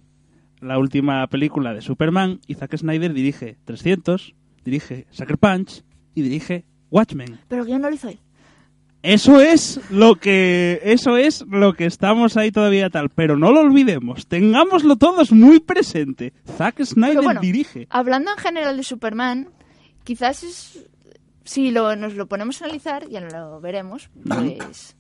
la 0.60 0.78
última 0.78 1.26
película 1.28 1.74
de 1.74 1.82
Superman 1.82 2.40
y 2.48 2.56
Zack 2.56 2.78
Snyder 2.78 3.14
dirige 3.14 3.58
300, 3.66 4.36
dirige 4.64 5.08
Sucker 5.12 5.38
Punch 5.38 5.84
y 6.14 6.22
dirige 6.22 6.66
Watchmen. 6.90 7.40
Pero 7.48 7.66
que 7.66 7.72
ya 7.72 7.80
no 7.80 7.90
lo 7.90 7.96
hizo 7.96 8.10
él. 8.10 8.20
Eso 9.04 9.42
es 9.42 9.80
lo 9.90 10.18
que 10.18 10.80
eso 10.84 11.18
es 11.18 11.44
lo 11.50 11.74
que 11.74 11.86
estamos 11.86 12.38
ahí 12.38 12.52
todavía 12.52 12.92
tal, 12.92 13.10
pero 13.10 13.36
no 13.36 13.52
lo 13.52 13.62
olvidemos, 13.62 14.28
tengámoslo 14.28 14.96
todos 14.96 15.32
muy 15.32 15.60
presente. 15.60 16.34
Zack 16.46 16.84
Snyder 16.84 17.24
bueno, 17.24 17.42
dirige. 17.42 17.88
hablando 17.90 18.30
en 18.30 18.38
general 18.38 18.78
de 18.78 18.84
Superman, 18.84 19.50
quizás 20.04 20.44
es, 20.44 20.86
si 21.44 21.72
lo, 21.72 21.96
nos 21.96 22.16
lo 22.16 22.28
ponemos 22.28 22.62
a 22.62 22.66
analizar, 22.66 23.08
ya 23.10 23.22
lo 23.22 23.60
veremos, 23.62 24.10
pues 24.24 24.96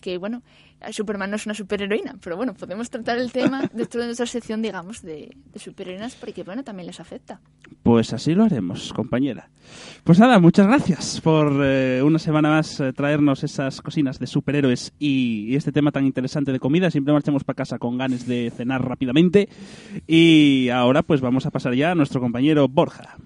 que 0.00 0.18
bueno, 0.18 0.42
Superman 0.90 1.30
no 1.30 1.36
es 1.36 1.44
una 1.44 1.54
superheroína, 1.54 2.16
pero 2.22 2.36
bueno, 2.36 2.54
podemos 2.54 2.88
tratar 2.90 3.18
el 3.18 3.30
tema 3.32 3.62
dentro 3.72 4.00
de 4.00 4.06
nuestra 4.06 4.26
sección, 4.26 4.62
digamos, 4.62 5.02
de, 5.02 5.36
de 5.52 5.58
superheroínas, 5.58 6.14
porque 6.14 6.42
bueno, 6.42 6.64
también 6.64 6.86
les 6.86 7.00
afecta. 7.00 7.40
Pues 7.82 8.12
así 8.12 8.34
lo 8.34 8.44
haremos, 8.44 8.92
compañera. 8.92 9.50
Pues 10.04 10.18
nada, 10.18 10.38
muchas 10.38 10.66
gracias 10.66 11.20
por 11.20 11.60
eh, 11.62 12.02
una 12.02 12.18
semana 12.18 12.48
más 12.48 12.80
eh, 12.80 12.92
traernos 12.92 13.44
esas 13.44 13.80
cocinas 13.82 14.18
de 14.18 14.26
superhéroes 14.26 14.92
y, 14.98 15.46
y 15.50 15.56
este 15.56 15.70
tema 15.70 15.92
tan 15.92 16.06
interesante 16.06 16.50
de 16.50 16.58
comida. 16.58 16.90
Siempre 16.90 17.12
marchamos 17.12 17.44
para 17.44 17.56
casa 17.56 17.78
con 17.78 17.98
ganas 17.98 18.26
de 18.26 18.50
cenar 18.56 18.82
rápidamente. 18.82 19.48
Y 20.06 20.70
ahora 20.70 21.02
pues 21.02 21.20
vamos 21.20 21.46
a 21.46 21.50
pasar 21.50 21.74
ya 21.74 21.92
a 21.92 21.94
nuestro 21.94 22.20
compañero 22.20 22.68
Borja. 22.68 23.16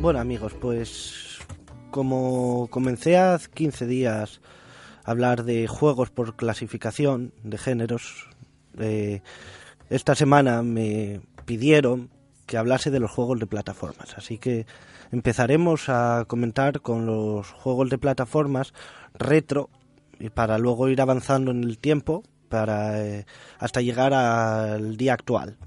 Bueno, 0.00 0.18
amigos, 0.18 0.54
pues 0.58 1.40
como 1.90 2.68
comencé 2.70 3.18
hace 3.18 3.50
15 3.50 3.86
días 3.86 4.40
a 5.04 5.10
hablar 5.10 5.44
de 5.44 5.66
juegos 5.66 6.10
por 6.10 6.36
clasificación 6.36 7.34
de 7.42 7.58
géneros, 7.58 8.30
eh, 8.78 9.20
esta 9.90 10.14
semana 10.14 10.62
me 10.62 11.20
pidieron 11.44 12.08
que 12.46 12.56
hablase 12.56 12.90
de 12.90 12.98
los 12.98 13.10
juegos 13.10 13.40
de 13.40 13.46
plataformas. 13.46 14.16
Así 14.16 14.38
que 14.38 14.64
empezaremos 15.12 15.90
a 15.90 16.24
comentar 16.26 16.80
con 16.80 17.04
los 17.04 17.50
juegos 17.50 17.90
de 17.90 17.98
plataformas 17.98 18.72
retro 19.12 19.68
y 20.18 20.30
para 20.30 20.56
luego 20.56 20.88
ir 20.88 21.02
avanzando 21.02 21.50
en 21.50 21.62
el 21.62 21.76
tiempo 21.76 22.22
para 22.48 23.04
eh, 23.04 23.26
hasta 23.58 23.82
llegar 23.82 24.14
al 24.14 24.96
día 24.96 25.12
actual. 25.12 25.58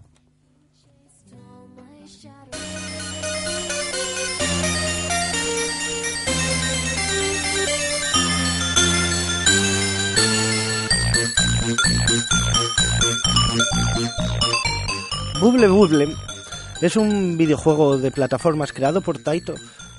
Bubble 15.39 15.67
Bubble 15.67 16.15
es 16.81 16.95
un 16.95 17.37
videojuego 17.37 17.97
de 17.97 18.11
plataformas 18.11 18.73
creado 18.73 19.01
por 19.01 19.19
Taito 19.19 19.55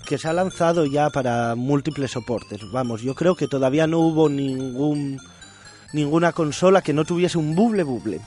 que 0.07 0.19
se 0.19 0.29
ha 0.29 0.33
lanzado 0.33 0.87
ya 0.87 1.11
para 1.11 1.55
múltiples 1.55 2.13
soportes. 2.13 2.71
Vamos, 2.71 3.03
yo 3.03 3.15
creo 3.15 3.37
que 3.37 3.49
todavía 3.49 3.87
no 3.87 4.01
hubo 4.01 4.29
ningún 4.29 5.21
ninguna 5.93 6.33
consola 6.33 6.83
que 6.83 6.93
no 6.93 7.05
tuviese 7.05 7.39
un 7.39 7.55
Bubble 7.55 7.85
Bubble. 7.85 8.21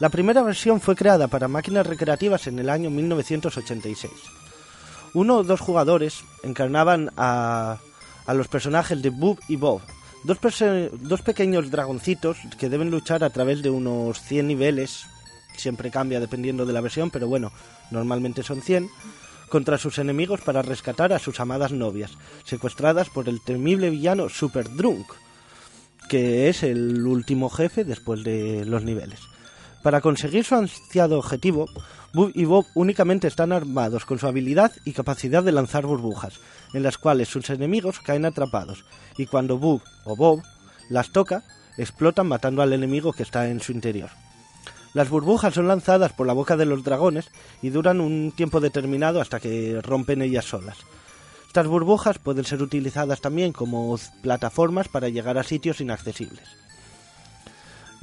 La 0.00 0.08
primera 0.08 0.42
versión 0.42 0.80
fue 0.80 0.96
creada 0.96 1.28
para 1.28 1.48
máquinas 1.48 1.86
recreativas 1.86 2.46
en 2.46 2.58
el 2.58 2.68
año 2.68 2.90
1986. 2.90 4.12
Uno 5.14 5.38
o 5.38 5.44
dos 5.44 5.60
jugadores 5.60 6.24
encarnaban 6.42 7.10
a, 7.16 7.78
a 8.26 8.34
los 8.34 8.48
personajes 8.48 9.00
de 9.00 9.10
Bub 9.10 9.38
y 9.48 9.56
Bob, 9.56 9.80
dos, 10.24 10.38
dos 11.00 11.22
pequeños 11.22 11.70
dragoncitos 11.70 12.38
que 12.58 12.68
deben 12.68 12.90
luchar 12.90 13.22
a 13.22 13.30
través 13.30 13.62
de 13.62 13.70
unos 13.70 14.20
100 14.20 14.48
niveles, 14.48 15.06
siempre 15.56 15.90
cambia 15.90 16.20
dependiendo 16.20 16.66
de 16.66 16.72
la 16.72 16.80
versión, 16.80 17.10
pero 17.10 17.28
bueno, 17.28 17.52
normalmente 17.90 18.42
son 18.42 18.62
100, 18.62 18.88
contra 19.48 19.78
sus 19.78 19.98
enemigos 19.98 20.40
para 20.40 20.62
rescatar 20.62 21.12
a 21.12 21.18
sus 21.18 21.38
amadas 21.38 21.72
novias, 21.72 22.12
secuestradas 22.44 23.10
por 23.10 23.28
el 23.28 23.40
temible 23.40 23.90
villano 23.90 24.28
Super 24.28 24.68
Drunk, 24.74 25.06
que 26.08 26.48
es 26.48 26.62
el 26.62 27.06
último 27.06 27.48
jefe 27.48 27.84
después 27.84 28.24
de 28.24 28.64
los 28.64 28.82
niveles. 28.82 29.20
Para 29.84 30.00
conseguir 30.00 30.46
su 30.46 30.54
ansiado 30.54 31.18
objetivo, 31.18 31.66
Bub 32.14 32.32
y 32.34 32.46
Bob 32.46 32.64
únicamente 32.74 33.28
están 33.28 33.52
armados 33.52 34.06
con 34.06 34.18
su 34.18 34.26
habilidad 34.26 34.72
y 34.86 34.94
capacidad 34.94 35.42
de 35.42 35.52
lanzar 35.52 35.84
burbujas, 35.84 36.40
en 36.72 36.82
las 36.82 36.96
cuales 36.96 37.28
sus 37.28 37.50
enemigos 37.50 38.00
caen 38.00 38.24
atrapados, 38.24 38.86
y 39.18 39.26
cuando 39.26 39.58
Bub 39.58 39.82
o 40.06 40.16
Bob 40.16 40.42
las 40.88 41.10
toca, 41.10 41.44
explotan 41.76 42.26
matando 42.28 42.62
al 42.62 42.72
enemigo 42.72 43.12
que 43.12 43.24
está 43.24 43.50
en 43.50 43.60
su 43.60 43.72
interior. 43.72 44.08
Las 44.94 45.10
burbujas 45.10 45.52
son 45.52 45.68
lanzadas 45.68 46.14
por 46.14 46.26
la 46.26 46.32
boca 46.32 46.56
de 46.56 46.64
los 46.64 46.82
dragones 46.82 47.28
y 47.60 47.68
duran 47.68 48.00
un 48.00 48.32
tiempo 48.34 48.60
determinado 48.60 49.20
hasta 49.20 49.38
que 49.38 49.82
rompen 49.82 50.22
ellas 50.22 50.46
solas. 50.46 50.78
Estas 51.46 51.66
burbujas 51.66 52.18
pueden 52.18 52.46
ser 52.46 52.62
utilizadas 52.62 53.20
también 53.20 53.52
como 53.52 53.98
plataformas 54.22 54.88
para 54.88 55.10
llegar 55.10 55.36
a 55.36 55.42
sitios 55.42 55.82
inaccesibles. 55.82 56.63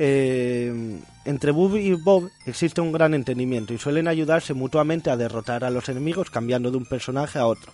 Eh, 0.03 0.99
entre 1.25 1.51
Bub 1.51 1.75
y 1.75 1.93
Bob 1.93 2.31
existe 2.47 2.81
un 2.81 2.91
gran 2.91 3.13
entendimiento 3.13 3.71
y 3.71 3.77
suelen 3.77 4.07
ayudarse 4.07 4.55
mutuamente 4.55 5.11
a 5.11 5.15
derrotar 5.15 5.63
a 5.63 5.69
los 5.69 5.89
enemigos 5.89 6.31
cambiando 6.31 6.71
de 6.71 6.77
un 6.77 6.85
personaje 6.85 7.37
a 7.37 7.45
otro. 7.45 7.71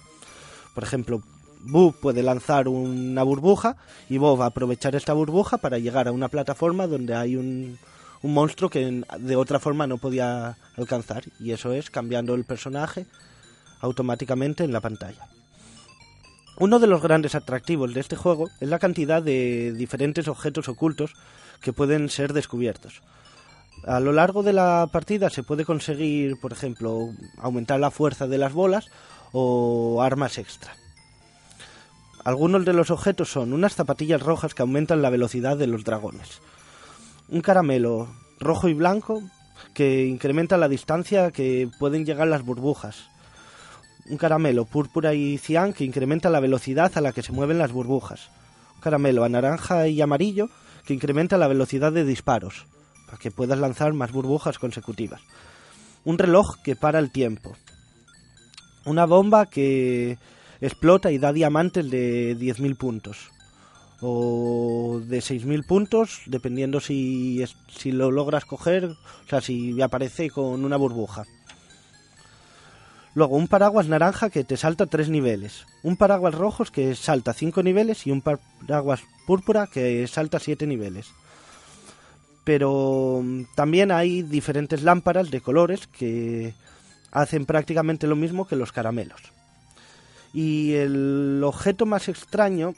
Por 0.75 0.83
ejemplo, 0.83 1.23
Bub 1.61 1.95
puede 2.01 2.23
lanzar 2.23 2.67
una 2.67 3.23
burbuja 3.23 3.77
y 4.09 4.17
Bob 4.17 4.41
aprovechar 4.41 4.93
esta 4.93 5.13
burbuja 5.13 5.57
para 5.57 5.77
llegar 5.77 6.09
a 6.09 6.11
una 6.11 6.27
plataforma 6.27 6.85
donde 6.85 7.15
hay 7.15 7.37
un, 7.37 7.79
monstruo 8.23 8.69
que 8.69 9.03
de 9.19 9.35
otra 9.37 9.59
forma 9.59 9.87
no 9.87 9.97
podía 9.97 10.57
alcanzar 10.75 11.23
y 11.39 11.51
eso 11.51 11.71
es 11.71 11.89
cambiando 11.89 12.35
el 12.35 12.43
personaje 12.43 13.05
automáticamente 13.79 14.65
en 14.65 14.73
la 14.73 14.81
pantalla. 14.81 15.29
Uno 16.59 16.79
de 16.79 16.87
los 16.87 17.01
grandes 17.01 17.35
atractivos 17.35 17.93
de 17.93 18.01
este 18.01 18.17
juego 18.17 18.49
es 18.59 18.67
la 18.67 18.79
cantidad 18.79 19.23
de 19.23 19.71
diferentes 19.71 20.27
objetos 20.27 20.67
ocultos 20.67 21.13
que 21.61 21.73
pueden 21.73 22.09
ser 22.09 22.33
descubiertos. 22.33 23.01
A 23.85 23.99
lo 23.99 24.11
largo 24.11 24.43
de 24.43 24.53
la 24.53 24.87
partida 24.91 25.29
se 25.29 25.43
puede 25.43 25.65
conseguir, 25.65 26.39
por 26.39 26.51
ejemplo, 26.51 27.09
aumentar 27.37 27.79
la 27.79 27.91
fuerza 27.91 28.27
de 28.27 28.37
las 28.37 28.53
bolas 28.53 28.89
o 29.31 30.01
armas 30.01 30.37
extra. 30.37 30.75
Algunos 32.23 32.65
de 32.65 32.73
los 32.73 32.91
objetos 32.91 33.31
son 33.31 33.53
unas 33.53 33.75
zapatillas 33.75 34.21
rojas 34.21 34.53
que 34.53 34.61
aumentan 34.61 35.01
la 35.01 35.09
velocidad 35.09 35.55
de 35.57 35.67
los 35.67 35.83
dragones, 35.83 36.41
un 37.29 37.41
caramelo 37.41 38.09
rojo 38.39 38.67
y 38.67 38.73
blanco 38.73 39.21
que 39.73 40.05
incrementa 40.05 40.57
la 40.57 40.67
distancia 40.67 41.31
que 41.31 41.69
pueden 41.79 42.05
llegar 42.05 42.27
las 42.27 42.43
burbujas, 42.43 43.09
un 44.09 44.17
caramelo 44.17 44.65
púrpura 44.65 45.13
y 45.13 45.37
cian 45.37 45.71
que 45.73 45.85
incrementa 45.85 46.29
la 46.29 46.39
velocidad 46.39 46.91
a 46.95 47.01
la 47.01 47.11
que 47.11 47.23
se 47.23 47.31
mueven 47.31 47.59
las 47.59 47.71
burbujas, 47.71 48.29
un 48.75 48.81
caramelo 48.81 49.23
a 49.23 49.29
naranja 49.29 49.87
y 49.87 50.01
amarillo 50.01 50.49
que 50.87 50.93
incrementa 50.93 51.37
la 51.37 51.49
velocidad 51.49 51.91
de 51.91 52.05
disparos, 52.05 52.65
para 53.05 53.17
que 53.17 53.29
puedas 53.29 53.59
lanzar 53.59 53.93
más 53.93 54.11
burbujas 54.11 54.57
consecutivas, 54.57 55.21
un 56.05 56.17
reloj 56.17 56.55
que 56.63 56.77
para 56.77 56.97
el 56.99 57.11
tiempo, 57.11 57.55
una 58.85 59.05
bomba 59.05 59.47
que 59.47 60.17
explota 60.61 61.11
y 61.11 61.17
da 61.17 61.33
diamantes 61.33 61.91
de 61.91 62.37
10.000 62.37 62.77
puntos. 62.77 63.31
O 63.99 65.01
de 65.03 65.19
6.000 65.19 65.65
puntos, 65.65 66.21
dependiendo 66.27 66.79
si, 66.79 67.43
si 67.67 67.91
lo 67.91 68.11
logras 68.11 68.45
coger, 68.45 68.85
o 68.85 69.29
sea, 69.29 69.41
si 69.41 69.81
aparece 69.81 70.29
con 70.29 70.63
una 70.63 70.77
burbuja. 70.77 71.25
Luego, 73.17 73.35
un 73.35 73.47
paraguas 73.47 73.87
naranja 73.87 74.29
que 74.29 74.43
te 74.43 74.57
salta 74.57 74.85
tres 74.85 75.09
niveles. 75.09 75.65
Un 75.81 75.97
paraguas 75.97 76.35
rojos 76.35 76.69
que 76.69 76.93
salta 76.93 77.33
cinco 77.33 77.63
niveles 77.63 78.05
y 78.05 78.11
un 78.11 78.21
paraguas 78.21 79.01
púrpura 79.25 79.65
que 79.65 80.05
salta 80.05 80.37
siete 80.37 80.67
niveles. 80.67 81.07
Pero 82.43 83.21
mm, 83.23 83.45
también 83.55 83.91
hay 83.91 84.21
diferentes 84.21 84.83
lámparas 84.83 85.31
de 85.31 85.41
colores 85.41 85.87
que 85.87 86.53
hacen 87.09 87.47
prácticamente 87.47 88.05
lo 88.05 88.15
mismo 88.15 88.45
que 88.45 88.55
los 88.55 88.71
caramelos. 88.71 89.19
Y 90.31 90.73
el 90.73 91.41
objeto 91.43 91.87
más 91.87 92.09
extraño 92.09 92.75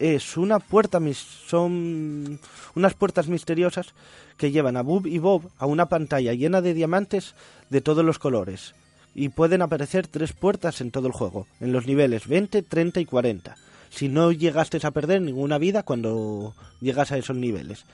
es 0.00 0.36
una 0.36 0.58
puerta, 0.58 0.98
son 1.46 2.40
unas 2.74 2.94
puertas 2.94 3.28
misteriosas 3.28 3.94
que 4.36 4.50
llevan 4.50 4.76
a 4.76 4.82
Bob 4.82 5.06
y 5.06 5.18
Bob 5.18 5.48
a 5.58 5.66
una 5.66 5.88
pantalla 5.88 6.34
llena 6.34 6.60
de 6.60 6.74
diamantes 6.74 7.36
de 7.68 7.80
todos 7.80 8.04
los 8.04 8.18
colores. 8.18 8.74
Y 9.14 9.30
pueden 9.30 9.62
aparecer 9.62 10.06
tres 10.06 10.32
puertas 10.32 10.80
en 10.80 10.90
todo 10.90 11.06
el 11.06 11.12
juego, 11.12 11.46
en 11.60 11.72
los 11.72 11.86
niveles 11.86 12.28
20, 12.28 12.62
30 12.62 13.00
y 13.00 13.04
40. 13.04 13.56
Si 13.90 14.08
no 14.08 14.30
llegaste 14.30 14.78
a 14.86 14.90
perder 14.92 15.20
ninguna 15.20 15.58
vida 15.58 15.82
cuando 15.82 16.54
llegas 16.80 17.10
a 17.12 17.18
esos 17.18 17.36
niveles. 17.36 17.84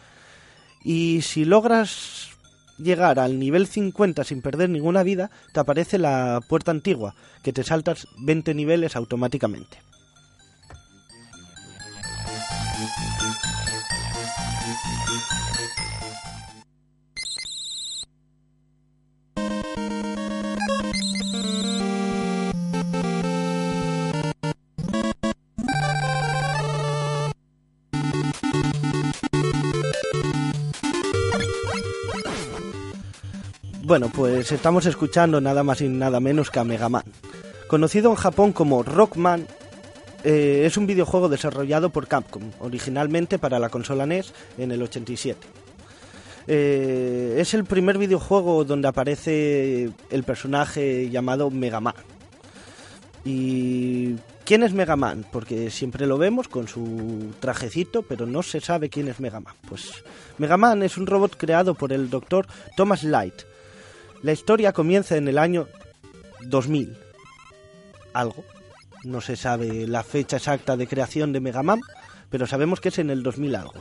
Y 0.85 1.23
si 1.23 1.45
logras 1.45 2.31
llegar 2.79 3.19
al 3.19 3.39
nivel 3.39 3.67
50 3.67 4.25
sin 4.25 4.43
perder 4.43 4.69
ninguna 4.69 5.03
vida, 5.03 5.31
te 5.53 5.61
aparece 5.61 5.99
la 5.99 6.41
puerta 6.49 6.71
antigua, 6.71 7.15
que 7.43 7.53
te 7.53 7.65
saltas 7.65 8.07
20 8.19 8.55
niveles 8.55 8.97
automáticamente. 8.97 9.79
Bueno, 33.87 34.11
pues 34.13 34.51
estamos 34.51 34.85
escuchando 34.87 35.41
nada 35.41 35.63
más 35.63 35.81
y 35.81 35.89
nada 35.89 36.19
menos 36.19 36.51
que 36.51 36.59
a 36.59 36.65
Mega 36.65 36.89
Man. 36.89 37.05
Conocido 37.69 38.11
en 38.11 38.17
Japón 38.17 38.51
como 38.51 38.83
Rockman, 38.83 39.47
eh, 40.25 40.65
es 40.67 40.77
un 40.77 40.89
videojuego 40.89 41.29
desarrollado 41.29 41.91
por 41.91 42.09
Capcom, 42.09 42.51
originalmente 42.59 43.39
para 43.39 43.61
la 43.61 43.69
consola 43.69 44.05
NES 44.05 44.33
en 44.59 44.73
el 44.73 44.83
87. 44.83 45.39
Eh, 46.49 47.37
es 47.39 47.55
el 47.55 47.65
primer 47.65 47.97
videojuego 47.97 48.65
donde 48.65 48.89
aparece 48.89 49.93
el 50.11 50.25
personaje 50.25 51.09
llamado 51.09 51.53
Mega 51.53 51.79
Man. 51.79 51.95
¿Y 53.25 54.17
quién 54.45 54.65
es 54.65 54.73
Mega 54.73 54.97
Man? 54.97 55.25
Porque 55.31 55.71
siempre 55.71 56.09
lo 56.09 56.19
vemos 56.19 56.49
con 56.49 56.67
su 56.67 57.35
trajecito, 57.39 58.03
pero 58.03 58.27
no 58.27 58.43
se 58.43 58.61
sabe 58.61 58.89
quién 58.89 59.07
es 59.07 59.21
Mega 59.21 59.39
Man. 59.39 59.55
Pues 59.69 60.03
Mega 60.39 60.57
Man 60.57 60.83
es 60.83 60.99
un 60.99 61.07
robot 61.07 61.37
creado 61.37 61.75
por 61.75 61.93
el 61.93 62.11
doctor 62.11 62.49
Thomas 62.77 63.05
Light. 63.05 63.45
La 64.27 64.33
historia 64.33 64.73
comienza 64.73 65.17
en 65.17 65.29
el 65.29 65.39
año 65.39 65.69
2000. 66.41 66.99
Algo. 68.13 68.43
No 69.05 69.21
se 69.21 69.37
sabe 69.37 69.87
la 69.87 70.03
fecha 70.03 70.39
exacta 70.39 70.77
de 70.77 70.89
creación 70.89 71.33
de 71.33 71.39
Mega 71.39 71.63
Man, 71.63 71.79
pero 72.29 72.49
sabemos 72.49 72.81
que 72.81 72.89
es 72.89 72.99
en 72.99 73.11
el 73.11 73.23
2000 73.23 73.55
algo. 73.55 73.75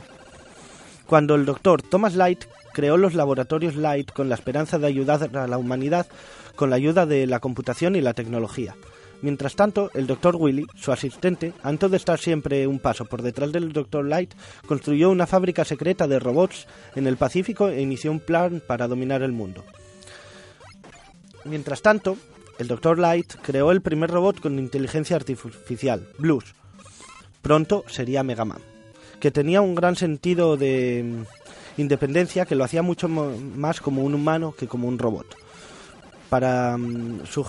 Cuando 1.04 1.34
el 1.34 1.46
doctor 1.46 1.82
Thomas 1.82 2.14
Light 2.14 2.44
creó 2.72 2.96
los 2.96 3.14
laboratorios 3.14 3.74
Light 3.74 4.12
con 4.12 4.28
la 4.28 4.36
esperanza 4.36 4.78
de 4.78 4.86
ayudar 4.86 5.36
a 5.36 5.48
la 5.48 5.58
humanidad 5.58 6.06
con 6.54 6.70
la 6.70 6.76
ayuda 6.76 7.06
de 7.06 7.26
la 7.26 7.40
computación 7.40 7.96
y 7.96 8.00
la 8.00 8.14
tecnología. 8.14 8.76
Mientras 9.22 9.56
tanto, 9.56 9.90
el 9.94 10.06
Dr. 10.06 10.36
Willy, 10.36 10.68
su 10.76 10.92
asistente, 10.92 11.54
antes 11.64 11.90
de 11.90 11.96
estar 11.96 12.20
siempre 12.20 12.68
un 12.68 12.78
paso 12.78 13.04
por 13.04 13.22
detrás 13.22 13.50
del 13.50 13.72
Dr. 13.72 14.04
Light, 14.04 14.32
construyó 14.68 15.10
una 15.10 15.26
fábrica 15.26 15.64
secreta 15.64 16.06
de 16.06 16.20
robots 16.20 16.68
en 16.94 17.08
el 17.08 17.16
Pacífico 17.16 17.66
e 17.68 17.82
inició 17.82 18.12
un 18.12 18.20
plan 18.20 18.62
para 18.64 18.86
dominar 18.86 19.22
el 19.22 19.32
mundo. 19.32 19.64
Mientras 21.48 21.82
tanto, 21.82 22.16
el 22.58 22.68
Dr. 22.68 22.98
Light 22.98 23.34
creó 23.42 23.70
el 23.70 23.80
primer 23.80 24.10
robot 24.10 24.40
con 24.40 24.58
inteligencia 24.58 25.16
artificial, 25.16 26.08
Blues. 26.18 26.54
Pronto 27.42 27.84
sería 27.86 28.22
Mega 28.22 28.44
Man, 28.44 28.60
que 29.20 29.30
tenía 29.30 29.60
un 29.60 29.74
gran 29.74 29.94
sentido 29.94 30.56
de 30.56 31.04
mm, 31.04 31.80
independencia 31.80 32.46
que 32.46 32.56
lo 32.56 32.64
hacía 32.64 32.82
mucho 32.82 33.08
más 33.08 33.80
como 33.80 34.02
un 34.02 34.14
humano 34.14 34.54
que 34.58 34.66
como 34.66 34.88
un 34.88 34.98
robot. 34.98 35.26
Para 36.28 36.76
mm, 36.76 37.26
su 37.26 37.44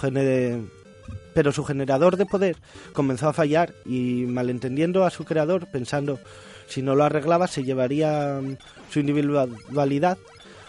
pero 1.34 1.52
su 1.52 1.64
generador 1.64 2.18
de 2.18 2.26
poder 2.26 2.58
comenzó 2.94 3.30
a 3.30 3.34
fallar 3.34 3.74
y 3.86 4.26
malentendiendo 4.28 5.06
a 5.06 5.10
su 5.10 5.24
creador, 5.24 5.68
pensando 5.68 6.20
si 6.68 6.82
no 6.82 6.96
lo 6.96 7.04
arreglaba 7.04 7.48
se 7.48 7.64
llevaría 7.64 8.40
mm, 8.42 8.58
su 8.92 9.00
individualidad, 9.00 10.18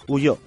huyó. 0.06 0.38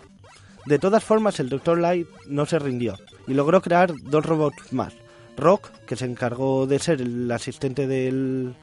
De 0.66 0.80
todas 0.80 1.04
formas, 1.04 1.40
el 1.40 1.50
Dr. 1.50 1.80
Light 1.80 2.08
no 2.28 2.46
se 2.46 2.60
rindió 2.60 2.96
y 3.28 3.34
logró 3.34 3.62
crear 3.62 3.94
dos 4.04 4.26
robots 4.26 4.72
más. 4.74 4.94
Rock, 5.38 5.70
que 5.88 5.96
se 5.96 6.06
encargó 6.06 6.68
de 6.68 6.78
ser 6.80 7.02
el 7.02 7.32
asistente 7.32 7.88
del, 7.88 8.54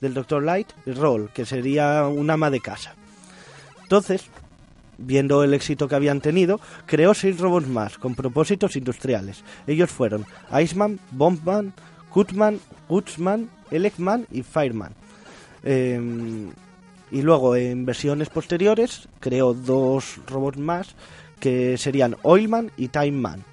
del 0.00 0.14
Dr. 0.14 0.42
Light, 0.42 0.68
y 0.86 0.92
Roll, 0.92 1.30
que 1.30 1.44
sería 1.44 2.06
un 2.06 2.30
ama 2.30 2.50
de 2.50 2.60
casa. 2.60 2.94
Entonces, 3.82 4.24
viendo 4.98 5.44
el 5.44 5.54
éxito 5.54 5.86
que 5.86 5.94
habían 5.94 6.20
tenido, 6.20 6.60
creó 6.86 7.14
seis 7.14 7.38
robots 7.38 7.68
más 7.68 7.98
con 7.98 8.14
propósitos 8.14 8.76
industriales. 8.76 9.44
Ellos 9.66 9.90
fueron 9.90 10.26
Iceman, 10.60 10.98
Bombman, 11.10 11.72
Cutman, 12.10 12.58
Gutsman, 12.88 13.50
Elecman 13.70 14.26
y 14.30 14.42
Fireman. 14.42 14.94
Eh, 15.62 16.00
y 17.10 17.22
luego 17.22 17.54
en 17.54 17.84
versiones 17.84 18.28
posteriores 18.28 19.08
creó 19.20 19.54
dos 19.54 20.18
robots 20.26 20.58
más 20.58 20.94
que 21.44 21.76
serían 21.76 22.16
Oilman 22.22 22.70
y 22.78 22.88
Time 22.88 23.10
Man. 23.10 23.44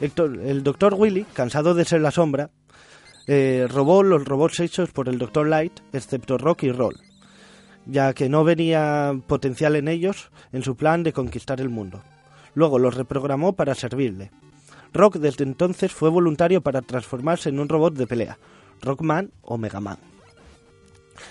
El 0.00 0.62
Dr. 0.62 0.94
Willy, 0.94 1.24
cansado 1.34 1.74
de 1.74 1.84
ser 1.84 2.00
la 2.00 2.10
sombra, 2.10 2.48
eh, 3.26 3.66
robó 3.68 4.02
los 4.02 4.24
robots 4.24 4.60
hechos 4.60 4.90
por 4.90 5.10
el 5.10 5.18
Dr. 5.18 5.46
Light, 5.46 5.80
excepto 5.92 6.38
Rock 6.38 6.62
y 6.62 6.72
Roll, 6.72 6.96
ya 7.84 8.14
que 8.14 8.30
no 8.30 8.42
venía 8.42 9.14
potencial 9.26 9.76
en 9.76 9.88
ellos 9.88 10.30
en 10.50 10.62
su 10.62 10.76
plan 10.76 11.02
de 11.02 11.12
conquistar 11.12 11.60
el 11.60 11.68
mundo. 11.68 12.02
Luego 12.54 12.78
los 12.78 12.94
reprogramó 12.94 13.52
para 13.52 13.74
servirle. 13.74 14.30
Rock 14.94 15.16
desde 15.16 15.44
entonces 15.44 15.92
fue 15.92 16.08
voluntario 16.08 16.62
para 16.62 16.80
transformarse 16.80 17.50
en 17.50 17.60
un 17.60 17.68
robot 17.68 17.92
de 17.96 18.06
pelea, 18.06 18.38
Rockman 18.80 19.30
o 19.42 19.58
Mega 19.58 19.80
Man, 19.80 19.98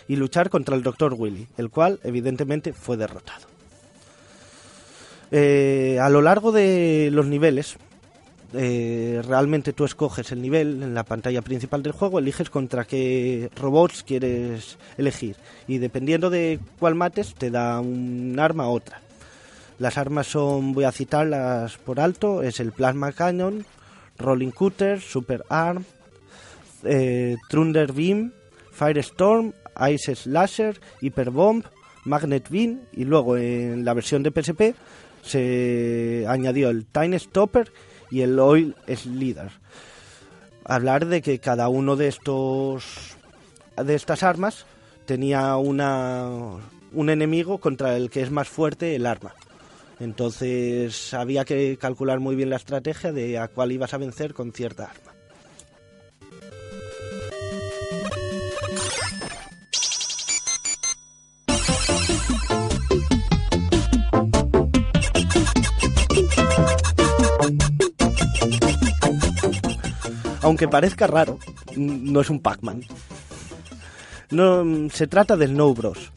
y 0.08 0.18
luchar 0.18 0.52
contra 0.52 0.76
el 0.76 0.84
Dr. 0.84 1.16
Willy, 1.18 1.48
el 1.58 1.72
cual 1.72 2.00
evidentemente 2.04 2.74
fue 2.74 2.96
derrotado. 2.96 3.55
Eh, 5.32 5.98
a 6.02 6.10
lo 6.10 6.22
largo 6.22 6.52
de 6.52 7.10
los 7.12 7.26
niveles, 7.26 7.78
eh, 8.54 9.22
realmente 9.28 9.74
tú 9.74 9.84
escoges 9.86 10.32
el 10.32 10.42
nivel 10.42 10.82
en 10.82 10.94
la 10.94 11.04
pantalla 11.04 11.42
principal 11.42 11.84
del 11.84 11.92
juego, 11.92 12.20
eliges 12.20 12.50
contra 12.50 12.86
qué 12.86 13.50
robots 13.56 14.04
quieres 14.04 14.78
elegir 14.98 15.36
y 15.68 15.80
dependiendo 15.80 16.30
de 16.30 16.60
cuál 16.80 16.96
mates 16.96 17.34
te 17.34 17.50
da 17.50 17.82
un 17.82 18.38
arma 18.40 18.70
u 18.70 18.76
otra. 18.76 19.02
Las 19.78 19.98
armas 19.98 20.28
son, 20.28 20.74
voy 20.74 20.86
a 20.86 20.92
citarlas 20.94 21.78
por 21.78 22.00
alto, 22.00 22.44
es 22.44 22.62
el 22.62 22.72
Plasma 22.72 23.12
Cannon, 23.12 23.66
Rolling 24.18 24.52
Cutter, 24.52 25.02
Super 25.02 25.44
Arm, 25.50 25.84
eh, 26.86 27.36
Thunder 27.50 27.92
Beam, 27.92 28.32
Firestorm, 28.72 29.52
Ice 29.92 30.16
Slasher, 30.16 30.80
Hyperbomb, 31.02 31.66
Magnet 32.06 32.48
Beam 32.50 32.82
y 32.94 33.04
luego 33.04 33.36
en 33.36 33.84
la 33.84 33.94
versión 33.94 34.24
de 34.24 34.32
PSP 34.32 34.76
se 35.26 36.26
añadió 36.28 36.70
el 36.70 36.86
Time 36.86 37.18
Stopper 37.20 37.72
y 38.12 38.22
el 38.22 38.40
Oil 38.40 38.76
Slider. 38.88 39.52
Hablar 40.64 41.06
de 41.08 41.22
que 41.22 41.40
cada 41.40 41.68
uno 41.70 41.96
de 41.96 42.08
estos 42.08 43.16
de 43.78 43.96
estas 43.96 44.24
armas 44.24 44.66
tenía 45.06 45.56
una 45.58 46.30
un 46.94 47.10
enemigo 47.10 47.60
contra 47.60 47.98
el 47.98 48.10
que 48.10 48.22
es 48.22 48.32
más 48.32 48.48
fuerte 48.48 48.96
el 48.96 49.06
arma. 49.06 49.36
Entonces 50.00 51.14
había 51.14 51.46
que 51.46 51.78
calcular 51.78 52.20
muy 52.20 52.36
bien 52.36 52.50
la 52.50 52.56
estrategia 52.58 53.12
de 53.12 53.38
a 53.38 53.48
cuál 53.48 53.72
ibas 53.72 53.94
a 53.94 53.98
vencer 53.98 54.34
con 54.34 54.52
cierta 54.52 54.86
arma. 54.86 55.15
Aunque 70.46 70.68
parezca 70.68 71.08
raro, 71.08 71.40
no 71.76 72.22
es 72.22 72.30
un 72.30 72.40
Pac-Man. 72.40 72.84
No, 74.30 74.64
mm, 74.64 74.90
se 74.92 75.08
trata 75.08 75.36
del 75.36 75.52
Snow 75.52 75.74
Bros. 75.74 76.12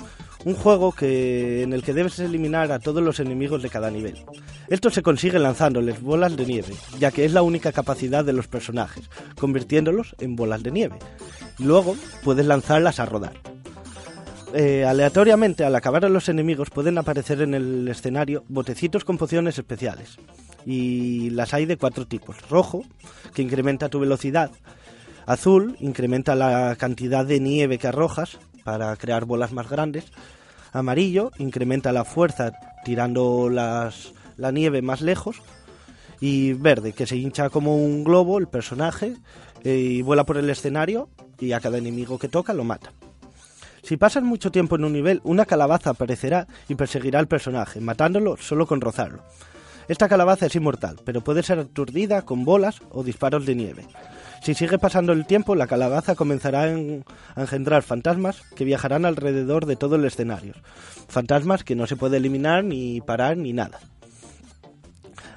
Un 0.44 0.54
juego 0.54 0.92
que, 0.92 1.62
en 1.62 1.72
el 1.72 1.82
que 1.82 1.94
debes 1.94 2.18
eliminar 2.18 2.70
a 2.70 2.78
todos 2.78 3.02
los 3.02 3.20
enemigos 3.20 3.62
de 3.62 3.70
cada 3.70 3.90
nivel. 3.90 4.22
Esto 4.68 4.90
se 4.90 5.02
consigue 5.02 5.38
lanzándoles 5.38 6.02
bolas 6.02 6.36
de 6.36 6.44
nieve, 6.44 6.74
ya 6.98 7.10
que 7.10 7.24
es 7.24 7.32
la 7.32 7.40
única 7.40 7.72
capacidad 7.72 8.22
de 8.22 8.34
los 8.34 8.48
personajes, 8.48 9.08
convirtiéndolos 9.40 10.14
en 10.20 10.36
bolas 10.36 10.62
de 10.62 10.72
nieve. 10.72 10.98
Luego 11.58 11.96
puedes 12.22 12.44
lanzarlas 12.44 13.00
a 13.00 13.06
rodar. 13.06 13.32
Eh, 14.52 14.84
aleatoriamente, 14.84 15.64
al 15.64 15.74
acabar 15.74 16.04
a 16.04 16.10
los 16.10 16.28
enemigos, 16.28 16.68
pueden 16.68 16.98
aparecer 16.98 17.40
en 17.40 17.54
el 17.54 17.88
escenario 17.88 18.44
botecitos 18.48 19.06
con 19.06 19.16
pociones 19.16 19.56
especiales. 19.58 20.18
Y 20.70 21.30
las 21.30 21.54
hay 21.54 21.64
de 21.64 21.78
cuatro 21.78 22.06
tipos. 22.06 22.36
Rojo, 22.50 22.84
que 23.32 23.40
incrementa 23.40 23.88
tu 23.88 24.00
velocidad. 24.00 24.50
Azul, 25.24 25.78
incrementa 25.80 26.34
la 26.34 26.76
cantidad 26.76 27.24
de 27.24 27.40
nieve 27.40 27.78
que 27.78 27.86
arrojas 27.88 28.36
para 28.64 28.94
crear 28.96 29.24
bolas 29.24 29.50
más 29.54 29.70
grandes. 29.70 30.12
Amarillo, 30.74 31.32
incrementa 31.38 31.90
la 31.90 32.04
fuerza 32.04 32.52
tirando 32.84 33.48
la 33.48 34.52
nieve 34.52 34.82
más 34.82 35.00
lejos. 35.00 35.40
Y 36.20 36.52
verde, 36.52 36.92
que 36.92 37.06
se 37.06 37.16
hincha 37.16 37.48
como 37.48 37.76
un 37.76 38.04
globo 38.04 38.38
el 38.38 38.48
personaje 38.48 39.14
eh, 39.64 39.74
y 39.74 40.02
vuela 40.02 40.24
por 40.24 40.36
el 40.36 40.50
escenario 40.50 41.08
y 41.38 41.52
a 41.52 41.60
cada 41.60 41.78
enemigo 41.78 42.18
que 42.18 42.28
toca 42.28 42.52
lo 42.52 42.64
mata. 42.64 42.92
Si 43.82 43.96
pasas 43.96 44.22
mucho 44.22 44.50
tiempo 44.50 44.76
en 44.76 44.84
un 44.84 44.92
nivel, 44.92 45.22
una 45.24 45.46
calabaza 45.46 45.90
aparecerá 45.90 46.46
y 46.68 46.74
perseguirá 46.74 47.20
al 47.20 47.26
personaje, 47.26 47.80
matándolo 47.80 48.36
solo 48.36 48.66
con 48.66 48.82
rozarlo. 48.82 49.22
Esta 49.88 50.08
calabaza 50.08 50.46
es 50.46 50.54
inmortal, 50.54 50.96
pero 51.04 51.22
puede 51.22 51.42
ser 51.42 51.58
aturdida 51.58 52.22
con 52.22 52.44
bolas 52.44 52.80
o 52.90 53.02
disparos 53.02 53.46
de 53.46 53.54
nieve. 53.54 53.86
Si 54.42 54.54
sigue 54.54 54.78
pasando 54.78 55.12
el 55.12 55.26
tiempo, 55.26 55.54
la 55.54 55.66
calabaza 55.66 56.14
comenzará 56.14 56.62
a 56.62 56.70
en- 56.70 57.04
a 57.34 57.40
engendrar 57.40 57.82
fantasmas 57.82 58.42
que 58.54 58.64
viajarán 58.64 59.04
alrededor 59.04 59.66
de 59.66 59.76
todo 59.76 59.96
el 59.96 60.04
escenario. 60.04 60.54
Fantasmas 61.08 61.64
que 61.64 61.74
no 61.74 61.86
se 61.86 61.96
puede 61.96 62.18
eliminar 62.18 62.62
ni 62.64 63.00
parar 63.00 63.36
ni 63.36 63.52
nada. 63.52 63.80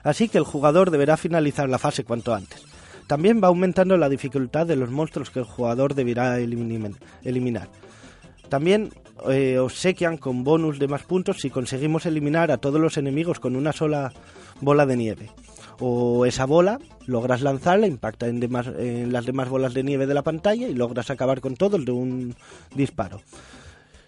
Así 0.03 0.29
que 0.29 0.37
el 0.37 0.43
jugador 0.43 0.91
deberá 0.91 1.17
finalizar 1.17 1.69
la 1.69 1.77
fase 1.79 2.03
cuanto 2.03 2.33
antes. 2.33 2.63
También 3.07 3.41
va 3.43 3.47
aumentando 3.47 3.97
la 3.97 4.09
dificultad 4.09 4.65
de 4.67 4.75
los 4.75 4.89
monstruos 4.89 5.29
que 5.31 5.39
el 5.39 5.45
jugador 5.45 5.95
deberá 5.95 6.39
eliminar. 6.39 6.91
eliminar. 7.23 7.69
También 8.49 8.91
eh, 9.29 9.59
obsequian 9.59 10.17
con 10.17 10.43
bonus 10.43 10.79
de 10.79 10.87
más 10.87 11.03
puntos 11.03 11.37
si 11.41 11.49
conseguimos 11.49 12.05
eliminar 12.05 12.51
a 12.51 12.57
todos 12.57 12.81
los 12.81 12.97
enemigos 12.97 13.39
con 13.39 13.55
una 13.55 13.71
sola 13.71 14.11
bola 14.61 14.85
de 14.85 14.95
nieve. 14.97 15.29
O 15.79 16.25
esa 16.25 16.45
bola 16.45 16.79
logras 17.07 17.41
lanzarla, 17.41 17.87
impacta 17.87 18.27
en, 18.27 18.39
demás- 18.39 18.71
en 18.77 19.11
las 19.11 19.25
demás 19.25 19.49
bolas 19.49 19.73
de 19.73 19.83
nieve 19.83 20.05
de 20.07 20.13
la 20.13 20.21
pantalla 20.21 20.67
y 20.67 20.73
logras 20.75 21.09
acabar 21.09 21.41
con 21.41 21.55
todos 21.55 21.83
de 21.83 21.91
un 21.91 22.35
disparo. 22.75 23.21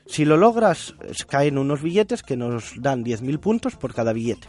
Si 0.05 0.25
lo 0.25 0.37
logras, 0.37 0.93
caen 1.27 1.57
unos 1.57 1.81
billetes 1.81 2.23
que 2.23 2.37
nos 2.37 2.73
dan 2.81 3.03
10.000 3.03 3.39
puntos 3.39 3.75
por 3.75 3.93
cada 3.93 4.13
billete. 4.13 4.47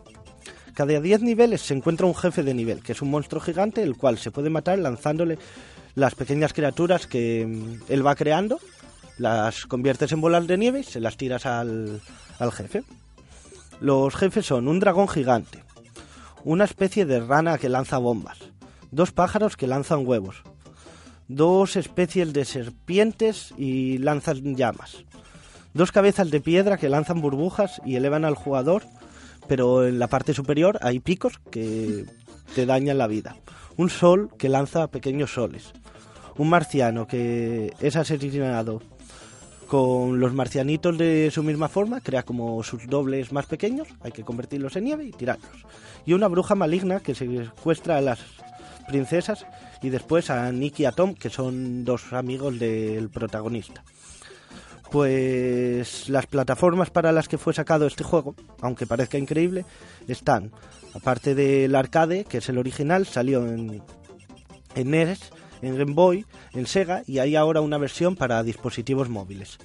Cada 0.75 1.01
10 1.01 1.23
niveles 1.23 1.63
se 1.63 1.73
encuentra 1.75 2.07
un 2.07 2.15
jefe 2.17 2.43
de 2.43 2.53
nivel, 2.53 2.83
que 2.83 2.93
es 2.93 3.01
un 3.01 3.11
monstruo 3.11 3.41
gigante, 3.41 3.83
el 3.83 3.97
cual 3.97 4.19
se 4.19 4.33
puede 4.33 4.51
matar 4.51 4.79
lanzándole 4.81 5.39
las 5.95 6.17
pequeñas 6.17 6.53
criaturas 6.53 7.07
que 7.07 7.47
mm, 7.47 7.85
él 7.93 8.05
va 8.07 8.17
creando, 8.17 8.59
las 9.17 9.65
conviertes 9.67 10.11
en 10.13 10.21
bolas 10.21 10.47
de 10.49 10.59
nieve 10.59 10.81
y 10.81 10.83
se 10.85 10.99
las 11.01 11.17
tiras 11.17 11.47
al, 11.47 12.01
al 12.41 12.53
jefe. 12.53 12.83
Los 13.81 14.15
jefes 14.17 14.47
son 14.47 14.67
un 14.67 14.81
dragón 14.81 15.09
gigante, 15.09 15.63
una 16.45 16.65
especie 16.65 17.07
de 17.07 17.21
rana 17.21 17.59
que 17.59 17.69
lanza 17.69 17.99
bombas, 17.99 18.39
dos 18.91 19.13
pájaros 19.13 19.57
que 19.57 19.67
lanzan 19.67 20.07
huevos, 20.07 20.43
dos 21.27 21.77
especies 21.77 22.33
de 22.33 22.45
serpientes 22.45 23.55
y 23.57 23.99
lanzan 23.99 24.55
llamas, 24.55 25.05
dos 25.73 25.91
cabezas 25.91 26.31
de 26.31 26.41
piedra 26.41 26.77
que 26.77 26.91
lanzan 26.91 27.21
burbujas 27.21 27.81
y 27.85 27.97
elevan 27.97 28.25
al 28.25 28.35
jugador, 28.35 28.85
pero 29.49 29.87
en 29.87 29.99
la 29.99 30.09
parte 30.09 30.35
superior 30.35 30.79
hay 30.83 31.01
picos 31.01 31.39
que 31.51 32.05
te 32.55 32.67
dañan 32.67 32.99
la 32.99 33.07
vida, 33.07 33.37
un 33.77 33.89
sol 33.89 34.31
que 34.39 34.51
lanza 34.51 34.89
pequeños 34.89 35.33
soles, 35.33 35.73
un 36.37 36.51
marciano 36.51 37.07
que 37.07 37.73
es 37.81 37.97
asesinado 37.97 38.83
con 39.67 40.21
los 40.21 40.33
marcianitos 40.33 40.97
de 40.99 41.31
su 41.33 41.43
misma 41.43 41.69
forma, 41.69 42.01
crea 42.01 42.23
como 42.23 42.63
sus 42.63 42.87
dobles 42.87 43.33
más 43.33 43.47
pequeños, 43.47 43.89
hay 44.03 44.13
que 44.13 44.25
convertirlos 44.25 44.77
en 44.77 44.85
nieve 44.85 45.05
y 45.05 45.13
tirarlos. 45.13 45.65
Y 46.07 46.13
una 46.13 46.29
bruja 46.29 46.55
maligna 46.55 47.01
que 47.01 47.15
secuestra 47.15 47.97
a 47.97 48.01
las 48.01 48.21
princesas 48.89 49.47
y 49.83 49.91
después 49.91 50.31
a 50.31 50.51
Nick 50.53 50.81
y 50.81 50.85
a 50.85 50.93
Tom, 50.93 51.15
que 51.15 51.31
son 51.31 51.85
dos 51.85 52.13
amigos 52.13 52.59
del 52.59 53.09
protagonista. 53.09 53.85
Pues 54.91 56.09
las 56.09 56.27
plataformas 56.27 56.91
para 56.91 57.11
las 57.11 57.27
que 57.27 57.39
fue 57.39 57.53
sacado 57.53 57.87
este 57.87 58.05
juego, 58.05 58.35
aunque 58.61 58.87
parezca 58.87 59.19
increíble, 59.19 59.65
están, 60.07 60.53
aparte 60.95 61.35
del 61.35 61.75
arcade, 61.75 62.25
que 62.25 62.39
es 62.39 62.49
el 62.49 62.59
original, 62.59 63.07
salió 63.07 63.45
en, 63.47 63.83
en 64.75 64.91
NES, 64.91 65.33
en 65.67 65.77
Game 65.77 65.95
Boy, 65.95 66.27
en 66.53 66.67
Sega 66.67 67.03
y 67.07 67.19
hay 67.19 67.37
ahora 67.37 67.61
una 67.61 67.79
versión 67.79 68.17
para 68.17 68.43
dispositivos 68.43 69.09
móviles. 69.09 69.59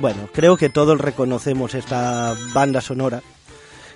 Bueno, 0.00 0.28
creo 0.32 0.56
que 0.56 0.70
todos 0.70 1.00
reconocemos 1.00 1.74
esta 1.74 2.36
banda 2.54 2.80
sonora 2.80 3.20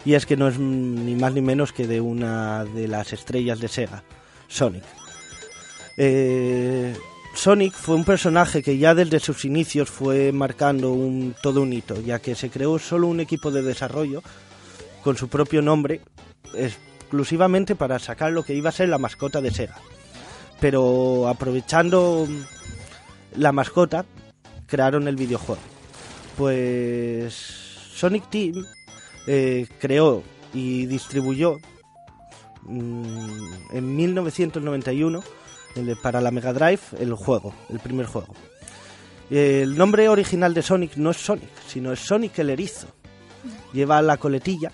y 0.05 0.15
es 0.15 0.27
que 0.27 0.37
no 0.37 0.49
es 0.49 0.59
ni 0.59 1.15
más 1.15 1.33
ni 1.33 1.41
menos 1.41 1.73
que 1.73 1.87
de 1.87 2.01
una 2.01 2.65
de 2.65 2.89
las 2.89 3.13
estrellas 3.13 3.61
de 3.61 3.69
Sega, 3.69 4.03
Sonic. 4.49 4.83
Eh, 5.97 6.93
Sonic 7.35 7.73
fue 7.73 7.95
un 7.95 8.05
personaje 8.05 8.65
que 8.65 8.79
ya 8.79 8.97
desde 8.97 9.21
sus 9.21 9.45
inicios 9.45 9.91
fue 9.91 10.33
marcando 10.33 10.91
un, 10.91 11.37
todo 11.41 11.63
un 11.63 11.73
hito, 11.73 12.01
ya 12.01 12.19
que 12.19 12.35
se 12.35 12.51
creó 12.51 12.81
solo 12.81 13.07
un 13.07 13.21
equipo 13.21 13.53
de 13.53 13.63
desarrollo 13.63 14.23
con 15.05 15.17
su 15.17 15.29
propio 15.29 15.63
nombre, 15.63 16.01
exclusivamente 16.55 17.77
para 17.77 18.01
sacar 18.01 18.33
lo 18.33 18.43
que 18.43 18.55
iba 18.55 18.71
a 18.71 18.73
ser 18.73 18.89
la 18.89 18.99
mascota 18.99 19.41
de 19.41 19.53
Sega. 19.53 19.77
Pero 20.61 21.29
aprovechando 21.29 22.27
la 23.37 23.53
mascota, 23.53 24.05
crearon 24.67 25.07
el 25.07 25.15
videojuego. 25.15 25.72
Pues 26.37 27.35
Sonic 27.95 28.29
Team 28.31 28.65
eh, 29.27 29.67
creó 29.81 30.23
y 30.55 30.87
distribuyó 30.87 31.59
mm, 32.63 33.45
en 33.73 33.97
1991 33.97 35.23
el- 35.77 35.97
para 35.97 36.21
la 36.21 36.31
Mega 36.31 36.53
Drive 36.53 36.81
el 36.99 37.15
juego, 37.15 37.55
el 37.71 37.79
primer 37.81 38.07
juego. 38.07 38.35
El 39.31 39.77
nombre 39.79 40.09
original 40.09 40.53
de 40.53 40.63
Sonic 40.63 40.97
no 40.97 41.11
es 41.11 41.17
Sonic, 41.17 41.49
sino 41.67 41.93
es 41.93 42.01
Sonic 42.01 42.39
el 42.41 42.51
erizo. 42.51 42.89
Lleva 43.73 44.03
la 44.03 44.19
coletilla, 44.19 44.71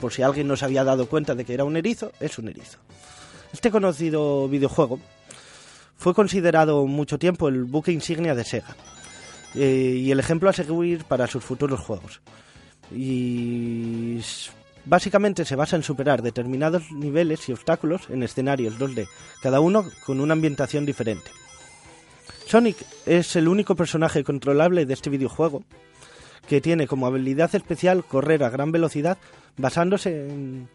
por 0.00 0.12
si 0.12 0.22
alguien 0.22 0.48
no 0.48 0.56
se 0.56 0.64
había 0.64 0.84
dado 0.84 1.06
cuenta 1.08 1.34
de 1.34 1.44
que 1.44 1.52
era 1.54 1.64
un 1.64 1.76
erizo, 1.76 2.12
es 2.20 2.38
un 2.38 2.48
erizo. 2.48 2.78
Este 3.52 3.70
conocido 3.70 4.48
videojuego 4.48 4.98
fue 5.96 6.14
considerado 6.14 6.86
mucho 6.86 7.18
tiempo 7.18 7.48
el 7.48 7.64
buque 7.64 7.92
insignia 7.92 8.34
de 8.34 8.44
Sega 8.44 8.76
eh, 9.54 9.94
y 9.96 10.10
el 10.10 10.20
ejemplo 10.20 10.50
a 10.50 10.52
seguir 10.52 11.04
para 11.04 11.26
sus 11.26 11.44
futuros 11.44 11.80
juegos. 11.80 12.20
Y 12.94 14.20
básicamente 14.84 15.44
se 15.44 15.56
basa 15.56 15.76
en 15.76 15.82
superar 15.82 16.22
determinados 16.22 16.90
niveles 16.90 17.48
y 17.48 17.52
obstáculos 17.52 18.08
en 18.10 18.22
escenarios 18.22 18.78
2D, 18.78 19.08
cada 19.42 19.60
uno 19.60 19.84
con 20.06 20.20
una 20.20 20.32
ambientación 20.32 20.86
diferente. 20.86 21.30
Sonic 22.46 22.76
es 23.04 23.36
el 23.36 23.48
único 23.48 23.76
personaje 23.76 24.24
controlable 24.24 24.86
de 24.86 24.94
este 24.94 25.10
videojuego 25.10 25.64
que 26.48 26.62
tiene 26.62 26.86
como 26.86 27.06
habilidad 27.06 27.54
especial 27.54 28.04
correr 28.04 28.42
a 28.42 28.48
gran 28.48 28.72
velocidad 28.72 29.18
basándose 29.58 30.28
en, 30.28 30.68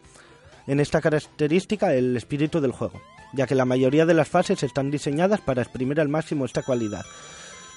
en 0.68 0.80
esta 0.80 1.00
característica 1.00 1.94
el 1.94 2.16
espíritu 2.16 2.60
del 2.60 2.70
juego, 2.70 3.00
ya 3.32 3.48
que 3.48 3.56
la 3.56 3.64
mayoría 3.64 4.06
de 4.06 4.14
las 4.14 4.28
fases 4.28 4.62
están 4.62 4.92
diseñadas 4.92 5.40
para 5.40 5.62
exprimir 5.62 6.00
al 6.00 6.08
máximo 6.08 6.44
esta 6.44 6.62
cualidad. 6.62 7.04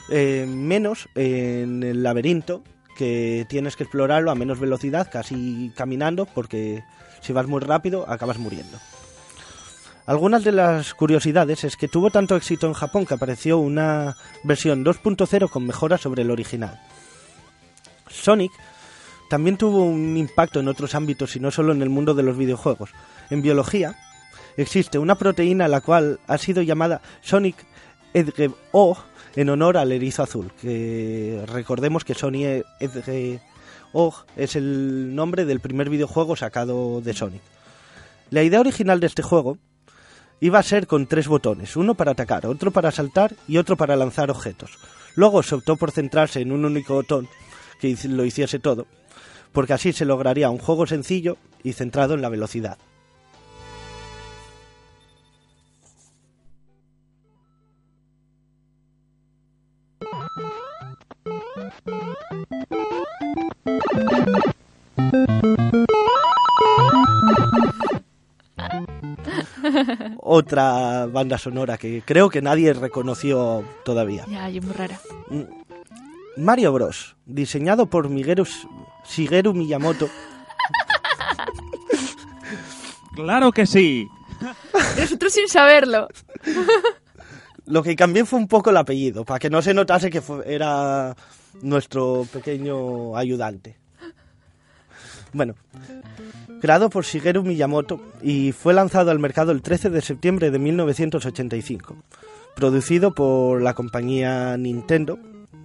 Eh, 0.09 0.45
menos 0.47 1.09
en 1.15 1.83
el 1.83 2.03
laberinto, 2.03 2.63
que 2.97 3.45
tienes 3.47 3.75
que 3.75 3.83
explorarlo 3.83 4.31
a 4.31 4.35
menos 4.35 4.59
velocidad, 4.59 5.09
casi 5.11 5.71
caminando, 5.75 6.25
porque 6.25 6.83
si 7.21 7.33
vas 7.33 7.47
muy 7.47 7.61
rápido 7.61 8.09
acabas 8.09 8.37
muriendo. 8.37 8.77
Algunas 10.07 10.45
de 10.45 10.53
las 10.53 10.93
curiosidades 10.93 11.65
es 11.65 11.75
que 11.75 11.89
tuvo 11.89 12.09
tanto 12.09 12.35
éxito 12.37 12.65
en 12.65 12.73
Japón 12.73 13.05
que 13.05 13.13
apareció 13.13 13.57
una 13.57 14.15
versión 14.43 14.85
2.0 14.85 15.49
con 15.49 15.67
mejoras 15.67 15.99
sobre 15.99 16.21
el 16.21 16.31
original. 16.31 16.79
Sonic 18.09 18.53
también 19.29 19.57
tuvo 19.57 19.83
un 19.83 20.15
impacto 20.15 20.61
en 20.61 20.69
otros 20.69 20.95
ámbitos 20.95 21.35
y 21.35 21.41
no 21.41 21.51
solo 21.51 21.73
en 21.73 21.81
el 21.81 21.89
mundo 21.89 22.13
de 22.13 22.23
los 22.23 22.37
videojuegos. 22.37 22.91
En 23.29 23.41
biología 23.41 23.95
existe 24.55 24.97
una 24.97 25.15
proteína 25.15 25.67
la 25.67 25.81
cual 25.81 26.21
ha 26.27 26.37
sido 26.37 26.61
llamada 26.61 27.01
Sonic 27.21 27.57
Hedgehog 28.13 28.97
en 29.35 29.49
honor 29.49 29.77
al 29.77 29.91
erizo 29.91 30.23
azul, 30.23 30.51
que 30.59 31.43
recordemos 31.47 32.03
que 32.03 32.13
Sonic 32.15 32.65
Hedgehog 32.79 34.25
es 34.35 34.55
el 34.55 35.15
nombre 35.15 35.45
del 35.45 35.59
primer 35.59 35.89
videojuego 35.89 36.35
sacado 36.35 37.01
de 37.01 37.13
Sonic. 37.13 37.41
La 38.29 38.43
idea 38.43 38.59
original 38.59 38.99
de 38.99 39.07
este 39.07 39.21
juego 39.21 39.57
iba 40.39 40.59
a 40.59 40.63
ser 40.63 40.87
con 40.87 41.07
tres 41.07 41.27
botones, 41.27 41.75
uno 41.75 41.95
para 41.95 42.11
atacar, 42.11 42.45
otro 42.45 42.71
para 42.71 42.91
saltar 42.91 43.35
y 43.47 43.57
otro 43.57 43.77
para 43.77 43.95
lanzar 43.95 44.29
objetos. 44.29 44.77
Luego 45.15 45.41
se 45.43 45.55
optó 45.55 45.77
por 45.77 45.91
centrarse 45.91 46.41
en 46.41 46.51
un 46.51 46.65
único 46.65 46.93
botón 46.93 47.27
que 47.79 47.95
lo 48.07 48.25
hiciese 48.25 48.59
todo, 48.59 48.85
porque 49.51 49.73
así 49.73 49.93
se 49.93 50.05
lograría 50.05 50.49
un 50.49 50.59
juego 50.59 50.85
sencillo 50.85 51.37
y 51.63 51.73
centrado 51.73 52.13
en 52.13 52.21
la 52.21 52.29
velocidad. 52.29 52.77
Otra 70.19 71.05
banda 71.07 71.37
sonora 71.37 71.77
que 71.77 72.01
creo 72.05 72.29
que 72.29 72.41
nadie 72.41 72.73
reconoció 72.73 73.63
todavía. 73.83 74.25
Ya, 74.29 74.49
y 74.49 74.61
muy 74.61 74.73
rara. 74.73 74.99
Mario 76.37 76.71
Bros, 76.73 77.15
diseñado 77.25 77.87
por 77.87 78.09
Miguel 78.09 78.43
Shigeru 79.09 79.53
Miyamoto, 79.53 80.09
Claro 83.15 83.51
que 83.51 83.65
sí. 83.65 84.07
Nosotros 84.99 85.33
sin 85.33 85.47
saberlo. 85.47 86.07
Lo 87.65 87.81
que 87.81 87.95
cambié 87.95 88.25
fue 88.25 88.37
un 88.37 88.47
poco 88.47 88.69
el 88.69 88.77
apellido, 88.77 89.25
para 89.25 89.39
que 89.39 89.49
no 89.49 89.59
se 89.63 89.73
notase 89.73 90.11
que 90.11 90.21
fue- 90.21 90.43
era 90.53 91.15
nuestro 91.61 92.25
pequeño 92.31 93.15
ayudante. 93.15 93.77
Bueno, 95.33 95.55
creado 96.61 96.89
por 96.89 97.03
Shigeru 97.03 97.43
Miyamoto 97.43 98.01
y 98.21 98.53
fue 98.53 98.73
lanzado 98.73 99.11
al 99.11 99.19
mercado 99.19 99.51
el 99.51 99.61
13 99.61 99.89
de 99.89 100.01
septiembre 100.01 100.51
de 100.51 100.59
1985. 100.59 101.95
Producido 102.55 103.13
por 103.13 103.61
la 103.61 103.73
compañía 103.73 104.57
Nintendo, 104.57 105.19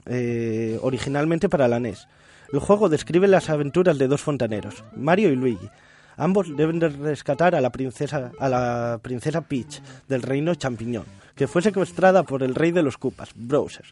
eh, 0.06 0.78
originalmente 0.82 1.48
para 1.48 1.68
la 1.68 1.80
NES. 1.80 2.06
El 2.52 2.58
juego 2.58 2.88
describe 2.88 3.28
las 3.28 3.48
aventuras 3.48 3.96
de 3.96 4.08
dos 4.08 4.20
fontaneros, 4.20 4.84
Mario 4.94 5.30
y 5.30 5.36
Luigi. 5.36 5.70
Ambos 6.18 6.54
deben 6.54 6.78
de 6.78 6.90
rescatar 6.90 7.54
a 7.54 7.62
la 7.62 7.70
princesa, 7.70 8.32
a 8.38 8.48
la 8.48 9.00
princesa 9.00 9.40
Peach 9.40 9.80
del 10.06 10.20
reino 10.20 10.54
champiñón, 10.54 11.06
que 11.34 11.46
fue 11.46 11.62
secuestrada 11.62 12.24
por 12.24 12.42
el 12.42 12.54
rey 12.54 12.72
de 12.72 12.82
los 12.82 12.98
Koopas, 12.98 13.30
Browser, 13.34 13.86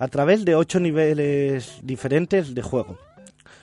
a 0.00 0.08
través 0.08 0.44
de 0.44 0.56
ocho 0.56 0.80
niveles 0.80 1.78
diferentes 1.82 2.54
de 2.54 2.62
juego. 2.62 2.98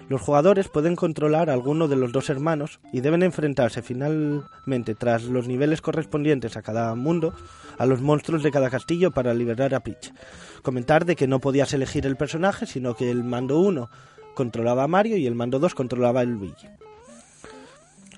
Los 0.08 0.22
jugadores 0.22 0.70
pueden 0.70 0.96
controlar 0.96 1.50
a 1.50 1.54
alguno 1.54 1.88
de 1.88 1.98
los 1.98 2.14
dos 2.14 2.30
hermanos 2.30 2.80
y 2.94 3.02
deben 3.02 3.24
enfrentarse 3.24 3.82
finalmente, 3.82 4.96
tras 4.96 5.24
los 5.24 5.48
niveles 5.48 5.82
correspondientes 5.82 6.56
a 6.56 6.62
cada 6.62 6.96
mundo, 6.96 7.34
a 7.78 7.86
los 7.86 8.02
monstruos 8.02 8.44
de 8.44 8.52
cada 8.52 8.70
castillo 8.70 9.12
para 9.12 9.34
liberar 9.34 9.76
a 9.76 9.82
Peach. 9.82 10.14
Comentar 10.62 11.06
de 11.06 11.16
que 11.16 11.28
no 11.28 11.40
podías 11.40 11.74
elegir 11.74 12.06
el 12.06 12.16
personaje, 12.16 12.68
sino 12.68 12.96
que 12.96 13.12
el 13.12 13.24
mando 13.24 13.60
1 13.60 13.90
controlaba 14.36 14.84
a 14.84 14.88
Mario 14.88 15.18
y 15.18 15.26
el 15.26 15.36
mando 15.36 15.60
2 15.60 15.74
controlaba 15.74 16.22
a 16.22 16.24
Luigi. 16.24 16.68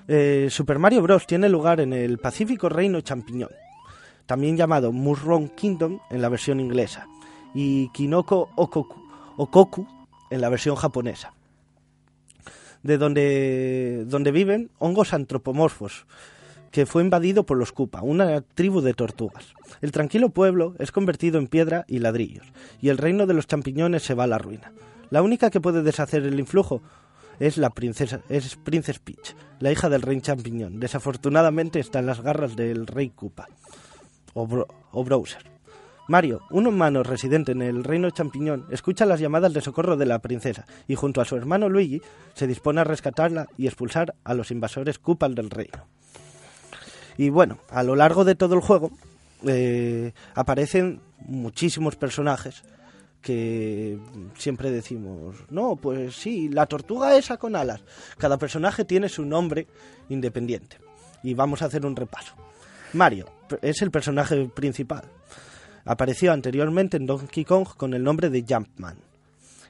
Eh, 0.06 0.48
Super 0.50 0.78
Mario 0.78 1.02
Bros. 1.02 1.26
tiene 1.26 1.48
lugar 1.48 1.80
en 1.80 1.94
el 1.94 2.18
Pacífico 2.18 2.68
Reino 2.68 3.00
Champiñón, 3.00 3.50
también 4.26 4.56
llamado 4.56 4.92
Mushroom 4.92 5.48
Kingdom 5.48 6.00
en 6.10 6.22
la 6.22 6.28
versión 6.28 6.60
inglesa, 6.60 7.06
y 7.54 7.88
Kinoko 7.88 8.50
Okoku, 8.56 9.00
Okoku 9.36 9.86
en 10.30 10.40
la 10.40 10.48
versión 10.48 10.76
japonesa, 10.76 11.34
de 12.82 12.98
donde, 12.98 14.04
donde 14.06 14.30
viven 14.30 14.70
hongos 14.78 15.12
antropomorfos, 15.12 16.06
que 16.70 16.86
fue 16.86 17.02
invadido 17.02 17.44
por 17.44 17.58
los 17.58 17.72
Koopa, 17.72 18.02
una 18.02 18.42
tribu 18.42 18.80
de 18.80 18.94
tortugas. 18.94 19.54
El 19.80 19.90
tranquilo 19.90 20.28
pueblo 20.28 20.74
es 20.78 20.92
convertido 20.92 21.38
en 21.38 21.48
piedra 21.48 21.84
y 21.88 21.98
ladrillos, 21.98 22.46
y 22.80 22.90
el 22.90 22.98
reino 22.98 23.26
de 23.26 23.34
los 23.34 23.46
champiñones 23.46 24.04
se 24.04 24.14
va 24.14 24.24
a 24.24 24.28
la 24.28 24.38
ruina. 24.38 24.72
La 25.10 25.22
única 25.22 25.50
que 25.50 25.60
puede 25.60 25.82
deshacer 25.82 26.22
el 26.24 26.38
influjo 26.38 26.80
es 27.40 27.56
la 27.56 27.70
princesa, 27.70 28.20
es 28.28 28.54
Princess 28.56 29.00
Peach, 29.00 29.34
la 29.58 29.72
hija 29.72 29.88
del 29.88 30.02
rey 30.02 30.20
champiñón. 30.20 30.78
Desafortunadamente 30.78 31.80
está 31.80 31.98
en 31.98 32.06
las 32.06 32.20
garras 32.20 32.54
del 32.54 32.86
rey 32.86 33.10
Koopa, 33.10 33.48
o 34.34 35.04
Browser. 35.04 35.50
Mario, 36.10 36.42
un 36.50 36.66
humano 36.66 37.04
residente 37.04 37.52
en 37.52 37.62
el 37.62 37.84
reino 37.84 38.10
champiñón, 38.10 38.66
escucha 38.72 39.06
las 39.06 39.20
llamadas 39.20 39.52
de 39.52 39.60
socorro 39.60 39.96
de 39.96 40.06
la 40.06 40.18
princesa 40.18 40.66
y 40.88 40.96
junto 40.96 41.20
a 41.20 41.24
su 41.24 41.36
hermano 41.36 41.68
Luigi 41.68 42.02
se 42.34 42.48
dispone 42.48 42.80
a 42.80 42.84
rescatarla 42.84 43.46
y 43.56 43.68
expulsar 43.68 44.16
a 44.24 44.34
los 44.34 44.50
invasores 44.50 44.98
Koopas 44.98 45.36
del 45.36 45.50
reino. 45.50 45.86
Y 47.16 47.30
bueno, 47.30 47.58
a 47.70 47.84
lo 47.84 47.94
largo 47.94 48.24
de 48.24 48.34
todo 48.34 48.56
el 48.56 48.60
juego 48.60 48.90
eh, 49.46 50.12
aparecen 50.34 51.00
muchísimos 51.20 51.94
personajes 51.94 52.64
que 53.22 53.96
siempre 54.36 54.72
decimos, 54.72 55.36
no, 55.48 55.76
pues 55.76 56.16
sí, 56.16 56.48
la 56.48 56.66
tortuga 56.66 57.16
esa 57.16 57.36
con 57.36 57.54
alas. 57.54 57.84
Cada 58.18 58.36
personaje 58.36 58.84
tiene 58.84 59.08
su 59.08 59.24
nombre 59.24 59.68
independiente. 60.08 60.78
Y 61.22 61.34
vamos 61.34 61.62
a 61.62 61.66
hacer 61.66 61.86
un 61.86 61.94
repaso. 61.94 62.34
Mario 62.94 63.26
es 63.62 63.80
el 63.80 63.92
personaje 63.92 64.50
principal. 64.52 65.04
Apareció 65.84 66.32
anteriormente 66.32 66.96
en 66.96 67.06
Donkey 67.06 67.44
Kong 67.44 67.66
con 67.76 67.94
el 67.94 68.02
nombre 68.02 68.30
de 68.30 68.44
Jumpman. 68.48 68.96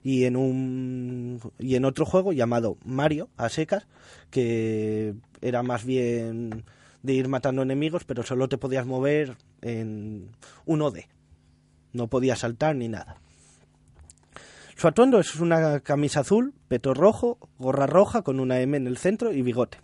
Y 0.03 0.25
en, 0.25 0.37
un, 0.37 1.41
y 1.59 1.75
en 1.75 1.85
otro 1.85 2.07
juego 2.07 2.33
llamado 2.33 2.79
Mario, 2.85 3.29
a 3.37 3.51
secas, 3.51 3.87
que 4.31 5.15
era 5.43 5.63
más 5.63 5.85
bien 5.85 6.65
de 7.03 7.13
ir 7.13 7.29
matando 7.29 7.63
enemigos, 7.63 8.05
pero 8.05 8.23
solo 8.23 8.49
te 8.49 8.59
podías 8.59 8.87
mover 8.87 9.37
en 9.61 10.31
1D. 10.67 11.07
No 11.93 12.09
podías 12.09 12.39
saltar 12.39 12.77
ni 12.77 12.89
nada. 12.89 13.17
Su 14.77 14.89
atuendo 14.89 15.21
es 15.21 15.37
una 15.37 15.81
camisa 15.81 16.21
azul, 16.21 16.55
peto 16.69 16.95
rojo, 16.95 17.39
gorra 17.59 17.87
roja 17.87 18.23
con 18.23 18.41
una 18.41 18.61
M 18.61 18.77
en 18.77 18.87
el 18.87 18.97
centro 18.97 19.33
y 19.33 19.43
bigote. 19.43 19.79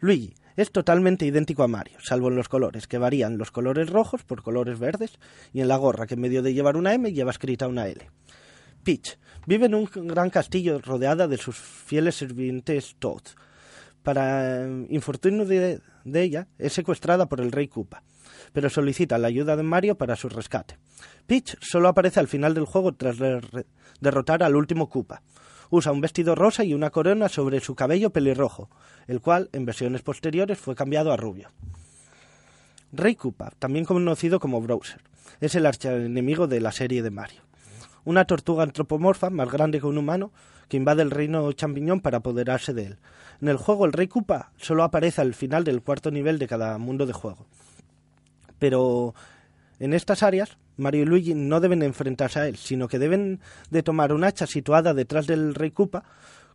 Luigi 0.00 0.34
es 0.56 0.70
totalmente 0.70 1.26
idéntico 1.26 1.62
a 1.62 1.68
Mario, 1.68 1.98
salvo 2.00 2.28
en 2.28 2.36
los 2.36 2.48
colores, 2.48 2.86
que 2.86 2.98
varían 2.98 3.38
los 3.38 3.50
colores 3.50 3.90
rojos 3.90 4.22
por 4.24 4.42
colores 4.42 4.78
verdes 4.78 5.18
y 5.52 5.60
en 5.60 5.68
la 5.68 5.76
gorra, 5.76 6.06
que 6.06 6.14
en 6.14 6.20
medio 6.20 6.42
de 6.42 6.54
llevar 6.54 6.76
una 6.76 6.94
M 6.94 7.12
lleva 7.12 7.30
escrita 7.30 7.68
una 7.68 7.88
L. 7.88 8.08
Peach 8.84 9.18
vive 9.46 9.66
en 9.66 9.74
un 9.74 9.88
gran 9.92 10.30
castillo 10.30 10.78
rodeada 10.78 11.26
de 11.26 11.38
sus 11.38 11.56
fieles 11.56 12.16
sirvientes 12.16 12.96
Toad. 12.98 13.22
Para 14.02 14.66
eh, 14.66 14.86
infortunio 14.90 15.46
de, 15.46 15.80
de 16.04 16.22
ella, 16.22 16.48
es 16.58 16.74
secuestrada 16.74 17.26
por 17.26 17.40
el 17.40 17.50
rey 17.50 17.68
Koopa, 17.68 18.02
pero 18.52 18.68
solicita 18.68 19.16
la 19.16 19.28
ayuda 19.28 19.56
de 19.56 19.62
Mario 19.62 19.96
para 19.96 20.14
su 20.16 20.28
rescate. 20.28 20.76
Peach 21.26 21.56
solo 21.60 21.88
aparece 21.88 22.20
al 22.20 22.28
final 22.28 22.52
del 22.52 22.66
juego 22.66 22.92
tras 22.94 23.16
der- 23.16 23.66
derrotar 24.00 24.42
al 24.42 24.56
último 24.56 24.90
Koopa. 24.90 25.22
Usa 25.76 25.90
un 25.90 26.00
vestido 26.00 26.36
rosa 26.36 26.62
y 26.62 26.72
una 26.72 26.90
corona 26.90 27.28
sobre 27.28 27.58
su 27.58 27.74
cabello 27.74 28.10
pelirrojo, 28.10 28.70
el 29.08 29.20
cual 29.20 29.50
en 29.52 29.64
versiones 29.64 30.02
posteriores 30.02 30.56
fue 30.56 30.76
cambiado 30.76 31.10
a 31.10 31.16
rubio. 31.16 31.48
Rey 32.92 33.16
Koopa, 33.16 33.50
también 33.58 33.84
conocido 33.84 34.38
como 34.38 34.60
Browser, 34.60 35.00
es 35.40 35.56
el 35.56 35.66
archienemigo 35.66 36.46
de 36.46 36.60
la 36.60 36.70
serie 36.70 37.02
de 37.02 37.10
Mario. 37.10 37.40
Una 38.04 38.24
tortuga 38.24 38.62
antropomorfa 38.62 39.30
más 39.30 39.50
grande 39.50 39.80
que 39.80 39.86
un 39.86 39.98
humano 39.98 40.30
que 40.68 40.76
invade 40.76 41.02
el 41.02 41.10
reino 41.10 41.50
champiñón 41.50 41.98
para 41.98 42.18
apoderarse 42.18 42.72
de 42.72 42.86
él. 42.86 42.98
En 43.40 43.48
el 43.48 43.56
juego 43.56 43.84
el 43.84 43.92
Rey 43.92 44.06
Koopa 44.06 44.52
solo 44.56 44.84
aparece 44.84 45.22
al 45.22 45.34
final 45.34 45.64
del 45.64 45.82
cuarto 45.82 46.12
nivel 46.12 46.38
de 46.38 46.46
cada 46.46 46.78
mundo 46.78 47.04
de 47.04 47.14
juego. 47.14 47.46
Pero 48.60 49.12
en 49.78 49.92
estas 49.94 50.22
áreas, 50.22 50.56
Mario 50.76 51.02
y 51.02 51.06
Luigi 51.06 51.34
no 51.34 51.60
deben 51.60 51.82
enfrentarse 51.82 52.38
a 52.40 52.48
él, 52.48 52.56
sino 52.56 52.88
que 52.88 52.98
deben 52.98 53.40
de 53.70 53.82
tomar 53.82 54.12
un 54.12 54.24
hacha 54.24 54.46
situada 54.46 54.94
detrás 54.94 55.26
del 55.26 55.54
Rey 55.54 55.70
Koopa, 55.70 56.04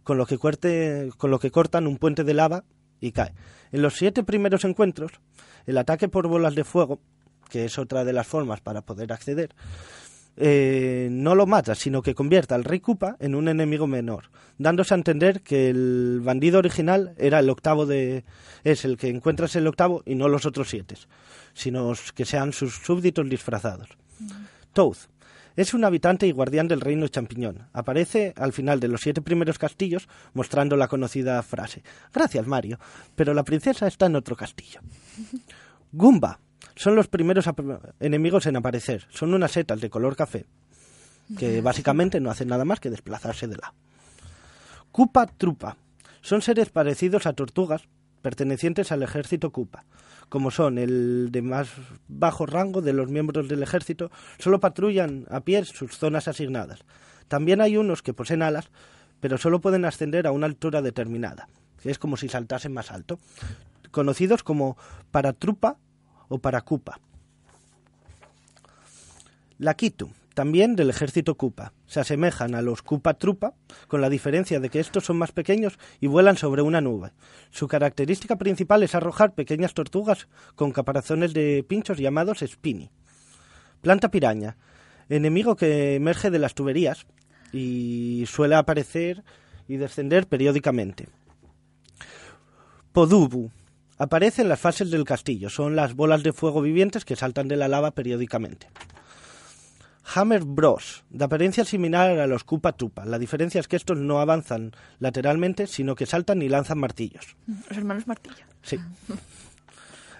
con 0.04 0.18
lo 0.18 0.26
que, 0.26 0.38
cuerte- 0.38 1.12
con 1.18 1.30
lo 1.32 1.40
que 1.40 1.52
cortan 1.52 1.88
un 1.88 1.98
puente 1.98 2.24
de 2.24 2.34
lava 2.34 2.64
y 3.00 3.12
cae. 3.12 3.34
En 3.72 3.82
los 3.82 3.96
siete 3.96 4.24
primeros 4.24 4.66
encuentros, 4.66 5.12
el 5.66 5.78
ataque 5.78 6.08
por 6.08 6.28
bolas 6.28 6.56
de 6.56 6.64
fuego, 6.64 7.00
que 7.50 7.66
es 7.66 7.78
otra 7.78 8.04
de 8.06 8.14
las 8.14 8.28
formas 8.28 8.62
para 8.62 8.82
poder 8.82 9.12
acceder, 9.14 9.54
eh, 10.38 11.10
no 11.12 11.36
lo 11.36 11.46
mata, 11.46 11.76
sino 11.76 12.02
que 12.02 12.16
convierte 12.16 12.54
al 12.54 12.64
rey 12.64 12.80
Koopa 12.80 13.18
en 13.20 13.36
un 13.36 13.50
enemigo 13.50 13.88
menor, 13.88 14.30
dándose 14.58 14.94
a 14.94 14.98
entender 14.98 15.42
que 15.42 15.70
el 15.70 16.22
bandido 16.24 16.60
original 16.60 17.14
era 17.18 17.40
el 17.40 17.50
octavo 17.50 17.86
de... 17.86 18.24
es 18.64 18.86
el 18.86 18.98
que 18.98 19.10
encuentras 19.10 19.56
el 19.58 19.68
octavo 19.68 20.02
y 20.06 20.16
no 20.16 20.30
los 20.30 20.46
otros 20.46 20.70
siete, 20.70 20.96
sino 21.60 21.94
que 22.16 22.24
sean 22.24 22.54
sus 22.54 22.76
súbditos 22.76 23.30
disfrazados. 23.30 23.90
Toad 24.72 24.96
es 25.58 25.74
un 25.74 25.84
habitante 25.84 26.26
y 26.26 26.32
guardián 26.32 26.70
del 26.70 26.80
reino 26.80 27.06
champiñón. 27.10 27.68
Aparece 27.74 28.34
al 28.38 28.54
final 28.54 28.80
de 28.80 28.88
los 28.88 29.02
siete 29.02 29.22
primeros 29.22 29.60
castillos 29.60 30.08
mostrando 30.34 30.78
la 30.78 30.88
conocida 30.88 31.44
frase 31.44 31.84
Gracias, 32.14 32.48
Mario, 32.48 32.80
pero 33.16 33.34
la 33.34 33.44
princesa 33.44 33.86
está 33.86 34.06
en 34.06 34.16
otro 34.16 34.38
castillo. 34.38 34.80
Goomba 35.92 36.40
son 36.76 36.96
los 36.96 37.10
primeros 37.10 37.50
enemigos 38.00 38.46
en 38.46 38.56
aparecer. 38.56 39.06
Son 39.10 39.34
unas 39.34 39.52
setas 39.52 39.82
de 39.82 39.90
color 39.90 40.16
café 40.16 40.46
que 41.38 41.60
básicamente 41.70 42.22
no 42.22 42.32
hacen 42.32 42.48
nada 42.48 42.64
más 42.64 42.80
que 42.80 42.90
desplazarse 42.90 43.48
de 43.48 43.58
lado. 43.58 43.74
Koopa 44.94 45.28
Trupa 45.28 45.76
son 46.22 46.42
seres 46.42 46.70
parecidos 46.70 47.26
a 47.26 47.34
tortugas 47.34 47.84
pertenecientes 48.22 48.92
al 48.92 49.04
ejército 49.04 49.52
Koopa. 49.52 49.86
Como 50.30 50.52
son 50.52 50.78
el 50.78 51.30
de 51.32 51.42
más 51.42 51.70
bajo 52.08 52.46
rango 52.46 52.82
de 52.82 52.94
los 52.94 53.10
miembros 53.10 53.48
del 53.48 53.64
ejército, 53.64 54.12
solo 54.38 54.60
patrullan 54.60 55.26
a 55.30 55.42
pie 55.42 55.66
sus 55.66 55.98
zonas 55.98 56.28
asignadas. 56.28 56.82
También 57.28 57.62
hay 57.62 57.78
unos 57.78 58.02
que 58.02 58.14
poseen 58.14 58.42
alas, 58.42 58.70
pero 59.20 59.38
solo 59.38 59.60
pueden 59.60 59.86
ascender 59.86 60.28
a 60.28 60.32
una 60.32 60.46
altura 60.46 60.82
determinada, 60.82 61.48
que 61.82 61.92
es 61.92 62.00
como 62.00 62.18
si 62.18 62.30
saltasen 62.30 62.74
más 62.74 62.92
alto, 62.92 63.20
conocidos 63.92 64.44
como 64.44 64.78
paratrupa 65.12 65.78
o 66.28 66.40
paracupa. 66.40 67.00
La 69.58 69.74
Kitu, 69.74 70.10
también 70.40 70.78
del 70.78 70.90
ejército 70.90 71.36
Kupa. 71.36 71.74
Se 71.86 72.00
asemejan 72.00 72.56
a 72.56 72.62
los 72.62 72.82
Kupa 72.82 73.16
Trupa, 73.16 73.56
con 73.90 74.00
la 74.00 74.10
diferencia 74.10 74.62
de 74.62 74.70
que 74.70 74.80
estos 74.80 75.04
son 75.04 75.18
más 75.18 75.34
pequeños 75.34 75.78
y 76.00 76.08
vuelan 76.08 76.38
sobre 76.38 76.62
una 76.62 76.80
nube. 76.80 77.12
Su 77.52 77.68
característica 77.68 78.38
principal 78.38 78.82
es 78.82 78.96
arrojar 78.96 79.34
pequeñas 79.34 79.74
tortugas 79.74 80.30
con 80.56 80.72
caparazones 80.72 81.34
de 81.34 81.66
pinchos 81.68 81.98
llamados 81.98 82.40
spini. 82.40 82.90
Planta 83.82 84.12
piraña, 84.12 84.56
enemigo 85.10 85.58
que 85.58 85.96
emerge 85.96 86.32
de 86.32 86.40
las 86.40 86.54
tuberías 86.54 87.06
y 87.52 88.24
suele 88.26 88.56
aparecer 88.56 89.26
y 89.68 89.76
descender 89.76 90.26
periódicamente. 90.26 91.10
Podubu. 92.94 93.52
Aparece 93.98 94.44
en 94.44 94.48
las 94.48 94.62
fases 94.62 94.90
del 94.90 95.04
castillo. 95.04 95.50
Son 95.50 95.76
las 95.76 95.96
bolas 95.96 96.24
de 96.24 96.32
fuego 96.32 96.62
vivientes 96.62 97.04
que 97.04 97.18
saltan 97.18 97.50
de 97.50 97.58
la 97.58 97.68
lava 97.68 97.92
periódicamente. 97.92 98.70
Hammer 100.16 100.44
Bros, 100.44 101.04
de 101.10 101.26
apariencia 101.26 101.66
similar 101.66 102.18
a 102.20 102.28
los 102.28 102.44
Koopa 102.44 102.74
Tupa. 102.74 103.06
La 103.06 103.20
diferencia 103.20 103.60
es 103.60 103.68
que 103.68 103.76
estos 103.76 103.98
no 103.98 104.20
avanzan 104.20 104.72
lateralmente, 105.00 105.68
sino 105.68 105.96
que 105.96 106.06
saltan 106.06 106.42
y 106.42 106.50
lanzan 106.50 106.80
martillos. 106.80 107.36
Los 107.48 107.78
hermanos 107.78 108.08
Martillo. 108.08 108.46
Sí. 108.62 108.78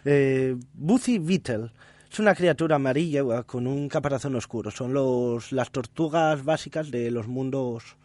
Eh, 0.06 0.56
Buzzy 0.74 1.20
Beetle 1.20 1.72
es 2.12 2.20
una 2.20 2.34
criatura 2.34 2.78
amarilla 2.78 3.44
con 3.44 3.68
un 3.68 3.90
caparazón 3.90 4.36
oscuro. 4.36 4.72
Son 4.72 4.94
los, 4.94 5.52
las 5.52 5.72
tortugas 5.72 6.44
básicas 6.44 6.92
de 6.92 7.12
los 7.12 7.28
mundos. 7.28 7.98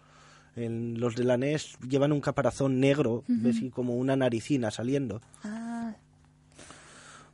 En 0.56 1.00
los 1.00 1.16
de 1.16 1.24
la 1.24 1.36
NES 1.36 1.78
llevan 1.88 2.12
un 2.12 2.20
caparazón 2.20 2.78
negro, 2.78 3.24
ves, 3.26 3.60
y 3.60 3.70
como 3.70 3.96
una 3.96 4.14
naricina 4.14 4.70
saliendo. 4.70 5.20
Ah, 5.42 5.94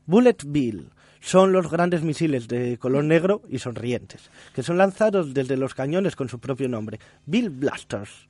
Bullet 0.06 0.36
Bill 0.46 0.90
son 1.20 1.52
los 1.52 1.70
grandes 1.70 2.02
misiles 2.02 2.48
de 2.48 2.78
color 2.78 3.04
negro 3.04 3.42
y 3.48 3.58
sonrientes, 3.58 4.30
que 4.54 4.62
son 4.62 4.78
lanzados 4.78 5.34
desde 5.34 5.56
los 5.56 5.74
cañones 5.74 6.16
con 6.16 6.28
su 6.28 6.38
propio 6.38 6.68
nombre, 6.68 6.98
Bill 7.26 7.50
Blasters. 7.50 8.28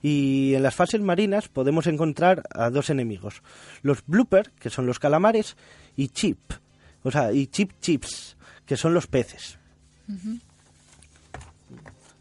Y 0.00 0.54
en 0.54 0.62
las 0.62 0.74
fases 0.74 1.00
marinas 1.00 1.48
podemos 1.48 1.86
encontrar 1.86 2.44
a 2.54 2.70
dos 2.70 2.88
enemigos, 2.90 3.42
los 3.82 4.04
Blooper, 4.06 4.52
que 4.58 4.70
son 4.70 4.86
los 4.86 4.98
calamares, 4.98 5.56
y 5.96 6.08
Chip, 6.08 6.38
o 7.02 7.10
sea, 7.10 7.32
y 7.32 7.46
Chip 7.48 7.72
Chips, 7.80 8.36
que 8.64 8.76
son 8.76 8.94
los 8.94 9.06
peces. 9.06 9.58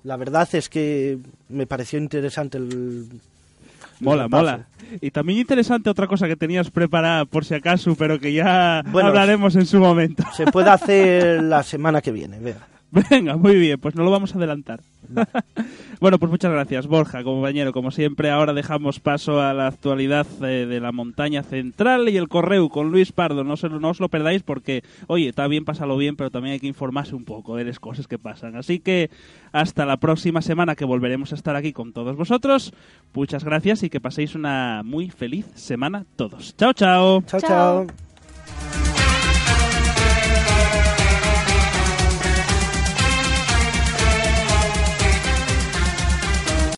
La 0.04 0.18
verdad 0.18 0.48
es 0.54 0.70
que 0.70 1.20
me 1.50 1.68
pareció 1.68 2.00
interesante 2.00 2.58
el... 2.58 3.22
Mola, 4.00 4.28
mola. 4.28 4.68
Y 5.02 5.12
también 5.12 5.40
interesante 5.40 5.90
otra 5.90 6.08
cosa 6.08 6.28
que 6.28 6.36
tenías 6.36 6.70
preparada 6.72 7.26
por 7.26 7.46
si 7.46 7.56
acaso, 7.56 7.96
pero 7.96 8.20
que 8.20 8.34
ya 8.34 8.84
Bueno, 8.92 9.10
hablaremos 9.10 9.56
en 9.56 9.66
su 9.66 9.80
momento. 9.80 10.24
Se 10.36 10.46
puede 10.46 10.70
hacer 10.70 11.44
la 11.44 11.64
semana 11.64 12.02
que 12.02 12.12
viene. 12.12 12.38
Venga, 13.10 13.36
muy 13.36 13.56
bien, 13.56 13.80
pues 13.80 13.96
no 13.96 14.04
lo 14.04 14.12
vamos 14.12 14.34
a 14.34 14.38
adelantar. 14.38 14.80
Bueno, 16.00 16.20
pues 16.20 16.32
muchas 16.32 16.52
gracias, 16.52 16.86
Borja, 16.88 17.24
compañero. 17.24 17.74
Como 17.74 17.92
siempre, 17.92 18.30
ahora 18.30 18.54
dejamos 18.54 19.00
paso 19.00 19.42
a 19.42 19.54
la 19.54 19.68
actualidad 19.68 20.28
eh, 20.44 20.66
de 20.66 20.80
la 20.80 20.92
montaña 20.92 21.44
central 21.44 22.08
y 22.10 22.18
el 22.18 22.28
correo 22.28 22.70
con 22.70 22.92
Luis 22.92 23.12
Pardo. 23.12 23.44
No, 23.44 23.58
se, 23.58 23.70
lo- 23.70 23.80
no 23.80 23.90
os 23.90 24.00
lo 24.00 24.10
perdáis 24.10 24.44
porque, 24.44 24.84
oye, 25.08 25.30
está 25.30 25.48
bien, 25.48 25.66
pásalo 25.66 25.98
bien, 25.98 26.16
pero 26.16 26.30
también 26.30 26.54
hay 26.54 26.60
que 26.60 26.68
informarse 26.68 27.16
un 27.16 27.26
poco 27.26 27.56
de 27.56 27.66
las 27.66 27.80
cosas 27.80 28.08
que 28.08 28.20
pasan. 28.20 28.56
Así 28.56 28.80
que 28.80 29.10
hasta 29.52 29.86
la 29.86 29.98
próxima 29.98 30.42
semana 30.42 30.76
que 30.76 30.86
volveremos 30.86 31.32
a 31.32 31.36
estar 31.36 31.56
aquí 31.56 31.74
con 31.74 31.94
todos 31.94 32.16
vosotros. 32.16 32.74
Muchas 33.14 33.44
gracias 33.44 33.84
y 33.84 33.90
que 33.90 34.00
paséis 34.00 34.36
una 34.36 34.82
muy 34.84 35.10
feliz 35.10 35.46
semana 35.56 36.06
todos. 36.16 36.56
Chao, 36.58 36.74
chao. 36.74 37.22
chao. 37.24 37.40
Chao. 37.42 37.86
chao. 37.88 38.97